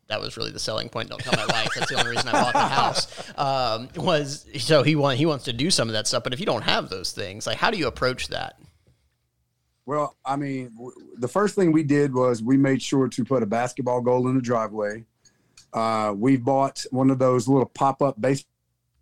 that 0.07 0.21
was 0.21 0.37
really 0.37 0.51
the 0.51 0.59
selling 0.59 0.89
point. 0.89 1.09
Don't 1.09 1.21
tell 1.21 1.33
my 1.35 1.45
wife. 1.53 1.69
That's 1.75 1.91
the 1.91 1.99
only 1.99 2.11
reason 2.11 2.29
I 2.29 2.31
bought 2.31 2.53
the 2.53 2.59
house. 2.59 3.29
Um, 3.37 3.89
was 3.95 4.45
so 4.57 4.83
he 4.83 4.95
want 4.95 5.17
he 5.17 5.25
wants 5.25 5.45
to 5.45 5.53
do 5.53 5.69
some 5.69 5.89
of 5.89 5.93
that 5.93 6.07
stuff. 6.07 6.23
But 6.23 6.33
if 6.33 6.39
you 6.39 6.45
don't 6.45 6.63
have 6.63 6.89
those 6.89 7.11
things, 7.11 7.45
like 7.45 7.57
how 7.57 7.69
do 7.71 7.77
you 7.77 7.87
approach 7.87 8.29
that? 8.29 8.59
Well, 9.85 10.17
I 10.25 10.35
mean, 10.35 10.71
w- 10.75 10.91
the 11.17 11.27
first 11.27 11.55
thing 11.55 11.71
we 11.71 11.83
did 11.83 12.13
was 12.13 12.43
we 12.43 12.57
made 12.57 12.81
sure 12.81 13.07
to 13.07 13.25
put 13.25 13.43
a 13.43 13.45
basketball 13.45 14.01
goal 14.01 14.27
in 14.27 14.35
the 14.35 14.41
driveway. 14.41 15.05
Uh, 15.73 16.13
we 16.15 16.37
bought 16.37 16.83
one 16.91 17.09
of 17.09 17.19
those 17.19 17.47
little 17.47 17.67
pop 17.67 18.01
up 18.01 18.19
base 18.19 18.43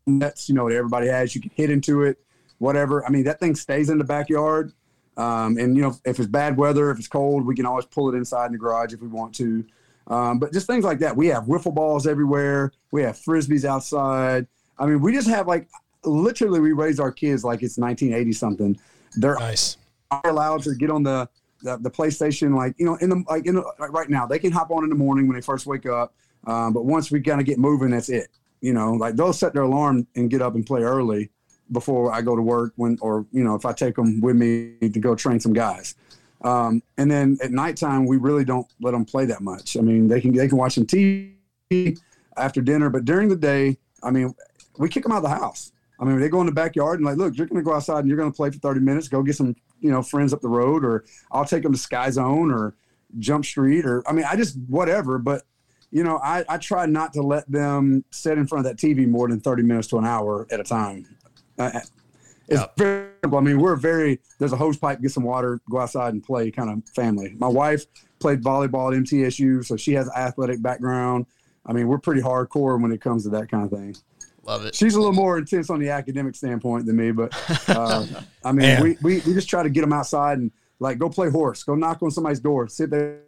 nets, 0.06 0.50
you 0.50 0.56
know, 0.56 0.70
that 0.70 0.76
everybody 0.76 1.08
has. 1.08 1.36
You 1.36 1.42
can 1.42 1.52
hit 1.56 1.70
into 1.70 2.04
it, 2.04 2.20
whatever. 2.60 3.06
I 3.06 3.10
mean, 3.10 3.24
that 3.24 3.40
thing 3.40 3.56
stays 3.56 3.90
in 3.90 3.98
the 3.98 4.04
backyard. 4.04 4.74
Um, 5.18 5.58
and 5.58 5.76
you 5.76 5.82
know, 5.82 5.96
if 6.04 6.20
it's 6.20 6.28
bad 6.28 6.58
weather, 6.58 6.92
if 6.92 7.00
it's 7.00 7.08
cold, 7.08 7.46
we 7.46 7.56
can 7.56 7.66
always 7.66 7.86
pull 7.86 8.14
it 8.14 8.18
inside 8.18 8.48
in 8.48 8.52
the 8.52 8.58
garage 8.58 8.94
if 8.94 9.02
we 9.02 9.08
want 9.08 9.34
to. 9.36 9.66
Um, 10.08 10.40
but 10.40 10.54
just 10.54 10.68
things 10.68 10.84
like 10.84 11.00
that. 11.00 11.16
We 11.16 11.28
have 11.28 11.46
wiffle 11.46 11.74
balls 11.74 12.06
everywhere. 12.06 12.72
We 12.92 13.02
have 13.04 13.18
frisbees 13.18 13.66
outside. 13.66 14.48
I 14.78 14.86
mean, 14.86 15.02
we 15.02 15.14
just 15.14 15.28
have 15.28 15.48
like 15.48 15.68
literally 16.04 16.60
we 16.60 16.74
raise 16.74 17.00
our 17.00 17.12
kids 17.12 17.44
like 17.44 17.64
it's 17.64 17.78
1980 17.78 18.32
something. 18.34 18.80
They're 19.16 19.36
nice. 19.36 19.78
allowed 20.26 20.64
to 20.64 20.76
get 20.76 20.90
on 20.90 21.04
the, 21.04 21.28
the, 21.62 21.78
the 21.78 21.90
PlayStation 21.90 22.56
like 22.56 22.76
you 22.78 22.86
know 22.86 22.96
in 22.96 23.10
the 23.10 23.24
like 23.28 23.46
in 23.48 23.56
the, 23.56 23.64
like 23.80 23.92
right 23.92 24.10
now 24.10 24.26
they 24.26 24.40
can 24.40 24.52
hop 24.52 24.72
on 24.72 24.84
in 24.84 24.90
the 24.90 24.96
morning 24.96 25.28
when 25.28 25.36
they 25.36 25.42
first 25.42 25.66
wake 25.66 25.86
up. 25.86 26.14
Um, 26.46 26.74
but 26.74 26.86
once 26.86 27.10
we 27.10 27.22
kind 27.22 27.40
of 27.40 27.48
get 27.48 27.58
moving, 27.58 27.90
that's 27.90 28.10
it. 28.10 28.28
You 28.62 28.74
know, 28.74 28.94
like 28.94 29.16
they'll 29.16 29.34
set 29.34 29.54
their 29.54 29.64
alarm 29.64 30.08
and 30.16 30.30
get 30.30 30.42
up 30.42 30.56
and 30.56 30.66
play 30.66 30.82
early 30.82 31.32
before 31.72 32.14
I 32.14 32.22
go 32.22 32.36
to 32.36 32.42
work 32.42 32.74
when 32.76 32.98
or 33.02 33.26
you 33.32 33.44
know 33.44 33.56
if 33.56 33.66
I 33.66 33.74
take 33.74 33.96
them 33.96 34.22
with 34.22 34.36
me 34.36 34.76
to 34.82 35.00
go 35.00 35.16
train 35.16 35.40
some 35.40 35.54
guys. 35.54 35.96
Um, 36.46 36.84
and 37.00 37.10
then 37.10 37.40
at 37.44 37.52
nighttime, 37.52 38.06
we 38.06 38.18
really 38.18 38.46
don't 38.46 38.68
let 38.80 38.92
them 38.92 39.04
play 39.04 39.26
that 39.26 39.42
much. 39.42 39.76
I 39.76 39.82
mean, 39.82 40.08
they 40.08 40.22
can 40.22 40.32
they 40.32 40.48
can 40.48 40.60
watch 40.60 40.76
some 40.76 40.86
TV 40.86 42.00
after 42.38 42.62
dinner, 42.62 42.92
but 42.92 43.04
during 43.04 43.30
the 43.30 43.36
day, 43.36 43.78
I 44.04 44.12
mean, 44.12 44.34
we 44.78 44.88
kick 44.88 45.04
them 45.04 45.12
out 45.12 45.18
of 45.18 45.24
the 45.24 45.30
house. 45.30 45.72
I 46.00 46.06
mean, 46.06 46.20
they 46.20 46.30
go 46.30 46.42
in 46.42 46.46
the 46.46 46.52
backyard 46.52 47.00
and 47.00 47.06
like, 47.06 47.18
look, 47.18 47.36
you're 47.36 47.48
going 47.48 47.58
to 47.58 47.66
go 47.66 47.74
outside 47.74 48.00
and 48.00 48.08
you're 48.10 48.18
going 48.18 48.32
to 48.32 48.36
play 48.36 48.52
for 48.52 48.60
30 48.60 48.82
minutes. 48.82 49.08
Go 49.08 49.24
get 49.24 49.36
some, 49.36 49.56
you 49.80 49.90
know, 49.90 50.04
friends 50.04 50.34
up 50.34 50.42
the 50.42 50.50
road, 50.50 50.86
or 50.86 51.06
I'll 51.32 51.46
take 51.46 51.64
them 51.64 51.72
to 51.72 51.80
Sky 51.80 52.12
Zone 52.12 52.52
or 52.52 52.76
Jump 53.18 53.44
Street, 53.44 53.86
or 53.86 54.04
I 54.08 54.14
mean, 54.14 54.26
I 54.30 54.36
just 54.36 54.58
whatever. 54.68 55.18
But 55.18 55.44
you 55.90 56.04
know, 56.04 56.20
I, 56.24 56.46
I 56.48 56.58
try 56.58 56.86
not 56.86 57.14
to 57.14 57.24
let 57.24 57.50
them 57.50 58.04
sit 58.12 58.38
in 58.38 58.46
front 58.46 58.68
of 58.68 58.72
that 58.72 58.86
TV 58.86 59.08
more 59.08 59.30
than 59.30 59.40
30 59.40 59.64
minutes 59.64 59.88
to 59.88 59.98
an 59.98 60.06
hour 60.06 60.46
at 60.52 60.60
a 60.60 60.64
time. 60.64 61.08
Uh, 61.58 61.80
it's 62.48 62.62
yep. 62.62 62.78
very. 62.78 63.10
I 63.24 63.40
mean, 63.40 63.60
we're 63.60 63.76
very 63.76 64.20
there's 64.38 64.54
a 64.54 64.58
hose 64.58 64.78
pipe, 64.78 65.02
get 65.02 65.12
some 65.12 65.24
water, 65.24 65.60
go 65.70 65.80
outside 65.80 66.14
and 66.14 66.24
play 66.24 66.52
kind 66.52 66.70
of 66.70 66.88
family. 66.90 67.34
My 67.38 67.48
wife 67.48 67.86
played 68.20 68.44
volleyball 68.44 68.96
at 68.96 69.04
MTSU, 69.04 69.66
so 69.66 69.76
she 69.76 69.94
has 69.94 70.10
athletic 70.10 70.62
background. 70.62 71.26
I 71.66 71.74
mean, 71.74 71.88
we're 71.88 71.98
pretty 71.98 72.22
hardcore 72.22 72.80
when 72.80 72.92
it 72.92 73.02
comes 73.02 73.24
to 73.24 73.30
that 73.30 73.50
kind 73.50 73.64
of 73.64 73.72
thing. 73.72 73.96
Love 74.44 74.64
it. 74.66 74.76
She's 74.76 74.94
a 74.94 75.00
little 75.00 75.14
more 75.14 75.40
intense 75.40 75.72
on 75.72 75.80
the 75.80 75.90
academic 75.90 76.36
standpoint 76.36 76.86
than 76.86 76.96
me, 76.98 77.12
but 77.12 77.34
uh, 77.68 78.06
I 78.44 78.52
mean, 78.52 78.82
we, 78.82 78.98
we 79.02 79.16
we 79.22 79.34
just 79.34 79.50
try 79.50 79.64
to 79.64 79.70
get 79.70 79.82
them 79.82 79.94
outside 79.94 80.38
and 80.38 80.52
like 80.80 81.00
go 81.00 81.10
play 81.10 81.32
horse, 81.32 81.64
go 81.64 81.74
knock 81.74 82.04
on 82.04 82.12
somebody's 82.12 82.40
door, 82.40 82.68
sit 82.68 82.92
there, 82.92 83.22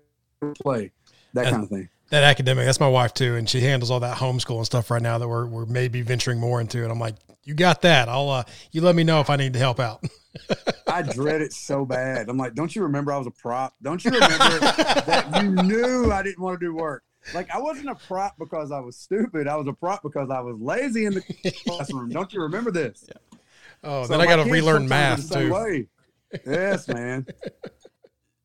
play, 0.62 0.92
that 1.34 1.46
kind 1.46 1.64
of 1.64 1.70
thing 1.70 1.90
that 2.10 2.24
academic 2.24 2.66
that's 2.66 2.80
my 2.80 2.88
wife 2.88 3.14
too 3.14 3.36
and 3.36 3.50
she 3.50 3.62
handles 3.62 3.92
all 3.92 4.00
that 4.00 4.18
homeschool 4.18 4.58
and 4.58 4.66
stuff 4.66 4.90
right 4.90 5.02
now 5.02 5.18
that 5.18 5.28
we're, 5.28 5.46
we're 5.46 5.66
maybe 5.66 6.02
venturing 6.02 6.40
more 6.40 6.62
into 6.62 6.84
and 6.84 6.92
i'm 6.92 7.00
like 7.00 7.16
you 7.48 7.54
got 7.54 7.82
that. 7.84 8.10
I'll 8.10 8.30
uh, 8.30 8.44
you 8.74 8.82
let 8.82 8.94
me 8.94 9.06
know 9.06 9.22
if 9.22 9.30
I 9.30 9.38
need 9.38 9.54
to 9.54 9.60
help 9.60 9.80
out. 9.80 10.04
I 10.88 11.02
dread 11.02 11.42
it 11.42 11.54
so 11.54 11.86
bad. 11.86 12.28
I'm 12.28 12.38
like, 12.38 12.56
don't 12.56 12.76
you 12.76 12.84
remember 12.84 13.14
I 13.14 13.18
was 13.18 13.26
a 13.26 13.32
prop? 13.32 13.74
Don't 13.82 14.04
you 14.04 14.12
remember 14.12 14.60
that 14.60 15.40
you 15.42 15.52
knew 15.64 16.12
I 16.12 16.22
didn't 16.24 16.42
want 16.42 16.60
to 16.60 16.66
do 16.66 16.76
work? 16.76 17.04
Like 17.34 17.50
I 17.50 17.60
wasn't 17.60 17.90
a 17.90 17.96
prop 17.96 18.36
because 18.38 18.72
I 18.74 18.82
was 18.82 18.98
stupid. 18.98 19.48
I 19.48 19.56
was 19.56 19.68
a 19.68 19.74
prop 19.74 20.04
because 20.04 20.30
I 20.30 20.42
was 20.42 20.58
lazy 20.60 21.06
in 21.06 21.14
the 21.14 21.54
classroom. 21.66 22.10
Don't 22.10 22.32
you 22.34 22.42
remember 22.42 22.70
this? 22.72 23.06
Yeah. 23.08 23.40
Oh, 23.84 24.04
so 24.04 24.10
then 24.10 24.20
I 24.20 24.26
got 24.26 24.44
to 24.44 24.52
relearn 24.52 24.86
math 24.88 25.32
too. 25.32 25.54
Way. 25.54 25.88
Yes, 26.46 26.88
man. 26.90 27.26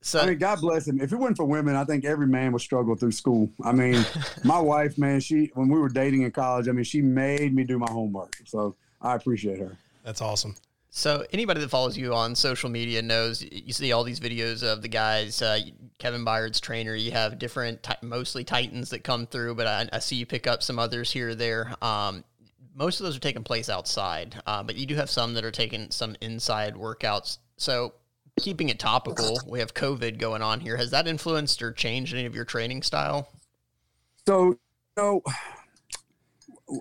So 0.05 0.21
I 0.21 0.27
mean, 0.27 0.38
God 0.38 0.61
bless 0.61 0.88
him. 0.88 1.01
If 1.01 1.12
it 1.12 1.17
wasn't 1.17 1.37
for 1.37 1.45
women, 1.45 1.77
I 1.77 1.85
think 1.85 2.05
every 2.05 2.27
man 2.27 2.53
would 2.53 2.61
struggle 2.61 2.97
through 2.97 3.12
school. 3.12 3.49
I 3.65 3.73
mean, 3.73 4.05
my 4.45 4.61
wife, 4.61 4.99
man, 4.99 5.21
she 5.21 5.51
when 5.55 5.69
we 5.69 5.79
were 5.79 5.88
dating 5.88 6.23
in 6.23 6.33
college, 6.33 6.69
I 6.69 6.73
mean, 6.73 6.85
she 6.85 7.01
made 7.01 7.55
me 7.55 7.65
do 7.65 7.79
my 7.79 7.91
homework. 7.91 8.37
So 8.45 8.75
I 9.01 9.15
appreciate 9.15 9.61
her. 9.61 9.77
That's 10.05 10.21
awesome. 10.21 10.57
So 10.91 11.25
anybody 11.33 11.61
that 11.61 11.71
follows 11.71 11.97
you 11.97 12.12
on 12.12 12.35
social 12.35 12.69
media 12.69 13.01
knows 13.01 13.43
you 13.43 13.73
see 13.73 13.93
all 13.93 14.05
these 14.05 14.21
videos 14.21 14.62
of 14.62 14.83
the 14.83 14.88
guys. 14.88 15.41
Uh, 15.41 15.61
Kevin 15.99 16.25
Byard's 16.25 16.61
trainer. 16.61 16.95
You 16.95 17.12
have 17.12 17.38
different, 17.38 17.87
mostly 18.03 18.45
Titans 18.45 18.91
that 18.91 19.05
come 19.05 19.27
through, 19.27 19.55
but 19.55 19.67
I, 19.67 19.88
I, 19.93 20.01
see 20.01 20.17
you 20.17 20.27
pick 20.27 20.47
up 20.47 20.62
some 20.62 20.79
others 20.79 21.11
here 21.12 21.31
or 21.31 21.35
there. 21.35 21.75
Um, 21.81 22.25
most 22.75 23.01
of 23.01 23.05
those 23.05 23.17
are 23.17 23.21
taking 23.21 23.45
place 23.45 23.71
outside, 23.71 24.43
uh, 24.47 24.62
but 24.65 24.77
you 24.77 24.85
do 24.85 24.97
have 24.97 25.09
some 25.09 25.33
that 25.35 25.45
are 25.45 25.51
taking 25.51 25.91
some 25.91 26.17
inside 26.21 26.75
workouts. 26.75 27.38
So 27.57 27.95
keeping 28.40 28.68
it 28.68 28.79
topical, 28.79 29.38
we 29.47 29.59
have 29.59 29.75
COVID 29.75 30.18
going 30.18 30.42
on 30.42 30.61
here. 30.61 30.77
Has 30.77 30.90
that 30.90 31.07
influenced 31.07 31.62
or 31.62 31.73
changed 31.73 32.14
any 32.14 32.25
of 32.25 32.35
your 32.35 32.45
training 32.45 32.83
style? 32.83 33.29
So, 34.27 34.59
know, 34.97 35.23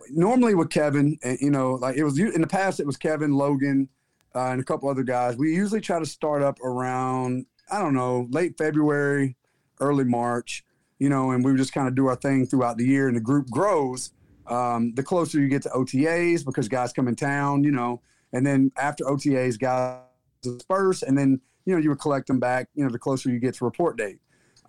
normally 0.09 0.55
with 0.55 0.69
Kevin, 0.69 1.17
you 1.39 1.51
know, 1.51 1.73
like 1.73 1.97
it 1.97 2.03
was 2.03 2.17
in 2.19 2.41
the 2.41 2.47
past, 2.47 2.79
it 2.79 2.85
was 2.85 2.97
Kevin, 2.97 3.33
Logan, 3.33 3.89
uh, 4.35 4.47
and 4.47 4.61
a 4.61 4.63
couple 4.63 4.89
other 4.89 5.03
guys. 5.03 5.35
We 5.35 5.53
usually 5.53 5.81
try 5.81 5.99
to 5.99 6.05
start 6.05 6.41
up 6.41 6.59
around, 6.61 7.45
I 7.69 7.79
don't 7.79 7.93
know, 7.93 8.27
late 8.31 8.57
February, 8.57 9.35
early 9.79 10.05
March, 10.05 10.63
you 10.99 11.09
know, 11.09 11.31
and 11.31 11.43
we 11.43 11.55
just 11.55 11.73
kind 11.73 11.87
of 11.87 11.95
do 11.95 12.07
our 12.07 12.15
thing 12.15 12.45
throughout 12.45 12.77
the 12.77 12.85
year 12.85 13.07
and 13.07 13.17
the 13.17 13.21
group 13.21 13.49
grows. 13.49 14.13
Um, 14.47 14.93
the 14.95 15.03
closer 15.03 15.39
you 15.39 15.47
get 15.47 15.61
to 15.63 15.69
OTAs 15.69 16.45
because 16.45 16.67
guys 16.67 16.93
come 16.93 17.07
in 17.07 17.15
town, 17.15 17.63
you 17.63 17.71
know, 17.71 18.01
and 18.33 18.45
then 18.45 18.71
after 18.77 19.03
OTAs, 19.05 19.59
guys 19.59 19.99
disperse 20.41 21.03
and 21.03 21.17
then, 21.17 21.41
you 21.65 21.73
know, 21.73 21.79
you 21.79 21.89
would 21.89 21.99
collect 21.99 22.27
them 22.27 22.39
back, 22.39 22.69
you 22.75 22.83
know, 22.83 22.89
the 22.89 22.99
closer 22.99 23.29
you 23.29 23.39
get 23.39 23.55
to 23.55 23.65
report 23.65 23.97
date. 23.97 24.19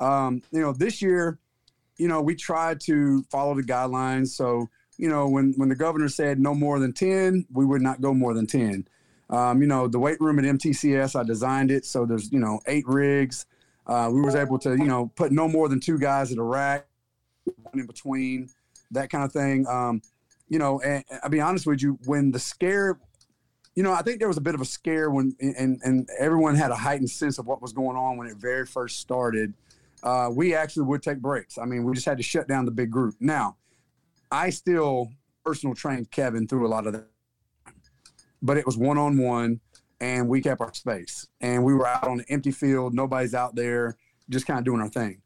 Um, 0.01 0.43
you 0.51 0.61
know, 0.61 0.73
this 0.73 1.03
year, 1.03 1.39
you 1.97 2.09
know, 2.09 2.21
we 2.21 2.35
tried 2.35 2.81
to 2.83 3.23
follow 3.31 3.55
the 3.55 3.63
guidelines. 3.63 4.29
So, 4.29 4.69
you 4.99 5.09
know, 5.09 5.29
when 5.29 5.55
when 5.57 5.69
the 5.69 5.75
governor 5.75 6.09
said 6.09 6.39
no 6.39 6.55
more 6.55 6.79
than 6.79 6.93
ten, 6.93 7.47
we 7.53 7.65
would 7.65 7.83
not 7.83 8.01
go 8.01 8.13
more 8.13 8.35
than 8.35 8.47
ten. 8.47 8.87
Um, 9.31 9.63
you 9.63 9.67
know, 9.67 9.89
the 9.89 9.99
weight 9.99 10.21
room 10.21 10.39
at 10.39 10.45
MTCS, 10.45 11.19
I 11.19 11.23
designed 11.23 11.71
it 11.71 11.87
so 11.87 12.05
there's 12.05 12.31
you 12.31 12.39
know 12.39 12.61
eight 12.67 12.87
rigs. 12.87 13.47
Uh, 13.87 14.11
we 14.13 14.21
was 14.21 14.35
able 14.35 14.59
to 14.61 14.71
you 14.71 14.87
know 14.87 15.11
put 15.17 15.33
no 15.33 15.49
more 15.49 15.69
than 15.69 15.81
two 15.81 15.99
guys 15.99 16.33
at 16.33 16.39
a 16.39 16.43
rack, 16.43 16.87
one 17.45 17.81
in 17.81 17.87
between, 17.87 18.49
that 18.91 19.11
kind 19.11 19.25
of 19.25 19.33
thing. 19.33 19.67
Um, 19.67 20.03
you 20.49 20.59
know, 20.59 20.81
and, 20.81 21.03
and 21.11 21.21
I'll 21.23 21.31
be 21.31 21.41
honest 21.41 21.67
with 21.67 21.83
you, 21.83 21.99
when 22.05 22.31
the 22.31 22.39
scare, 22.39 22.99
you 23.75 23.83
know, 23.83 23.93
I 23.93 24.03
think 24.03 24.19
there 24.19 24.29
was 24.29 24.37
a 24.37 24.43
bit 24.43 24.55
of 24.55 24.61
a 24.61 24.67
scare 24.67 25.11
when 25.11 25.35
and 25.41 25.81
and 25.83 26.09
everyone 26.19 26.55
had 26.55 26.71
a 26.71 26.77
heightened 26.77 27.11
sense 27.11 27.39
of 27.39 27.47
what 27.47 27.63
was 27.63 27.73
going 27.73 27.97
on 27.97 28.17
when 28.17 28.27
it 28.27 28.37
very 28.37 28.67
first 28.67 29.01
started. 29.01 29.55
Uh, 30.03 30.29
we 30.33 30.55
actually 30.55 30.83
would 30.83 31.03
take 31.03 31.19
breaks. 31.19 31.59
I 31.59 31.65
mean, 31.65 31.85
we 31.85 31.95
just 31.95 32.07
had 32.07 32.17
to 32.17 32.23
shut 32.23 32.49
down 32.49 32.65
the 32.65 32.73
big 32.73 32.91
group. 32.91 33.15
Now, 33.21 33.57
I 34.31 34.51
still 34.51 35.13
personal 35.45 35.75
trained 35.75 36.11
Kevin 36.11 36.47
through 36.47 36.67
a 36.67 36.69
lot 36.69 36.87
of 36.87 36.93
that, 36.93 37.07
but 38.43 38.57
it 38.57 38.67
was 38.67 38.77
one 38.77 38.99
on 38.99 39.17
one, 39.17 39.61
and 40.01 40.29
we 40.29 40.41
kept 40.41 40.61
our 40.61 40.75
space. 40.75 41.29
And 41.41 41.65
we 41.65 41.73
were 41.73 41.87
out 41.87 42.09
on 42.09 42.21
an 42.21 42.27
empty 42.29 42.51
field, 42.51 42.95
nobody's 42.95 43.35
out 43.35 43.55
there, 43.55 43.97
just 44.29 44.47
kind 44.47 44.59
of 44.59 44.65
doing 44.65 44.81
our 44.81 44.89
thing. 44.89 45.23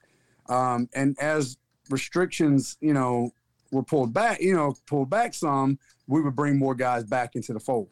Um, 0.49 0.89
and 0.95 1.17
as 1.19 1.57
restrictions, 1.89 2.77
you 2.81 2.93
know, 2.93 3.31
were 3.73 3.83
pulled 3.83 4.13
back, 4.13 4.41
you 4.41 4.55
know, 4.55 4.77
pulled 4.87 5.11
back 5.11 5.35
some, 5.35 5.79
we 6.07 6.21
would 6.21 6.37
bring 6.37 6.59
more 6.59 6.75
guys 6.75 7.05
back 7.05 7.35
into 7.35 7.53
the 7.53 7.61
fold. 7.61 7.89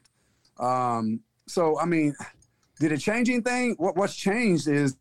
Um, 0.58 1.20
so, 1.46 1.78
I 1.78 1.84
mean, 1.84 2.14
did 2.80 2.92
it 2.92 2.98
change 2.98 3.28
anything? 3.28 3.74
What 3.78 3.96
What's 3.96 4.16
changed 4.16 4.68
is 4.68 4.96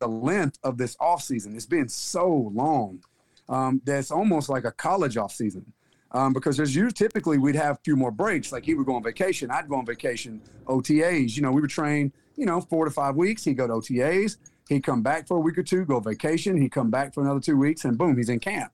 the 0.00 0.08
length 0.08 0.58
of 0.62 0.78
this 0.78 0.96
off 1.00 1.22
season. 1.22 1.56
It's 1.56 1.66
been 1.66 1.88
so 1.88 2.50
long 2.54 3.02
um, 3.48 3.80
that's 3.84 4.10
almost 4.10 4.48
like 4.48 4.64
a 4.64 4.72
college 4.72 5.16
off 5.16 5.32
season. 5.32 5.72
Um, 6.10 6.32
because 6.32 6.56
there's 6.56 6.74
you 6.74 6.90
typically 6.90 7.36
we'd 7.36 7.54
have 7.54 7.76
a 7.76 7.80
few 7.84 7.94
more 7.94 8.10
breaks. 8.10 8.50
Like 8.50 8.64
he 8.64 8.74
would 8.74 8.86
go 8.86 8.94
on 8.94 9.02
vacation, 9.02 9.50
I'd 9.50 9.68
go 9.68 9.76
on 9.76 9.84
vacation. 9.84 10.40
OTAs, 10.66 11.36
you 11.36 11.42
know, 11.42 11.52
we 11.52 11.60
would 11.60 11.70
train, 11.70 12.12
you 12.36 12.46
know, 12.46 12.62
four 12.62 12.86
to 12.86 12.90
five 12.90 13.14
weeks. 13.14 13.44
He'd 13.44 13.58
go 13.58 13.66
to 13.66 13.74
OTAs. 13.74 14.38
He'd 14.68 14.82
come 14.82 15.02
back 15.02 15.26
for 15.26 15.36
a 15.36 15.40
week 15.40 15.58
or 15.58 15.62
two, 15.62 15.84
go 15.84 16.00
vacation. 16.00 16.60
He'd 16.60 16.72
come 16.72 16.90
back 16.90 17.12
for 17.12 17.22
another 17.22 17.40
two 17.40 17.56
weeks, 17.56 17.84
and 17.84 17.96
boom, 17.96 18.16
he's 18.16 18.28
in 18.28 18.38
camp. 18.40 18.72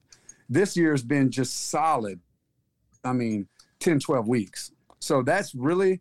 This 0.49 0.77
year's 0.77 1.03
been 1.03 1.31
just 1.31 1.71
solid. 1.71 2.21
I 3.05 3.12
mean, 3.12 3.49
10, 3.81 4.01
12 4.01 4.29
weeks. 4.29 4.73
So 5.05 5.23
that's 5.23 5.55
really 5.55 6.01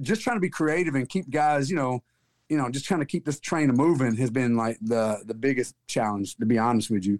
just 0.00 0.22
trying 0.22 0.36
to 0.36 0.40
be 0.40 0.50
creative 0.50 0.94
and 0.94 1.08
keep 1.08 1.30
guys, 1.30 1.70
you 1.70 1.76
know, 1.76 2.02
you 2.48 2.56
know, 2.56 2.68
just 2.68 2.84
trying 2.84 3.00
to 3.00 3.06
keep 3.06 3.24
this 3.24 3.40
train 3.40 3.68
moving 3.68 4.16
has 4.16 4.30
been 4.30 4.56
like 4.56 4.78
the 4.82 5.22
the 5.24 5.34
biggest 5.34 5.74
challenge, 5.86 6.36
to 6.36 6.46
be 6.46 6.58
honest 6.58 6.90
with 6.90 7.04
you. 7.04 7.18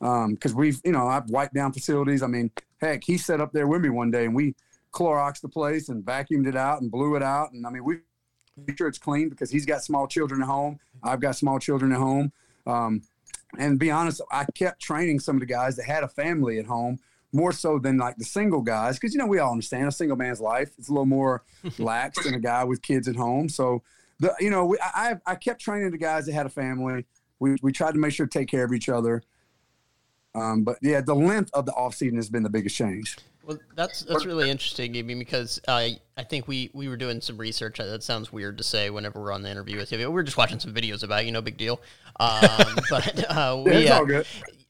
Because 0.00 0.52
um, 0.52 0.56
we've, 0.56 0.80
you 0.84 0.90
know, 0.90 1.06
I've 1.06 1.30
wiped 1.30 1.54
down 1.54 1.72
facilities. 1.72 2.22
I 2.22 2.26
mean, 2.26 2.50
heck, 2.80 3.04
he 3.04 3.16
sat 3.16 3.40
up 3.40 3.52
there 3.52 3.68
with 3.68 3.80
me 3.80 3.90
one 3.90 4.10
day 4.10 4.24
and 4.24 4.34
we 4.34 4.54
Clorox 4.92 5.40
the 5.40 5.48
place 5.48 5.88
and 5.88 6.04
vacuumed 6.04 6.46
it 6.46 6.56
out 6.56 6.82
and 6.82 6.90
blew 6.90 7.16
it 7.16 7.22
out. 7.22 7.52
And 7.52 7.66
I 7.66 7.70
mean, 7.70 7.84
we 7.84 7.98
make 8.56 8.76
sure 8.76 8.88
it's 8.88 8.98
clean 8.98 9.28
because 9.28 9.50
he's 9.50 9.66
got 9.66 9.82
small 9.82 10.06
children 10.06 10.42
at 10.42 10.46
home. 10.46 10.78
I've 11.02 11.20
got 11.20 11.36
small 11.36 11.58
children 11.58 11.92
at 11.92 11.98
home. 11.98 12.32
Um, 12.66 13.02
and 13.58 13.78
be 13.78 13.90
honest, 13.90 14.20
I 14.30 14.46
kept 14.54 14.80
training 14.80 15.20
some 15.20 15.36
of 15.36 15.40
the 15.40 15.46
guys 15.46 15.76
that 15.76 15.86
had 15.86 16.04
a 16.04 16.08
family 16.08 16.58
at 16.58 16.66
home 16.66 16.98
more 17.32 17.52
so 17.52 17.78
than 17.78 17.96
like 17.96 18.16
the 18.16 18.24
single 18.24 18.60
guys 18.60 18.98
because 18.98 19.14
you 19.14 19.18
know 19.18 19.26
we 19.26 19.38
all 19.38 19.50
understand 19.50 19.88
a 19.88 19.92
single 19.92 20.16
man's 20.16 20.40
life 20.40 20.70
it's 20.78 20.88
a 20.88 20.92
little 20.92 21.06
more 21.06 21.42
lax 21.78 22.22
than 22.24 22.34
a 22.34 22.40
guy 22.40 22.62
with 22.64 22.82
kids 22.82 23.08
at 23.08 23.16
home 23.16 23.48
so 23.48 23.82
the 24.20 24.34
you 24.38 24.50
know 24.50 24.66
we, 24.66 24.78
I 24.80 25.16
I 25.26 25.34
kept 25.34 25.60
training 25.60 25.90
the 25.90 25.98
guys 25.98 26.26
that 26.26 26.32
had 26.32 26.46
a 26.46 26.50
family 26.50 27.06
we 27.38 27.56
we 27.62 27.72
tried 27.72 27.92
to 27.92 27.98
make 27.98 28.12
sure 28.12 28.26
to 28.26 28.38
take 28.38 28.48
care 28.48 28.64
of 28.64 28.72
each 28.72 28.88
other 28.88 29.22
um, 30.34 30.62
but 30.62 30.78
yeah 30.82 31.00
the 31.00 31.14
length 31.14 31.50
of 31.54 31.66
the 31.66 31.72
off 31.72 31.94
season 31.94 32.16
has 32.16 32.28
been 32.28 32.42
the 32.42 32.50
biggest 32.50 32.76
change 32.76 33.16
well, 33.44 33.58
that's 33.74 34.02
that's 34.02 34.24
really 34.24 34.50
interesting, 34.50 34.92
Gabe, 34.92 35.18
because 35.18 35.60
I 35.66 35.98
I 36.16 36.22
think 36.22 36.46
we 36.46 36.70
we 36.74 36.88
were 36.88 36.96
doing 36.96 37.20
some 37.20 37.36
research. 37.36 37.78
That 37.78 38.02
sounds 38.02 38.32
weird 38.32 38.56
to 38.58 38.64
say 38.64 38.88
whenever 38.90 39.20
we're 39.20 39.32
on 39.32 39.42
the 39.42 39.50
interview 39.50 39.78
with 39.78 39.90
you. 39.90 39.98
We 39.98 40.06
were 40.06 40.22
just 40.22 40.36
watching 40.36 40.60
some 40.60 40.72
videos 40.72 41.02
about 41.02 41.26
you, 41.26 41.32
no 41.32 41.42
big 41.42 41.56
deal. 41.56 41.80
Um, 42.20 42.76
but 42.90 43.24
uh, 43.28 43.60
we, 43.64 43.84
yeah, 43.84 43.98
uh, 43.98 44.22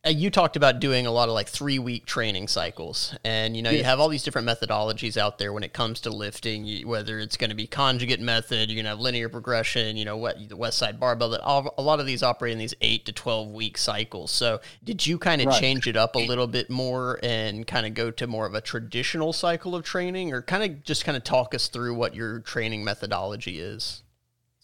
Uh, 0.05 0.11
you 0.11 0.31
talked 0.31 0.57
about 0.57 0.81
doing 0.81 1.07
a 1.07 1.11
lot 1.13 1.29
of 1.29 1.35
like 1.35 1.49
three 1.49 1.79
week 1.79 2.05
training 2.07 2.49
cycles 2.49 3.15
and 3.23 3.57
you 3.57 3.63
know 3.63 3.71
yeah. 3.71 3.79
you 3.79 3.85
have 3.85 4.01
all 4.01 4.09
these 4.09 4.25
different 4.25 4.49
methodologies 4.49 5.17
out 5.17 5.39
there 5.39 5.53
when 5.53 5.63
it 5.63 5.73
comes 5.73 6.01
to 6.01 6.11
lifting 6.11 6.85
whether 6.89 7.21
it's 7.21 7.37
going 7.37 7.51
to 7.51 7.55
be 7.55 7.69
conjugate 7.69 8.19
method 8.19 8.69
you're 8.69 8.75
going 8.75 8.85
to 8.85 8.91
have 8.91 8.99
linear 8.99 9.29
progression 9.29 9.97
you 9.97 10.05
know 10.05 10.17
what 10.17 10.37
the 10.49 10.57
Westside 10.57 10.99
Barbell 10.99 11.31
that 11.31 11.41
all, 11.43 11.73
a 11.79 11.83
lot 11.83 12.01
of 12.01 12.07
these 12.07 12.21
operate 12.21 12.53
in 12.53 12.59
these 12.59 12.75
8 12.81 13.07
to 13.07 13.13
12 13.13 13.51
week 13.51 13.79
cycles 13.79 14.33
so 14.33 14.61
did 14.83 15.07
you 15.07 15.19
kind 15.19 15.41
of 15.41 15.47
right. 15.47 15.61
change 15.61 15.87
it 15.87 15.97
up 15.97 16.17
a 16.17 16.19
little 16.19 16.49
bit 16.49 16.69
more 16.69 17.21
and 17.23 17.65
kind 17.69 17.87
of 17.87 17.95
go 17.95 18.11
to 18.11 18.27
more 18.27 18.45
of 18.45 18.55
a 18.55 18.61
traditional 18.61 19.33
cycle 19.33 19.77
of 19.77 19.85
training 19.85 20.33
or 20.33 20.43
kind 20.43 20.65
of 20.65 20.83
just 20.83 21.05
kind 21.05 21.17
of 21.17 21.23
talk 21.23 21.55
us 21.55 21.69
through 21.69 21.95
what 21.95 22.13
your 22.13 22.41
training 22.41 22.83
methodology 22.83 23.61
is 23.61 24.03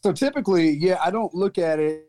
so 0.03 0.11
typically 0.11 0.71
yeah 0.71 0.99
i 1.01 1.13
don't 1.13 1.33
look 1.33 1.59
at 1.59 1.79
it 1.79 2.08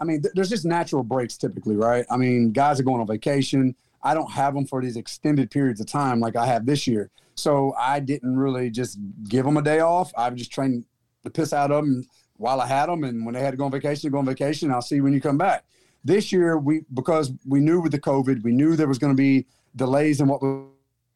I 0.00 0.04
mean, 0.04 0.22
th- 0.22 0.34
there's 0.34 0.50
just 0.50 0.64
natural 0.64 1.02
breaks 1.02 1.36
typically, 1.36 1.76
right? 1.76 2.04
I 2.10 2.16
mean, 2.16 2.52
guys 2.52 2.80
are 2.80 2.82
going 2.82 3.00
on 3.00 3.06
vacation. 3.06 3.74
I 4.02 4.14
don't 4.14 4.30
have 4.30 4.54
them 4.54 4.66
for 4.66 4.82
these 4.82 4.96
extended 4.96 5.50
periods 5.50 5.80
of 5.80 5.86
time 5.86 6.20
like 6.20 6.36
I 6.36 6.46
have 6.46 6.66
this 6.66 6.86
year. 6.86 7.10
So 7.36 7.74
I 7.78 8.00
didn't 8.00 8.36
really 8.36 8.70
just 8.70 8.98
give 9.28 9.44
them 9.44 9.56
a 9.56 9.62
day 9.62 9.80
off. 9.80 10.12
I've 10.16 10.34
just 10.34 10.52
trained 10.52 10.84
the 11.22 11.30
piss 11.30 11.52
out 11.52 11.70
of 11.70 11.84
them 11.84 12.04
while 12.36 12.60
I 12.60 12.66
had 12.66 12.86
them. 12.86 13.04
And 13.04 13.24
when 13.24 13.34
they 13.34 13.40
had 13.40 13.52
to 13.52 13.56
go 13.56 13.64
on 13.64 13.72
vacation, 13.72 14.10
go 14.10 14.18
on 14.18 14.26
vacation. 14.26 14.70
I'll 14.70 14.82
see 14.82 15.00
when 15.00 15.12
you 15.12 15.20
come 15.20 15.38
back. 15.38 15.64
This 16.04 16.32
year, 16.32 16.58
we 16.58 16.82
because 16.92 17.32
we 17.46 17.60
knew 17.60 17.80
with 17.80 17.92
the 17.92 18.00
COVID, 18.00 18.42
we 18.42 18.52
knew 18.52 18.76
there 18.76 18.88
was 18.88 18.98
going 18.98 19.12
to 19.12 19.16
be 19.16 19.46
delays 19.74 20.20
in 20.20 20.28
what 20.28 20.42
was 20.42 20.68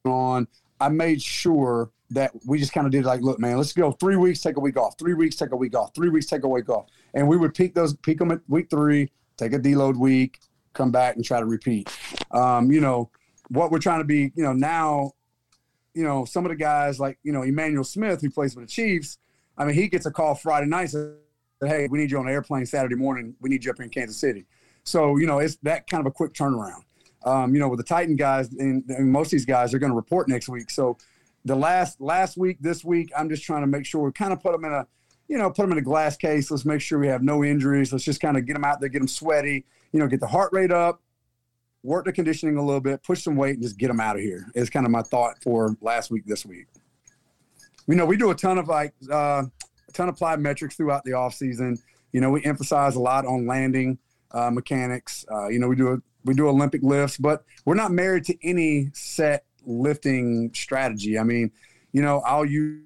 going 0.04 0.14
on. 0.16 0.48
I 0.80 0.88
made 0.88 1.20
sure 1.20 1.90
that 2.10 2.32
we 2.46 2.58
just 2.58 2.72
kind 2.72 2.86
of 2.86 2.92
did 2.92 3.04
like, 3.04 3.20
look, 3.20 3.38
man, 3.38 3.58
let's 3.58 3.72
go 3.74 3.92
three 3.92 4.16
weeks, 4.16 4.40
take 4.40 4.56
a 4.56 4.60
week 4.60 4.78
off, 4.78 4.98
three 4.98 5.14
weeks, 5.14 5.36
take 5.36 5.52
a 5.52 5.56
week 5.56 5.76
off, 5.76 5.94
three 5.94 6.08
weeks, 6.08 6.26
take 6.26 6.44
a 6.44 6.48
week 6.48 6.70
off. 6.70 6.86
And 7.14 7.28
we 7.28 7.36
would 7.36 7.54
peak 7.54 7.74
those, 7.74 7.94
peak 7.96 8.18
them 8.18 8.30
at 8.30 8.40
week 8.48 8.68
three, 8.70 9.10
take 9.36 9.52
a 9.52 9.58
deload 9.58 9.96
week, 9.96 10.38
come 10.74 10.90
back 10.90 11.16
and 11.16 11.24
try 11.24 11.40
to 11.40 11.46
repeat. 11.46 11.90
Um, 12.30 12.70
you 12.70 12.80
know, 12.80 13.10
what 13.48 13.70
we're 13.70 13.78
trying 13.78 14.00
to 14.00 14.04
be, 14.04 14.32
you 14.34 14.42
know, 14.42 14.52
now, 14.52 15.12
you 15.94 16.04
know, 16.04 16.24
some 16.24 16.44
of 16.44 16.50
the 16.50 16.56
guys 16.56 17.00
like, 17.00 17.18
you 17.22 17.32
know, 17.32 17.42
Emmanuel 17.42 17.84
Smith, 17.84 18.20
who 18.20 18.30
plays 18.30 18.54
for 18.54 18.60
the 18.60 18.66
Chiefs, 18.66 19.18
I 19.56 19.64
mean, 19.64 19.74
he 19.74 19.88
gets 19.88 20.06
a 20.06 20.10
call 20.10 20.34
Friday 20.34 20.66
night, 20.66 20.90
says, 20.90 21.14
hey, 21.60 21.88
we 21.90 21.98
need 21.98 22.10
you 22.10 22.18
on 22.18 22.28
an 22.28 22.32
airplane 22.32 22.66
Saturday 22.66 22.94
morning. 22.94 23.34
We 23.40 23.48
need 23.48 23.64
you 23.64 23.70
up 23.70 23.78
here 23.78 23.84
in 23.84 23.90
Kansas 23.90 24.18
City. 24.18 24.46
So, 24.84 25.16
you 25.16 25.26
know, 25.26 25.38
it's 25.38 25.56
that 25.62 25.88
kind 25.88 26.00
of 26.00 26.06
a 26.06 26.12
quick 26.12 26.32
turnaround. 26.34 26.82
Um, 27.24 27.52
you 27.52 27.58
know, 27.58 27.68
with 27.68 27.78
the 27.78 27.84
Titan 27.84 28.14
guys 28.14 28.52
and, 28.52 28.84
and 28.88 29.10
most 29.10 29.26
of 29.26 29.30
these 29.32 29.44
guys 29.44 29.74
are 29.74 29.78
going 29.80 29.90
to 29.90 29.96
report 29.96 30.28
next 30.28 30.48
week. 30.48 30.70
So, 30.70 30.96
the 31.44 31.56
last 31.56 32.00
last 32.00 32.36
week, 32.36 32.58
this 32.60 32.84
week, 32.84 33.10
I'm 33.16 33.28
just 33.28 33.42
trying 33.42 33.62
to 33.62 33.66
make 33.66 33.86
sure 33.86 34.02
we 34.02 34.12
kind 34.12 34.32
of 34.32 34.40
put 34.40 34.52
them 34.52 34.64
in 34.64 34.72
a, 34.72 34.86
you 35.28 35.36
know, 35.36 35.50
put 35.50 35.62
them 35.62 35.72
in 35.72 35.78
a 35.78 35.82
glass 35.82 36.16
case. 36.16 36.50
Let's 36.50 36.64
make 36.64 36.80
sure 36.80 36.98
we 36.98 37.06
have 37.06 37.22
no 37.22 37.44
injuries. 37.44 37.92
Let's 37.92 38.04
just 38.04 38.20
kind 38.20 38.36
of 38.36 38.46
get 38.46 38.54
them 38.54 38.64
out 38.64 38.80
there, 38.80 38.88
get 38.88 39.00
them 39.00 39.08
sweaty, 39.08 39.64
you 39.92 40.00
know, 40.00 40.06
get 40.06 40.20
the 40.20 40.26
heart 40.26 40.52
rate 40.52 40.72
up, 40.72 41.02
work 41.82 42.06
the 42.06 42.12
conditioning 42.12 42.56
a 42.56 42.64
little 42.64 42.80
bit, 42.80 43.02
push 43.02 43.22
some 43.22 43.36
weight, 43.36 43.54
and 43.54 43.62
just 43.62 43.78
get 43.78 43.88
them 43.88 44.00
out 44.00 44.16
of 44.16 44.22
here. 44.22 44.50
Is 44.54 44.70
kind 44.70 44.86
of 44.86 44.90
my 44.90 45.02
thought 45.02 45.42
for 45.42 45.76
last 45.80 46.10
week, 46.10 46.24
this 46.26 46.46
week. 46.46 46.66
You 47.86 47.94
know, 47.94 48.06
we 48.06 48.16
do 48.16 48.30
a 48.30 48.34
ton 48.34 48.58
of 48.58 48.68
like 48.68 48.94
uh, 49.10 49.44
a 49.88 49.92
ton 49.92 50.08
of 50.08 50.16
plyometrics 50.16 50.74
throughout 50.74 51.04
the 51.04 51.12
off 51.12 51.34
season. 51.34 51.78
You 52.12 52.20
know, 52.20 52.30
we 52.30 52.42
emphasize 52.44 52.96
a 52.96 53.00
lot 53.00 53.26
on 53.26 53.46
landing 53.46 53.98
uh, 54.30 54.50
mechanics. 54.50 55.26
Uh, 55.30 55.48
you 55.48 55.58
know, 55.58 55.68
we 55.68 55.76
do 55.76 55.92
a, 55.92 55.98
we 56.24 56.34
do 56.34 56.48
Olympic 56.48 56.82
lifts, 56.82 57.18
but 57.18 57.44
we're 57.64 57.74
not 57.74 57.92
married 57.92 58.24
to 58.24 58.36
any 58.46 58.90
set 58.94 59.44
lifting 59.64 60.50
strategy. 60.54 61.18
I 61.18 61.22
mean, 61.22 61.52
you 61.92 62.02
know, 62.02 62.20
I'll 62.20 62.44
use 62.44 62.82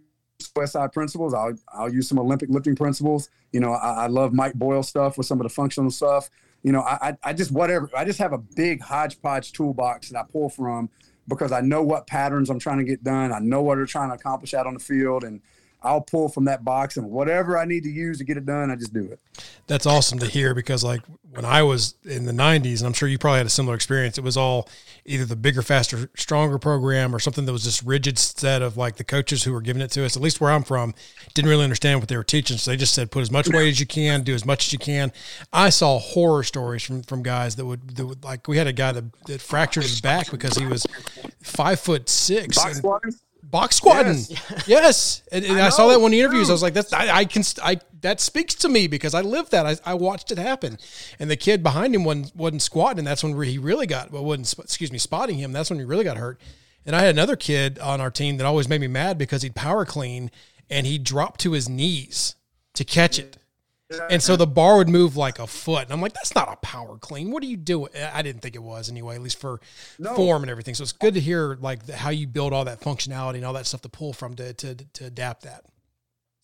Westside 0.51 0.93
principles. 0.93 1.35
I'll 1.35 1.55
I'll 1.73 1.93
use 1.93 2.09
some 2.09 2.19
Olympic 2.19 2.51
lifting 2.51 2.77
principles. 2.77 3.29
You 3.53 3.61
know, 3.61 3.73
I, 3.73 4.05
I 4.05 4.07
love 4.07 4.33
Mike 4.33 4.55
Boyle 4.55 4.83
stuff 4.83 5.19
with 5.19 5.27
some 5.27 5.41
of 5.41 5.45
the 5.45 5.51
functional 5.51 5.91
stuff. 5.91 6.31
You 6.63 6.73
know, 6.73 6.83
I 6.83 7.17
I 7.23 7.33
just 7.33 7.51
whatever. 7.51 7.91
I 7.97 8.05
just 8.05 8.19
have 8.19 8.33
a 8.33 8.39
big 8.39 8.81
hodgepodge 8.81 9.53
toolbox 9.53 10.11
that 10.11 10.19
I 10.19 10.25
pull 10.31 10.49
from 10.49 10.91
because 11.29 11.53
I 11.53 11.61
know 11.61 11.83
what 11.83 12.07
patterns 12.07 12.51
I'm 12.51 12.59
trying 12.59 12.79
to 12.79 12.85
get 12.85 13.03
done. 13.03 13.33
I 13.33 13.39
know 13.39 13.63
what 13.63 13.77
they're 13.77 13.87
trying 13.87 14.11
to 14.11 14.15
accomplish 14.15 14.55
out 14.55 14.67
on 14.67 14.75
the 14.75 14.81
field, 14.81 15.25
and 15.25 15.41
I'll 15.83 16.01
pull 16.01 16.29
from 16.29 16.45
that 16.47 16.65
box 16.65 16.97
and 16.97 17.11
whatever 17.11 17.59
I 17.59 17.65
need 17.65 17.83
to 17.85 17.91
use 17.91 18.19
to 18.19 18.25
get 18.25 18.37
it 18.37 18.47
done, 18.47 18.71
I 18.71 18.77
just 18.77 18.93
do 18.93 19.05
it. 19.05 19.21
That's 19.67 19.87
awesome 19.87 20.19
to 20.21 20.27
hear 20.27 20.55
because 20.55 20.85
like 20.85 21.01
when 21.33 21.45
I 21.47 21.63
was 21.63 21.95
in 22.05 22.27
the 22.27 22.33
90s, 22.33 22.79
and 22.79 22.87
I'm 22.87 22.93
sure 22.93 23.09
you 23.09 23.19
probably 23.19 23.39
had 23.39 23.47
a 23.47 23.51
similar 23.51 23.75
experience, 23.75 24.19
it 24.19 24.25
was 24.25 24.37
all 24.37 24.69
either 25.07 25.25
the 25.25 25.35
bigger, 25.37 25.63
faster, 25.63 26.11
stronger 26.15 26.59
program 26.59 27.15
or 27.15 27.19
something 27.19 27.47
that 27.47 27.53
was 27.53 27.65
just 27.65 27.83
rigid 27.83 28.19
set 28.19 28.61
of 28.61 28.77
like 28.77 28.97
the 28.97 29.05
coaches 29.05 29.43
who 29.43 29.53
were 29.53 29.63
giving 29.63 29.81
it 29.81 29.91
to 29.93 30.05
us, 30.05 30.15
at 30.15 30.23
least 30.23 30.41
where 30.41 30.51
I'm 30.51 30.63
from, 30.63 30.95
didn't 31.33 31.49
really 31.49 31.65
understand 31.65 32.01
what 32.01 32.09
they 32.09 32.17
were 32.17 32.25
teaching. 32.25 32.59
So 32.59 32.71
they 32.71 32.77
just 32.77 32.95
said, 32.95 33.11
put 33.11 33.23
as 33.23 33.31
much 33.31 33.49
weight 33.49 33.69
as 33.69 33.81
you 33.81 33.87
can, 33.87 34.23
do 34.23 34.35
as 34.35 34.45
much 34.45 34.67
as 34.67 34.73
you 34.75 34.79
can. 34.79 35.11
I 35.53 35.71
saw 35.71 35.99
horror 35.99 36.43
stories 36.43 36.83
from, 36.83 37.03
from 37.03 37.23
guys 37.23 37.57
that 37.57 37.65
would, 37.65 37.97
that 37.97 38.07
would 38.07 38.23
like, 38.23 38.47
we 38.47 38.59
had 38.59 38.67
a 38.67 38.73
guy 38.73 38.93
that, 38.93 39.05
that 39.27 39.41
fractured 39.41 39.85
his 39.85 40.03
back 40.03 40.31
because 40.31 40.57
he 40.57 40.67
was 40.67 40.87
five 41.43 41.81
foot 41.81 42.11
six. 42.11 42.57
And, 42.77 43.15
box 43.43 43.77
squatting. 43.77 44.19
Yes, 44.29 44.65
yes. 44.67 45.23
and, 45.31 45.45
and 45.45 45.61
I, 45.61 45.67
I, 45.67 45.69
saw 45.69 45.89
that 45.89 46.01
one 46.01 46.09
of 46.09 46.13
the 46.13 46.21
interviews. 46.21 46.49
I 46.49 46.53
was 46.53 46.63
like, 46.63 46.75
"That's 46.75 46.93
I, 46.93 47.19
I, 47.19 47.25
can 47.25 47.43
I 47.63 47.81
that 48.01 48.21
speaks 48.21 48.55
to 48.57 48.69
me 48.69 48.87
because 48.87 49.15
I 49.15 49.21
lived 49.21 49.51
that. 49.53 49.67
I, 49.67 49.77
I 49.85 49.95
watched 49.95 50.31
it 50.31 50.39
happen." 50.39 50.79
And 51.19 51.31
the 51.31 51.37
kid 51.37 51.63
behind 51.63 51.95
him 51.95 52.05
wasn't, 52.05 52.35
wasn't 52.35 52.63
squatting, 52.63 53.01
and 53.01 53.07
that's 53.07 53.23
when 53.23 53.41
he 53.43 53.59
really 53.59 53.87
got 53.87 54.11
well, 54.11 54.25
wasn't 54.25 54.65
excuse 54.65 54.93
me 54.93 54.99
spotting 54.99 55.39
him. 55.39 55.53
That's 55.53 55.71
when 55.71 55.79
he 55.79 55.85
really 55.85 56.05
got 56.05 56.17
hurt. 56.17 56.41
And 56.85 56.97
I 56.97 57.01
had 57.03 57.11
another 57.11 57.37
kid 57.37 57.79
on 57.79 58.01
our 58.01 58.11
team 58.11 58.39
that 58.39 58.47
always 58.47 58.69
made 58.69 58.81
me 58.81 58.89
mad 58.89 59.17
because 59.17 59.43
he'd 59.43 59.55
power 59.55 59.85
clean 59.85 60.31
and 60.69 60.87
he 60.87 60.99
dropped 60.99 61.41
to 61.41 61.53
his 61.53 61.69
knees 61.69 62.35
to 62.75 62.85
catch 62.85 63.19
it. 63.19 63.37
And 64.11 64.23
so 64.23 64.37
the 64.37 64.47
bar 64.47 64.77
would 64.77 64.89
move 64.89 65.17
like 65.17 65.39
a 65.39 65.47
foot. 65.47 65.85
And 65.85 65.93
I'm 65.93 66.01
like, 66.01 66.15
that's 66.15 66.35
not 66.35 66.53
a 66.53 66.57
power 66.57 66.99
clean. 66.99 67.31
What 67.31 67.43
are 67.43 67.47
you 67.47 67.57
doing? 67.57 67.91
I 68.13 68.23
didn't 68.23 68.43
think 68.43 68.55
it 68.55 68.63
was 68.63 68.91
anyway, 68.91 69.15
at 69.15 69.23
least 69.23 69.39
for 69.39 69.61
no. 69.99 70.15
form 70.15 70.43
and 70.43 70.51
everything. 70.51 70.75
So 70.75 70.83
it's 70.83 70.93
good 70.93 71.15
to 71.15 71.21
hear 71.21 71.57
like 71.61 71.89
how 71.89 72.11
you 72.11 72.27
build 72.27 72.53
all 72.53 72.65
that 72.65 72.81
functionality 72.81 73.37
and 73.37 73.45
all 73.45 73.53
that 73.55 73.67
stuff 73.67 73.83
to 73.83 73.89
pull 73.89 74.13
from 74.13 74.35
to, 74.37 74.53
to, 74.55 74.75
to 74.75 75.05
adapt 75.07 75.43
that. 75.43 75.65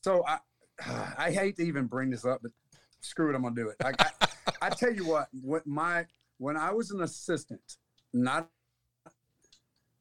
So 0.02 0.24
I, 0.26 0.38
I 1.18 1.30
hate 1.30 1.56
to 1.56 1.62
even 1.64 1.86
bring 1.86 2.10
this 2.10 2.24
up, 2.24 2.40
but 2.42 2.52
screw 3.00 3.30
it. 3.30 3.36
I'm 3.36 3.42
going 3.42 3.54
to 3.54 3.62
do 3.62 3.68
it. 3.68 3.76
I, 3.84 3.92
I, 3.98 4.28
I 4.62 4.70
tell 4.70 4.92
you 4.92 5.06
what, 5.06 5.28
what 5.42 5.66
my, 5.66 6.06
when 6.38 6.56
I 6.56 6.72
was 6.72 6.90
an 6.90 7.02
assistant, 7.02 7.76
not 8.12 8.48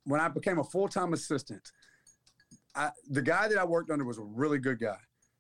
when 0.06 0.22
I 0.22 0.30
became 0.30 0.58
a 0.58 0.64
full-time 0.64 1.14
assistant, 1.14 1.72
I, 2.76 2.92
the 3.10 3.22
guy 3.22 3.48
that 3.48 3.58
I 3.58 3.66
worked 3.66 3.90
under 3.92 4.06
was 4.06 4.18
a 4.18 4.24
really 4.24 4.60
good 4.60 4.80
guy. 4.80 4.98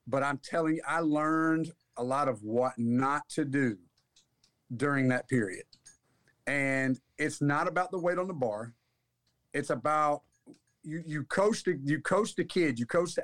But 0.08 0.24
I'm 0.24 0.40
telling 0.44 0.76
you, 0.76 0.82
I 0.88 1.00
learned 1.00 1.72
a 1.98 2.04
lot 2.04 2.28
of 2.28 2.44
what 2.44 2.74
not 2.78 3.28
to 3.30 3.46
do 3.46 3.78
during 4.76 5.08
that 5.10 5.28
period. 5.28 5.64
And 6.46 7.00
it's 7.18 7.42
not 7.42 7.68
about 7.68 7.92
the 7.92 8.00
weight 8.00 8.18
on 8.18 8.28
the 8.28 8.34
bar. 8.34 8.74
It's 9.54 9.70
about 9.70 10.22
you 10.84 11.04
you 11.06 11.24
coach 11.24 11.64
the 11.64 11.80
you 11.84 12.02
coach 12.02 12.36
the 12.36 12.46
kid, 12.46 12.80
you 12.80 12.86
coach 12.86 13.16
the 13.16 13.24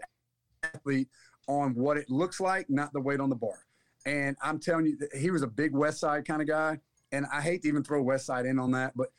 athlete 0.64 1.08
on 1.48 1.74
what 1.76 1.98
it 1.98 2.10
looks 2.10 2.40
like, 2.40 2.70
not 2.70 2.92
the 2.94 3.02
weight 3.02 3.20
on 3.20 3.30
the 3.30 3.36
bar. 3.36 3.66
And 4.06 4.36
I'm 4.42 4.60
telling 4.60 4.86
you, 4.86 4.98
he 5.18 5.32
was 5.32 5.44
a 5.44 5.48
big 5.48 5.74
Westside 5.74 6.26
kind 6.26 6.42
of 6.42 6.48
guy. 6.48 6.80
And 7.12 7.26
I 7.32 7.42
hate 7.42 7.62
to 7.62 7.68
even 7.68 7.84
throw 7.84 8.04
Westside 8.04 8.50
in 8.50 8.60
on 8.60 8.72
that, 8.72 8.94
but 8.96 9.10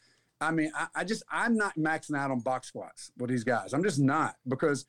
I 0.40 0.50
mean, 0.50 0.70
I, 0.74 0.88
I 0.94 1.04
just 1.04 1.22
I'm 1.30 1.56
not 1.56 1.74
maxing 1.76 2.16
out 2.16 2.30
on 2.30 2.40
box 2.40 2.68
squats 2.68 3.12
with 3.16 3.30
these 3.30 3.44
guys. 3.44 3.72
I'm 3.72 3.82
just 3.82 3.98
not 3.98 4.36
because 4.46 4.86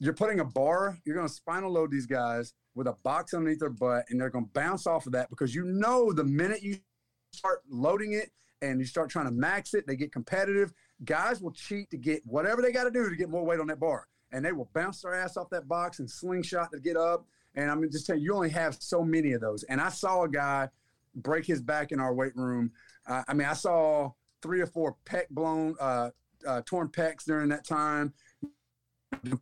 you're 0.00 0.14
putting 0.14 0.40
a 0.40 0.44
bar, 0.44 0.98
you're 1.04 1.16
going 1.16 1.26
to 1.26 1.32
spinal 1.32 1.72
load 1.72 1.90
these 1.90 2.06
guys 2.06 2.54
with 2.74 2.86
a 2.86 2.94
box 3.02 3.34
underneath 3.34 3.58
their 3.58 3.70
butt, 3.70 4.04
and 4.08 4.20
they're 4.20 4.30
going 4.30 4.44
to 4.44 4.50
bounce 4.52 4.86
off 4.86 5.06
of 5.06 5.12
that 5.12 5.28
because 5.30 5.54
you 5.54 5.64
know 5.64 6.12
the 6.12 6.24
minute 6.24 6.62
you 6.62 6.78
start 7.32 7.62
loading 7.68 8.12
it 8.12 8.30
and 8.62 8.80
you 8.80 8.86
start 8.86 9.10
trying 9.10 9.26
to 9.26 9.32
max 9.32 9.74
it, 9.74 9.86
they 9.86 9.96
get 9.96 10.12
competitive. 10.12 10.72
guys 11.04 11.40
will 11.40 11.52
cheat 11.52 11.90
to 11.90 11.96
get 11.96 12.22
whatever 12.24 12.62
they 12.62 12.72
got 12.72 12.84
to 12.84 12.90
do 12.90 13.08
to 13.08 13.16
get 13.16 13.28
more 13.28 13.44
weight 13.44 13.60
on 13.60 13.66
that 13.66 13.80
bar, 13.80 14.06
and 14.32 14.44
they 14.44 14.52
will 14.52 14.70
bounce 14.74 15.02
their 15.02 15.14
ass 15.14 15.36
off 15.36 15.50
that 15.50 15.68
box 15.68 15.98
and 15.98 16.08
slingshot 16.08 16.70
to 16.72 16.80
get 16.80 16.96
up. 16.96 17.26
And 17.54 17.70
I'm 17.70 17.82
just 17.90 18.06
telling 18.06 18.22
you, 18.22 18.26
you 18.26 18.34
only 18.34 18.50
have 18.50 18.76
so 18.78 19.02
many 19.02 19.32
of 19.32 19.40
those. 19.40 19.64
And 19.64 19.80
I 19.80 19.88
saw 19.88 20.22
a 20.22 20.28
guy 20.28 20.68
break 21.16 21.44
his 21.44 21.60
back 21.60 21.90
in 21.90 21.98
our 21.98 22.14
weight 22.14 22.36
room. 22.36 22.70
Uh, 23.06 23.22
I 23.26 23.34
mean, 23.34 23.48
I 23.48 23.54
saw 23.54 24.12
three 24.42 24.60
or 24.60 24.66
four 24.66 24.96
pec 25.04 25.28
blown, 25.30 25.74
uh, 25.80 26.10
uh, 26.46 26.62
torn 26.64 26.88
pecs 26.88 27.24
during 27.24 27.48
that 27.48 27.66
time, 27.66 28.12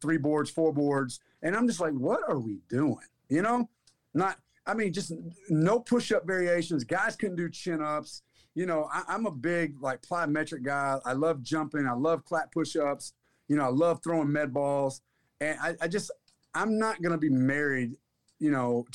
three 0.01 0.19
boards, 0.19 0.51
four 0.51 0.73
boards. 0.73 1.21
And 1.43 1.57
I'm 1.57 1.67
just 1.67 1.81
like, 1.81 1.93
what 1.93 2.21
are 2.29 2.39
we 2.39 2.61
doing? 2.69 2.97
You 3.29 3.43
know, 3.43 3.69
not, 4.15 4.39
I 4.67 4.75
mean, 4.75 4.93
just 4.93 5.13
no 5.49 5.81
push 5.81 6.13
up 6.13 6.27
variations. 6.27 6.85
Guys 6.85 7.17
couldn't 7.17 7.37
do 7.37 7.49
chin 7.49 7.83
ups. 7.83 8.23
You 8.55 8.67
know, 8.67 8.89
I, 8.93 9.15
am 9.15 9.27
a 9.27 9.31
big 9.31 9.81
like 9.81 10.03
plyometric 10.03 10.65
guy. 10.65 10.99
I 11.05 11.13
love 11.13 11.43
jumping. 11.43 11.87
I 11.87 11.93
love 11.93 12.25
clap 12.25 12.53
push 12.53 12.75
ups. 12.77 13.13
You 13.49 13.57
know, 13.57 13.65
I 13.65 13.69
love 13.69 14.01
throwing 14.03 14.33
med 14.33 14.53
balls. 14.53 15.03
And 15.41 15.59
I, 15.61 15.75
I 15.83 15.89
just, 15.89 16.11
I'm 16.55 16.79
not 16.79 17.03
to 17.03 17.19
be 17.19 17.29
married, 17.29 17.93
you 18.39 18.51
know, 18.51 18.87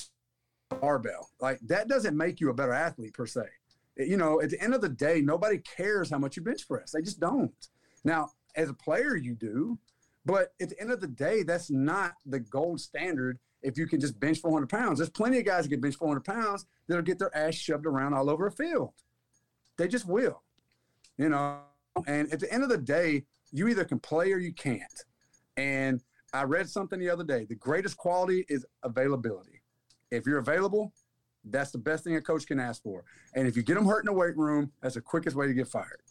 barbell. 0.69 1.29
Like 1.39 1.59
that 1.67 1.87
doesn't 1.87 2.17
make 2.17 2.39
you 2.39 2.49
a 2.49 2.53
better 2.53 2.73
athlete 2.73 3.13
per 3.13 3.25
se. 3.25 3.43
You 3.97 4.17
know, 4.17 4.41
at 4.41 4.49
the 4.49 4.59
end 4.61 4.73
of 4.73 4.81
the 4.81 4.89
day, 4.89 5.21
nobody 5.21 5.59
cares 5.59 6.09
how 6.09 6.17
much 6.17 6.37
you 6.37 6.43
bench 6.43 6.67
press. 6.67 6.91
They 6.91 7.01
just 7.01 7.19
don't. 7.19 7.53
Now, 8.03 8.31
as 8.55 8.69
a 8.69 8.73
player, 8.73 9.15
you 9.15 9.35
do, 9.35 9.77
but 10.25 10.53
at 10.61 10.69
the 10.69 10.79
end 10.79 10.91
of 10.91 11.01
the 11.01 11.07
day, 11.07 11.43
that's 11.43 11.69
not 11.69 12.13
the 12.25 12.39
gold 12.39 12.79
standard. 12.79 13.39
If 13.63 13.77
you 13.77 13.87
can 13.87 13.99
just 13.99 14.19
bench 14.19 14.39
400 14.39 14.67
pounds, 14.67 14.99
there's 14.99 15.09
plenty 15.09 15.39
of 15.39 15.45
guys 15.45 15.63
that 15.63 15.69
can 15.69 15.81
bench 15.81 15.95
400 15.95 16.23
pounds 16.23 16.65
that'll 16.87 17.03
get 17.03 17.19
their 17.19 17.35
ass 17.35 17.55
shoved 17.55 17.85
around 17.85 18.13
all 18.13 18.29
over 18.29 18.47
a 18.47 18.51
field. 18.51 18.93
They 19.77 19.87
just 19.87 20.07
will, 20.07 20.41
you 21.17 21.29
know. 21.29 21.59
And 22.07 22.31
at 22.31 22.39
the 22.39 22.51
end 22.51 22.63
of 22.63 22.69
the 22.69 22.77
day, 22.77 23.25
you 23.51 23.67
either 23.67 23.83
can 23.83 23.99
play 23.99 24.31
or 24.31 24.37
you 24.37 24.53
can't. 24.53 25.03
And 25.57 26.01
I 26.33 26.43
read 26.43 26.69
something 26.69 26.99
the 26.99 27.09
other 27.09 27.23
day. 27.23 27.45
The 27.45 27.55
greatest 27.55 27.97
quality 27.97 28.45
is 28.47 28.65
availability. 28.83 29.61
If 30.09 30.25
you're 30.25 30.39
available, 30.39 30.93
that's 31.45 31.71
the 31.71 31.77
best 31.77 32.03
thing 32.03 32.15
a 32.15 32.21
coach 32.21 32.45
can 32.45 32.59
ask 32.59 32.81
for. 32.83 33.03
And 33.35 33.47
if 33.47 33.57
you 33.57 33.63
get 33.63 33.75
them 33.75 33.85
hurt 33.85 34.01
in 34.01 34.05
the 34.05 34.13
weight 34.13 34.37
room, 34.37 34.71
that's 34.81 34.95
the 34.95 35.01
quickest 35.01 35.35
way 35.35 35.47
to 35.47 35.53
get 35.53 35.67
fired. 35.67 36.01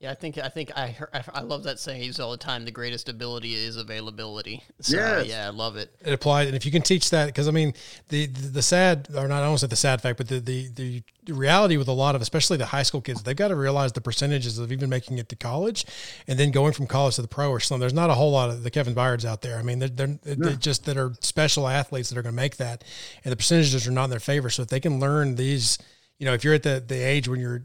Yeah, 0.00 0.12
I 0.12 0.14
think 0.14 0.38
I 0.38 0.48
think 0.48 0.74
I 0.74 0.92
heard, 0.92 1.10
I 1.34 1.42
love 1.42 1.64
that 1.64 1.78
saying. 1.78 2.00
I 2.00 2.04
use 2.06 2.18
all 2.20 2.30
the 2.30 2.38
time. 2.38 2.64
The 2.64 2.70
greatest 2.70 3.10
ability 3.10 3.52
is 3.52 3.76
availability. 3.76 4.62
So, 4.80 4.96
yes. 4.96 5.26
yeah, 5.26 5.46
I 5.46 5.50
love 5.50 5.76
it. 5.76 5.94
It 6.02 6.14
applies, 6.14 6.46
and 6.46 6.56
if 6.56 6.64
you 6.64 6.72
can 6.72 6.80
teach 6.80 7.10
that, 7.10 7.26
because 7.26 7.46
I 7.46 7.50
mean, 7.50 7.74
the, 8.08 8.24
the, 8.24 8.48
the 8.48 8.62
sad 8.62 9.08
or 9.14 9.28
not, 9.28 9.42
I 9.42 9.44
don't 9.44 9.58
say 9.58 9.66
the 9.66 9.76
sad 9.76 10.00
fact, 10.00 10.16
but 10.16 10.26
the, 10.26 10.40
the 10.40 11.02
the 11.26 11.34
reality 11.34 11.76
with 11.76 11.88
a 11.88 11.92
lot 11.92 12.14
of, 12.14 12.22
especially 12.22 12.56
the 12.56 12.64
high 12.64 12.82
school 12.82 13.02
kids, 13.02 13.22
they've 13.22 13.36
got 13.36 13.48
to 13.48 13.56
realize 13.56 13.92
the 13.92 14.00
percentages 14.00 14.58
of 14.58 14.72
even 14.72 14.88
making 14.88 15.18
it 15.18 15.28
to 15.28 15.36
college, 15.36 15.84
and 16.26 16.38
then 16.38 16.50
going 16.50 16.72
from 16.72 16.86
college 16.86 17.16
to 17.16 17.22
the 17.22 17.28
pro 17.28 17.50
or 17.50 17.60
something. 17.60 17.80
There's 17.80 17.92
not 17.92 18.08
a 18.08 18.14
whole 18.14 18.32
lot 18.32 18.48
of 18.48 18.62
the 18.62 18.70
Kevin 18.70 18.94
Byards 18.94 19.26
out 19.26 19.42
there. 19.42 19.58
I 19.58 19.62
mean, 19.62 19.80
they're, 19.80 19.88
they're, 19.88 20.18
they're 20.22 20.54
just 20.54 20.86
that 20.86 20.96
are 20.96 21.12
special 21.20 21.68
athletes 21.68 22.08
that 22.08 22.16
are 22.16 22.22
going 22.22 22.34
to 22.34 22.42
make 22.42 22.56
that, 22.56 22.84
and 23.22 23.32
the 23.32 23.36
percentages 23.36 23.86
are 23.86 23.90
not 23.90 24.04
in 24.04 24.10
their 24.10 24.18
favor. 24.18 24.48
So 24.48 24.62
if 24.62 24.68
they 24.68 24.80
can 24.80 24.98
learn 24.98 25.34
these 25.34 25.76
you 26.20 26.26
know, 26.26 26.34
if 26.34 26.44
you're 26.44 26.54
at 26.54 26.62
the, 26.62 26.84
the 26.86 26.96
age 26.96 27.28
when 27.28 27.40
you're 27.40 27.62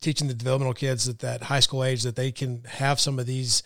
teaching 0.00 0.28
the 0.28 0.34
developmental 0.34 0.74
kids 0.74 1.08
at 1.08 1.18
that 1.20 1.44
high 1.44 1.60
school 1.60 1.84
age 1.84 2.02
that 2.02 2.16
they 2.16 2.30
can 2.30 2.62
have 2.64 3.00
some 3.00 3.18
of 3.18 3.26
these 3.26 3.62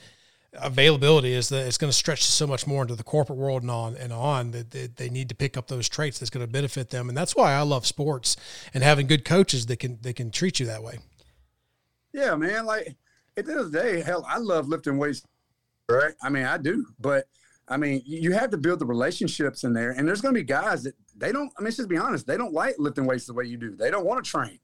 availability 0.54 1.32
is 1.32 1.48
that 1.48 1.66
it's 1.66 1.78
going 1.78 1.90
to 1.90 1.96
stretch 1.96 2.22
so 2.22 2.46
much 2.46 2.66
more 2.66 2.82
into 2.82 2.94
the 2.94 3.02
corporate 3.02 3.38
world 3.38 3.62
and 3.62 3.70
on 3.70 3.96
and 3.96 4.12
on 4.12 4.50
that 4.50 4.96
they, 4.96 5.08
need 5.08 5.28
to 5.28 5.34
pick 5.34 5.56
up 5.56 5.68
those 5.68 5.88
traits 5.88 6.18
that's 6.18 6.30
going 6.30 6.44
to 6.44 6.50
benefit 6.50 6.90
them 6.90 7.08
and 7.08 7.16
that's 7.16 7.34
why 7.34 7.52
I 7.52 7.62
love 7.62 7.86
sports 7.86 8.36
and 8.74 8.84
having 8.84 9.06
good 9.06 9.24
coaches 9.24 9.66
that 9.66 9.78
can 9.78 9.98
they 10.02 10.12
can 10.12 10.30
treat 10.30 10.60
you 10.60 10.66
that 10.66 10.82
way. 10.82 10.98
Yeah, 12.12 12.34
man. 12.36 12.66
Like 12.66 12.96
at 13.36 13.46
the 13.46 13.52
end 13.52 13.60
of 13.60 13.72
the 13.72 13.78
day, 13.78 14.02
hell, 14.02 14.26
I 14.28 14.38
love 14.38 14.68
lifting 14.68 14.98
weights. 14.98 15.22
Right? 15.88 16.14
I 16.22 16.28
mean, 16.28 16.44
I 16.44 16.58
do, 16.58 16.86
but 17.00 17.26
I 17.68 17.76
mean, 17.76 18.02
you 18.04 18.32
have 18.32 18.50
to 18.50 18.58
build 18.58 18.78
the 18.78 18.86
relationships 18.86 19.64
in 19.64 19.72
there, 19.72 19.92
and 19.92 20.06
there's 20.06 20.20
going 20.20 20.34
to 20.34 20.40
be 20.40 20.44
guys 20.44 20.82
that 20.84 20.94
they 21.16 21.32
don't. 21.32 21.52
I 21.58 21.62
mean, 21.62 21.72
just 21.72 21.88
be 21.88 21.96
honest, 21.96 22.26
they 22.26 22.36
don't 22.36 22.52
like 22.52 22.74
lifting 22.78 23.06
weights 23.06 23.26
the 23.26 23.34
way 23.34 23.44
you 23.44 23.56
do. 23.56 23.74
They 23.74 23.90
don't 23.90 24.06
want 24.06 24.24
to 24.24 24.30
train. 24.30 24.58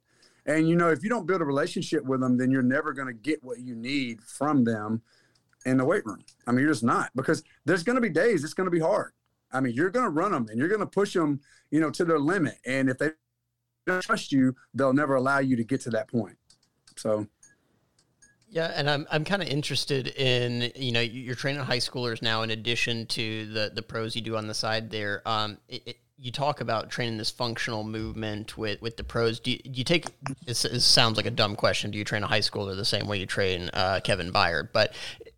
And 0.48 0.66
you 0.66 0.76
know, 0.76 0.88
if 0.88 1.04
you 1.04 1.10
don't 1.10 1.26
build 1.26 1.42
a 1.42 1.44
relationship 1.44 2.04
with 2.04 2.20
them, 2.20 2.38
then 2.38 2.50
you're 2.50 2.62
never 2.62 2.94
going 2.94 3.06
to 3.06 3.14
get 3.14 3.44
what 3.44 3.60
you 3.60 3.76
need 3.76 4.22
from 4.22 4.64
them 4.64 5.02
in 5.66 5.76
the 5.76 5.84
weight 5.84 6.06
room. 6.06 6.24
I 6.46 6.52
mean, 6.52 6.60
you're 6.60 6.72
just 6.72 6.82
not 6.82 7.10
because 7.14 7.42
there's 7.66 7.84
going 7.84 7.96
to 7.96 8.00
be 8.00 8.08
days 8.08 8.42
it's 8.42 8.54
going 8.54 8.64
to 8.64 8.70
be 8.70 8.80
hard. 8.80 9.12
I 9.52 9.60
mean, 9.60 9.74
you're 9.74 9.90
going 9.90 10.06
to 10.06 10.10
run 10.10 10.32
them 10.32 10.46
and 10.48 10.58
you're 10.58 10.68
going 10.68 10.80
to 10.80 10.86
push 10.86 11.12
them, 11.12 11.40
you 11.70 11.80
know, 11.80 11.90
to 11.90 12.04
their 12.04 12.18
limit. 12.18 12.56
And 12.64 12.88
if 12.88 12.96
they 12.96 13.10
don't 13.86 14.02
trust 14.02 14.32
you, 14.32 14.56
they'll 14.72 14.94
never 14.94 15.16
allow 15.16 15.38
you 15.38 15.54
to 15.56 15.64
get 15.64 15.82
to 15.82 15.90
that 15.90 16.08
point. 16.08 16.38
So. 16.96 17.26
Yeah, 18.50 18.72
and 18.74 18.88
I'm 18.88 19.06
I'm 19.10 19.24
kind 19.24 19.42
of 19.42 19.48
interested 19.48 20.08
in 20.08 20.72
you 20.74 20.90
know 20.90 21.00
you're 21.02 21.34
training 21.34 21.60
high 21.60 21.80
schoolers 21.80 22.22
now 22.22 22.40
in 22.40 22.50
addition 22.50 23.04
to 23.08 23.44
the 23.44 23.70
the 23.74 23.82
pros 23.82 24.16
you 24.16 24.22
do 24.22 24.38
on 24.38 24.46
the 24.46 24.54
side 24.54 24.88
there. 24.88 25.20
Um, 25.28 25.58
it, 25.68 25.82
it, 25.84 25.96
you 26.20 26.32
talk 26.32 26.60
about 26.60 26.90
training 26.90 27.16
this 27.16 27.30
functional 27.30 27.84
movement 27.84 28.58
with, 28.58 28.82
with 28.82 28.96
the 28.96 29.04
pros. 29.04 29.38
Do 29.38 29.52
you, 29.52 29.58
do 29.58 29.70
you 29.70 29.84
take 29.84 30.06
this 30.44 30.64
it, 30.64 30.80
sounds 30.80 31.16
like 31.16 31.26
a 31.26 31.30
dumb 31.30 31.54
question. 31.54 31.92
Do 31.92 31.98
you 31.98 32.04
train 32.04 32.24
a 32.24 32.26
high 32.26 32.40
schooler 32.40 32.74
the 32.74 32.84
same 32.84 33.06
way 33.06 33.18
you 33.18 33.26
train 33.26 33.70
uh, 33.72 34.00
Kevin 34.02 34.32
Byard? 34.32 34.70
But 34.72 34.94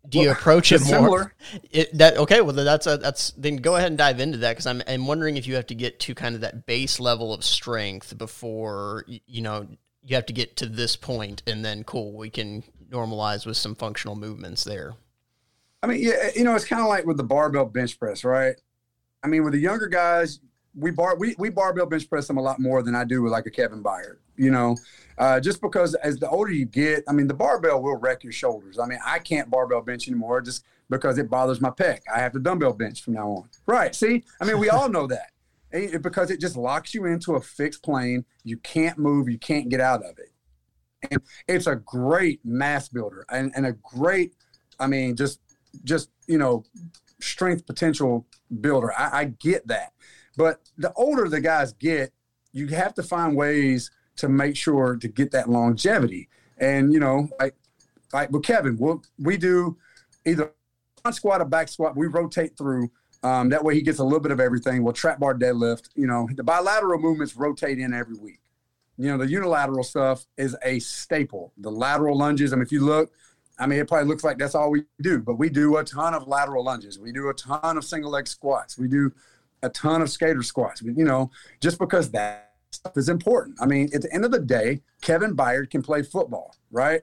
do 0.09 0.17
well, 0.17 0.25
you 0.25 0.31
approach 0.31 0.71
it 0.71 0.81
more? 0.85 1.33
It, 1.71 1.95
that 1.99 2.17
okay? 2.17 2.41
Well, 2.41 2.55
that's 2.55 2.87
a, 2.87 2.97
that's 2.97 3.31
then 3.31 3.57
go 3.57 3.75
ahead 3.75 3.89
and 3.89 3.97
dive 3.97 4.19
into 4.19 4.39
that 4.39 4.53
because 4.53 4.65
I'm 4.65 4.81
I'm 4.87 5.05
wondering 5.05 5.37
if 5.37 5.45
you 5.45 5.53
have 5.55 5.67
to 5.67 5.75
get 5.75 5.99
to 6.01 6.15
kind 6.15 6.33
of 6.33 6.41
that 6.41 6.65
base 6.65 6.99
level 6.99 7.31
of 7.31 7.43
strength 7.43 8.17
before 8.17 9.05
you 9.07 9.41
know 9.41 9.67
you 10.03 10.15
have 10.15 10.25
to 10.25 10.33
get 10.33 10.57
to 10.57 10.65
this 10.65 10.95
point, 10.95 11.43
and 11.45 11.63
then 11.63 11.83
cool, 11.83 12.13
we 12.13 12.31
can 12.31 12.63
normalize 12.89 13.45
with 13.45 13.57
some 13.57 13.75
functional 13.75 14.15
movements 14.15 14.63
there. 14.63 14.95
I 15.83 15.87
mean, 15.87 16.01
yeah, 16.01 16.31
you 16.35 16.43
know, 16.43 16.55
it's 16.55 16.65
kind 16.65 16.81
of 16.81 16.87
like 16.87 17.05
with 17.05 17.17
the 17.17 17.23
barbell 17.23 17.65
bench 17.65 17.99
press, 17.99 18.23
right? 18.23 18.55
I 19.23 19.27
mean, 19.27 19.43
with 19.43 19.53
the 19.53 19.59
younger 19.59 19.87
guys, 19.87 20.39
we 20.75 20.91
bar 20.91 21.15
we, 21.17 21.35
we 21.37 21.49
barbell 21.49 21.85
bench 21.85 22.09
press 22.09 22.27
them 22.27 22.37
a 22.37 22.41
lot 22.41 22.59
more 22.59 22.81
than 22.83 22.95
I 22.95 23.03
do 23.03 23.21
with 23.21 23.31
like 23.31 23.45
a 23.45 23.51
Kevin 23.51 23.83
Byard, 23.83 24.17
you 24.37 24.51
know, 24.51 24.77
uh, 25.17 25.39
just 25.39 25.61
because 25.61 25.95
as 25.95 26.17
the 26.17 26.29
older 26.29 26.51
you 26.51 26.65
get, 26.65 27.03
I 27.07 27.13
mean, 27.13 27.27
the 27.27 27.33
barbell 27.33 27.81
will 27.81 27.97
wreck 27.97 28.23
your 28.23 28.33
shoulders. 28.33 28.79
I 28.79 28.85
mean, 28.85 28.99
I 29.05 29.19
can't 29.19 29.49
barbell 29.49 29.81
bench 29.81 30.07
anymore 30.07 30.41
just 30.41 30.63
because 30.89 31.17
it 31.17 31.29
bothers 31.29 31.61
my 31.61 31.69
pec. 31.69 31.99
I 32.13 32.19
have 32.19 32.31
to 32.33 32.39
dumbbell 32.39 32.73
bench 32.73 33.03
from 33.03 33.13
now 33.13 33.29
on. 33.29 33.49
Right. 33.65 33.95
See, 33.95 34.23
I 34.39 34.45
mean, 34.45 34.59
we 34.59 34.69
all 34.69 34.89
know 34.89 35.07
that 35.07 35.31
it, 35.71 36.01
because 36.01 36.31
it 36.31 36.39
just 36.39 36.55
locks 36.55 36.93
you 36.93 37.05
into 37.05 37.35
a 37.35 37.41
fixed 37.41 37.83
plane. 37.83 38.25
You 38.43 38.57
can't 38.57 38.97
move. 38.97 39.29
You 39.29 39.39
can't 39.39 39.69
get 39.69 39.79
out 39.79 40.03
of 40.03 40.17
it. 40.19 40.29
And 41.09 41.21
it's 41.47 41.67
a 41.67 41.77
great 41.77 42.41
mass 42.45 42.87
builder 42.87 43.25
and, 43.29 43.51
and 43.55 43.65
a 43.65 43.73
great, 43.73 44.33
I 44.79 44.87
mean, 44.87 45.15
just, 45.15 45.39
just, 45.83 46.11
you 46.27 46.37
know, 46.37 46.63
strength 47.19 47.65
potential 47.65 48.27
builder. 48.59 48.93
I, 48.97 49.21
I 49.21 49.25
get 49.25 49.67
that 49.67 49.93
but 50.37 50.61
the 50.77 50.93
older 50.93 51.27
the 51.27 51.41
guys 51.41 51.73
get, 51.73 52.11
you 52.53 52.67
have 52.67 52.93
to 52.95 53.03
find 53.03 53.35
ways 53.35 53.91
to 54.17 54.29
make 54.29 54.55
sure 54.55 54.97
to 54.97 55.07
get 55.07 55.31
that 55.31 55.49
longevity. 55.49 56.29
And 56.57 56.93
you 56.93 56.99
know, 56.99 57.29
like 57.39 57.55
like 58.13 58.31
with 58.31 58.43
Kevin, 58.43 58.77
we'll, 58.77 59.01
we 59.17 59.37
do 59.37 59.77
either 60.25 60.53
front 61.01 61.15
squat 61.15 61.41
or 61.41 61.45
back 61.45 61.69
squat. 61.69 61.95
We 61.95 62.07
rotate 62.07 62.57
through. 62.57 62.91
Um, 63.23 63.49
that 63.49 63.63
way 63.63 63.75
he 63.75 63.83
gets 63.83 63.99
a 63.99 64.03
little 64.03 64.19
bit 64.19 64.31
of 64.31 64.39
everything. 64.39 64.83
We'll 64.83 64.93
trap 64.93 65.19
bar 65.19 65.35
deadlift. 65.35 65.89
You 65.95 66.07
know, 66.07 66.27
the 66.33 66.43
bilateral 66.43 66.99
movements 66.99 67.35
rotate 67.35 67.77
in 67.77 67.93
every 67.93 68.15
week. 68.15 68.39
You 68.97 69.07
know, 69.07 69.17
the 69.17 69.29
unilateral 69.29 69.83
stuff 69.83 70.25
is 70.37 70.55
a 70.63 70.79
staple. 70.79 71.53
The 71.57 71.71
lateral 71.71 72.17
lunges. 72.17 72.51
I 72.51 72.55
mean, 72.55 72.63
if 72.63 72.71
you 72.71 72.81
look, 72.81 73.11
I 73.59 73.67
mean, 73.67 73.79
it 73.79 73.87
probably 73.87 74.07
looks 74.07 74.23
like 74.23 74.39
that's 74.39 74.55
all 74.55 74.71
we 74.71 74.83
do, 75.01 75.19
but 75.19 75.35
we 75.35 75.49
do 75.49 75.77
a 75.77 75.83
ton 75.83 76.15
of 76.15 76.27
lateral 76.27 76.63
lunges. 76.63 76.97
We 76.97 77.11
do 77.11 77.29
a 77.29 77.33
ton 77.33 77.77
of 77.77 77.85
single 77.85 78.09
leg 78.09 78.27
squats. 78.27 78.77
We 78.77 78.87
do 78.87 79.11
a 79.63 79.69
ton 79.69 80.01
of 80.01 80.09
skater 80.09 80.43
squats. 80.43 80.81
You 80.81 81.05
know, 81.05 81.31
just 81.59 81.79
because 81.79 82.11
that 82.11 82.53
stuff 82.71 82.97
is 82.97 83.09
important. 83.09 83.57
I 83.61 83.65
mean, 83.65 83.89
at 83.93 84.01
the 84.01 84.13
end 84.13 84.25
of 84.25 84.31
the 84.31 84.39
day, 84.39 84.81
Kevin 85.01 85.35
Byard 85.35 85.69
can 85.69 85.81
play 85.81 86.03
football, 86.03 86.55
right? 86.71 87.01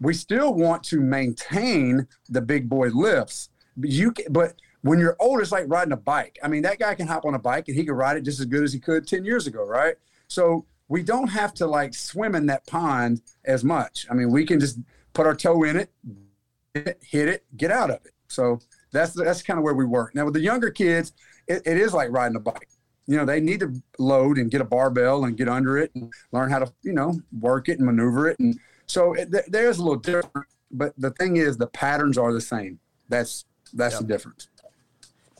We 0.00 0.14
still 0.14 0.54
want 0.54 0.82
to 0.84 1.00
maintain 1.00 2.06
the 2.28 2.40
big 2.40 2.68
boy 2.68 2.88
lifts, 2.88 3.50
but 3.76 3.90
you 3.90 4.12
can, 4.12 4.32
but 4.32 4.54
when 4.82 4.98
you're 4.98 5.16
old, 5.20 5.40
it's 5.40 5.52
like 5.52 5.64
riding 5.68 5.92
a 5.92 5.96
bike. 5.96 6.38
I 6.42 6.48
mean, 6.48 6.62
that 6.62 6.78
guy 6.78 6.94
can 6.94 7.06
hop 7.06 7.26
on 7.26 7.34
a 7.34 7.38
bike 7.38 7.68
and 7.68 7.76
he 7.76 7.84
can 7.84 7.94
ride 7.94 8.16
it 8.16 8.22
just 8.22 8.40
as 8.40 8.46
good 8.46 8.64
as 8.64 8.72
he 8.72 8.80
could 8.80 9.06
10 9.06 9.24
years 9.24 9.46
ago, 9.46 9.62
right? 9.64 9.96
So 10.28 10.64
we 10.88 11.02
don't 11.02 11.28
have 11.28 11.52
to 11.54 11.66
like 11.66 11.92
swim 11.92 12.34
in 12.34 12.46
that 12.46 12.66
pond 12.66 13.20
as 13.44 13.62
much. 13.62 14.06
I 14.10 14.14
mean, 14.14 14.30
we 14.30 14.46
can 14.46 14.58
just 14.58 14.78
put 15.12 15.26
our 15.26 15.34
toe 15.34 15.64
in 15.64 15.76
it, 15.76 15.90
hit 16.74 17.28
it, 17.28 17.44
get 17.56 17.70
out 17.70 17.90
of 17.90 18.04
it. 18.06 18.12
So 18.28 18.60
that's 18.92 19.12
that's 19.12 19.42
kind 19.42 19.58
of 19.58 19.64
where 19.64 19.74
we 19.74 19.84
work. 19.84 20.14
Now 20.14 20.24
with 20.24 20.34
the 20.34 20.40
younger 20.40 20.70
kids, 20.70 21.12
it, 21.50 21.62
it 21.66 21.76
is 21.76 21.92
like 21.92 22.10
riding 22.10 22.36
a 22.36 22.40
bike. 22.40 22.68
You 23.06 23.16
know, 23.16 23.24
they 23.24 23.40
need 23.40 23.60
to 23.60 23.74
load 23.98 24.38
and 24.38 24.50
get 24.50 24.60
a 24.60 24.64
barbell 24.64 25.24
and 25.24 25.36
get 25.36 25.48
under 25.48 25.76
it 25.78 25.90
and 25.94 26.12
learn 26.32 26.50
how 26.50 26.60
to, 26.60 26.72
you 26.82 26.92
know, 26.92 27.20
work 27.40 27.68
it 27.68 27.78
and 27.78 27.86
maneuver 27.86 28.28
it. 28.28 28.38
And 28.38 28.58
so 28.86 29.14
it, 29.14 29.34
there's 29.50 29.78
a 29.78 29.82
little 29.82 29.98
different, 29.98 30.46
but 30.70 30.92
the 30.96 31.10
thing 31.10 31.36
is, 31.36 31.56
the 31.56 31.66
patterns 31.66 32.16
are 32.16 32.32
the 32.32 32.40
same. 32.40 32.78
That's 33.08 33.44
that's 33.72 33.94
yep. 33.94 34.02
the 34.02 34.06
difference. 34.06 34.48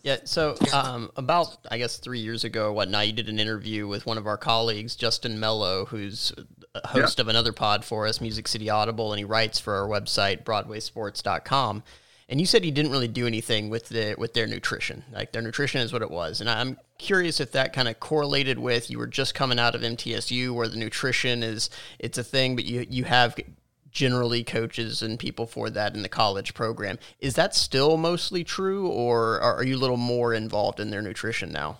Yeah. 0.02 0.16
So 0.24 0.56
um, 0.72 1.10
about 1.16 1.58
I 1.70 1.78
guess 1.78 1.98
three 1.98 2.20
years 2.20 2.42
ago 2.42 2.66
or 2.66 2.72
whatnot, 2.72 3.06
you 3.06 3.12
did 3.12 3.28
an 3.28 3.38
interview 3.38 3.86
with 3.86 4.06
one 4.06 4.18
of 4.18 4.26
our 4.26 4.38
colleagues, 4.38 4.96
Justin 4.96 5.38
Melo, 5.38 5.84
who's 5.84 6.32
a 6.74 6.88
host 6.88 7.20
of 7.20 7.28
another 7.28 7.52
pod 7.52 7.84
for 7.84 8.06
us, 8.06 8.20
Music 8.20 8.48
City 8.48 8.68
Audible, 8.68 9.12
and 9.12 9.18
he 9.18 9.24
writes 9.24 9.60
for 9.60 9.74
our 9.74 9.86
website, 9.86 10.42
BroadwaySports.com. 10.44 11.82
And 12.30 12.40
you 12.40 12.46
said 12.46 12.62
he 12.62 12.70
didn't 12.70 12.92
really 12.92 13.08
do 13.08 13.26
anything 13.26 13.70
with 13.70 13.88
the 13.88 14.14
with 14.16 14.34
their 14.34 14.46
nutrition. 14.46 15.02
Like 15.12 15.32
their 15.32 15.42
nutrition 15.42 15.80
is 15.80 15.92
what 15.92 16.00
it 16.00 16.10
was. 16.10 16.40
And 16.40 16.48
I'm 16.48 16.78
curious 16.96 17.40
if 17.40 17.50
that 17.52 17.72
kind 17.72 17.88
of 17.88 17.98
correlated 17.98 18.58
with 18.58 18.88
you 18.88 18.98
were 18.98 19.08
just 19.08 19.34
coming 19.34 19.58
out 19.58 19.74
of 19.74 19.80
MTSU 19.82 20.54
where 20.54 20.68
the 20.68 20.76
nutrition 20.76 21.42
is 21.42 21.70
it's 21.98 22.18
a 22.18 22.24
thing, 22.24 22.54
but 22.54 22.64
you 22.64 22.86
you 22.88 23.02
have 23.02 23.36
generally 23.90 24.44
coaches 24.44 25.02
and 25.02 25.18
people 25.18 25.44
for 25.44 25.68
that 25.70 25.96
in 25.96 26.02
the 26.02 26.08
college 26.08 26.54
program. 26.54 27.00
Is 27.18 27.34
that 27.34 27.52
still 27.52 27.96
mostly 27.96 28.44
true, 28.44 28.86
or 28.86 29.40
are 29.40 29.64
you 29.64 29.74
a 29.74 29.78
little 29.78 29.96
more 29.96 30.32
involved 30.32 30.78
in 30.78 30.90
their 30.90 31.02
nutrition 31.02 31.50
now? 31.50 31.78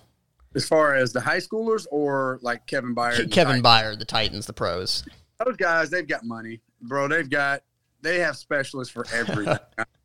As 0.53 0.67
far 0.67 0.95
as 0.95 1.13
the 1.13 1.21
high 1.21 1.37
schoolers, 1.37 1.87
or 1.91 2.39
like 2.41 2.67
Kevin 2.67 2.93
Byard, 2.93 3.31
Kevin 3.31 3.63
Byard, 3.63 3.99
the 3.99 4.05
Titans, 4.05 4.47
the 4.47 4.53
pros. 4.53 5.05
Those 5.45 5.55
guys, 5.55 5.89
they've 5.89 6.05
got 6.05 6.25
money, 6.25 6.59
bro. 6.81 7.07
They've 7.07 7.29
got 7.29 7.63
they 8.01 8.19
have 8.19 8.35
specialists 8.35 8.93
for 8.93 9.05
everything. 9.13 9.57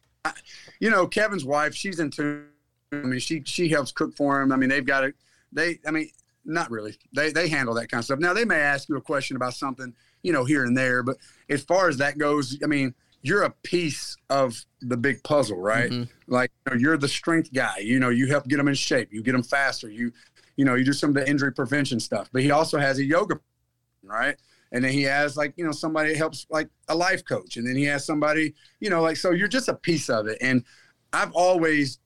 you 0.81 0.91
know, 0.91 1.07
Kevin's 1.07 1.45
wife, 1.45 1.75
she's 1.75 2.01
in 2.01 2.11
tune. 2.11 2.47
I 2.93 2.97
mean, 2.97 3.19
she 3.21 3.43
she 3.45 3.69
helps 3.69 3.93
cook 3.93 4.17
for 4.17 4.41
him. 4.41 4.53
I 4.53 4.57
mean, 4.57 4.69
they've 4.69 4.87
got 4.87 5.05
it. 5.05 5.15
They, 5.53 5.79
I 5.87 5.91
mean, 5.91 6.11
not 6.45 6.71
really. 6.71 6.97
They 7.15 7.33
they 7.33 7.49
handle 7.49 7.75
that 7.75 7.91
kind 7.91 8.01
of 8.01 8.05
stuff. 8.05 8.19
Now 8.19 8.33
they 8.33 8.45
may 8.45 8.61
ask 8.61 8.89
you 8.89 8.97
a 8.97 9.01
question 9.01 9.37
about 9.37 9.55
something 9.55 9.95
you 10.27 10.33
know, 10.33 10.45
here 10.45 10.65
and 10.65 10.77
there. 10.77 11.05
But 11.05 11.19
as 11.49 11.63
far 11.63 11.89
as 11.89 11.99
that 11.99 12.19
goes, 12.19 12.59
I 12.63 12.67
mean, 12.67 12.95
you're 13.23 13.45
a 13.45 13.51
piece 13.63 14.17
of 14.29 14.65
the 14.81 14.97
big 14.97 15.23
puzzle, 15.23 15.59
right? 15.59 15.91
Mm-hmm. 15.91 16.33
Like 16.33 16.51
you 16.67 16.75
know, 16.75 16.81
you're 16.81 16.99
the 16.99 17.09
strength 17.09 17.53
guy. 17.53 17.79
You 17.79 18.01
know, 18.01 18.09
you 18.09 18.27
help 18.27 18.49
get 18.49 18.57
them 18.57 18.69
in 18.69 18.75
shape. 18.75 19.13
You 19.13 19.23
get 19.23 19.33
them 19.33 19.45
faster. 19.45 19.89
You, 19.89 20.13
you 20.57 20.65
know, 20.65 20.75
you 20.75 20.85
do 20.85 20.93
some 20.93 21.11
of 21.11 21.15
the 21.15 21.29
injury 21.29 21.53
prevention 21.53 22.01
stuff. 22.01 22.29
But 22.33 22.43
he 22.43 22.51
also 22.51 22.79
has 22.79 22.99
a 22.99 23.05
yoga, 23.05 23.39
right? 24.03 24.37
And 24.77 24.85
then 24.85 24.93
he 24.93 25.05
has 25.05 25.39
like 25.39 25.55
you 25.57 25.65
know 25.65 25.73
somebody 25.73 26.11
that 26.11 26.19
helps 26.19 26.47
like 26.51 26.69
a 26.89 26.95
life 26.95 27.25
coach, 27.25 27.57
and 27.57 27.67
then 27.67 27.77
he 27.77 27.85
has 27.85 28.05
somebody 28.05 28.55
you 28.79 28.91
know 28.91 29.01
like 29.01 29.17
so 29.17 29.31
you're 29.31 29.49
just 29.49 29.69
a 29.69 29.75
piece 29.75 30.11
of 30.11 30.27
it. 30.27 30.37
And 30.43 30.65
I've 31.15 31.33
always 31.33 31.99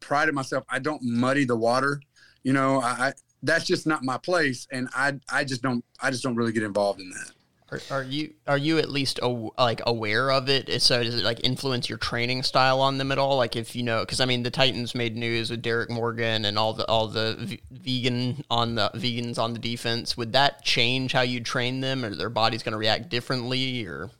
prided 0.00 0.34
myself. 0.34 0.64
I 0.70 0.78
don't 0.78 1.02
muddy 1.02 1.44
the 1.44 1.54
water. 1.54 2.00
You 2.44 2.54
know, 2.54 2.80
I, 2.80 2.88
I 2.88 3.12
that's 3.42 3.66
just 3.66 3.86
not 3.86 4.04
my 4.04 4.16
place, 4.16 4.66
and 4.72 4.88
I 4.94 5.20
I 5.30 5.44
just 5.44 5.60
don't 5.60 5.84
I 6.00 6.10
just 6.10 6.22
don't 6.22 6.34
really 6.34 6.52
get 6.52 6.62
involved 6.62 6.98
in 6.98 7.10
that. 7.10 7.32
Are, 7.70 7.80
are, 7.90 8.02
you 8.02 8.32
are 8.46 8.56
you 8.56 8.78
at 8.78 8.88
least 8.88 9.20
like 9.22 9.82
aware 9.86 10.30
of 10.30 10.48
it? 10.48 10.80
So 10.80 11.02
does 11.02 11.14
it 11.14 11.24
like 11.24 11.40
influence 11.44 11.86
your 11.88 11.98
training 11.98 12.42
style 12.42 12.80
on 12.80 12.96
them 12.96 13.12
at 13.12 13.18
all? 13.18 13.36
Like 13.36 13.56
if 13.56 13.76
you 13.76 13.82
know, 13.82 14.00
because 14.00 14.20
I 14.20 14.24
mean 14.24 14.42
the 14.42 14.50
Titans 14.50 14.94
made 14.94 15.16
news 15.16 15.50
with 15.50 15.60
Derrick 15.60 15.90
Morgan 15.90 16.46
and 16.46 16.58
all 16.58 16.72
the 16.72 16.86
all 16.86 17.08
the 17.08 17.36
v- 17.38 17.60
vegan 17.70 18.42
on 18.50 18.74
the 18.74 18.90
vegans 18.94 19.38
on 19.38 19.52
the 19.52 19.58
defense. 19.58 20.16
Would 20.16 20.32
that 20.32 20.62
change 20.64 21.12
how 21.12 21.20
you 21.20 21.40
train 21.40 21.80
them, 21.80 22.06
or 22.06 22.14
their 22.14 22.30
body's 22.30 22.62
going 22.62 22.72
to 22.72 22.78
react 22.78 23.10
differently? 23.10 23.84
Or 23.86 24.10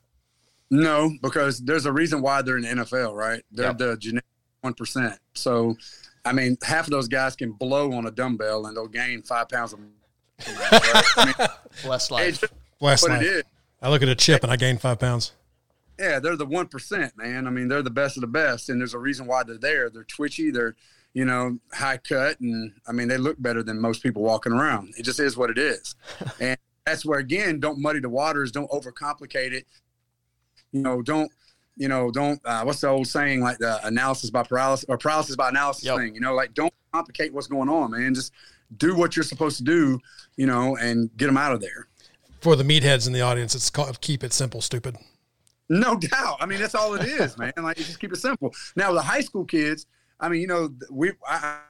no, 0.70 1.10
because 1.22 1.58
there's 1.60 1.86
a 1.86 1.92
reason 1.92 2.20
why 2.20 2.42
they're 2.42 2.58
in 2.58 2.64
the 2.64 2.84
NFL, 2.84 3.14
right? 3.14 3.42
They're 3.50 3.68
yep. 3.68 3.78
the 3.78 3.96
genetic 3.96 4.28
one 4.60 4.74
percent. 4.74 5.18
So, 5.32 5.74
I 6.22 6.34
mean, 6.34 6.58
half 6.62 6.84
of 6.84 6.90
those 6.90 7.08
guys 7.08 7.34
can 7.34 7.52
blow 7.52 7.92
on 7.94 8.06
a 8.06 8.10
dumbbell 8.10 8.66
and 8.66 8.76
they'll 8.76 8.88
gain 8.88 9.22
five 9.22 9.48
pounds 9.48 9.72
of. 9.72 9.80
Right? 9.80 11.04
I 11.16 11.24
mean, 11.24 11.48
Less 11.90 12.10
life. 12.10 12.44
Last 12.80 13.02
but 13.02 13.22
life. 13.22 13.42
I 13.82 13.90
look 13.90 14.02
at 14.02 14.08
a 14.08 14.14
chip 14.14 14.42
and 14.42 14.52
I 14.52 14.56
gain 14.56 14.78
five 14.78 14.98
pounds. 14.98 15.32
Yeah, 15.98 16.20
they're 16.20 16.36
the 16.36 16.46
one 16.46 16.68
percent, 16.68 17.16
man. 17.16 17.46
I 17.46 17.50
mean, 17.50 17.68
they're 17.68 17.82
the 17.82 17.90
best 17.90 18.16
of 18.16 18.20
the 18.20 18.28
best, 18.28 18.68
and 18.68 18.80
there's 18.80 18.94
a 18.94 18.98
reason 18.98 19.26
why 19.26 19.42
they're 19.42 19.58
there. 19.58 19.90
They're 19.90 20.04
twitchy. 20.04 20.50
They're 20.50 20.76
you 21.12 21.24
know 21.24 21.58
high 21.72 21.96
cut, 21.96 22.38
and 22.40 22.72
I 22.86 22.92
mean 22.92 23.08
they 23.08 23.18
look 23.18 23.40
better 23.40 23.62
than 23.62 23.80
most 23.80 24.02
people 24.02 24.22
walking 24.22 24.52
around. 24.52 24.94
It 24.96 25.02
just 25.02 25.18
is 25.18 25.36
what 25.36 25.50
it 25.50 25.58
is, 25.58 25.96
and 26.40 26.56
that's 26.86 27.04
where 27.04 27.18
again, 27.18 27.58
don't 27.58 27.80
muddy 27.80 28.00
the 28.00 28.08
waters. 28.08 28.52
Don't 28.52 28.70
overcomplicate 28.70 29.52
it. 29.52 29.66
You 30.70 30.82
know, 30.82 31.02
don't 31.02 31.30
you 31.76 31.88
know, 31.88 32.12
don't 32.12 32.40
uh, 32.44 32.62
what's 32.62 32.80
the 32.80 32.88
old 32.88 33.08
saying 33.08 33.40
like 33.40 33.58
the 33.58 33.84
analysis 33.84 34.30
by 34.30 34.44
paralysis 34.44 34.84
or 34.88 34.98
paralysis 34.98 35.34
by 35.34 35.48
analysis 35.48 35.84
yep. 35.84 35.96
thing. 35.96 36.14
You 36.14 36.20
know, 36.20 36.34
like 36.34 36.54
don't 36.54 36.72
complicate 36.92 37.34
what's 37.34 37.48
going 37.48 37.68
on, 37.68 37.90
man. 37.90 38.14
Just 38.14 38.32
do 38.76 38.94
what 38.94 39.16
you're 39.16 39.24
supposed 39.24 39.56
to 39.58 39.64
do, 39.64 39.98
you 40.36 40.46
know, 40.46 40.76
and 40.76 41.10
get 41.16 41.26
them 41.26 41.36
out 41.36 41.52
of 41.52 41.60
there 41.60 41.88
for 42.40 42.56
the 42.56 42.64
meatheads 42.64 43.06
in 43.06 43.12
the 43.12 43.20
audience, 43.20 43.54
it's 43.54 43.70
called 43.70 44.00
keep 44.00 44.24
it 44.24 44.32
simple, 44.32 44.60
stupid. 44.60 44.96
No 45.68 45.96
doubt. 45.96 46.38
I 46.40 46.46
mean, 46.46 46.58
that's 46.58 46.74
all 46.74 46.94
it 46.94 47.04
is, 47.04 47.36
man. 47.36 47.52
Like, 47.56 47.76
just 47.76 48.00
keep 48.00 48.12
it 48.12 48.16
simple. 48.16 48.54
Now, 48.74 48.92
the 48.92 49.02
high 49.02 49.20
school 49.20 49.44
kids, 49.44 49.86
I 50.18 50.28
mean, 50.28 50.40
you 50.40 50.46
know, 50.46 50.70
we 50.90 51.12
I, 51.26 51.60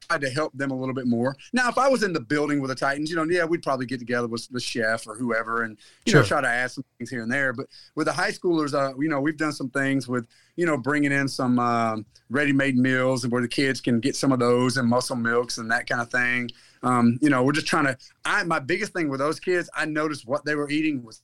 tried 0.00 0.20
to 0.20 0.30
help 0.30 0.52
them 0.54 0.70
a 0.70 0.78
little 0.78 0.94
bit 0.94 1.06
more. 1.06 1.36
Now, 1.52 1.68
if 1.68 1.78
I 1.78 1.88
was 1.88 2.02
in 2.02 2.12
the 2.12 2.20
building 2.20 2.60
with 2.60 2.70
the 2.70 2.74
Titans, 2.74 3.10
you 3.10 3.16
know, 3.16 3.24
yeah, 3.24 3.44
we'd 3.44 3.62
probably 3.62 3.86
get 3.86 3.98
together 3.98 4.28
with 4.28 4.48
the 4.50 4.60
chef 4.60 5.06
or 5.06 5.14
whoever, 5.16 5.62
and 5.62 5.76
you 6.04 6.12
sure. 6.12 6.20
know, 6.20 6.26
try 6.26 6.40
to 6.40 6.48
add 6.48 6.70
some 6.70 6.84
things 6.98 7.10
here 7.10 7.22
and 7.22 7.30
there. 7.30 7.52
But 7.52 7.66
with 7.94 8.06
the 8.06 8.12
high 8.12 8.30
schoolers, 8.30 8.74
uh, 8.74 8.96
you 8.98 9.08
know, 9.08 9.20
we've 9.20 9.36
done 9.36 9.52
some 9.52 9.70
things 9.70 10.08
with, 10.08 10.26
you 10.56 10.66
know, 10.66 10.76
bringing 10.76 11.12
in 11.12 11.28
some 11.28 11.58
um, 11.58 12.06
ready-made 12.30 12.76
meals 12.76 13.24
and 13.24 13.32
where 13.32 13.42
the 13.42 13.48
kids 13.48 13.80
can 13.80 14.00
get 14.00 14.16
some 14.16 14.32
of 14.32 14.38
those 14.38 14.76
and 14.76 14.88
muscle 14.88 15.16
milks 15.16 15.58
and 15.58 15.70
that 15.70 15.88
kind 15.88 16.00
of 16.00 16.10
thing. 16.10 16.50
Um, 16.82 17.18
you 17.20 17.30
know, 17.30 17.42
we're 17.42 17.52
just 17.52 17.66
trying 17.66 17.86
to. 17.86 17.96
I 18.24 18.44
my 18.44 18.58
biggest 18.58 18.92
thing 18.92 19.08
with 19.08 19.20
those 19.20 19.40
kids, 19.40 19.68
I 19.74 19.86
noticed 19.86 20.26
what 20.26 20.44
they 20.44 20.54
were 20.54 20.70
eating 20.70 21.02
was 21.02 21.22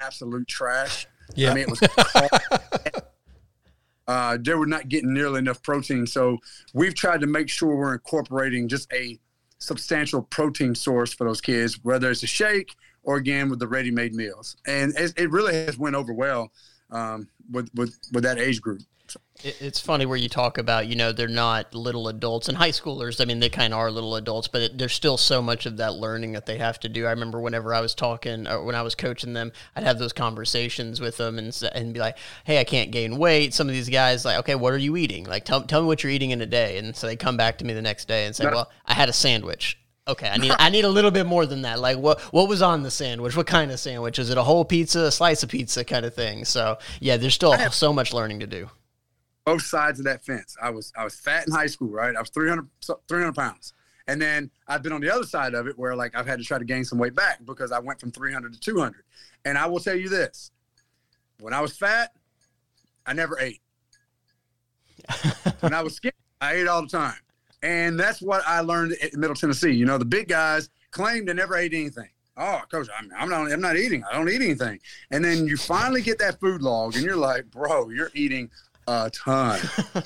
absolute 0.00 0.48
trash. 0.48 1.06
Yeah, 1.34 1.52
I 1.52 1.54
mean, 1.54 1.64
it 1.64 1.70
was. 1.70 3.02
uh, 4.10 4.36
they 4.40 4.54
were 4.54 4.66
not 4.66 4.88
getting 4.88 5.14
nearly 5.14 5.38
enough 5.38 5.62
protein, 5.62 6.06
so 6.06 6.38
we've 6.74 6.94
tried 6.94 7.20
to 7.20 7.26
make 7.26 7.48
sure 7.48 7.76
we're 7.76 7.94
incorporating 7.94 8.66
just 8.66 8.92
a 8.92 9.18
substantial 9.58 10.22
protein 10.22 10.74
source 10.74 11.12
for 11.12 11.24
those 11.24 11.40
kids, 11.40 11.78
whether 11.84 12.10
it's 12.10 12.22
a 12.24 12.26
shake 12.26 12.74
or 13.02 13.16
again 13.16 13.48
with 13.48 13.60
the 13.60 13.68
ready-made 13.68 14.14
meals, 14.14 14.56
and 14.66 14.92
it, 14.96 15.12
it 15.16 15.30
really 15.30 15.54
has 15.54 15.78
went 15.78 15.94
over 15.94 16.12
well 16.12 16.50
um, 16.90 17.28
with 17.50 17.70
with 17.74 17.98
with 18.12 18.24
that 18.24 18.38
age 18.38 18.60
group. 18.60 18.80
It's 19.42 19.80
funny 19.80 20.06
where 20.06 20.16
you 20.16 20.28
talk 20.28 20.56
about, 20.58 20.86
you 20.86 20.94
know, 20.94 21.10
they're 21.10 21.26
not 21.26 21.74
little 21.74 22.06
adults 22.06 22.48
and 22.48 22.56
high 22.56 22.70
schoolers. 22.70 23.20
I 23.20 23.24
mean, 23.24 23.40
they 23.40 23.48
kind 23.48 23.72
of 23.72 23.80
are 23.80 23.90
little 23.90 24.14
adults, 24.14 24.46
but 24.46 24.62
it, 24.62 24.78
there's 24.78 24.92
still 24.92 25.16
so 25.16 25.42
much 25.42 25.66
of 25.66 25.78
that 25.78 25.94
learning 25.94 26.32
that 26.32 26.46
they 26.46 26.58
have 26.58 26.78
to 26.80 26.88
do. 26.88 27.06
I 27.06 27.10
remember 27.10 27.40
whenever 27.40 27.74
I 27.74 27.80
was 27.80 27.94
talking, 27.94 28.46
or 28.46 28.62
when 28.62 28.74
I 28.76 28.82
was 28.82 28.94
coaching 28.94 29.32
them, 29.32 29.50
I'd 29.74 29.82
have 29.82 29.98
those 29.98 30.12
conversations 30.12 31.00
with 31.00 31.16
them 31.16 31.38
and, 31.38 31.62
and 31.74 31.94
be 31.94 31.98
like, 31.98 32.18
hey, 32.44 32.60
I 32.60 32.64
can't 32.64 32.92
gain 32.92 33.16
weight. 33.16 33.54
Some 33.54 33.66
of 33.66 33.74
these 33.74 33.88
guys, 33.88 34.24
like, 34.24 34.38
okay, 34.40 34.54
what 34.54 34.72
are 34.72 34.78
you 34.78 34.96
eating? 34.96 35.24
Like, 35.24 35.44
tell, 35.44 35.62
tell 35.62 35.80
me 35.80 35.88
what 35.88 36.04
you're 36.04 36.12
eating 36.12 36.30
in 36.30 36.40
a 36.42 36.46
day. 36.46 36.78
And 36.78 36.94
so 36.94 37.08
they 37.08 37.16
come 37.16 37.36
back 37.36 37.58
to 37.58 37.64
me 37.64 37.72
the 37.72 37.82
next 37.82 38.06
day 38.06 38.26
and 38.26 38.36
say, 38.36 38.44
well, 38.44 38.70
I 38.86 38.94
had 38.94 39.08
a 39.08 39.14
sandwich. 39.14 39.79
Okay, 40.10 40.28
I 40.28 40.36
need 40.36 40.52
I 40.58 40.70
need 40.70 40.84
a 40.84 40.88
little 40.88 41.10
bit 41.10 41.26
more 41.26 41.46
than 41.46 41.62
that. 41.62 41.78
Like 41.80 41.98
what 41.98 42.20
what 42.32 42.48
was 42.48 42.62
on 42.62 42.82
the 42.82 42.90
sandwich? 42.90 43.36
What 43.36 43.46
kind 43.46 43.70
of 43.70 43.78
sandwich? 43.78 44.18
Is 44.18 44.30
it 44.30 44.38
a 44.38 44.42
whole 44.42 44.64
pizza, 44.64 45.00
a 45.00 45.10
slice 45.10 45.42
of 45.42 45.50
pizza 45.50 45.84
kind 45.84 46.04
of 46.04 46.14
thing? 46.14 46.44
So 46.44 46.78
yeah, 47.00 47.16
there's 47.16 47.34
still 47.34 47.52
have, 47.52 47.74
so 47.74 47.92
much 47.92 48.12
learning 48.12 48.40
to 48.40 48.46
do 48.46 48.68
both 49.44 49.62
sides 49.62 49.98
of 49.98 50.04
that 50.04 50.24
fence. 50.24 50.56
I 50.60 50.70
was 50.70 50.92
I 50.96 51.04
was 51.04 51.14
fat 51.14 51.46
in 51.46 51.52
high 51.52 51.66
school, 51.66 51.88
right? 51.88 52.14
I 52.14 52.20
was 52.20 52.30
300, 52.30 52.68
300 53.08 53.34
pounds. 53.34 53.72
And 54.06 54.20
then 54.20 54.50
I've 54.66 54.82
been 54.82 54.92
on 54.92 55.00
the 55.00 55.12
other 55.12 55.24
side 55.24 55.54
of 55.54 55.66
it 55.66 55.78
where 55.78 55.94
like 55.94 56.16
I've 56.16 56.26
had 56.26 56.38
to 56.38 56.44
try 56.44 56.58
to 56.58 56.64
gain 56.64 56.84
some 56.84 56.98
weight 56.98 57.14
back 57.14 57.44
because 57.44 57.70
I 57.72 57.78
went 57.78 58.00
from 58.00 58.10
300 58.10 58.52
to 58.52 58.60
200. 58.60 59.02
And 59.44 59.56
I 59.56 59.66
will 59.66 59.80
tell 59.80 59.94
you 59.94 60.08
this. 60.08 60.50
When 61.38 61.54
I 61.54 61.60
was 61.60 61.76
fat, 61.76 62.12
I 63.06 63.12
never 63.12 63.38
ate. 63.38 63.60
when 65.60 65.72
I 65.72 65.82
was 65.82 65.94
skinny, 65.94 66.12
I 66.40 66.54
ate 66.54 66.66
all 66.66 66.82
the 66.82 66.88
time. 66.88 67.18
And 67.62 67.98
that's 67.98 68.22
what 68.22 68.42
I 68.46 68.60
learned 68.60 68.92
in 68.92 69.20
Middle 69.20 69.36
Tennessee. 69.36 69.72
You 69.72 69.84
know, 69.84 69.98
the 69.98 70.04
big 70.04 70.28
guys 70.28 70.70
claim 70.90 71.26
they 71.26 71.34
never 71.34 71.56
ate 71.56 71.74
anything. 71.74 72.08
Oh, 72.36 72.62
coach, 72.70 72.88
I'm, 72.96 73.10
I'm 73.16 73.28
not. 73.28 73.52
I'm 73.52 73.60
not 73.60 73.76
eating. 73.76 74.02
I 74.10 74.14
don't 74.16 74.28
eat 74.28 74.40
anything. 74.40 74.80
And 75.10 75.22
then 75.22 75.46
you 75.46 75.56
finally 75.56 76.00
get 76.00 76.18
that 76.20 76.40
food 76.40 76.62
log, 76.62 76.94
and 76.94 77.04
you're 77.04 77.16
like, 77.16 77.50
bro, 77.50 77.90
you're 77.90 78.10
eating 78.14 78.50
a 78.86 79.10
ton. 79.10 79.60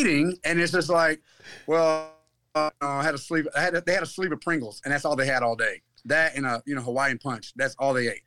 eating, 0.00 0.38
and 0.44 0.60
it's 0.60 0.72
just 0.72 0.88
like, 0.88 1.20
well, 1.66 2.12
uh, 2.54 2.70
I 2.80 3.02
had 3.02 3.14
a 3.14 3.18
sleeve. 3.18 3.46
I 3.56 3.60
had 3.60 3.74
a, 3.74 3.80
they 3.80 3.94
had 3.94 4.02
a 4.02 4.06
sleeve 4.06 4.32
of 4.32 4.40
Pringles, 4.40 4.80
and 4.84 4.92
that's 4.92 5.04
all 5.04 5.16
they 5.16 5.26
had 5.26 5.42
all 5.42 5.56
day. 5.56 5.82
That 6.06 6.36
and 6.36 6.46
a 6.46 6.62
you 6.66 6.74
know 6.74 6.82
Hawaiian 6.82 7.18
punch. 7.18 7.52
That's 7.56 7.74
all 7.78 7.92
they 7.92 8.08
ate. 8.08 8.22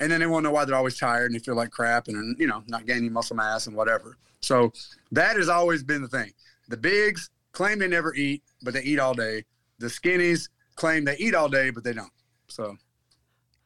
And 0.00 0.10
then 0.10 0.20
they 0.20 0.26
want 0.26 0.44
to 0.44 0.48
know 0.48 0.54
why 0.54 0.64
they're 0.64 0.76
always 0.76 0.98
tired 0.98 1.26
and 1.26 1.34
they 1.34 1.42
feel 1.42 1.56
like 1.56 1.70
crap 1.70 2.08
and 2.08 2.38
you 2.38 2.46
know 2.46 2.62
not 2.66 2.86
gaining 2.86 3.12
muscle 3.12 3.36
mass 3.36 3.66
and 3.66 3.76
whatever. 3.76 4.16
So 4.40 4.72
that 5.12 5.36
has 5.36 5.48
always 5.48 5.82
been 5.82 6.02
the 6.02 6.08
thing. 6.08 6.32
The 6.68 6.76
bigs 6.76 7.30
claim 7.52 7.78
they 7.78 7.88
never 7.88 8.14
eat, 8.14 8.42
but 8.62 8.74
they 8.74 8.82
eat 8.82 8.98
all 8.98 9.14
day. 9.14 9.44
The 9.78 9.86
skinnies 9.86 10.48
claim 10.76 11.04
they 11.04 11.16
eat 11.16 11.34
all 11.34 11.48
day, 11.48 11.70
but 11.70 11.82
they 11.82 11.92
don't. 11.92 12.12
So 12.48 12.76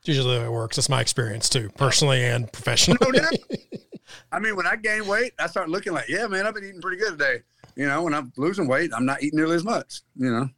usually 0.04 0.36
it 0.36 0.50
works. 0.50 0.76
That's 0.76 0.88
my 0.88 1.00
experience 1.00 1.48
too, 1.48 1.70
personally 1.76 2.24
and 2.24 2.50
professionally. 2.52 2.98
No 3.02 3.28
I 4.32 4.38
mean, 4.38 4.56
when 4.56 4.66
I 4.66 4.76
gain 4.76 5.06
weight, 5.06 5.32
I 5.38 5.46
start 5.46 5.68
looking 5.68 5.92
like, 5.92 6.08
yeah, 6.08 6.26
man, 6.26 6.46
I've 6.46 6.54
been 6.54 6.64
eating 6.64 6.80
pretty 6.80 6.98
good 6.98 7.18
today. 7.18 7.42
You 7.76 7.86
know, 7.86 8.02
when 8.02 8.14
I'm 8.14 8.32
losing 8.36 8.68
weight, 8.68 8.90
I'm 8.94 9.06
not 9.06 9.22
eating 9.22 9.38
nearly 9.38 9.56
as 9.56 9.64
much. 9.64 10.00
You 10.16 10.30
know. 10.30 10.48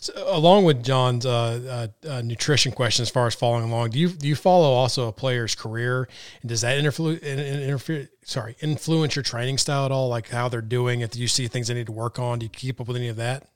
So, 0.00 0.12
along 0.26 0.64
with 0.64 0.82
John's 0.82 1.26
uh, 1.26 1.88
uh, 2.04 2.08
uh, 2.08 2.22
nutrition 2.22 2.72
question, 2.72 3.02
as 3.02 3.10
far 3.10 3.26
as 3.26 3.34
following 3.34 3.64
along, 3.64 3.90
do 3.90 3.98
you 3.98 4.08
do 4.08 4.28
you 4.28 4.36
follow 4.36 4.70
also 4.70 5.08
a 5.08 5.12
player's 5.12 5.54
career, 5.54 6.08
and 6.40 6.48
does 6.48 6.60
that 6.60 6.78
interfere 6.78 7.16
interfere 7.16 8.08
sorry 8.24 8.56
influence 8.60 9.16
your 9.16 9.22
training 9.22 9.58
style 9.58 9.84
at 9.84 9.92
all? 9.92 10.08
Like 10.08 10.28
how 10.28 10.48
they're 10.48 10.60
doing, 10.60 11.00
if 11.00 11.16
you 11.16 11.28
see 11.28 11.48
things 11.48 11.68
they 11.68 11.74
need 11.74 11.86
to 11.86 11.92
work 11.92 12.18
on, 12.18 12.38
do 12.38 12.46
you 12.46 12.50
keep 12.50 12.80
up 12.80 12.88
with 12.88 12.96
any 12.96 13.08
of 13.08 13.16
that? 13.16 13.48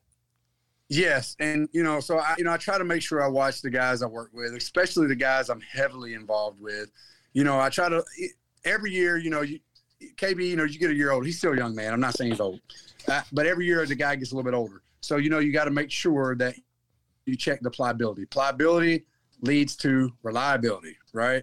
Yes, 0.89 1.37
and 1.39 1.69
you 1.71 1.85
know, 1.85 2.01
so 2.01 2.19
I 2.19 2.35
you 2.37 2.45
know 2.45 2.53
I 2.53 2.57
try 2.57 2.77
to 2.77 2.85
make 2.85 3.03
sure 3.03 3.23
I 3.23 3.29
watch 3.29 3.63
the 3.63 3.71
guys 3.71 4.03
I 4.03 4.07
work 4.07 4.31
with, 4.33 4.53
especially 4.55 5.07
the 5.07 5.15
guys 5.15 5.49
I'm 5.49 5.61
heavily 5.61 6.15
involved 6.15 6.61
with. 6.61 6.91
You 7.33 7.45
know, 7.45 7.61
I 7.61 7.69
try 7.69 7.89
to 7.89 8.03
every 8.65 8.91
year. 8.91 9.17
You 9.17 9.31
know, 9.31 9.43
you, 9.43 9.61
KB, 10.17 10.45
you 10.45 10.57
know, 10.57 10.65
you 10.65 10.81
get 10.81 10.91
a 10.91 10.95
year 10.95 11.13
old. 11.13 11.25
He's 11.25 11.39
still 11.39 11.53
a 11.53 11.57
young 11.57 11.77
man. 11.77 11.93
I'm 11.93 12.01
not 12.01 12.17
saying 12.17 12.33
he's 12.33 12.41
old, 12.41 12.61
uh, 13.07 13.23
but 13.33 13.47
every 13.47 13.67
year 13.67 13.87
the 13.87 13.95
guy 13.95 14.17
gets 14.17 14.33
a 14.33 14.35
little 14.35 14.51
bit 14.51 14.57
older. 14.57 14.83
So, 15.01 15.17
you 15.17 15.31
know, 15.31 15.39
you 15.39 15.53
got 15.53 15.65
to 15.65 15.71
make 15.71 15.91
sure 15.91 16.37
that 16.37 16.55
you 17.27 17.37
check 17.37 17.61
the 17.61 17.71
pliability. 17.71 18.27
Pliability 18.27 19.05
leads 19.43 19.77
to 19.77 20.13
reliability, 20.23 20.97
right? 21.13 21.43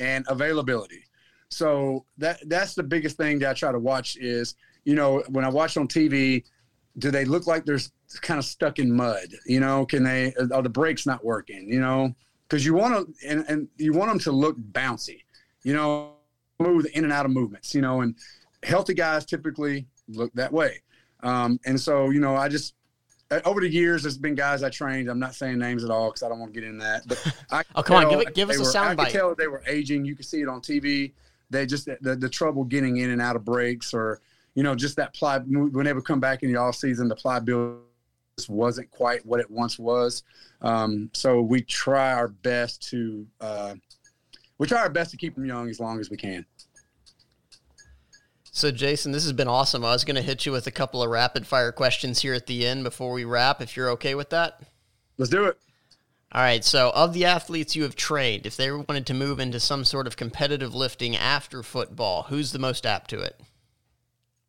And 0.00 0.24
availability. 0.28 1.04
So 1.50 2.04
that 2.18 2.46
that's 2.48 2.74
the 2.74 2.82
biggest 2.82 3.16
thing 3.16 3.38
that 3.40 3.50
I 3.50 3.54
try 3.54 3.72
to 3.72 3.78
watch 3.78 4.16
is, 4.18 4.54
you 4.84 4.94
know, 4.94 5.22
when 5.28 5.44
I 5.44 5.48
watch 5.48 5.76
on 5.76 5.88
TV, 5.88 6.44
do 6.98 7.10
they 7.10 7.24
look 7.24 7.46
like 7.46 7.64
they're 7.64 7.80
kind 8.20 8.38
of 8.38 8.44
stuck 8.44 8.78
in 8.78 8.94
mud? 8.94 9.28
You 9.46 9.60
know, 9.60 9.86
can 9.86 10.04
they 10.04 10.34
are 10.52 10.62
the 10.62 10.68
brakes 10.68 11.06
not 11.06 11.24
working? 11.24 11.68
You 11.72 11.80
know, 11.80 12.14
because 12.48 12.66
you 12.66 12.74
want 12.74 12.94
to 12.94 13.28
and, 13.28 13.44
and 13.48 13.68
you 13.78 13.92
want 13.92 14.10
them 14.10 14.18
to 14.20 14.32
look 14.32 14.56
bouncy, 14.72 15.22
you 15.62 15.72
know, 15.72 16.12
smooth 16.60 16.86
in 16.94 17.04
and 17.04 17.12
out 17.12 17.24
of 17.24 17.32
movements, 17.32 17.74
you 17.74 17.80
know, 17.80 18.02
and 18.02 18.14
healthy 18.62 18.94
guys 18.94 19.24
typically 19.24 19.86
look 20.08 20.32
that 20.34 20.52
way. 20.52 20.82
Um, 21.22 21.58
and 21.64 21.80
so, 21.80 22.10
you 22.10 22.20
know, 22.20 22.36
I 22.36 22.48
just 22.48 22.74
over 23.44 23.60
the 23.60 23.68
years, 23.68 24.02
there's 24.02 24.16
been 24.16 24.34
guys 24.34 24.62
I 24.62 24.70
trained. 24.70 25.08
I'm 25.08 25.18
not 25.18 25.34
saying 25.34 25.58
names 25.58 25.84
at 25.84 25.90
all 25.90 26.08
because 26.08 26.22
I 26.22 26.28
don't 26.28 26.38
want 26.38 26.54
to 26.54 26.60
get 26.60 26.68
in 26.68 26.78
that. 26.78 27.06
But 27.06 27.34
I 27.50 27.62
oh, 27.74 27.82
come 27.82 27.96
on, 27.96 28.10
give, 28.10 28.20
it, 28.20 28.34
give 28.34 28.50
us 28.50 28.56
a 28.56 28.60
were, 28.60 28.64
sound 28.64 29.00
I 29.00 29.04
could 29.04 29.12
tell 29.12 29.34
they 29.34 29.48
were 29.48 29.62
aging. 29.66 30.04
You 30.04 30.14
can 30.14 30.24
see 30.24 30.40
it 30.40 30.48
on 30.48 30.60
TV. 30.60 31.12
They 31.50 31.66
just 31.66 31.86
the, 32.00 32.16
the 32.16 32.28
trouble 32.28 32.64
getting 32.64 32.98
in 32.98 33.10
and 33.10 33.20
out 33.20 33.36
of 33.36 33.44
breaks, 33.44 33.92
or 33.92 34.20
you 34.54 34.62
know, 34.62 34.74
just 34.74 34.96
that 34.96 35.14
ply. 35.14 35.38
When 35.38 35.84
they 35.84 35.92
would 35.92 36.04
come 36.04 36.20
back 36.20 36.42
in 36.42 36.52
the 36.52 36.58
off 36.58 36.76
season, 36.76 37.08
the 37.08 37.16
pliability 37.16 37.82
wasn't 38.48 38.90
quite 38.90 39.24
what 39.26 39.40
it 39.40 39.50
once 39.50 39.78
was. 39.78 40.22
Um, 40.62 41.10
so 41.12 41.40
we 41.40 41.62
try 41.62 42.12
our 42.12 42.28
best 42.28 42.88
to 42.90 43.26
uh, 43.40 43.74
we 44.58 44.66
try 44.66 44.80
our 44.80 44.90
best 44.90 45.10
to 45.12 45.16
keep 45.16 45.34
them 45.34 45.44
young 45.44 45.68
as 45.68 45.80
long 45.80 46.00
as 46.00 46.10
we 46.10 46.16
can. 46.16 46.44
So, 48.58 48.72
Jason, 48.72 49.12
this 49.12 49.22
has 49.22 49.32
been 49.32 49.46
awesome. 49.46 49.84
I 49.84 49.92
was 49.92 50.04
going 50.04 50.16
to 50.16 50.22
hit 50.22 50.44
you 50.44 50.50
with 50.50 50.66
a 50.66 50.72
couple 50.72 51.00
of 51.00 51.08
rapid 51.08 51.46
fire 51.46 51.70
questions 51.70 52.22
here 52.22 52.34
at 52.34 52.48
the 52.48 52.66
end 52.66 52.82
before 52.82 53.12
we 53.12 53.24
wrap, 53.24 53.62
if 53.62 53.76
you're 53.76 53.90
okay 53.90 54.16
with 54.16 54.30
that. 54.30 54.60
Let's 55.16 55.30
do 55.30 55.44
it. 55.44 55.56
All 56.32 56.40
right. 56.40 56.64
So, 56.64 56.90
of 56.90 57.14
the 57.14 57.24
athletes 57.24 57.76
you 57.76 57.84
have 57.84 57.94
trained, 57.94 58.46
if 58.46 58.56
they 58.56 58.72
wanted 58.72 59.06
to 59.06 59.14
move 59.14 59.38
into 59.38 59.60
some 59.60 59.84
sort 59.84 60.08
of 60.08 60.16
competitive 60.16 60.74
lifting 60.74 61.14
after 61.14 61.62
football, 61.62 62.24
who's 62.24 62.50
the 62.50 62.58
most 62.58 62.84
apt 62.84 63.10
to 63.10 63.20
it? 63.20 63.40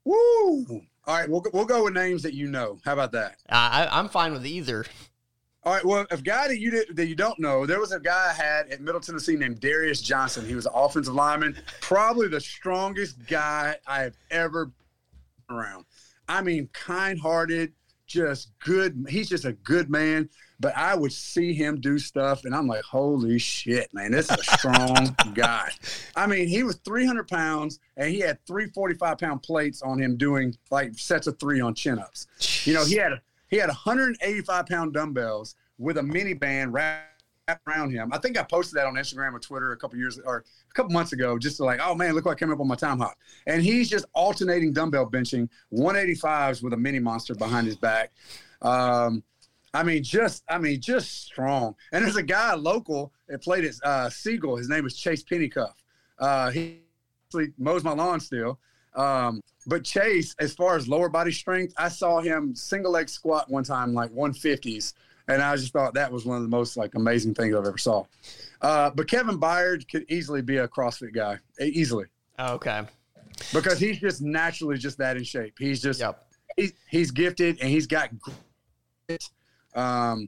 Woo! 0.05 0.65
All 1.05 1.15
right, 1.15 1.29
we'll, 1.29 1.45
we'll 1.53 1.65
go 1.65 1.83
with 1.83 1.93
names 1.93 2.23
that 2.23 2.33
you 2.33 2.47
know. 2.47 2.79
How 2.83 2.93
about 2.93 3.11
that? 3.11 3.33
Uh, 3.47 3.53
I, 3.55 3.89
I'm 3.91 4.09
fine 4.09 4.33
with 4.33 4.43
either. 4.43 4.85
All 5.63 5.73
right. 5.73 5.83
Well, 5.83 6.05
a 6.09 6.17
guy 6.17 6.47
that 6.47 6.59
you 6.59 6.71
did, 6.71 6.95
that 6.95 7.07
you 7.07 7.15
don't 7.15 7.37
know, 7.39 7.65
there 7.65 7.79
was 7.79 7.91
a 7.91 7.99
guy 7.99 8.29
I 8.29 8.33
had 8.33 8.69
at 8.69 8.81
Middle 8.81 9.01
Tennessee 9.01 9.35
named 9.35 9.59
Darius 9.59 10.01
Johnson. 10.01 10.45
He 10.45 10.55
was 10.55 10.65
an 10.65 10.71
offensive 10.73 11.13
lineman, 11.13 11.57
probably 11.81 12.27
the 12.29 12.39
strongest 12.39 13.25
guy 13.27 13.75
I 13.85 14.01
have 14.01 14.15
ever 14.31 14.67
been 14.67 15.57
around. 15.57 15.85
I 16.29 16.41
mean, 16.41 16.69
kind-hearted, 16.73 17.73
just 18.07 18.51
good. 18.59 19.05
He's 19.09 19.27
just 19.27 19.45
a 19.45 19.53
good 19.53 19.89
man. 19.89 20.29
But 20.61 20.75
I 20.75 20.93
would 20.93 21.13
see 21.13 21.53
him 21.53 21.79
do 21.79 21.97
stuff, 21.97 22.43
and 22.43 22.53
I'm 22.53 22.67
like, 22.67 22.83
holy 22.83 23.39
shit, 23.39 23.93
man, 23.93 24.11
this 24.11 24.29
is 24.29 24.39
a 24.39 24.57
strong 24.57 25.15
guy. 25.33 25.69
I 26.17 26.27
mean, 26.27 26.49
he 26.49 26.63
was 26.63 26.75
300 26.83 27.29
pounds, 27.29 27.79
and 27.95 28.09
he 28.09 28.19
had 28.19 28.45
three 28.45 28.67
45 28.67 29.17
pound 29.17 29.41
plates 29.41 29.81
on 29.81 30.01
him 30.01 30.17
doing 30.17 30.55
like 30.69 30.95
sets 30.95 31.27
of 31.27 31.39
three 31.39 31.61
on 31.61 31.75
chin 31.75 31.97
ups. 31.97 32.27
You 32.65 32.73
know, 32.73 32.83
he 32.83 32.95
had 32.95 33.13
he 33.49 33.57
had 33.57 33.67
185 33.67 34.65
pound 34.65 34.93
dumbbells 34.93 35.55
with 35.77 35.97
a 35.97 36.03
mini 36.03 36.33
band 36.33 36.73
wrapped 36.73 37.23
around 37.67 37.91
him. 37.91 38.11
I 38.13 38.17
think 38.19 38.37
I 38.37 38.43
posted 38.43 38.77
that 38.77 38.85
on 38.85 38.95
Instagram 38.95 39.33
or 39.33 39.39
Twitter 39.39 39.71
a 39.71 39.77
couple 39.77 39.97
years 39.97 40.19
or 40.19 40.37
a 40.37 40.73
couple 40.73 40.91
months 40.91 41.13
ago, 41.13 41.37
just 41.37 41.57
to 41.57 41.63
like, 41.63 41.79
oh 41.83 41.95
man, 41.95 42.13
look 42.13 42.25
what 42.25 42.31
I 42.31 42.35
came 42.35 42.51
up 42.51 42.59
on 42.59 42.67
my 42.67 42.75
Timehop. 42.75 43.13
And 43.47 43.61
he's 43.61 43.89
just 43.89 44.05
alternating 44.13 44.73
dumbbell 44.73 45.09
benching 45.09 45.49
185s 45.73 46.61
with 46.61 46.73
a 46.73 46.77
mini 46.77 46.99
monster 46.99 47.33
behind 47.35 47.65
his 47.67 47.75
back. 47.75 48.11
Um, 48.61 49.23
I 49.73 49.83
mean, 49.83 50.03
just 50.03 50.43
I 50.49 50.57
mean, 50.57 50.81
just 50.81 51.25
strong. 51.25 51.75
And 51.91 52.03
there's 52.03 52.15
a 52.15 52.23
guy 52.23 52.53
local 52.55 53.13
that 53.27 53.41
played 53.41 53.65
at 53.65 53.75
uh. 53.83 54.09
His 54.09 54.69
name 54.69 54.85
is 54.85 54.95
Chase 54.95 55.23
Pennycuff. 55.23 55.73
Uh, 56.17 56.51
he 56.51 56.81
mows 57.57 57.83
my 57.83 57.93
lawn 57.93 58.19
still. 58.19 58.59
Um, 58.95 59.41
but 59.67 59.83
Chase, 59.83 60.35
as 60.39 60.53
far 60.53 60.75
as 60.75 60.87
lower 60.87 61.09
body 61.09 61.31
strength, 61.31 61.73
I 61.77 61.89
saw 61.89 62.19
him 62.19 62.55
single 62.55 62.91
leg 62.91 63.09
squat 63.09 63.49
one 63.49 63.63
time, 63.63 63.93
like 63.93 64.11
150s, 64.11 64.93
and 65.27 65.41
I 65.41 65.55
just 65.55 65.73
thought 65.73 65.93
that 65.93 66.11
was 66.11 66.25
one 66.25 66.37
of 66.37 66.43
the 66.43 66.49
most 66.49 66.75
like 66.75 66.95
amazing 66.95 67.35
things 67.35 67.55
I've 67.55 67.65
ever 67.65 67.77
saw. 67.77 68.05
Uh, 68.61 68.89
but 68.89 69.07
Kevin 69.07 69.39
Byard 69.39 69.87
could 69.89 70.05
easily 70.09 70.41
be 70.41 70.57
a 70.57 70.67
CrossFit 70.67 71.13
guy, 71.13 71.37
easily. 71.61 72.05
Okay. 72.39 72.81
Because 73.53 73.79
he's 73.79 73.99
just 73.99 74.21
naturally 74.21 74.77
just 74.77 74.97
that 74.97 75.17
in 75.17 75.23
shape. 75.23 75.53
He's 75.59 75.81
just 75.81 75.99
yep. 75.99 76.25
he's 76.57 76.73
he's 76.89 77.11
gifted 77.11 77.59
and 77.61 77.69
he's 77.69 77.87
got. 77.87 78.09
Um, 79.75 80.27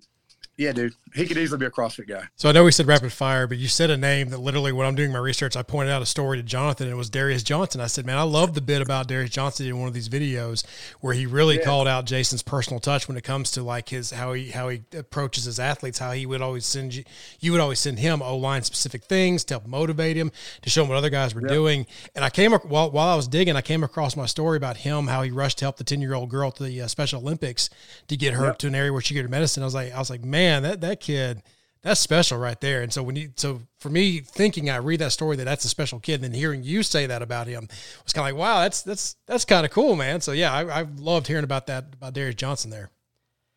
yeah, 0.62 0.72
dude, 0.74 0.94
he 1.16 1.26
could 1.26 1.40
easily 1.40 1.58
be 1.58 1.66
a 1.66 1.72
CrossFit 1.72 2.08
guy. 2.08 2.24
So 2.36 2.48
I 2.48 2.52
know 2.52 2.64
we 2.64 2.72
said 2.72 2.86
rapid 2.86 3.12
fire, 3.12 3.48
but 3.48 3.58
you 3.58 3.68
said 3.68 3.90
a 3.90 3.98
name 3.98 4.30
that 4.30 4.38
literally, 4.38 4.72
when 4.72 4.86
I'm 4.86 4.94
doing 4.94 5.12
my 5.12 5.18
research, 5.18 5.58
I 5.58 5.64
pointed 5.64 5.92
out 5.92 6.04
a 6.04 6.06
story 6.06 6.38
to 6.38 6.44
Jonathan, 6.44 6.86
and 6.86 6.94
it 6.94 6.98
was 6.98 7.10
Darius 7.10 7.42
Johnson. 7.42 7.82
I 7.82 7.88
said, 7.88 8.06
"Man, 8.06 8.20
I 8.20 8.22
love 8.22 8.54
the 8.54 8.62
bit 8.62 8.80
about 8.80 9.08
Darius 9.08 9.32
Johnson 9.32 9.66
in 9.66 9.80
one 9.80 9.88
of 9.88 9.96
these 9.96 10.08
videos 10.08 10.64
where 11.00 11.16
he 11.16 11.26
really 11.26 11.58
yeah. 11.58 11.66
called 11.66 11.88
out 11.88 12.06
Jason's 12.06 12.44
personal 12.44 12.80
touch 12.80 13.08
when 13.08 13.18
it 13.18 13.24
comes 13.24 13.50
to 13.52 13.64
like 13.64 13.90
his 13.90 14.12
how 14.12 14.34
he 14.34 14.52
how 14.52 14.70
he 14.70 14.84
approaches 14.96 15.46
his 15.46 15.60
athletes, 15.60 15.98
how 15.98 16.12
he 16.12 16.28
would 16.28 16.44
always 16.44 16.68
send 16.68 16.94
you, 16.94 17.06
you 17.40 17.52
would 17.54 17.62
always 17.62 17.80
send 17.80 17.98
him 17.98 18.22
O 18.22 18.38
line 18.38 18.62
specific 18.62 19.06
things 19.06 19.44
to 19.46 19.56
help 19.56 19.66
motivate 19.66 20.16
him, 20.16 20.32
to 20.62 20.70
show 20.70 20.84
him 20.84 20.90
what 20.90 20.98
other 20.98 21.10
guys 21.10 21.34
were 21.34 21.42
doing. 21.42 21.88
And 22.14 22.24
I 22.24 22.30
came 22.30 22.52
while 22.52 22.92
while 22.92 23.08
I 23.08 23.16
was 23.16 23.28
digging, 23.28 23.56
I 23.56 23.62
came 23.62 23.84
across 23.84 24.16
my 24.16 24.28
story 24.28 24.58
about 24.58 24.78
him 24.78 25.08
how 25.08 25.24
he 25.24 25.32
rushed 25.32 25.58
to 25.58 25.66
help 25.66 25.78
the 25.78 25.84
ten 25.84 26.02
year 26.02 26.14
old 26.14 26.30
girl 26.30 26.52
to 26.52 26.64
the 26.64 26.82
uh, 26.82 26.88
Special 26.88 27.20
Olympics 27.20 27.72
to 28.10 28.16
get 28.16 28.36
her 28.36 28.54
to 28.54 28.68
an 28.68 28.76
area 28.76 28.94
where 28.94 29.02
she 29.02 29.16
could 29.16 29.24
get 29.24 29.32
medicine. 29.32 29.64
I 29.64 29.66
was 29.66 29.74
like, 29.74 29.92
I 29.94 29.98
was 29.98 30.10
like, 30.10 30.24
man, 30.24 30.51
that 30.60 30.82
that 30.82 31.00
kid 31.00 31.42
that's 31.82 32.00
special 32.00 32.38
right 32.38 32.60
there. 32.62 32.82
And 32.84 32.94
so 32.94 33.02
when 33.02 33.16
you, 33.16 33.32
so 33.36 33.62
for 33.80 33.90
me 33.90 34.20
thinking, 34.20 34.70
I 34.70 34.78
read 34.78 35.00
that 35.00 35.12
story 35.12 35.36
that 35.38 35.46
that's 35.46 35.66
a 35.66 35.70
special 35.70 36.00
kid, 36.00 36.16
and 36.16 36.24
then 36.26 36.34
hearing 36.34 36.64
you 36.64 36.84
say 36.84 37.08
that 37.08 37.22
about 37.22 37.48
him 37.48 37.68
was 38.04 38.14
kind 38.14 38.28
of 38.30 38.36
like, 38.36 38.40
wow, 38.40 38.62
that's 38.62 38.84
that's 38.84 39.16
that's 39.26 39.46
kind 39.46 39.66
of 39.66 39.72
cool, 39.72 39.96
man. 39.96 40.22
So 40.22 40.32
yeah, 40.32 40.54
I, 40.54 40.82
I 40.82 40.88
loved 40.98 41.28
hearing 41.28 41.44
about 41.44 41.68
that 41.68 41.86
about 41.94 42.14
Darius 42.14 42.36
Johnson 42.36 42.70
there. 42.70 42.90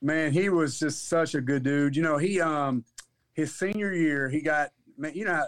Man, 0.01 0.33
he 0.33 0.49
was 0.49 0.79
just 0.79 1.09
such 1.09 1.35
a 1.35 1.41
good 1.41 1.63
dude. 1.63 1.97
You 1.97 2.03
know, 2.03 2.17
he 2.17 2.41
um 2.41 2.85
his 3.35 3.55
senior 3.55 3.93
year, 3.93 4.29
he 4.29 4.41
got 4.41 4.71
man, 4.97 5.13
you 5.15 5.27
know, 5.27 5.45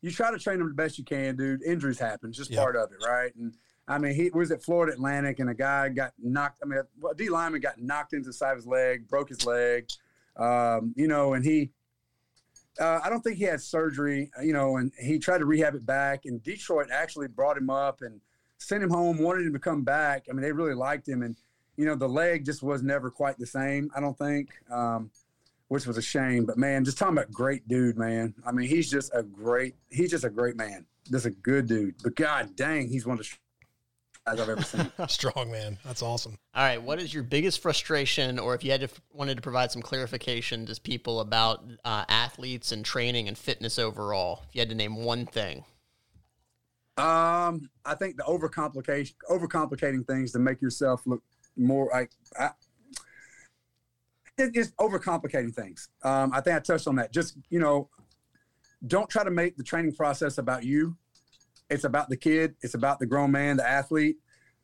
you 0.00 0.10
try 0.10 0.30
to 0.30 0.38
train 0.38 0.60
him 0.60 0.68
the 0.68 0.74
best 0.74 0.98
you 0.98 1.04
can, 1.04 1.36
dude. 1.36 1.62
Injuries 1.64 1.98
happen, 1.98 2.32
just 2.32 2.54
part 2.54 2.76
of 2.76 2.92
it, 2.92 3.04
right? 3.04 3.34
And 3.34 3.54
I 3.88 3.98
mean, 3.98 4.14
he 4.14 4.30
was 4.30 4.52
at 4.52 4.62
Florida 4.62 4.92
Atlantic, 4.92 5.40
and 5.40 5.50
a 5.50 5.54
guy 5.54 5.88
got 5.88 6.12
knocked. 6.22 6.60
I 6.62 6.66
mean, 6.66 6.78
a 6.78 7.14
D 7.14 7.28
lineman 7.28 7.60
got 7.60 7.80
knocked 7.80 8.12
into 8.12 8.28
the 8.28 8.32
side 8.32 8.52
of 8.52 8.58
his 8.58 8.66
leg, 8.66 9.08
broke 9.08 9.28
his 9.28 9.44
leg. 9.44 9.88
Um, 10.38 10.92
you 10.96 11.08
know, 11.08 11.34
and 11.34 11.44
he 11.44 11.70
uh, 12.80 13.00
I 13.02 13.08
don't 13.08 13.22
think 13.22 13.38
he 13.38 13.44
had 13.44 13.60
surgery, 13.60 14.30
you 14.42 14.52
know, 14.52 14.76
and 14.76 14.92
he 14.98 15.18
tried 15.18 15.38
to 15.38 15.46
rehab 15.46 15.74
it 15.74 15.86
back. 15.86 16.24
And 16.26 16.42
Detroit 16.42 16.88
actually 16.92 17.28
brought 17.28 17.56
him 17.56 17.70
up 17.70 18.02
and 18.02 18.20
sent 18.58 18.82
him 18.82 18.90
home, 18.90 19.18
wanted 19.18 19.46
him 19.46 19.52
to 19.52 19.58
come 19.58 19.82
back. 19.82 20.26
I 20.28 20.32
mean, 20.32 20.42
they 20.42 20.52
really 20.52 20.74
liked 20.74 21.08
him. 21.08 21.22
And, 21.22 21.36
you 21.76 21.86
know, 21.86 21.94
the 21.94 22.08
leg 22.08 22.44
just 22.44 22.62
was 22.62 22.82
never 22.82 23.10
quite 23.10 23.38
the 23.38 23.46
same, 23.46 23.90
I 23.96 24.00
don't 24.00 24.16
think, 24.18 24.50
um, 24.70 25.10
which 25.68 25.86
was 25.86 25.96
a 25.96 26.02
shame. 26.02 26.44
But, 26.44 26.58
man, 26.58 26.84
just 26.84 26.98
talking 26.98 27.16
about 27.16 27.30
great 27.30 27.66
dude, 27.68 27.96
man. 27.96 28.34
I 28.46 28.52
mean, 28.52 28.68
he's 28.68 28.90
just 28.90 29.10
a 29.14 29.22
great, 29.22 29.74
he's 29.90 30.10
just 30.10 30.24
a 30.24 30.30
great 30.30 30.56
man. 30.56 30.86
Just 31.10 31.26
a 31.26 31.30
good 31.30 31.68
dude. 31.68 31.94
But, 32.02 32.14
God 32.14 32.56
dang, 32.56 32.88
he's 32.88 33.06
one 33.06 33.18
of 33.18 33.24
the 33.24 33.36
I've 34.26 34.40
ever 34.40 34.60
seen. 34.62 34.90
Strong 35.08 35.52
man. 35.52 35.78
That's 35.84 36.02
awesome. 36.02 36.36
All 36.54 36.64
right. 36.64 36.82
What 36.82 37.00
is 37.00 37.14
your 37.14 37.22
biggest 37.22 37.62
frustration, 37.62 38.38
or 38.38 38.54
if 38.54 38.64
you 38.64 38.72
had 38.72 38.80
to 38.80 38.88
wanted 39.12 39.36
to 39.36 39.42
provide 39.42 39.70
some 39.70 39.82
clarification 39.82 40.66
to 40.66 40.80
people 40.80 41.20
about 41.20 41.64
uh, 41.84 42.04
athletes 42.08 42.72
and 42.72 42.84
training 42.84 43.28
and 43.28 43.38
fitness 43.38 43.78
overall? 43.78 44.42
If 44.48 44.54
you 44.54 44.60
had 44.60 44.68
to 44.70 44.74
name 44.74 44.96
one 44.96 45.26
thing. 45.26 45.64
Um, 46.98 47.68
I 47.84 47.94
think 47.94 48.16
the 48.16 48.24
overcomplication, 48.24 49.14
overcomplicating 49.30 50.06
things 50.06 50.32
to 50.32 50.38
make 50.38 50.60
yourself 50.60 51.02
look 51.06 51.22
more 51.56 51.88
like. 51.92 52.10
I, 52.38 52.50
it's 54.38 54.70
overcomplicating 54.72 55.54
things. 55.54 55.88
Um, 56.02 56.32
I 56.34 56.40
think 56.40 56.56
I 56.56 56.58
touched 56.58 56.88
on 56.88 56.96
that. 56.96 57.12
Just 57.12 57.38
you 57.48 57.60
know, 57.60 57.90
don't 58.86 59.08
try 59.08 59.24
to 59.24 59.30
make 59.30 59.56
the 59.56 59.62
training 59.62 59.94
process 59.94 60.38
about 60.38 60.64
you 60.64 60.96
it's 61.70 61.84
about 61.84 62.08
the 62.08 62.16
kid. 62.16 62.54
It's 62.62 62.74
about 62.74 62.98
the 62.98 63.06
grown 63.06 63.30
man, 63.30 63.56
the 63.56 63.68
athlete. 63.68 64.16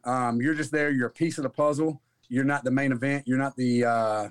Um, 0.05 0.41
you're 0.41 0.55
just 0.55 0.73
there. 0.73 0.91
You're 0.91 1.09
a 1.09 1.13
piece 1.13 1.39
of 1.39 1.45
the 1.45 1.51
puzzle. 1.51 2.01
You're 2.29 2.45
not 2.45 2.65
the 2.65 2.71
main 2.71 2.93
event. 2.93 3.25
You're 3.27 3.39
not 3.39 3.57
the 3.57 3.85
uh, 3.85 4.29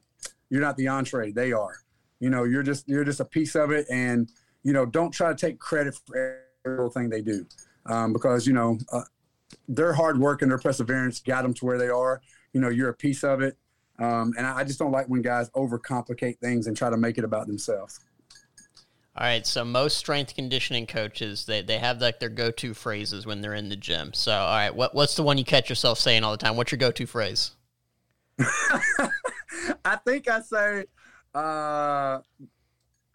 You're 0.49 0.61
not 0.61 0.77
the 0.77 0.87
entree. 0.87 1.31
They 1.31 1.51
are. 1.51 1.75
You 2.19 2.29
know, 2.29 2.43
you're 2.43 2.63
just 2.63 2.87
you're 2.87 3.03
just 3.03 3.19
a 3.19 3.25
piece 3.25 3.55
of 3.55 3.71
it, 3.71 3.87
and 3.89 4.29
you 4.63 4.73
know, 4.73 4.85
don't 4.85 5.11
try 5.11 5.29
to 5.29 5.35
take 5.35 5.59
credit 5.59 5.99
for 6.05 6.41
everything 6.65 7.09
they 7.09 7.21
do, 7.21 7.45
um, 7.87 8.13
because 8.13 8.45
you 8.45 8.53
know 8.53 8.77
uh, 8.91 9.01
their 9.67 9.93
hard 9.93 10.19
work 10.19 10.41
and 10.41 10.51
their 10.51 10.59
perseverance 10.59 11.19
got 11.19 11.41
them 11.41 11.53
to 11.55 11.65
where 11.65 11.77
they 11.77 11.89
are. 11.89 12.21
You 12.53 12.61
know, 12.61 12.69
you're 12.69 12.89
a 12.89 12.93
piece 12.93 13.23
of 13.23 13.41
it, 13.41 13.57
um, 13.99 14.33
and 14.37 14.45
I, 14.45 14.57
I 14.59 14.63
just 14.63 14.77
don't 14.77 14.91
like 14.91 15.07
when 15.07 15.21
guys 15.21 15.49
overcomplicate 15.51 16.39
things 16.39 16.67
and 16.67 16.75
try 16.75 16.89
to 16.89 16.97
make 16.97 17.17
it 17.17 17.23
about 17.23 17.47
themselves. 17.47 17.99
All 19.13 19.25
right, 19.25 19.45
so 19.45 19.65
most 19.65 19.97
strength 19.97 20.35
conditioning 20.35 20.87
coaches 20.87 21.45
they, 21.45 21.61
they 21.61 21.77
have 21.77 21.99
like 21.99 22.21
their 22.21 22.29
go 22.29 22.49
to 22.51 22.73
phrases 22.73 23.25
when 23.25 23.41
they're 23.41 23.55
in 23.55 23.67
the 23.67 23.75
gym. 23.75 24.13
So 24.13 24.31
all 24.31 24.55
right, 24.55 24.73
what 24.73 24.95
what's 24.95 25.15
the 25.15 25.23
one 25.23 25.37
you 25.37 25.43
catch 25.43 25.67
yourself 25.67 25.99
saying 25.99 26.23
all 26.23 26.31
the 26.31 26.37
time? 26.37 26.55
What's 26.55 26.71
your 26.71 26.79
go 26.79 26.91
to 26.91 27.05
phrase? 27.05 27.51
I 28.39 29.97
think 30.05 30.29
I 30.29 30.39
say 30.39 30.85
uh, 31.35 32.19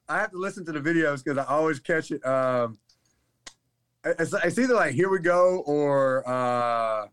I 0.06 0.18
have 0.18 0.32
to 0.32 0.38
listen 0.38 0.66
to 0.66 0.72
the 0.72 0.80
videos 0.80 1.24
because 1.24 1.38
I 1.38 1.44
always 1.44 1.80
catch 1.80 2.10
it. 2.10 2.24
Um, 2.26 2.78
it's, 4.04 4.34
it's, 4.34 4.58
either 4.58 4.74
like 4.74 4.94
"Here 4.94 5.08
we 5.08 5.18
go" 5.18 5.62
or 5.66 6.28
uh, 6.28 7.06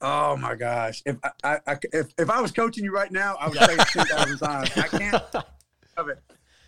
"Oh 0.00 0.36
my 0.36 0.56
gosh." 0.56 1.02
If 1.06 1.18
I, 1.44 1.60
I, 1.66 1.78
if 1.92 2.12
if 2.18 2.28
I 2.28 2.40
was 2.40 2.50
coaching 2.50 2.82
you 2.82 2.92
right 2.92 3.12
now, 3.12 3.36
I 3.38 3.48
would 3.48 3.58
say 3.58 3.74
it 3.74 3.78
ten 3.78 4.06
thousand 4.06 4.38
times. 4.38 4.70
I 4.76 4.88
can't 4.88 5.14
of 5.96 6.08
it 6.08 6.18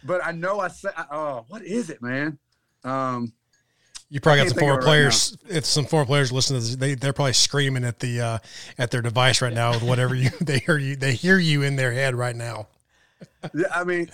but 0.05 0.25
I 0.25 0.33
know 0.33 0.61
I 0.61 0.69
said, 0.69 0.93
oh, 1.11 1.45
what 1.49 1.63
is 1.63 1.91
it, 1.91 2.03
man? 2.03 2.39
Um, 2.85 3.33
you 4.11 4.21
probably 4.21 4.43
got 4.43 4.51
some 4.51 4.59
former 4.59 4.83
players. 4.83 5.37
Right 5.45 5.57
if 5.57 5.65
some 5.65 5.87
former 5.87 6.07
players 6.07 6.31
listen 6.31 6.57
to 6.57 6.61
this, 6.61 6.77
they 6.77 6.95
they're 6.95 7.13
probably 7.13 7.33
screaming 7.33 7.85
at 7.85 7.99
the 7.99 8.21
uh, 8.21 8.39
at 8.79 8.91
their 8.91 9.03
device 9.03 9.41
right 9.41 9.53
now 9.53 9.73
with 9.73 9.83
whatever 9.83 10.15
you 10.15 10.31
they 10.41 10.59
hear 10.59 10.77
you 10.77 10.95
they 10.95 11.15
hear 11.15 11.39
you 11.39 11.63
in 11.63 11.77
their 11.77 11.93
head 11.93 12.15
right 12.15 12.37
now. 12.37 12.69
I 13.75 13.85
mean, 13.85 14.11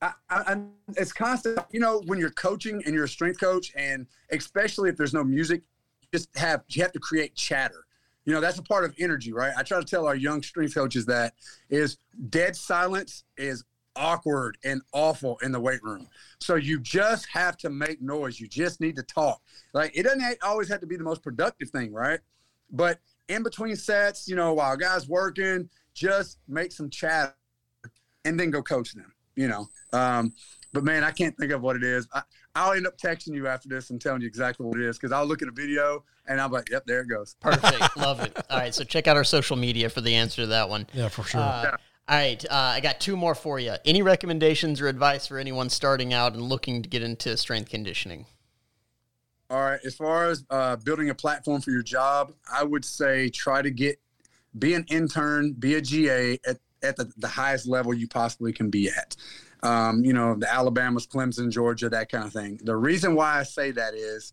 I, 0.00 0.12
I, 0.30 0.62
it's 0.96 1.12
constant. 1.12 1.58
You 1.70 1.80
know, 1.80 2.02
when 2.06 2.18
you're 2.18 2.30
coaching 2.30 2.82
and 2.86 2.94
you're 2.94 3.04
a 3.04 3.08
strength 3.08 3.40
coach, 3.40 3.72
and 3.76 4.06
especially 4.30 4.88
if 4.88 4.96
there's 4.96 5.12
no 5.12 5.24
music, 5.24 5.62
just 6.14 6.28
have 6.38 6.62
you 6.68 6.82
have 6.82 6.92
to 6.92 7.00
create 7.00 7.34
chatter. 7.34 7.84
You 8.24 8.34
know, 8.34 8.40
that's 8.40 8.58
a 8.58 8.62
part 8.62 8.84
of 8.84 8.94
energy, 8.98 9.32
right? 9.32 9.52
I 9.56 9.62
try 9.62 9.80
to 9.80 9.84
tell 9.84 10.06
our 10.06 10.14
young 10.14 10.42
strength 10.42 10.74
coaches 10.74 11.06
that 11.06 11.34
is 11.68 11.98
dead 12.28 12.54
silence 12.54 13.24
is 13.36 13.64
awkward 13.96 14.58
and 14.64 14.82
awful 14.92 15.38
in 15.42 15.52
the 15.52 15.60
weight 15.60 15.82
room. 15.82 16.08
So 16.38 16.54
you 16.54 16.80
just 16.80 17.26
have 17.28 17.56
to 17.58 17.70
make 17.70 18.00
noise. 18.00 18.40
You 18.40 18.48
just 18.48 18.80
need 18.80 18.96
to 18.96 19.02
talk. 19.02 19.40
Like 19.72 19.96
it 19.96 20.04
doesn't 20.04 20.38
always 20.42 20.68
have 20.68 20.80
to 20.80 20.86
be 20.86 20.96
the 20.96 21.04
most 21.04 21.22
productive 21.22 21.70
thing, 21.70 21.92
right? 21.92 22.20
But 22.70 22.98
in 23.28 23.42
between 23.42 23.76
sets, 23.76 24.28
you 24.28 24.36
know, 24.36 24.54
while 24.54 24.76
guys 24.76 25.08
working, 25.08 25.68
just 25.94 26.38
make 26.48 26.72
some 26.72 26.90
chat 26.90 27.36
and 28.24 28.38
then 28.38 28.50
go 28.50 28.62
coach 28.62 28.92
them, 28.92 29.12
you 29.36 29.48
know. 29.48 29.68
Um, 29.92 30.32
but 30.72 30.84
man, 30.84 31.02
I 31.02 31.10
can't 31.10 31.36
think 31.36 31.52
of 31.52 31.62
what 31.62 31.76
it 31.76 31.82
is. 31.82 32.06
I, 32.12 32.22
will 32.66 32.72
end 32.72 32.86
up 32.86 32.96
texting 32.96 33.34
you 33.34 33.48
after 33.48 33.68
this 33.68 33.90
and 33.90 34.00
telling 34.00 34.22
you 34.22 34.28
exactly 34.28 34.66
what 34.66 34.78
it 34.78 34.84
is 34.84 34.98
because 34.98 35.12
I'll 35.12 35.26
look 35.26 35.42
at 35.42 35.48
a 35.48 35.52
video 35.52 36.04
and 36.26 36.40
I'm 36.40 36.52
like, 36.52 36.70
yep, 36.70 36.84
there 36.86 37.00
it 37.00 37.08
goes. 37.08 37.36
Perfect. 37.40 37.96
Love 37.96 38.20
it. 38.20 38.36
All 38.50 38.58
right. 38.58 38.74
So 38.74 38.84
check 38.84 39.08
out 39.08 39.16
our 39.16 39.24
social 39.24 39.56
media 39.56 39.88
for 39.88 40.00
the 40.00 40.14
answer 40.14 40.42
to 40.42 40.46
that 40.48 40.68
one. 40.68 40.86
Yeah, 40.92 41.08
for 41.08 41.24
sure. 41.24 41.40
Uh, 41.40 41.62
yeah. 41.64 41.76
All 42.10 42.16
right, 42.16 42.44
uh, 42.50 42.54
I 42.74 42.80
got 42.80 42.98
two 42.98 43.16
more 43.16 43.36
for 43.36 43.60
you. 43.60 43.76
Any 43.84 44.02
recommendations 44.02 44.80
or 44.80 44.88
advice 44.88 45.28
for 45.28 45.38
anyone 45.38 45.70
starting 45.70 46.12
out 46.12 46.32
and 46.32 46.42
looking 46.42 46.82
to 46.82 46.88
get 46.88 47.04
into 47.04 47.36
strength 47.36 47.70
conditioning? 47.70 48.26
All 49.48 49.60
right, 49.60 49.78
as 49.84 49.94
far 49.94 50.28
as 50.28 50.44
uh, 50.50 50.74
building 50.74 51.10
a 51.10 51.14
platform 51.14 51.60
for 51.60 51.70
your 51.70 51.84
job, 51.84 52.32
I 52.52 52.64
would 52.64 52.84
say 52.84 53.28
try 53.28 53.62
to 53.62 53.70
get 53.70 54.00
be 54.58 54.74
an 54.74 54.86
intern, 54.90 55.52
be 55.52 55.76
a 55.76 55.80
GA 55.80 56.36
at, 56.44 56.56
at 56.82 56.96
the, 56.96 57.12
the 57.16 57.28
highest 57.28 57.68
level 57.68 57.94
you 57.94 58.08
possibly 58.08 58.52
can 58.52 58.70
be 58.70 58.88
at. 58.90 59.14
Um, 59.62 60.04
you 60.04 60.12
know, 60.12 60.34
the 60.34 60.52
Alabamas, 60.52 61.06
Clemson, 61.06 61.48
Georgia, 61.48 61.88
that 61.90 62.10
kind 62.10 62.24
of 62.24 62.32
thing. 62.32 62.58
The 62.64 62.74
reason 62.74 63.14
why 63.14 63.38
I 63.38 63.44
say 63.44 63.70
that 63.70 63.94
is 63.94 64.32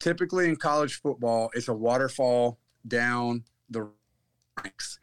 typically 0.00 0.48
in 0.48 0.56
college 0.56 1.00
football, 1.00 1.50
it's 1.54 1.68
a 1.68 1.72
waterfall 1.72 2.58
down 2.88 3.44
the 3.70 3.88
ranks 4.60 4.98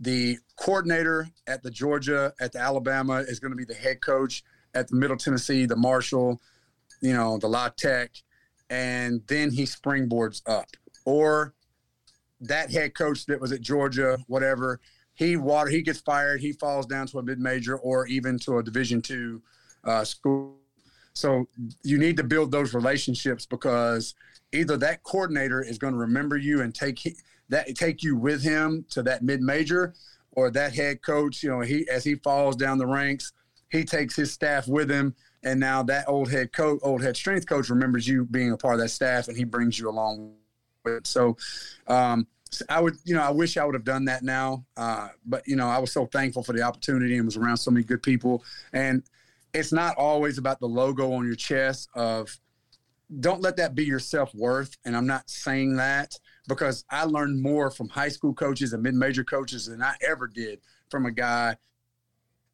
the 0.00 0.38
coordinator 0.56 1.28
at 1.46 1.62
the 1.62 1.70
Georgia, 1.70 2.32
at 2.40 2.52
the 2.52 2.60
Alabama 2.60 3.16
is 3.16 3.40
going 3.40 3.50
to 3.50 3.56
be 3.56 3.64
the 3.64 3.74
head 3.74 4.00
coach 4.00 4.44
at 4.74 4.88
the 4.88 4.96
Middle 4.96 5.16
Tennessee, 5.16 5.66
the 5.66 5.76
Marshall, 5.76 6.40
you 7.00 7.12
know, 7.12 7.38
the 7.38 7.48
La 7.48 7.68
Tech, 7.68 8.10
and 8.70 9.22
then 9.26 9.50
he 9.50 9.64
springboards 9.64 10.42
up. 10.46 10.68
Or 11.04 11.54
that 12.40 12.70
head 12.70 12.94
coach 12.94 13.26
that 13.26 13.40
was 13.40 13.50
at 13.52 13.60
Georgia, 13.60 14.18
whatever, 14.26 14.80
he 15.14 15.36
water 15.36 15.68
he 15.68 15.82
gets 15.82 16.00
fired, 16.00 16.40
he 16.40 16.52
falls 16.52 16.86
down 16.86 17.08
to 17.08 17.18
a 17.18 17.22
mid 17.22 17.40
major 17.40 17.76
or 17.76 18.06
even 18.06 18.38
to 18.40 18.58
a 18.58 18.62
Division 18.62 19.02
two 19.02 19.42
uh, 19.84 20.04
school. 20.04 20.54
So 21.14 21.48
you 21.82 21.98
need 21.98 22.16
to 22.18 22.22
build 22.22 22.52
those 22.52 22.72
relationships 22.72 23.44
because 23.44 24.14
either 24.52 24.76
that 24.76 25.02
coordinator 25.02 25.60
is 25.60 25.76
going 25.76 25.94
to 25.94 25.98
remember 25.98 26.36
you 26.36 26.60
and 26.60 26.72
take 26.72 27.04
that 27.48 27.74
take 27.76 28.02
you 28.02 28.16
with 28.16 28.42
him 28.42 28.84
to 28.90 29.02
that 29.02 29.22
mid 29.22 29.40
major, 29.40 29.94
or 30.32 30.50
that 30.50 30.74
head 30.74 31.02
coach, 31.02 31.42
you 31.42 31.50
know, 31.50 31.60
he 31.60 31.88
as 31.88 32.04
he 32.04 32.14
falls 32.16 32.56
down 32.56 32.78
the 32.78 32.86
ranks, 32.86 33.32
he 33.70 33.84
takes 33.84 34.14
his 34.14 34.32
staff 34.32 34.68
with 34.68 34.90
him, 34.90 35.14
and 35.42 35.58
now 35.58 35.82
that 35.82 36.08
old 36.08 36.30
head 36.30 36.52
coach, 36.52 36.80
old 36.82 37.02
head 37.02 37.16
strength 37.16 37.46
coach 37.46 37.68
remembers 37.70 38.06
you 38.06 38.24
being 38.24 38.52
a 38.52 38.56
part 38.56 38.74
of 38.74 38.80
that 38.80 38.90
staff, 38.90 39.28
and 39.28 39.36
he 39.36 39.44
brings 39.44 39.78
you 39.78 39.88
along 39.88 40.34
with. 40.84 40.94
It. 40.94 41.06
So, 41.06 41.36
um, 41.86 42.26
I 42.70 42.80
would, 42.80 42.96
you 43.04 43.14
know, 43.14 43.20
I 43.20 43.30
wish 43.30 43.58
I 43.58 43.64
would 43.64 43.74
have 43.74 43.84
done 43.84 44.06
that 44.06 44.22
now, 44.22 44.64
uh, 44.76 45.08
but 45.26 45.46
you 45.46 45.56
know, 45.56 45.68
I 45.68 45.78
was 45.78 45.92
so 45.92 46.06
thankful 46.06 46.42
for 46.42 46.54
the 46.54 46.62
opportunity 46.62 47.16
and 47.16 47.26
was 47.26 47.36
around 47.36 47.58
so 47.58 47.70
many 47.70 47.84
good 47.84 48.02
people, 48.02 48.44
and 48.72 49.02
it's 49.54 49.72
not 49.72 49.96
always 49.96 50.38
about 50.38 50.60
the 50.60 50.68
logo 50.68 51.12
on 51.12 51.26
your 51.26 51.34
chest 51.34 51.88
of 51.94 52.38
don't 53.20 53.40
let 53.40 53.56
that 53.56 53.74
be 53.74 53.84
your 53.84 53.98
self-worth 53.98 54.76
and 54.84 54.94
i'm 54.94 55.06
not 55.06 55.28
saying 55.30 55.76
that 55.76 56.18
because 56.48 56.84
I 56.90 57.04
learned 57.04 57.40
more 57.40 57.70
from 57.70 57.88
high 57.88 58.08
school 58.08 58.34
coaches 58.34 58.72
and 58.72 58.82
mid-major 58.82 59.22
coaches 59.22 59.66
than 59.66 59.82
I 59.82 59.94
ever 60.06 60.26
did 60.26 60.60
from 60.90 61.06
a 61.06 61.12
guy 61.12 61.56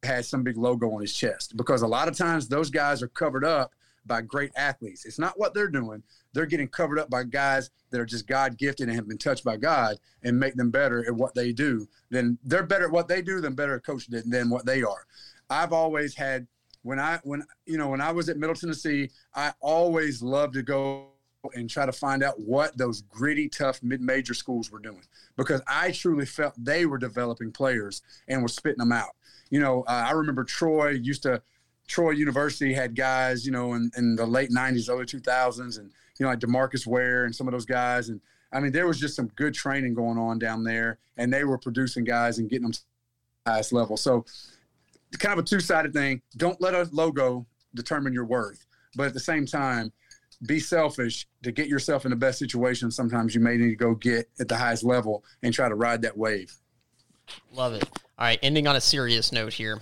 had 0.02 0.26
some 0.26 0.42
big 0.42 0.58
logo 0.58 0.90
on 0.90 1.00
his 1.00 1.14
chest 1.14 1.56
because 1.56 1.80
a 1.80 1.86
lot 1.86 2.08
of 2.08 2.16
times 2.16 2.48
those 2.48 2.68
guys 2.68 3.02
are 3.02 3.08
covered 3.08 3.44
up 3.44 3.72
by 4.06 4.20
great 4.20 4.50
athletes. 4.54 5.06
It's 5.06 5.18
not 5.18 5.38
what 5.38 5.54
they're 5.54 5.68
doing. 5.68 6.02
They're 6.34 6.44
getting 6.44 6.68
covered 6.68 6.98
up 6.98 7.08
by 7.08 7.24
guys 7.24 7.70
that 7.90 8.00
are 8.00 8.04
just 8.04 8.26
God 8.26 8.58
gifted 8.58 8.88
and 8.88 8.96
have 8.96 9.08
been 9.08 9.16
touched 9.16 9.44
by 9.44 9.56
God 9.56 9.96
and 10.22 10.38
make 10.38 10.56
them 10.56 10.70
better 10.70 11.06
at 11.06 11.14
what 11.14 11.34
they 11.34 11.52
do. 11.52 11.88
Then 12.10 12.36
they're 12.44 12.66
better 12.66 12.86
at 12.86 12.92
what 12.92 13.08
they 13.08 13.22
do 13.22 13.40
than 13.40 13.54
better 13.54 13.76
at 13.76 13.84
coach 13.84 14.08
than, 14.08 14.28
than 14.28 14.50
what 14.50 14.66
they 14.66 14.82
are. 14.82 15.06
I've 15.48 15.72
always 15.72 16.14
had 16.14 16.46
when 16.82 16.98
I 16.98 17.18
when 17.24 17.44
you 17.64 17.78
know 17.78 17.88
when 17.88 18.02
I 18.02 18.12
was 18.12 18.28
at 18.28 18.36
Middle 18.36 18.56
Tennessee, 18.56 19.10
I 19.34 19.52
always 19.60 20.22
loved 20.22 20.54
to 20.54 20.62
go 20.62 21.13
and 21.54 21.68
try 21.68 21.86
to 21.86 21.92
find 21.92 22.22
out 22.22 22.40
what 22.40 22.76
those 22.76 23.02
gritty, 23.02 23.48
tough 23.48 23.82
mid-major 23.82 24.34
schools 24.34 24.70
were 24.70 24.78
doing 24.78 25.02
because 25.36 25.60
I 25.66 25.90
truly 25.90 26.26
felt 26.26 26.54
they 26.56 26.86
were 26.86 26.98
developing 26.98 27.52
players 27.52 28.02
and 28.28 28.42
were 28.42 28.48
spitting 28.48 28.78
them 28.78 28.92
out. 28.92 29.10
You 29.50 29.60
know, 29.60 29.82
uh, 29.82 30.06
I 30.08 30.12
remember 30.12 30.44
Troy 30.44 30.90
used 30.90 31.22
to. 31.24 31.42
Troy 31.86 32.12
University 32.12 32.72
had 32.72 32.96
guys, 32.96 33.44
you 33.44 33.52
know, 33.52 33.74
in, 33.74 33.90
in 33.98 34.16
the 34.16 34.24
late 34.24 34.50
'90s, 34.50 34.88
early 34.88 35.04
2000s, 35.04 35.78
and 35.78 35.90
you 36.18 36.24
know, 36.24 36.30
like 36.30 36.38
Demarcus 36.38 36.86
Ware 36.86 37.26
and 37.26 37.36
some 37.36 37.46
of 37.46 37.52
those 37.52 37.66
guys. 37.66 38.08
And 38.08 38.22
I 38.52 38.60
mean, 38.60 38.72
there 38.72 38.86
was 38.86 38.98
just 38.98 39.16
some 39.16 39.26
good 39.36 39.52
training 39.52 39.92
going 39.94 40.16
on 40.16 40.38
down 40.38 40.64
there, 40.64 40.98
and 41.16 41.32
they 41.32 41.44
were 41.44 41.58
producing 41.58 42.04
guys 42.04 42.38
and 42.38 42.48
getting 42.48 42.62
them 42.62 42.72
to 42.72 42.80
highest 43.46 43.72
level. 43.72 43.96
So, 43.96 44.24
kind 45.18 45.38
of 45.38 45.44
a 45.44 45.46
two-sided 45.46 45.92
thing. 45.92 46.22
Don't 46.36 46.60
let 46.60 46.74
a 46.74 46.88
logo 46.92 47.46
determine 47.74 48.12
your 48.12 48.24
worth, 48.24 48.66
but 48.96 49.06
at 49.06 49.14
the 49.14 49.20
same 49.20 49.44
time, 49.44 49.92
be 50.46 50.60
selfish 50.60 51.26
to 51.42 51.52
get 51.52 51.68
yourself 51.68 52.04
in 52.04 52.10
the 52.10 52.16
best 52.16 52.38
situation. 52.38 52.90
Sometimes 52.90 53.34
you 53.34 53.40
may 53.40 53.56
need 53.56 53.70
to 53.70 53.76
go 53.76 53.94
get 53.94 54.28
at 54.40 54.48
the 54.48 54.56
highest 54.56 54.84
level 54.84 55.24
and 55.42 55.52
try 55.52 55.68
to 55.68 55.74
ride 55.74 56.02
that 56.02 56.16
wave. 56.16 56.54
Love 57.52 57.74
it. 57.74 57.88
All 58.18 58.26
right, 58.26 58.38
ending 58.42 58.66
on 58.66 58.76
a 58.76 58.80
serious 58.80 59.32
note 59.32 59.52
here. 59.52 59.80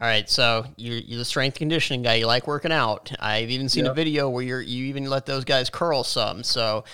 All 0.00 0.08
right, 0.08 0.28
so 0.28 0.64
you're, 0.76 0.98
you're 0.98 1.18
the 1.18 1.24
strength 1.24 1.58
conditioning 1.58 2.02
guy. 2.02 2.14
You 2.14 2.26
like 2.26 2.46
working 2.46 2.72
out. 2.72 3.12
I've 3.20 3.50
even 3.50 3.68
seen 3.68 3.84
yep. 3.84 3.92
a 3.92 3.94
video 3.94 4.30
where 4.30 4.42
you're 4.42 4.62
you 4.62 4.86
even 4.86 5.04
let 5.04 5.26
those 5.26 5.44
guys 5.44 5.68
curl 5.68 6.04
some. 6.04 6.42
So 6.42 6.84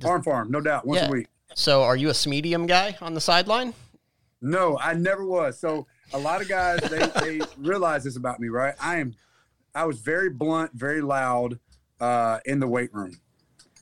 farm 0.00 0.22
farm, 0.22 0.50
no 0.50 0.60
doubt, 0.60 0.86
once 0.86 1.02
yeah. 1.02 1.08
a 1.08 1.10
week. 1.10 1.26
So 1.54 1.82
are 1.82 1.96
you 1.96 2.10
a 2.10 2.14
medium 2.28 2.66
guy 2.66 2.96
on 3.02 3.12
the 3.12 3.20
sideline? 3.20 3.74
No, 4.40 4.78
I 4.78 4.94
never 4.94 5.26
was. 5.26 5.58
So 5.58 5.86
a 6.14 6.18
lot 6.18 6.40
of 6.40 6.48
guys 6.48 6.80
they, 6.80 7.06
they 7.20 7.40
realize 7.58 8.04
this 8.04 8.16
about 8.16 8.40
me, 8.40 8.48
right? 8.48 8.74
I 8.80 8.96
am 8.96 9.14
I 9.74 9.84
was 9.84 10.00
very 10.00 10.30
blunt, 10.30 10.72
very 10.72 11.00
loud 11.00 11.58
uh, 12.02 12.40
in 12.44 12.58
the 12.58 12.66
weight 12.66 12.92
room, 12.92 13.20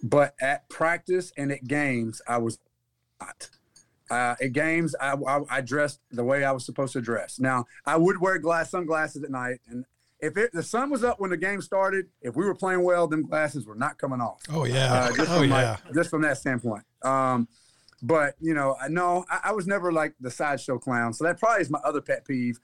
but 0.02 0.34
at 0.40 0.68
practice 0.68 1.32
and 1.38 1.50
at 1.50 1.64
games, 1.66 2.20
I 2.28 2.36
was 2.36 2.58
not. 3.18 3.48
Uh, 4.10 4.34
at 4.42 4.52
games, 4.52 4.94
I, 5.00 5.14
I, 5.14 5.40
I, 5.48 5.60
dressed 5.60 6.00
the 6.10 6.24
way 6.24 6.42
I 6.42 6.50
was 6.50 6.66
supposed 6.66 6.92
to 6.94 7.00
dress. 7.00 7.38
Now, 7.38 7.66
I 7.86 7.96
would 7.96 8.20
wear 8.20 8.38
glass 8.38 8.70
sunglasses 8.70 9.22
at 9.22 9.30
night, 9.30 9.60
and 9.68 9.84
if 10.18 10.36
it, 10.36 10.50
the 10.52 10.64
sun 10.64 10.90
was 10.90 11.04
up 11.04 11.20
when 11.20 11.30
the 11.30 11.36
game 11.36 11.62
started, 11.62 12.06
if 12.20 12.34
we 12.34 12.44
were 12.44 12.54
playing 12.54 12.82
well, 12.82 13.06
them 13.06 13.22
glasses 13.22 13.66
were 13.66 13.76
not 13.76 13.98
coming 13.98 14.20
off. 14.20 14.42
Oh 14.50 14.64
yeah, 14.64 14.92
uh, 14.92 15.12
just 15.16 15.30
oh 15.30 15.42
yeah, 15.42 15.76
my, 15.84 15.92
just 15.92 16.10
from 16.10 16.22
that 16.22 16.38
standpoint. 16.38 16.82
Um, 17.02 17.48
but 18.02 18.34
you 18.40 18.52
know, 18.52 18.76
I 18.82 18.88
know 18.88 19.24
I, 19.30 19.40
I 19.44 19.52
was 19.52 19.66
never 19.66 19.92
like 19.92 20.14
the 20.20 20.30
sideshow 20.30 20.78
clown, 20.78 21.14
so 21.14 21.24
that 21.24 21.38
probably 21.38 21.62
is 21.62 21.70
my 21.70 21.80
other 21.84 22.00
pet 22.00 22.26
peeve. 22.26 22.58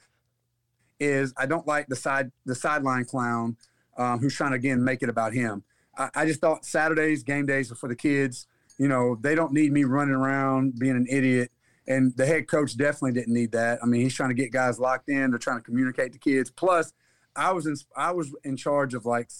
is 0.98 1.32
I 1.38 1.46
don't 1.46 1.66
like 1.66 1.86
the 1.86 1.96
side 1.96 2.32
the 2.44 2.56
sideline 2.56 3.04
clown 3.04 3.56
um, 3.96 4.20
who's 4.20 4.34
trying 4.34 4.50
to 4.50 4.56
again 4.56 4.82
make 4.82 5.02
it 5.02 5.08
about 5.08 5.32
him. 5.32 5.62
I, 5.96 6.10
I 6.14 6.26
just 6.26 6.40
thought 6.40 6.64
Saturdays, 6.64 7.22
game 7.22 7.46
days 7.46 7.70
are 7.72 7.76
for 7.76 7.88
the 7.88 7.96
kids. 7.96 8.46
You 8.78 8.88
know, 8.88 9.16
they 9.20 9.34
don't 9.34 9.52
need 9.52 9.72
me 9.72 9.84
running 9.84 10.14
around 10.14 10.78
being 10.78 10.96
an 10.96 11.06
idiot. 11.08 11.50
And 11.88 12.14
the 12.16 12.26
head 12.26 12.48
coach 12.48 12.76
definitely 12.76 13.12
didn't 13.12 13.32
need 13.32 13.52
that. 13.52 13.78
I 13.82 13.86
mean, 13.86 14.02
he's 14.02 14.14
trying 14.14 14.30
to 14.30 14.34
get 14.34 14.52
guys 14.52 14.78
locked 14.78 15.08
in. 15.08 15.30
They're 15.30 15.38
trying 15.38 15.58
to 15.58 15.62
communicate 15.62 16.12
to 16.12 16.18
kids. 16.18 16.50
Plus, 16.50 16.92
I 17.34 17.52
was 17.52 17.66
in 17.66 17.76
I 17.96 18.10
was 18.10 18.34
in 18.44 18.56
charge 18.56 18.94
of 18.94 19.06
like, 19.06 19.30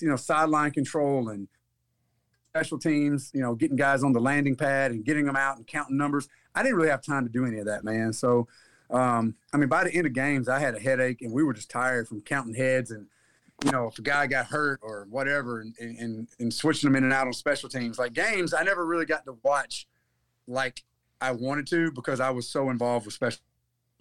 you 0.00 0.08
know, 0.08 0.16
sideline 0.16 0.72
control 0.72 1.28
and 1.28 1.48
special 2.50 2.78
teams. 2.78 3.30
You 3.32 3.40
know, 3.40 3.54
getting 3.54 3.76
guys 3.76 4.02
on 4.02 4.12
the 4.12 4.20
landing 4.20 4.56
pad 4.56 4.90
and 4.90 5.04
getting 5.04 5.26
them 5.26 5.36
out 5.36 5.58
and 5.58 5.66
counting 5.66 5.96
numbers. 5.96 6.28
I 6.54 6.62
didn't 6.62 6.76
really 6.76 6.88
have 6.88 7.02
time 7.02 7.24
to 7.24 7.30
do 7.30 7.46
any 7.46 7.58
of 7.58 7.66
that, 7.66 7.84
man. 7.84 8.12
So, 8.12 8.48
um, 8.90 9.36
I 9.52 9.56
mean, 9.56 9.68
by 9.68 9.84
the 9.84 9.92
end 9.92 10.06
of 10.06 10.12
games, 10.12 10.48
I 10.48 10.58
had 10.58 10.74
a 10.74 10.80
headache 10.80 11.22
and 11.22 11.32
we 11.32 11.44
were 11.44 11.52
just 11.52 11.70
tired 11.70 12.08
from 12.08 12.22
counting 12.22 12.54
heads 12.54 12.90
and 12.90 13.06
you 13.64 13.70
know, 13.70 13.88
if 13.88 13.98
a 13.98 14.02
guy 14.02 14.26
got 14.26 14.46
hurt 14.46 14.80
or 14.82 15.06
whatever, 15.08 15.60
and, 15.60 15.74
and, 15.78 16.28
and 16.38 16.52
switching 16.52 16.88
them 16.88 16.96
in 16.96 17.04
and 17.04 17.12
out 17.12 17.26
on 17.26 17.32
special 17.32 17.68
teams. 17.68 17.98
Like 17.98 18.12
games, 18.12 18.52
I 18.52 18.62
never 18.62 18.84
really 18.84 19.06
got 19.06 19.24
to 19.24 19.38
watch 19.42 19.86
like 20.46 20.82
I 21.20 21.32
wanted 21.32 21.66
to 21.68 21.90
because 21.92 22.20
I 22.20 22.30
was 22.30 22.48
so 22.48 22.70
involved 22.70 23.06
with 23.06 23.14
special 23.14 23.40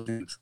teams. 0.06 0.38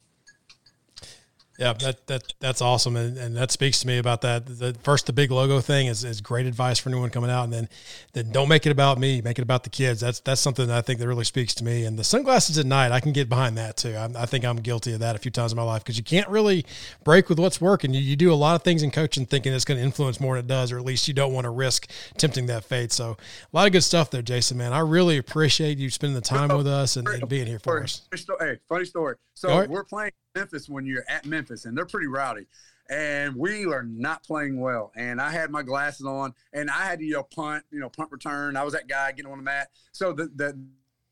Yeah, 1.60 1.74
that 1.74 2.08
that 2.08 2.34
that's 2.40 2.62
awesome, 2.64 2.96
and, 2.96 3.16
and 3.16 3.38
that 3.38 3.52
speaks 3.52 3.80
to 3.82 3.88
me 3.88 4.00
about 4.00 4.22
that. 4.22 4.48
The 4.48 4.76
first, 4.82 5.06
the 5.06 5.14
big 5.14 5.30
logo 5.30 5.62
thing 5.62 5.86
is, 5.86 6.04
is 6.04 6.20
great 6.20 6.48
advice 6.48 6.80
for 6.80 6.90
anyone 6.90 7.12
coming 7.12 7.30
out, 7.30 7.44
and 7.44 7.54
then 7.54 7.70
then 8.14 8.32
don't 8.32 8.50
make 8.50 8.66
it 8.66 8.72
about 8.72 8.98
me, 8.98 9.22
make 9.22 9.38
it 9.38 9.44
about 9.44 9.64
the 9.64 9.70
kids. 9.70 10.00
That's 10.00 10.20
that's 10.20 10.42
something 10.42 10.66
that 10.66 10.76
I 10.76 10.82
think 10.82 11.00
that 11.00 11.08
really 11.08 11.26
speaks 11.26 11.54
to 11.56 11.64
me. 11.64 11.86
And 11.86 11.98
the 11.98 12.04
sunglasses 12.04 12.58
at 12.58 12.66
night, 12.66 12.92
I 12.92 13.00
can 13.00 13.12
get 13.12 13.30
behind 13.30 13.56
that 13.60 13.78
too. 13.78 13.94
I, 13.94 14.10
I 14.18 14.26
think 14.26 14.46
I'm 14.46 14.58
guilty 14.58 14.94
of 14.94 15.00
that 15.02 15.16
a 15.16 15.20
few 15.20 15.30
times 15.30 15.52
in 15.52 15.56
my 15.56 15.64
life 15.64 15.84
because 15.84 15.96
you 15.96 16.04
can't 16.04 16.28
really 16.28 16.66
break 17.04 17.30
with 17.30 17.38
what's 17.38 17.62
working. 17.62 17.94
You, 17.94 18.02
you 18.02 18.16
do 18.16 18.34
a 18.34 18.36
lot 18.36 18.56
of 18.56 18.64
things 18.64 18.82
in 18.82 18.90
coaching 18.90 19.28
thinking 19.28 19.54
it's 19.54 19.66
going 19.66 19.78
to 19.78 19.84
influence 19.84 20.20
more 20.20 20.36
than 20.36 20.46
it 20.46 20.48
does, 20.48 20.72
or 20.72 20.80
at 20.80 20.86
least 20.86 21.08
you 21.08 21.14
don't 21.14 21.34
want 21.34 21.46
to 21.46 21.52
risk 21.52 21.88
tempting 22.18 22.48
that 22.48 22.64
fate. 22.64 22.92
So 22.92 23.12
a 23.12 23.56
lot 23.56 23.68
of 23.68 23.74
good 23.74 23.84
stuff 23.84 24.10
there, 24.10 24.24
Jason. 24.24 24.58
Man, 24.58 24.74
I 24.74 24.80
really 24.80 25.20
appreciate 25.20 25.78
you 25.78 25.92
spending 25.92 26.16
the 26.16 26.22
time 26.22 26.50
with 26.58 26.66
us 26.66 26.96
and, 26.96 27.08
and 27.08 27.30
being 27.30 27.46
here 27.46 27.60
for 27.60 27.84
us. 27.84 28.02
Hey, 28.40 28.58
funny 28.68 28.86
story. 28.86 29.18
So 29.36 29.50
right. 29.50 29.70
we're 29.70 29.84
playing 29.84 30.14
Memphis 30.36 30.70
when 30.70 30.86
you're 30.86 31.04
at 31.08 31.26
Memphis, 31.26 31.66
and 31.66 31.78
they're 31.78 31.86
pretty 31.86 32.08
rowdy. 32.08 32.48
And 32.90 33.36
we 33.36 33.66
are 33.66 33.84
not 33.84 34.24
playing 34.24 34.60
well. 34.60 34.92
And 34.96 35.22
I 35.22 35.32
had 35.32 35.52
my 35.52 35.64
glasses 35.64 36.06
on, 36.06 36.34
and 36.52 36.70
I 36.70 36.84
had 36.86 37.00
to 37.00 37.10
know 37.10 37.24
punt, 37.24 37.64
you 37.72 37.80
know 37.80 37.90
punt 37.90 38.12
return. 38.12 38.58
I 38.58 38.64
was 38.64 38.74
that 38.74 38.88
guy 38.88 39.12
getting 39.14 39.32
on 39.32 39.38
the 39.38 39.44
mat. 39.44 39.70
So 39.94 40.12
the 40.12 40.30
the, 40.36 40.60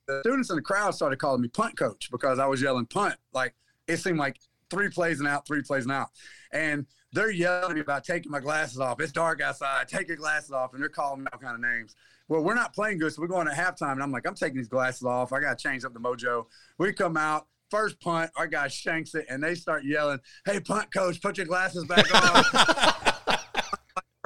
the 0.07 0.19
students 0.21 0.49
in 0.49 0.57
the 0.57 0.61
crowd 0.61 0.95
started 0.95 1.17
calling 1.19 1.41
me 1.41 1.47
punt 1.47 1.77
coach 1.77 2.09
because 2.11 2.39
I 2.39 2.45
was 2.45 2.61
yelling 2.61 2.87
punt. 2.87 3.15
Like 3.33 3.53
it 3.87 3.97
seemed 3.97 4.19
like 4.19 4.37
three 4.69 4.89
plays 4.89 5.19
and 5.19 5.27
out, 5.27 5.47
three 5.47 5.61
plays 5.61 5.83
and 5.83 5.93
out. 5.93 6.09
And 6.51 6.85
they're 7.13 7.31
yelling 7.31 7.79
about 7.79 8.03
taking 8.03 8.31
my 8.31 8.39
glasses 8.39 8.79
off. 8.79 8.99
It's 8.99 9.11
dark 9.11 9.41
outside. 9.41 9.87
Take 9.87 10.07
your 10.07 10.17
glasses 10.17 10.51
off. 10.51 10.73
And 10.73 10.81
they're 10.81 10.89
calling 10.89 11.21
me 11.21 11.27
all 11.31 11.39
kind 11.39 11.55
of 11.55 11.61
names. 11.61 11.95
Well, 12.27 12.41
we're 12.41 12.55
not 12.55 12.73
playing 12.73 12.99
good, 12.99 13.11
so 13.11 13.21
we're 13.21 13.27
going 13.27 13.49
at 13.49 13.55
halftime. 13.55 13.93
And 13.93 14.03
I'm 14.03 14.11
like, 14.11 14.25
I'm 14.25 14.35
taking 14.35 14.57
these 14.57 14.69
glasses 14.69 15.03
off. 15.03 15.33
I 15.33 15.41
got 15.41 15.57
to 15.57 15.61
change 15.61 15.83
up 15.83 15.93
the 15.93 15.99
mojo. 15.99 16.45
We 16.77 16.93
come 16.93 17.17
out 17.17 17.47
first 17.71 17.99
punt, 17.99 18.29
our 18.35 18.47
guy 18.47 18.67
shanks 18.67 19.15
it, 19.15 19.25
and 19.29 19.43
they 19.43 19.55
start 19.55 19.83
yelling, 19.83 20.19
"Hey, 20.45 20.59
punt 20.59 20.93
coach, 20.93 21.21
put 21.21 21.37
your 21.37 21.47
glasses 21.47 21.85
back 21.85 22.05
on." 22.13 23.37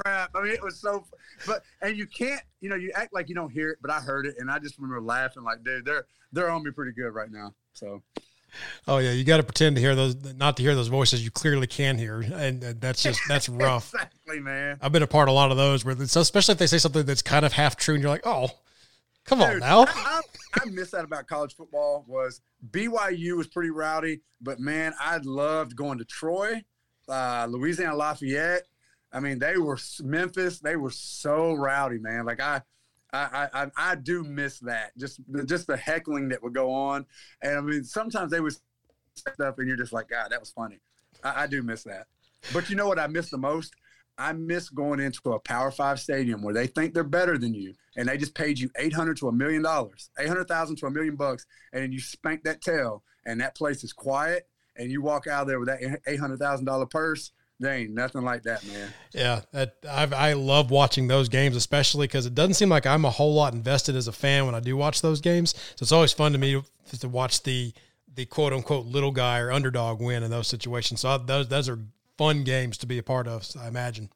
crap. 0.06 0.32
I 0.36 0.42
mean, 0.42 0.54
it 0.54 0.64
was 0.64 0.80
so, 0.80 1.06
but 1.46 1.64
and 1.82 1.98
you 1.98 2.08
can't, 2.08 2.42
you 2.62 2.70
know, 2.70 2.76
you 2.76 2.92
act 2.96 3.14
like 3.14 3.30
you 3.30 3.36
don't 3.36 3.52
hear 3.52 3.72
it, 3.72 3.80
but 3.82 3.92
I 3.92 4.00
heard 4.00 4.26
it, 4.26 4.36
and 4.40 4.50
I 4.50 4.60
just 4.60 4.78
remember 4.78 5.02
laughing 5.02 5.44
like, 5.44 5.64
dude, 5.64 5.86
they're 5.86 6.06
they're 6.32 6.50
on 6.50 6.64
me 6.64 6.72
pretty 6.72 6.92
good 6.92 7.10
right 7.10 7.32
now. 7.32 7.54
So. 7.74 8.02
Oh 8.88 9.00
yeah, 9.00 9.12
you 9.12 9.26
got 9.26 9.38
to 9.38 9.44
pretend 9.44 9.76
to 9.76 9.82
hear 9.82 9.96
those, 9.96 10.16
not 10.36 10.56
to 10.58 10.64
hear 10.64 10.76
those 10.76 10.88
voices 10.88 11.26
you 11.26 11.32
clearly 11.32 11.68
can 11.68 11.98
hear, 11.98 12.22
and 12.22 12.62
that's 12.62 13.04
just 13.04 13.20
that's 13.28 13.50
rough. 13.50 13.94
exactly, 13.94 14.40
man. 14.40 14.78
I've 14.82 14.94
been 14.94 15.04
a 15.04 15.08
part 15.08 15.28
of 15.28 15.34
a 15.34 15.36
lot 15.36 15.52
of 15.52 15.58
those 15.58 15.84
where, 15.84 15.96
especially 16.00 16.54
if 16.54 16.60
they 16.60 16.68
say 16.68 16.78
something 16.78 17.06
that's 17.06 17.22
kind 17.22 17.46
of 17.46 17.52
half 17.52 17.76
true, 17.76 17.96
and 17.96 18.02
you're 18.02 18.12
like, 18.12 18.26
oh, 18.26 18.48
come 19.26 19.40
Dude, 19.40 19.50
on 19.50 19.60
now. 19.60 19.82
I, 19.82 20.22
I, 20.56 20.62
I 20.62 20.66
miss 20.70 20.92
that 20.92 21.04
about 21.04 21.28
college 21.28 21.56
football 21.56 22.06
was 22.08 22.42
BYU 22.72 23.38
was 23.38 23.48
pretty 23.48 23.70
rowdy, 23.72 24.22
but 24.42 24.60
man, 24.60 24.94
I 25.00 25.18
loved 25.24 25.76
going 25.76 25.98
to 25.98 26.06
Troy, 26.06 26.64
uh, 27.10 27.48
Louisiana 27.50 27.96
Lafayette. 27.96 28.64
I 29.12 29.20
mean, 29.20 29.40
they 29.40 29.58
were 29.58 29.78
Memphis. 30.02 30.60
They 30.60 30.76
were 30.76 30.90
so 30.90 31.54
rowdy, 31.54 32.00
man. 32.00 32.26
Like 32.26 32.42
I, 32.42 32.62
I, 33.14 33.48
I, 33.54 33.72
I 33.78 33.96
do 33.96 34.24
miss 34.24 34.60
that. 34.60 34.98
Just, 34.98 35.22
just 35.46 35.68
the 35.68 35.78
heckling 35.78 36.30
that 36.30 36.44
would 36.44 36.54
go 36.54 36.72
on, 36.72 37.06
and 37.42 37.58
I 37.58 37.62
mean, 37.62 37.84
sometimes 37.84 38.32
they 38.32 38.42
would 38.42 38.56
stuff, 39.16 39.58
and 39.58 39.68
you're 39.68 39.78
just 39.78 39.94
like, 39.94 40.10
God, 40.10 40.32
that 40.32 40.40
was 40.40 40.52
funny. 40.52 40.80
I, 41.24 41.44
I 41.44 41.48
do 41.48 41.64
miss 41.64 41.84
that. 41.84 42.08
But 42.54 42.70
you 42.70 42.76
know 42.76 42.88
what 42.88 43.00
I 43.00 43.08
miss 43.08 43.30
the 43.30 43.38
most? 43.38 43.74
I 44.18 44.34
miss 44.34 44.70
going 44.70 45.00
into 45.00 45.34
a 45.34 45.40
Power 45.40 45.72
Five 45.72 46.00
stadium 46.00 46.42
where 46.42 46.54
they 46.54 46.68
think 46.68 46.94
they're 46.94 47.04
better 47.04 47.38
than 47.38 47.54
you, 47.54 47.74
and 47.98 48.08
they 48.08 48.18
just 48.18 48.36
paid 48.36 48.60
you 48.60 48.70
eight 48.78 48.94
hundred 48.94 49.18
to 49.18 49.28
a 49.28 49.32
million 49.32 49.64
dollars, 49.64 50.10
eight 50.20 50.28
hundred 50.28 50.48
thousand 50.48 50.78
to 50.78 50.86
a 50.86 50.92
million 50.92 51.16
bucks, 51.16 51.46
and 51.74 51.94
you 51.94 52.00
spank 52.00 52.44
that 52.44 52.62
tail, 52.62 53.04
and 53.26 53.42
that 53.42 53.56
place 53.56 53.84
is 53.84 53.94
quiet, 53.94 54.48
and 54.78 54.90
you 54.92 55.02
walk 55.02 55.28
out 55.28 55.48
there 55.48 55.60
with 55.60 55.68
that 55.68 56.00
eight 56.08 56.20
hundred 56.20 56.40
thousand 56.40 56.66
dollar 56.66 56.86
purse. 56.86 57.32
There 57.60 57.74
ain't 57.74 57.92
nothing 57.92 58.24
like 58.24 58.44
that, 58.44 58.66
man. 58.68 58.94
Yeah, 59.14 59.42
that 59.54 59.76
I 59.90 60.34
love 60.34 60.72
watching 60.72 61.08
those 61.08 61.30
games, 61.30 61.56
especially 61.56 62.08
because 62.08 62.26
it 62.26 62.36
doesn't 62.36 62.56
seem 62.56 62.68
like 62.68 62.86
I'm 62.86 63.06
a 63.06 63.10
whole 63.10 63.34
lot 63.34 63.54
invested 63.54 63.96
as 63.96 64.10
a 64.10 64.12
fan 64.12 64.46
when 64.46 64.56
I 64.56 64.60
do 64.60 64.76
watch 64.76 65.02
those 65.02 65.22
games. 65.22 65.52
So 65.76 65.84
it's 65.84 65.94
always 65.94 66.12
fun 66.12 66.34
to 66.34 66.38
me 66.38 66.62
to, 66.90 67.00
to 67.00 67.08
watch 67.08 67.44
the 67.44 67.74
the 68.14 68.26
quote 68.26 68.54
unquote 68.54 68.86
little 68.86 69.12
guy 69.12 69.40
or 69.40 69.52
underdog 69.52 70.02
win 70.02 70.24
in 70.24 70.32
those 70.32 70.48
situations. 70.48 71.02
So 71.02 71.10
I, 71.10 71.18
those 71.18 71.48
those 71.48 71.70
are 71.70 71.80
fun 72.18 72.44
games 72.44 72.78
to 72.80 72.88
be 72.88 72.98
a 72.98 73.04
part 73.04 73.28
of. 73.28 73.48
I 73.60 73.68
imagine. 73.68 74.10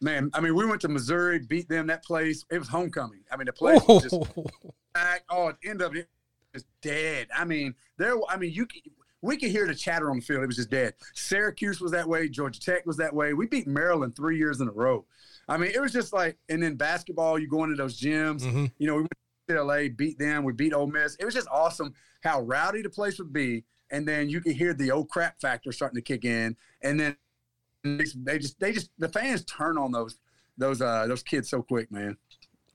Man, 0.00 0.30
I 0.34 0.40
mean, 0.40 0.54
we 0.54 0.66
went 0.66 0.80
to 0.82 0.88
Missouri, 0.88 1.38
beat 1.38 1.68
them. 1.68 1.86
That 1.86 2.04
place, 2.04 2.44
it 2.50 2.58
was 2.58 2.68
homecoming. 2.68 3.20
I 3.30 3.36
mean, 3.36 3.46
the 3.46 3.52
place 3.52 3.80
was 3.86 4.02
just 4.02 4.14
packed. 4.94 5.24
Oh, 5.30 5.48
at 5.48 5.60
the 5.60 5.70
end 5.70 5.80
of 5.80 5.96
it, 5.96 6.08
just 6.52 6.66
dead. 6.82 7.28
I 7.34 7.44
mean, 7.44 7.74
there. 7.96 8.16
I 8.28 8.36
mean, 8.36 8.52
you. 8.52 8.66
We 9.22 9.38
could 9.38 9.50
hear 9.50 9.66
the 9.66 9.74
chatter 9.74 10.10
on 10.10 10.16
the 10.16 10.22
field. 10.22 10.42
It 10.42 10.48
was 10.48 10.56
just 10.56 10.68
dead. 10.68 10.92
Syracuse 11.14 11.80
was 11.80 11.92
that 11.92 12.06
way. 12.06 12.28
Georgia 12.28 12.60
Tech 12.60 12.84
was 12.84 12.98
that 12.98 13.14
way. 13.14 13.32
We 13.32 13.46
beat 13.46 13.66
Maryland 13.66 14.14
three 14.14 14.36
years 14.36 14.60
in 14.60 14.68
a 14.68 14.72
row. 14.72 15.06
I 15.48 15.56
mean, 15.56 15.70
it 15.74 15.80
was 15.80 15.92
just 15.92 16.12
like, 16.12 16.36
and 16.50 16.62
then 16.62 16.74
basketball, 16.74 17.38
you 17.38 17.48
go 17.48 17.64
into 17.64 17.74
those 17.74 17.98
gyms. 17.98 18.42
Mm-hmm. 18.42 18.66
You 18.76 18.86
know, 18.86 18.96
we 18.96 19.00
went 19.00 19.10
to 19.48 19.62
LA, 19.62 19.88
beat 19.96 20.18
them. 20.18 20.44
We 20.44 20.52
beat 20.52 20.74
Ole 20.74 20.88
Miss. 20.88 21.16
It 21.16 21.24
was 21.24 21.32
just 21.32 21.48
awesome 21.50 21.94
how 22.22 22.42
rowdy 22.42 22.82
the 22.82 22.90
place 22.90 23.18
would 23.18 23.32
be 23.32 23.64
and 23.94 24.08
then 24.08 24.28
you 24.28 24.40
can 24.40 24.52
hear 24.52 24.74
the 24.74 24.90
old 24.90 25.08
crap 25.08 25.40
factor 25.40 25.70
starting 25.70 25.94
to 25.94 26.02
kick 26.02 26.24
in, 26.24 26.56
and 26.82 26.98
then 26.98 27.16
they 27.84 28.38
just 28.38 28.58
they 28.58 28.72
just 28.72 28.90
the 28.98 29.08
fans 29.08 29.44
turn 29.44 29.78
on 29.78 29.92
those 29.92 30.18
those 30.58 30.82
uh 30.82 31.06
those 31.06 31.22
kids 31.22 31.48
so 31.48 31.62
quick, 31.62 31.92
man. 31.92 32.16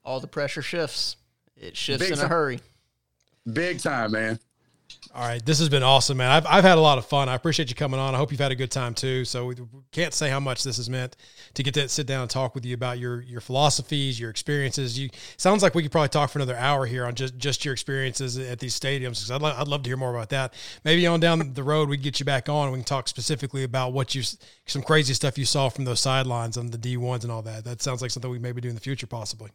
All 0.05 0.22
the 0.22 0.28
pressure 0.28 0.61
shifts. 0.61 1.17
It 1.57 1.76
shifts 1.76 2.03
Big 2.03 2.13
in 2.13 2.17
time. 2.17 2.26
a 2.26 2.30
hurry. 2.30 2.59
Big 3.51 3.80
time, 3.80 4.13
man. 4.13 4.39
All 5.12 5.26
right, 5.28 5.43
this 5.43 5.58
has 5.58 5.70
been 5.70 5.82
awesome, 5.82 6.18
man. 6.18 6.30
I've, 6.30 6.45
I've 6.45 6.64
had 6.64 6.78
a 6.78 6.82
lot 6.82 7.00
of 7.00 7.06
fun. 7.06 7.30
I 7.30 7.34
appreciate 7.34 7.70
you 7.70 7.76
coming 7.76 8.00
on. 8.00 8.14
I 8.14 8.18
hope 8.18 8.30
you've 8.32 8.39
had 8.39 8.52
a 8.52 8.56
good 8.56 8.70
time 8.70 8.93
too. 8.93 9.26
So 9.26 9.47
we 9.47 9.56
can't 9.91 10.14
say 10.14 10.30
how 10.30 10.39
much 10.39 10.64
this 10.64 10.78
has 10.78 10.88
meant 10.88 11.16
to 11.56 11.64
get 11.64 11.74
to 11.74 11.89
sit 11.89 12.06
down 12.06 12.22
and 12.22 12.30
talk 12.30 12.54
with 12.54 12.64
you 12.64 12.76
about 12.76 13.00
your 13.00 13.22
your 13.22 13.41
philosophies, 13.41 14.20
your 14.20 14.30
experiences. 14.30 15.00
You 15.00 15.10
sounds 15.38 15.64
like 15.64 15.74
we 15.74 15.82
could 15.82 15.91
probably 15.91 16.10
talk 16.10 16.30
for 16.30 16.38
another 16.38 16.56
hour 16.56 16.86
here 16.86 17.06
on 17.06 17.16
just 17.16 17.38
just 17.38 17.66
your 17.66 17.74
experiences 17.74 18.38
at 18.38 18.60
these 18.60 18.80
stadiums. 18.80 19.18
Because 19.18 19.32
I'd, 19.32 19.41
lo- 19.41 19.56
I'd 19.58 19.68
love 19.68 19.82
to 19.84 19.89
hear 19.89 19.97
more 19.97 20.14
about 20.14 20.30
that. 20.30 20.54
Maybe 20.84 21.08
on 21.08 21.20
down 21.20 21.54
the 21.54 21.64
road 21.64 21.89
we 21.89 21.97
can 21.97 22.04
get 22.04 22.20
you 22.20 22.26
back 22.26 22.47
on. 22.47 22.72
We 22.72 22.78
can 22.78 22.86
talk 22.86 23.08
specifically 23.08 23.64
about 23.64 23.93
what 23.93 24.14
you 24.14 24.22
some 24.68 24.84
crazy 24.84 25.16
stuff 25.16 25.39
you 25.39 25.45
saw 25.45 25.70
from 25.70 25.86
those 25.86 26.00
sidelines 26.00 26.56
on 26.56 26.68
the 26.70 26.78
D 26.78 26.97
ones 26.97 27.24
and 27.24 27.32
all 27.32 27.41
that. 27.41 27.64
That 27.64 27.82
sounds 27.82 28.04
like 28.04 28.12
something 28.12 28.30
we 28.30 28.38
maybe 28.38 28.62
do 28.62 28.70
in 28.70 28.76
the 28.76 28.82
future, 28.82 29.08
possibly. 29.08 29.50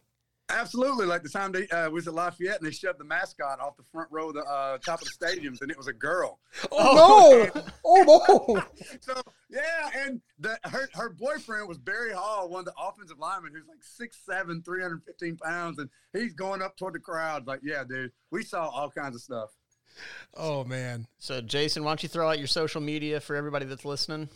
Absolutely, 0.49 1.07
like 1.07 1.23
the 1.23 1.29
time 1.29 1.51
they 1.51 1.67
uh, 1.69 1.89
was 1.89 2.07
at 2.07 2.13
Lafayette 2.13 2.57
and 2.57 2.67
they 2.67 2.71
shoved 2.71 2.99
the 2.99 3.03
mascot 3.03 3.59
off 3.59 3.75
the 3.77 3.83
front 3.91 4.07
row 4.11 4.29
of 4.29 4.35
the 4.35 4.43
uh, 4.43 4.77
top 4.77 5.01
of 5.01 5.07
the 5.07 5.25
stadiums, 5.25 5.61
and 5.61 5.71
it 5.71 5.77
was 5.77 5.87
a 5.87 5.93
girl. 5.93 6.39
Oh, 6.71 7.49
no! 7.55 7.63
oh 7.85 8.53
no! 8.55 8.63
so 9.01 9.19
yeah, 9.49 9.89
and 9.95 10.21
the, 10.37 10.57
her 10.65 10.87
her 10.93 11.09
boyfriend 11.09 11.67
was 11.67 11.79
Barry 11.79 12.13
Hall, 12.13 12.47
one 12.47 12.59
of 12.59 12.65
the 12.65 12.73
offensive 12.79 13.17
linemen, 13.17 13.53
who's 13.55 13.65
like 13.67 14.11
6'7", 14.39 14.63
315 14.63 15.37
pounds, 15.37 15.79
and 15.79 15.89
he's 16.13 16.33
going 16.33 16.61
up 16.61 16.77
toward 16.77 16.93
the 16.93 16.99
crowd. 16.99 17.47
Like, 17.47 17.61
yeah, 17.63 17.83
dude, 17.83 18.11
we 18.29 18.43
saw 18.43 18.67
all 18.67 18.91
kinds 18.91 19.15
of 19.15 19.21
stuff. 19.21 19.49
Oh 20.35 20.63
man! 20.63 21.07
So 21.17 21.41
Jason, 21.41 21.83
why 21.83 21.89
don't 21.89 22.03
you 22.03 22.09
throw 22.09 22.29
out 22.29 22.37
your 22.37 22.47
social 22.47 22.81
media 22.81 23.19
for 23.19 23.35
everybody 23.35 23.65
that's 23.65 23.85
listening? 23.85 24.29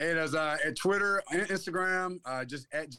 It 0.00 0.16
is 0.16 0.34
uh, 0.34 0.56
at 0.64 0.76
Twitter, 0.76 1.22
Instagram, 1.32 2.20
uh, 2.24 2.46
just 2.46 2.66
at 2.72 2.96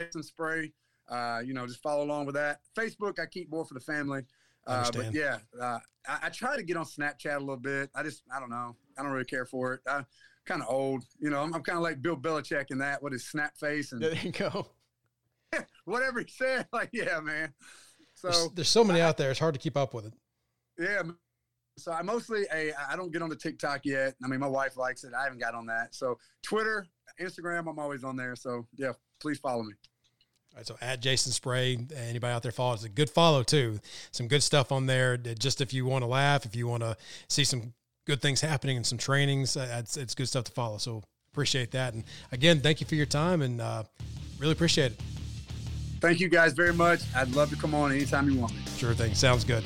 Jason 0.00 0.22
Spray. 0.22 0.72
Uh, 1.08 1.40
you 1.44 1.54
know, 1.54 1.66
just 1.66 1.82
follow 1.82 2.04
along 2.04 2.26
with 2.26 2.34
that. 2.34 2.60
Facebook, 2.76 3.18
I 3.18 3.26
keep 3.26 3.50
more 3.50 3.64
for 3.64 3.74
the 3.74 3.80
family. 3.80 4.22
Uh, 4.66 4.90
but 4.94 5.14
yeah, 5.14 5.38
uh, 5.60 5.78
I, 6.06 6.18
I, 6.24 6.28
try 6.28 6.54
to 6.54 6.62
get 6.62 6.76
on 6.76 6.84
Snapchat 6.84 7.36
a 7.36 7.40
little 7.40 7.56
bit. 7.56 7.88
I 7.94 8.02
just, 8.02 8.22
I 8.34 8.38
don't 8.38 8.50
know. 8.50 8.76
I 8.98 9.02
don't 9.02 9.12
really 9.12 9.24
care 9.24 9.46
for 9.46 9.72
it. 9.72 9.80
I'm 9.86 10.04
kind 10.44 10.60
of 10.60 10.68
old, 10.68 11.04
you 11.18 11.30
know. 11.30 11.40
I'm, 11.40 11.54
I'm 11.54 11.62
kind 11.62 11.78
of 11.78 11.82
like 11.82 12.02
Bill 12.02 12.16
Belichick 12.16 12.70
in 12.70 12.78
that. 12.78 13.02
What 13.02 13.14
is 13.14 13.26
snap 13.26 13.56
face 13.56 13.92
and 13.92 14.02
there 14.02 14.14
you 14.14 14.30
go. 14.30 14.68
whatever 15.84 16.20
he 16.20 16.28
said. 16.28 16.66
Like, 16.72 16.90
yeah, 16.92 17.20
man. 17.20 17.54
So 18.14 18.28
there's, 18.28 18.48
there's 18.50 18.68
so 18.68 18.84
many 18.84 19.00
I, 19.00 19.06
out 19.06 19.16
there. 19.16 19.30
It's 19.30 19.40
hard 19.40 19.54
to 19.54 19.60
keep 19.60 19.76
up 19.76 19.94
with 19.94 20.06
it. 20.06 20.12
Yeah, 20.78 21.02
So 21.76 21.92
I 21.92 22.02
mostly 22.02 22.44
a 22.52 22.72
I 22.90 22.94
don't 22.94 23.12
get 23.12 23.22
on 23.22 23.30
the 23.30 23.36
TikTok 23.36 23.84
yet. 23.84 24.14
I 24.22 24.28
mean, 24.28 24.40
my 24.40 24.48
wife 24.48 24.76
likes 24.76 25.04
it. 25.04 25.12
I 25.18 25.24
haven't 25.24 25.40
got 25.40 25.54
on 25.54 25.66
that. 25.66 25.94
So 25.94 26.18
Twitter, 26.42 26.86
Instagram, 27.20 27.68
I'm 27.68 27.78
always 27.78 28.04
on 28.04 28.16
there. 28.16 28.36
So 28.36 28.66
yeah, 28.76 28.92
please 29.20 29.38
follow 29.38 29.62
me. 29.62 29.72
All 30.58 30.60
right, 30.60 30.66
so 30.66 30.76
at 30.80 31.00
Jason 31.00 31.30
Spray, 31.30 31.78
anybody 31.94 32.34
out 32.34 32.42
there 32.42 32.50
follow? 32.50 32.74
It's 32.74 32.82
a 32.82 32.88
good 32.88 33.08
follow 33.08 33.44
too. 33.44 33.78
Some 34.10 34.26
good 34.26 34.42
stuff 34.42 34.72
on 34.72 34.86
there. 34.86 35.16
Just 35.16 35.60
if 35.60 35.72
you 35.72 35.86
want 35.86 36.02
to 36.02 36.08
laugh, 36.08 36.44
if 36.44 36.56
you 36.56 36.66
want 36.66 36.82
to 36.82 36.96
see 37.28 37.44
some 37.44 37.74
good 38.08 38.20
things 38.20 38.40
happening 38.40 38.76
and 38.76 38.84
some 38.84 38.98
trainings, 38.98 39.56
uh, 39.56 39.76
it's, 39.78 39.96
it's 39.96 40.16
good 40.16 40.26
stuff 40.26 40.42
to 40.46 40.50
follow. 40.50 40.78
So 40.78 41.04
appreciate 41.32 41.70
that. 41.70 41.94
And 41.94 42.02
again, 42.32 42.58
thank 42.58 42.80
you 42.80 42.88
for 42.88 42.96
your 42.96 43.06
time 43.06 43.42
and 43.42 43.60
uh, 43.60 43.84
really 44.40 44.50
appreciate 44.50 44.90
it. 44.90 45.00
Thank 46.00 46.18
you 46.18 46.28
guys 46.28 46.54
very 46.54 46.74
much. 46.74 47.02
I'd 47.14 47.36
love 47.36 47.50
to 47.50 47.56
come 47.56 47.72
on 47.72 47.92
anytime 47.92 48.28
you 48.28 48.40
want 48.40 48.52
me. 48.52 48.62
Sure 48.76 48.94
thing. 48.94 49.14
Sounds 49.14 49.44
good. 49.44 49.62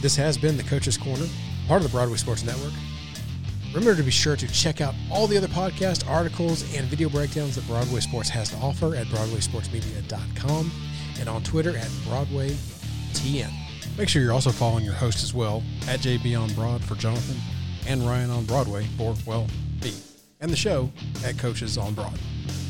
This 0.00 0.16
has 0.16 0.38
been 0.38 0.56
the 0.56 0.62
Coach's 0.62 0.96
Corner, 0.96 1.26
part 1.68 1.82
of 1.82 1.86
the 1.86 1.94
Broadway 1.94 2.16
Sports 2.16 2.44
Network. 2.44 2.72
Remember 3.72 3.94
to 3.94 4.02
be 4.02 4.10
sure 4.10 4.34
to 4.36 4.48
check 4.48 4.80
out 4.80 4.94
all 5.12 5.26
the 5.28 5.36
other 5.36 5.46
podcast 5.46 6.08
articles 6.08 6.62
and 6.76 6.86
video 6.86 7.08
breakdowns 7.08 7.54
that 7.54 7.66
Broadway 7.68 8.00
Sports 8.00 8.28
has 8.30 8.48
to 8.50 8.56
offer 8.56 8.96
at 8.96 9.06
BroadwaySportsMedia.com 9.06 10.70
and 11.20 11.28
on 11.28 11.42
Twitter 11.44 11.76
at 11.76 11.86
BroadwayTN. 12.04 13.50
Make 13.96 14.08
sure 14.08 14.22
you're 14.22 14.32
also 14.32 14.50
following 14.50 14.84
your 14.84 14.94
host 14.94 15.22
as 15.22 15.32
well 15.34 15.62
at 15.88 16.00
JB 16.00 16.40
on 16.40 16.52
Broad 16.54 16.82
for 16.82 16.96
Jonathan 16.96 17.36
and 17.86 18.02
Ryan 18.02 18.30
on 18.30 18.44
Broadway 18.44 18.86
for, 18.96 19.14
well, 19.24 19.46
me, 19.82 19.92
and 20.40 20.50
the 20.50 20.56
show 20.56 20.90
at 21.24 21.38
Coaches 21.38 21.78
on 21.78 21.94
Broad. 21.94 22.18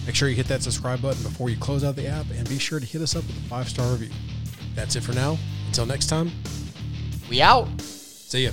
Make 0.07 0.15
sure 0.15 0.29
you 0.29 0.35
hit 0.35 0.49
that 0.49 0.63
subscribe 0.63 1.01
button 1.01 1.23
before 1.23 1.49
you 1.51 1.57
close 1.57 1.83
out 1.83 1.97
the 1.97 2.07
app 2.09 2.27
and 2.37 2.47
be 2.49 2.59
sure 2.59 2.79
to 2.81 2.87
hit 2.87 3.01
us 3.01 3.17
up 3.17 3.27
with 3.27 3.37
a 3.39 3.49
five 3.49 3.69
star 3.69 3.91
review. 3.93 4.11
That's 4.75 4.97
it 4.97 5.03
for 5.03 5.13
now. 5.15 5.39
Until 5.67 5.87
next 5.87 6.07
time, 6.09 6.31
We 7.29 7.41
out. 7.41 7.69
see 7.81 8.45
ya. 8.45 8.51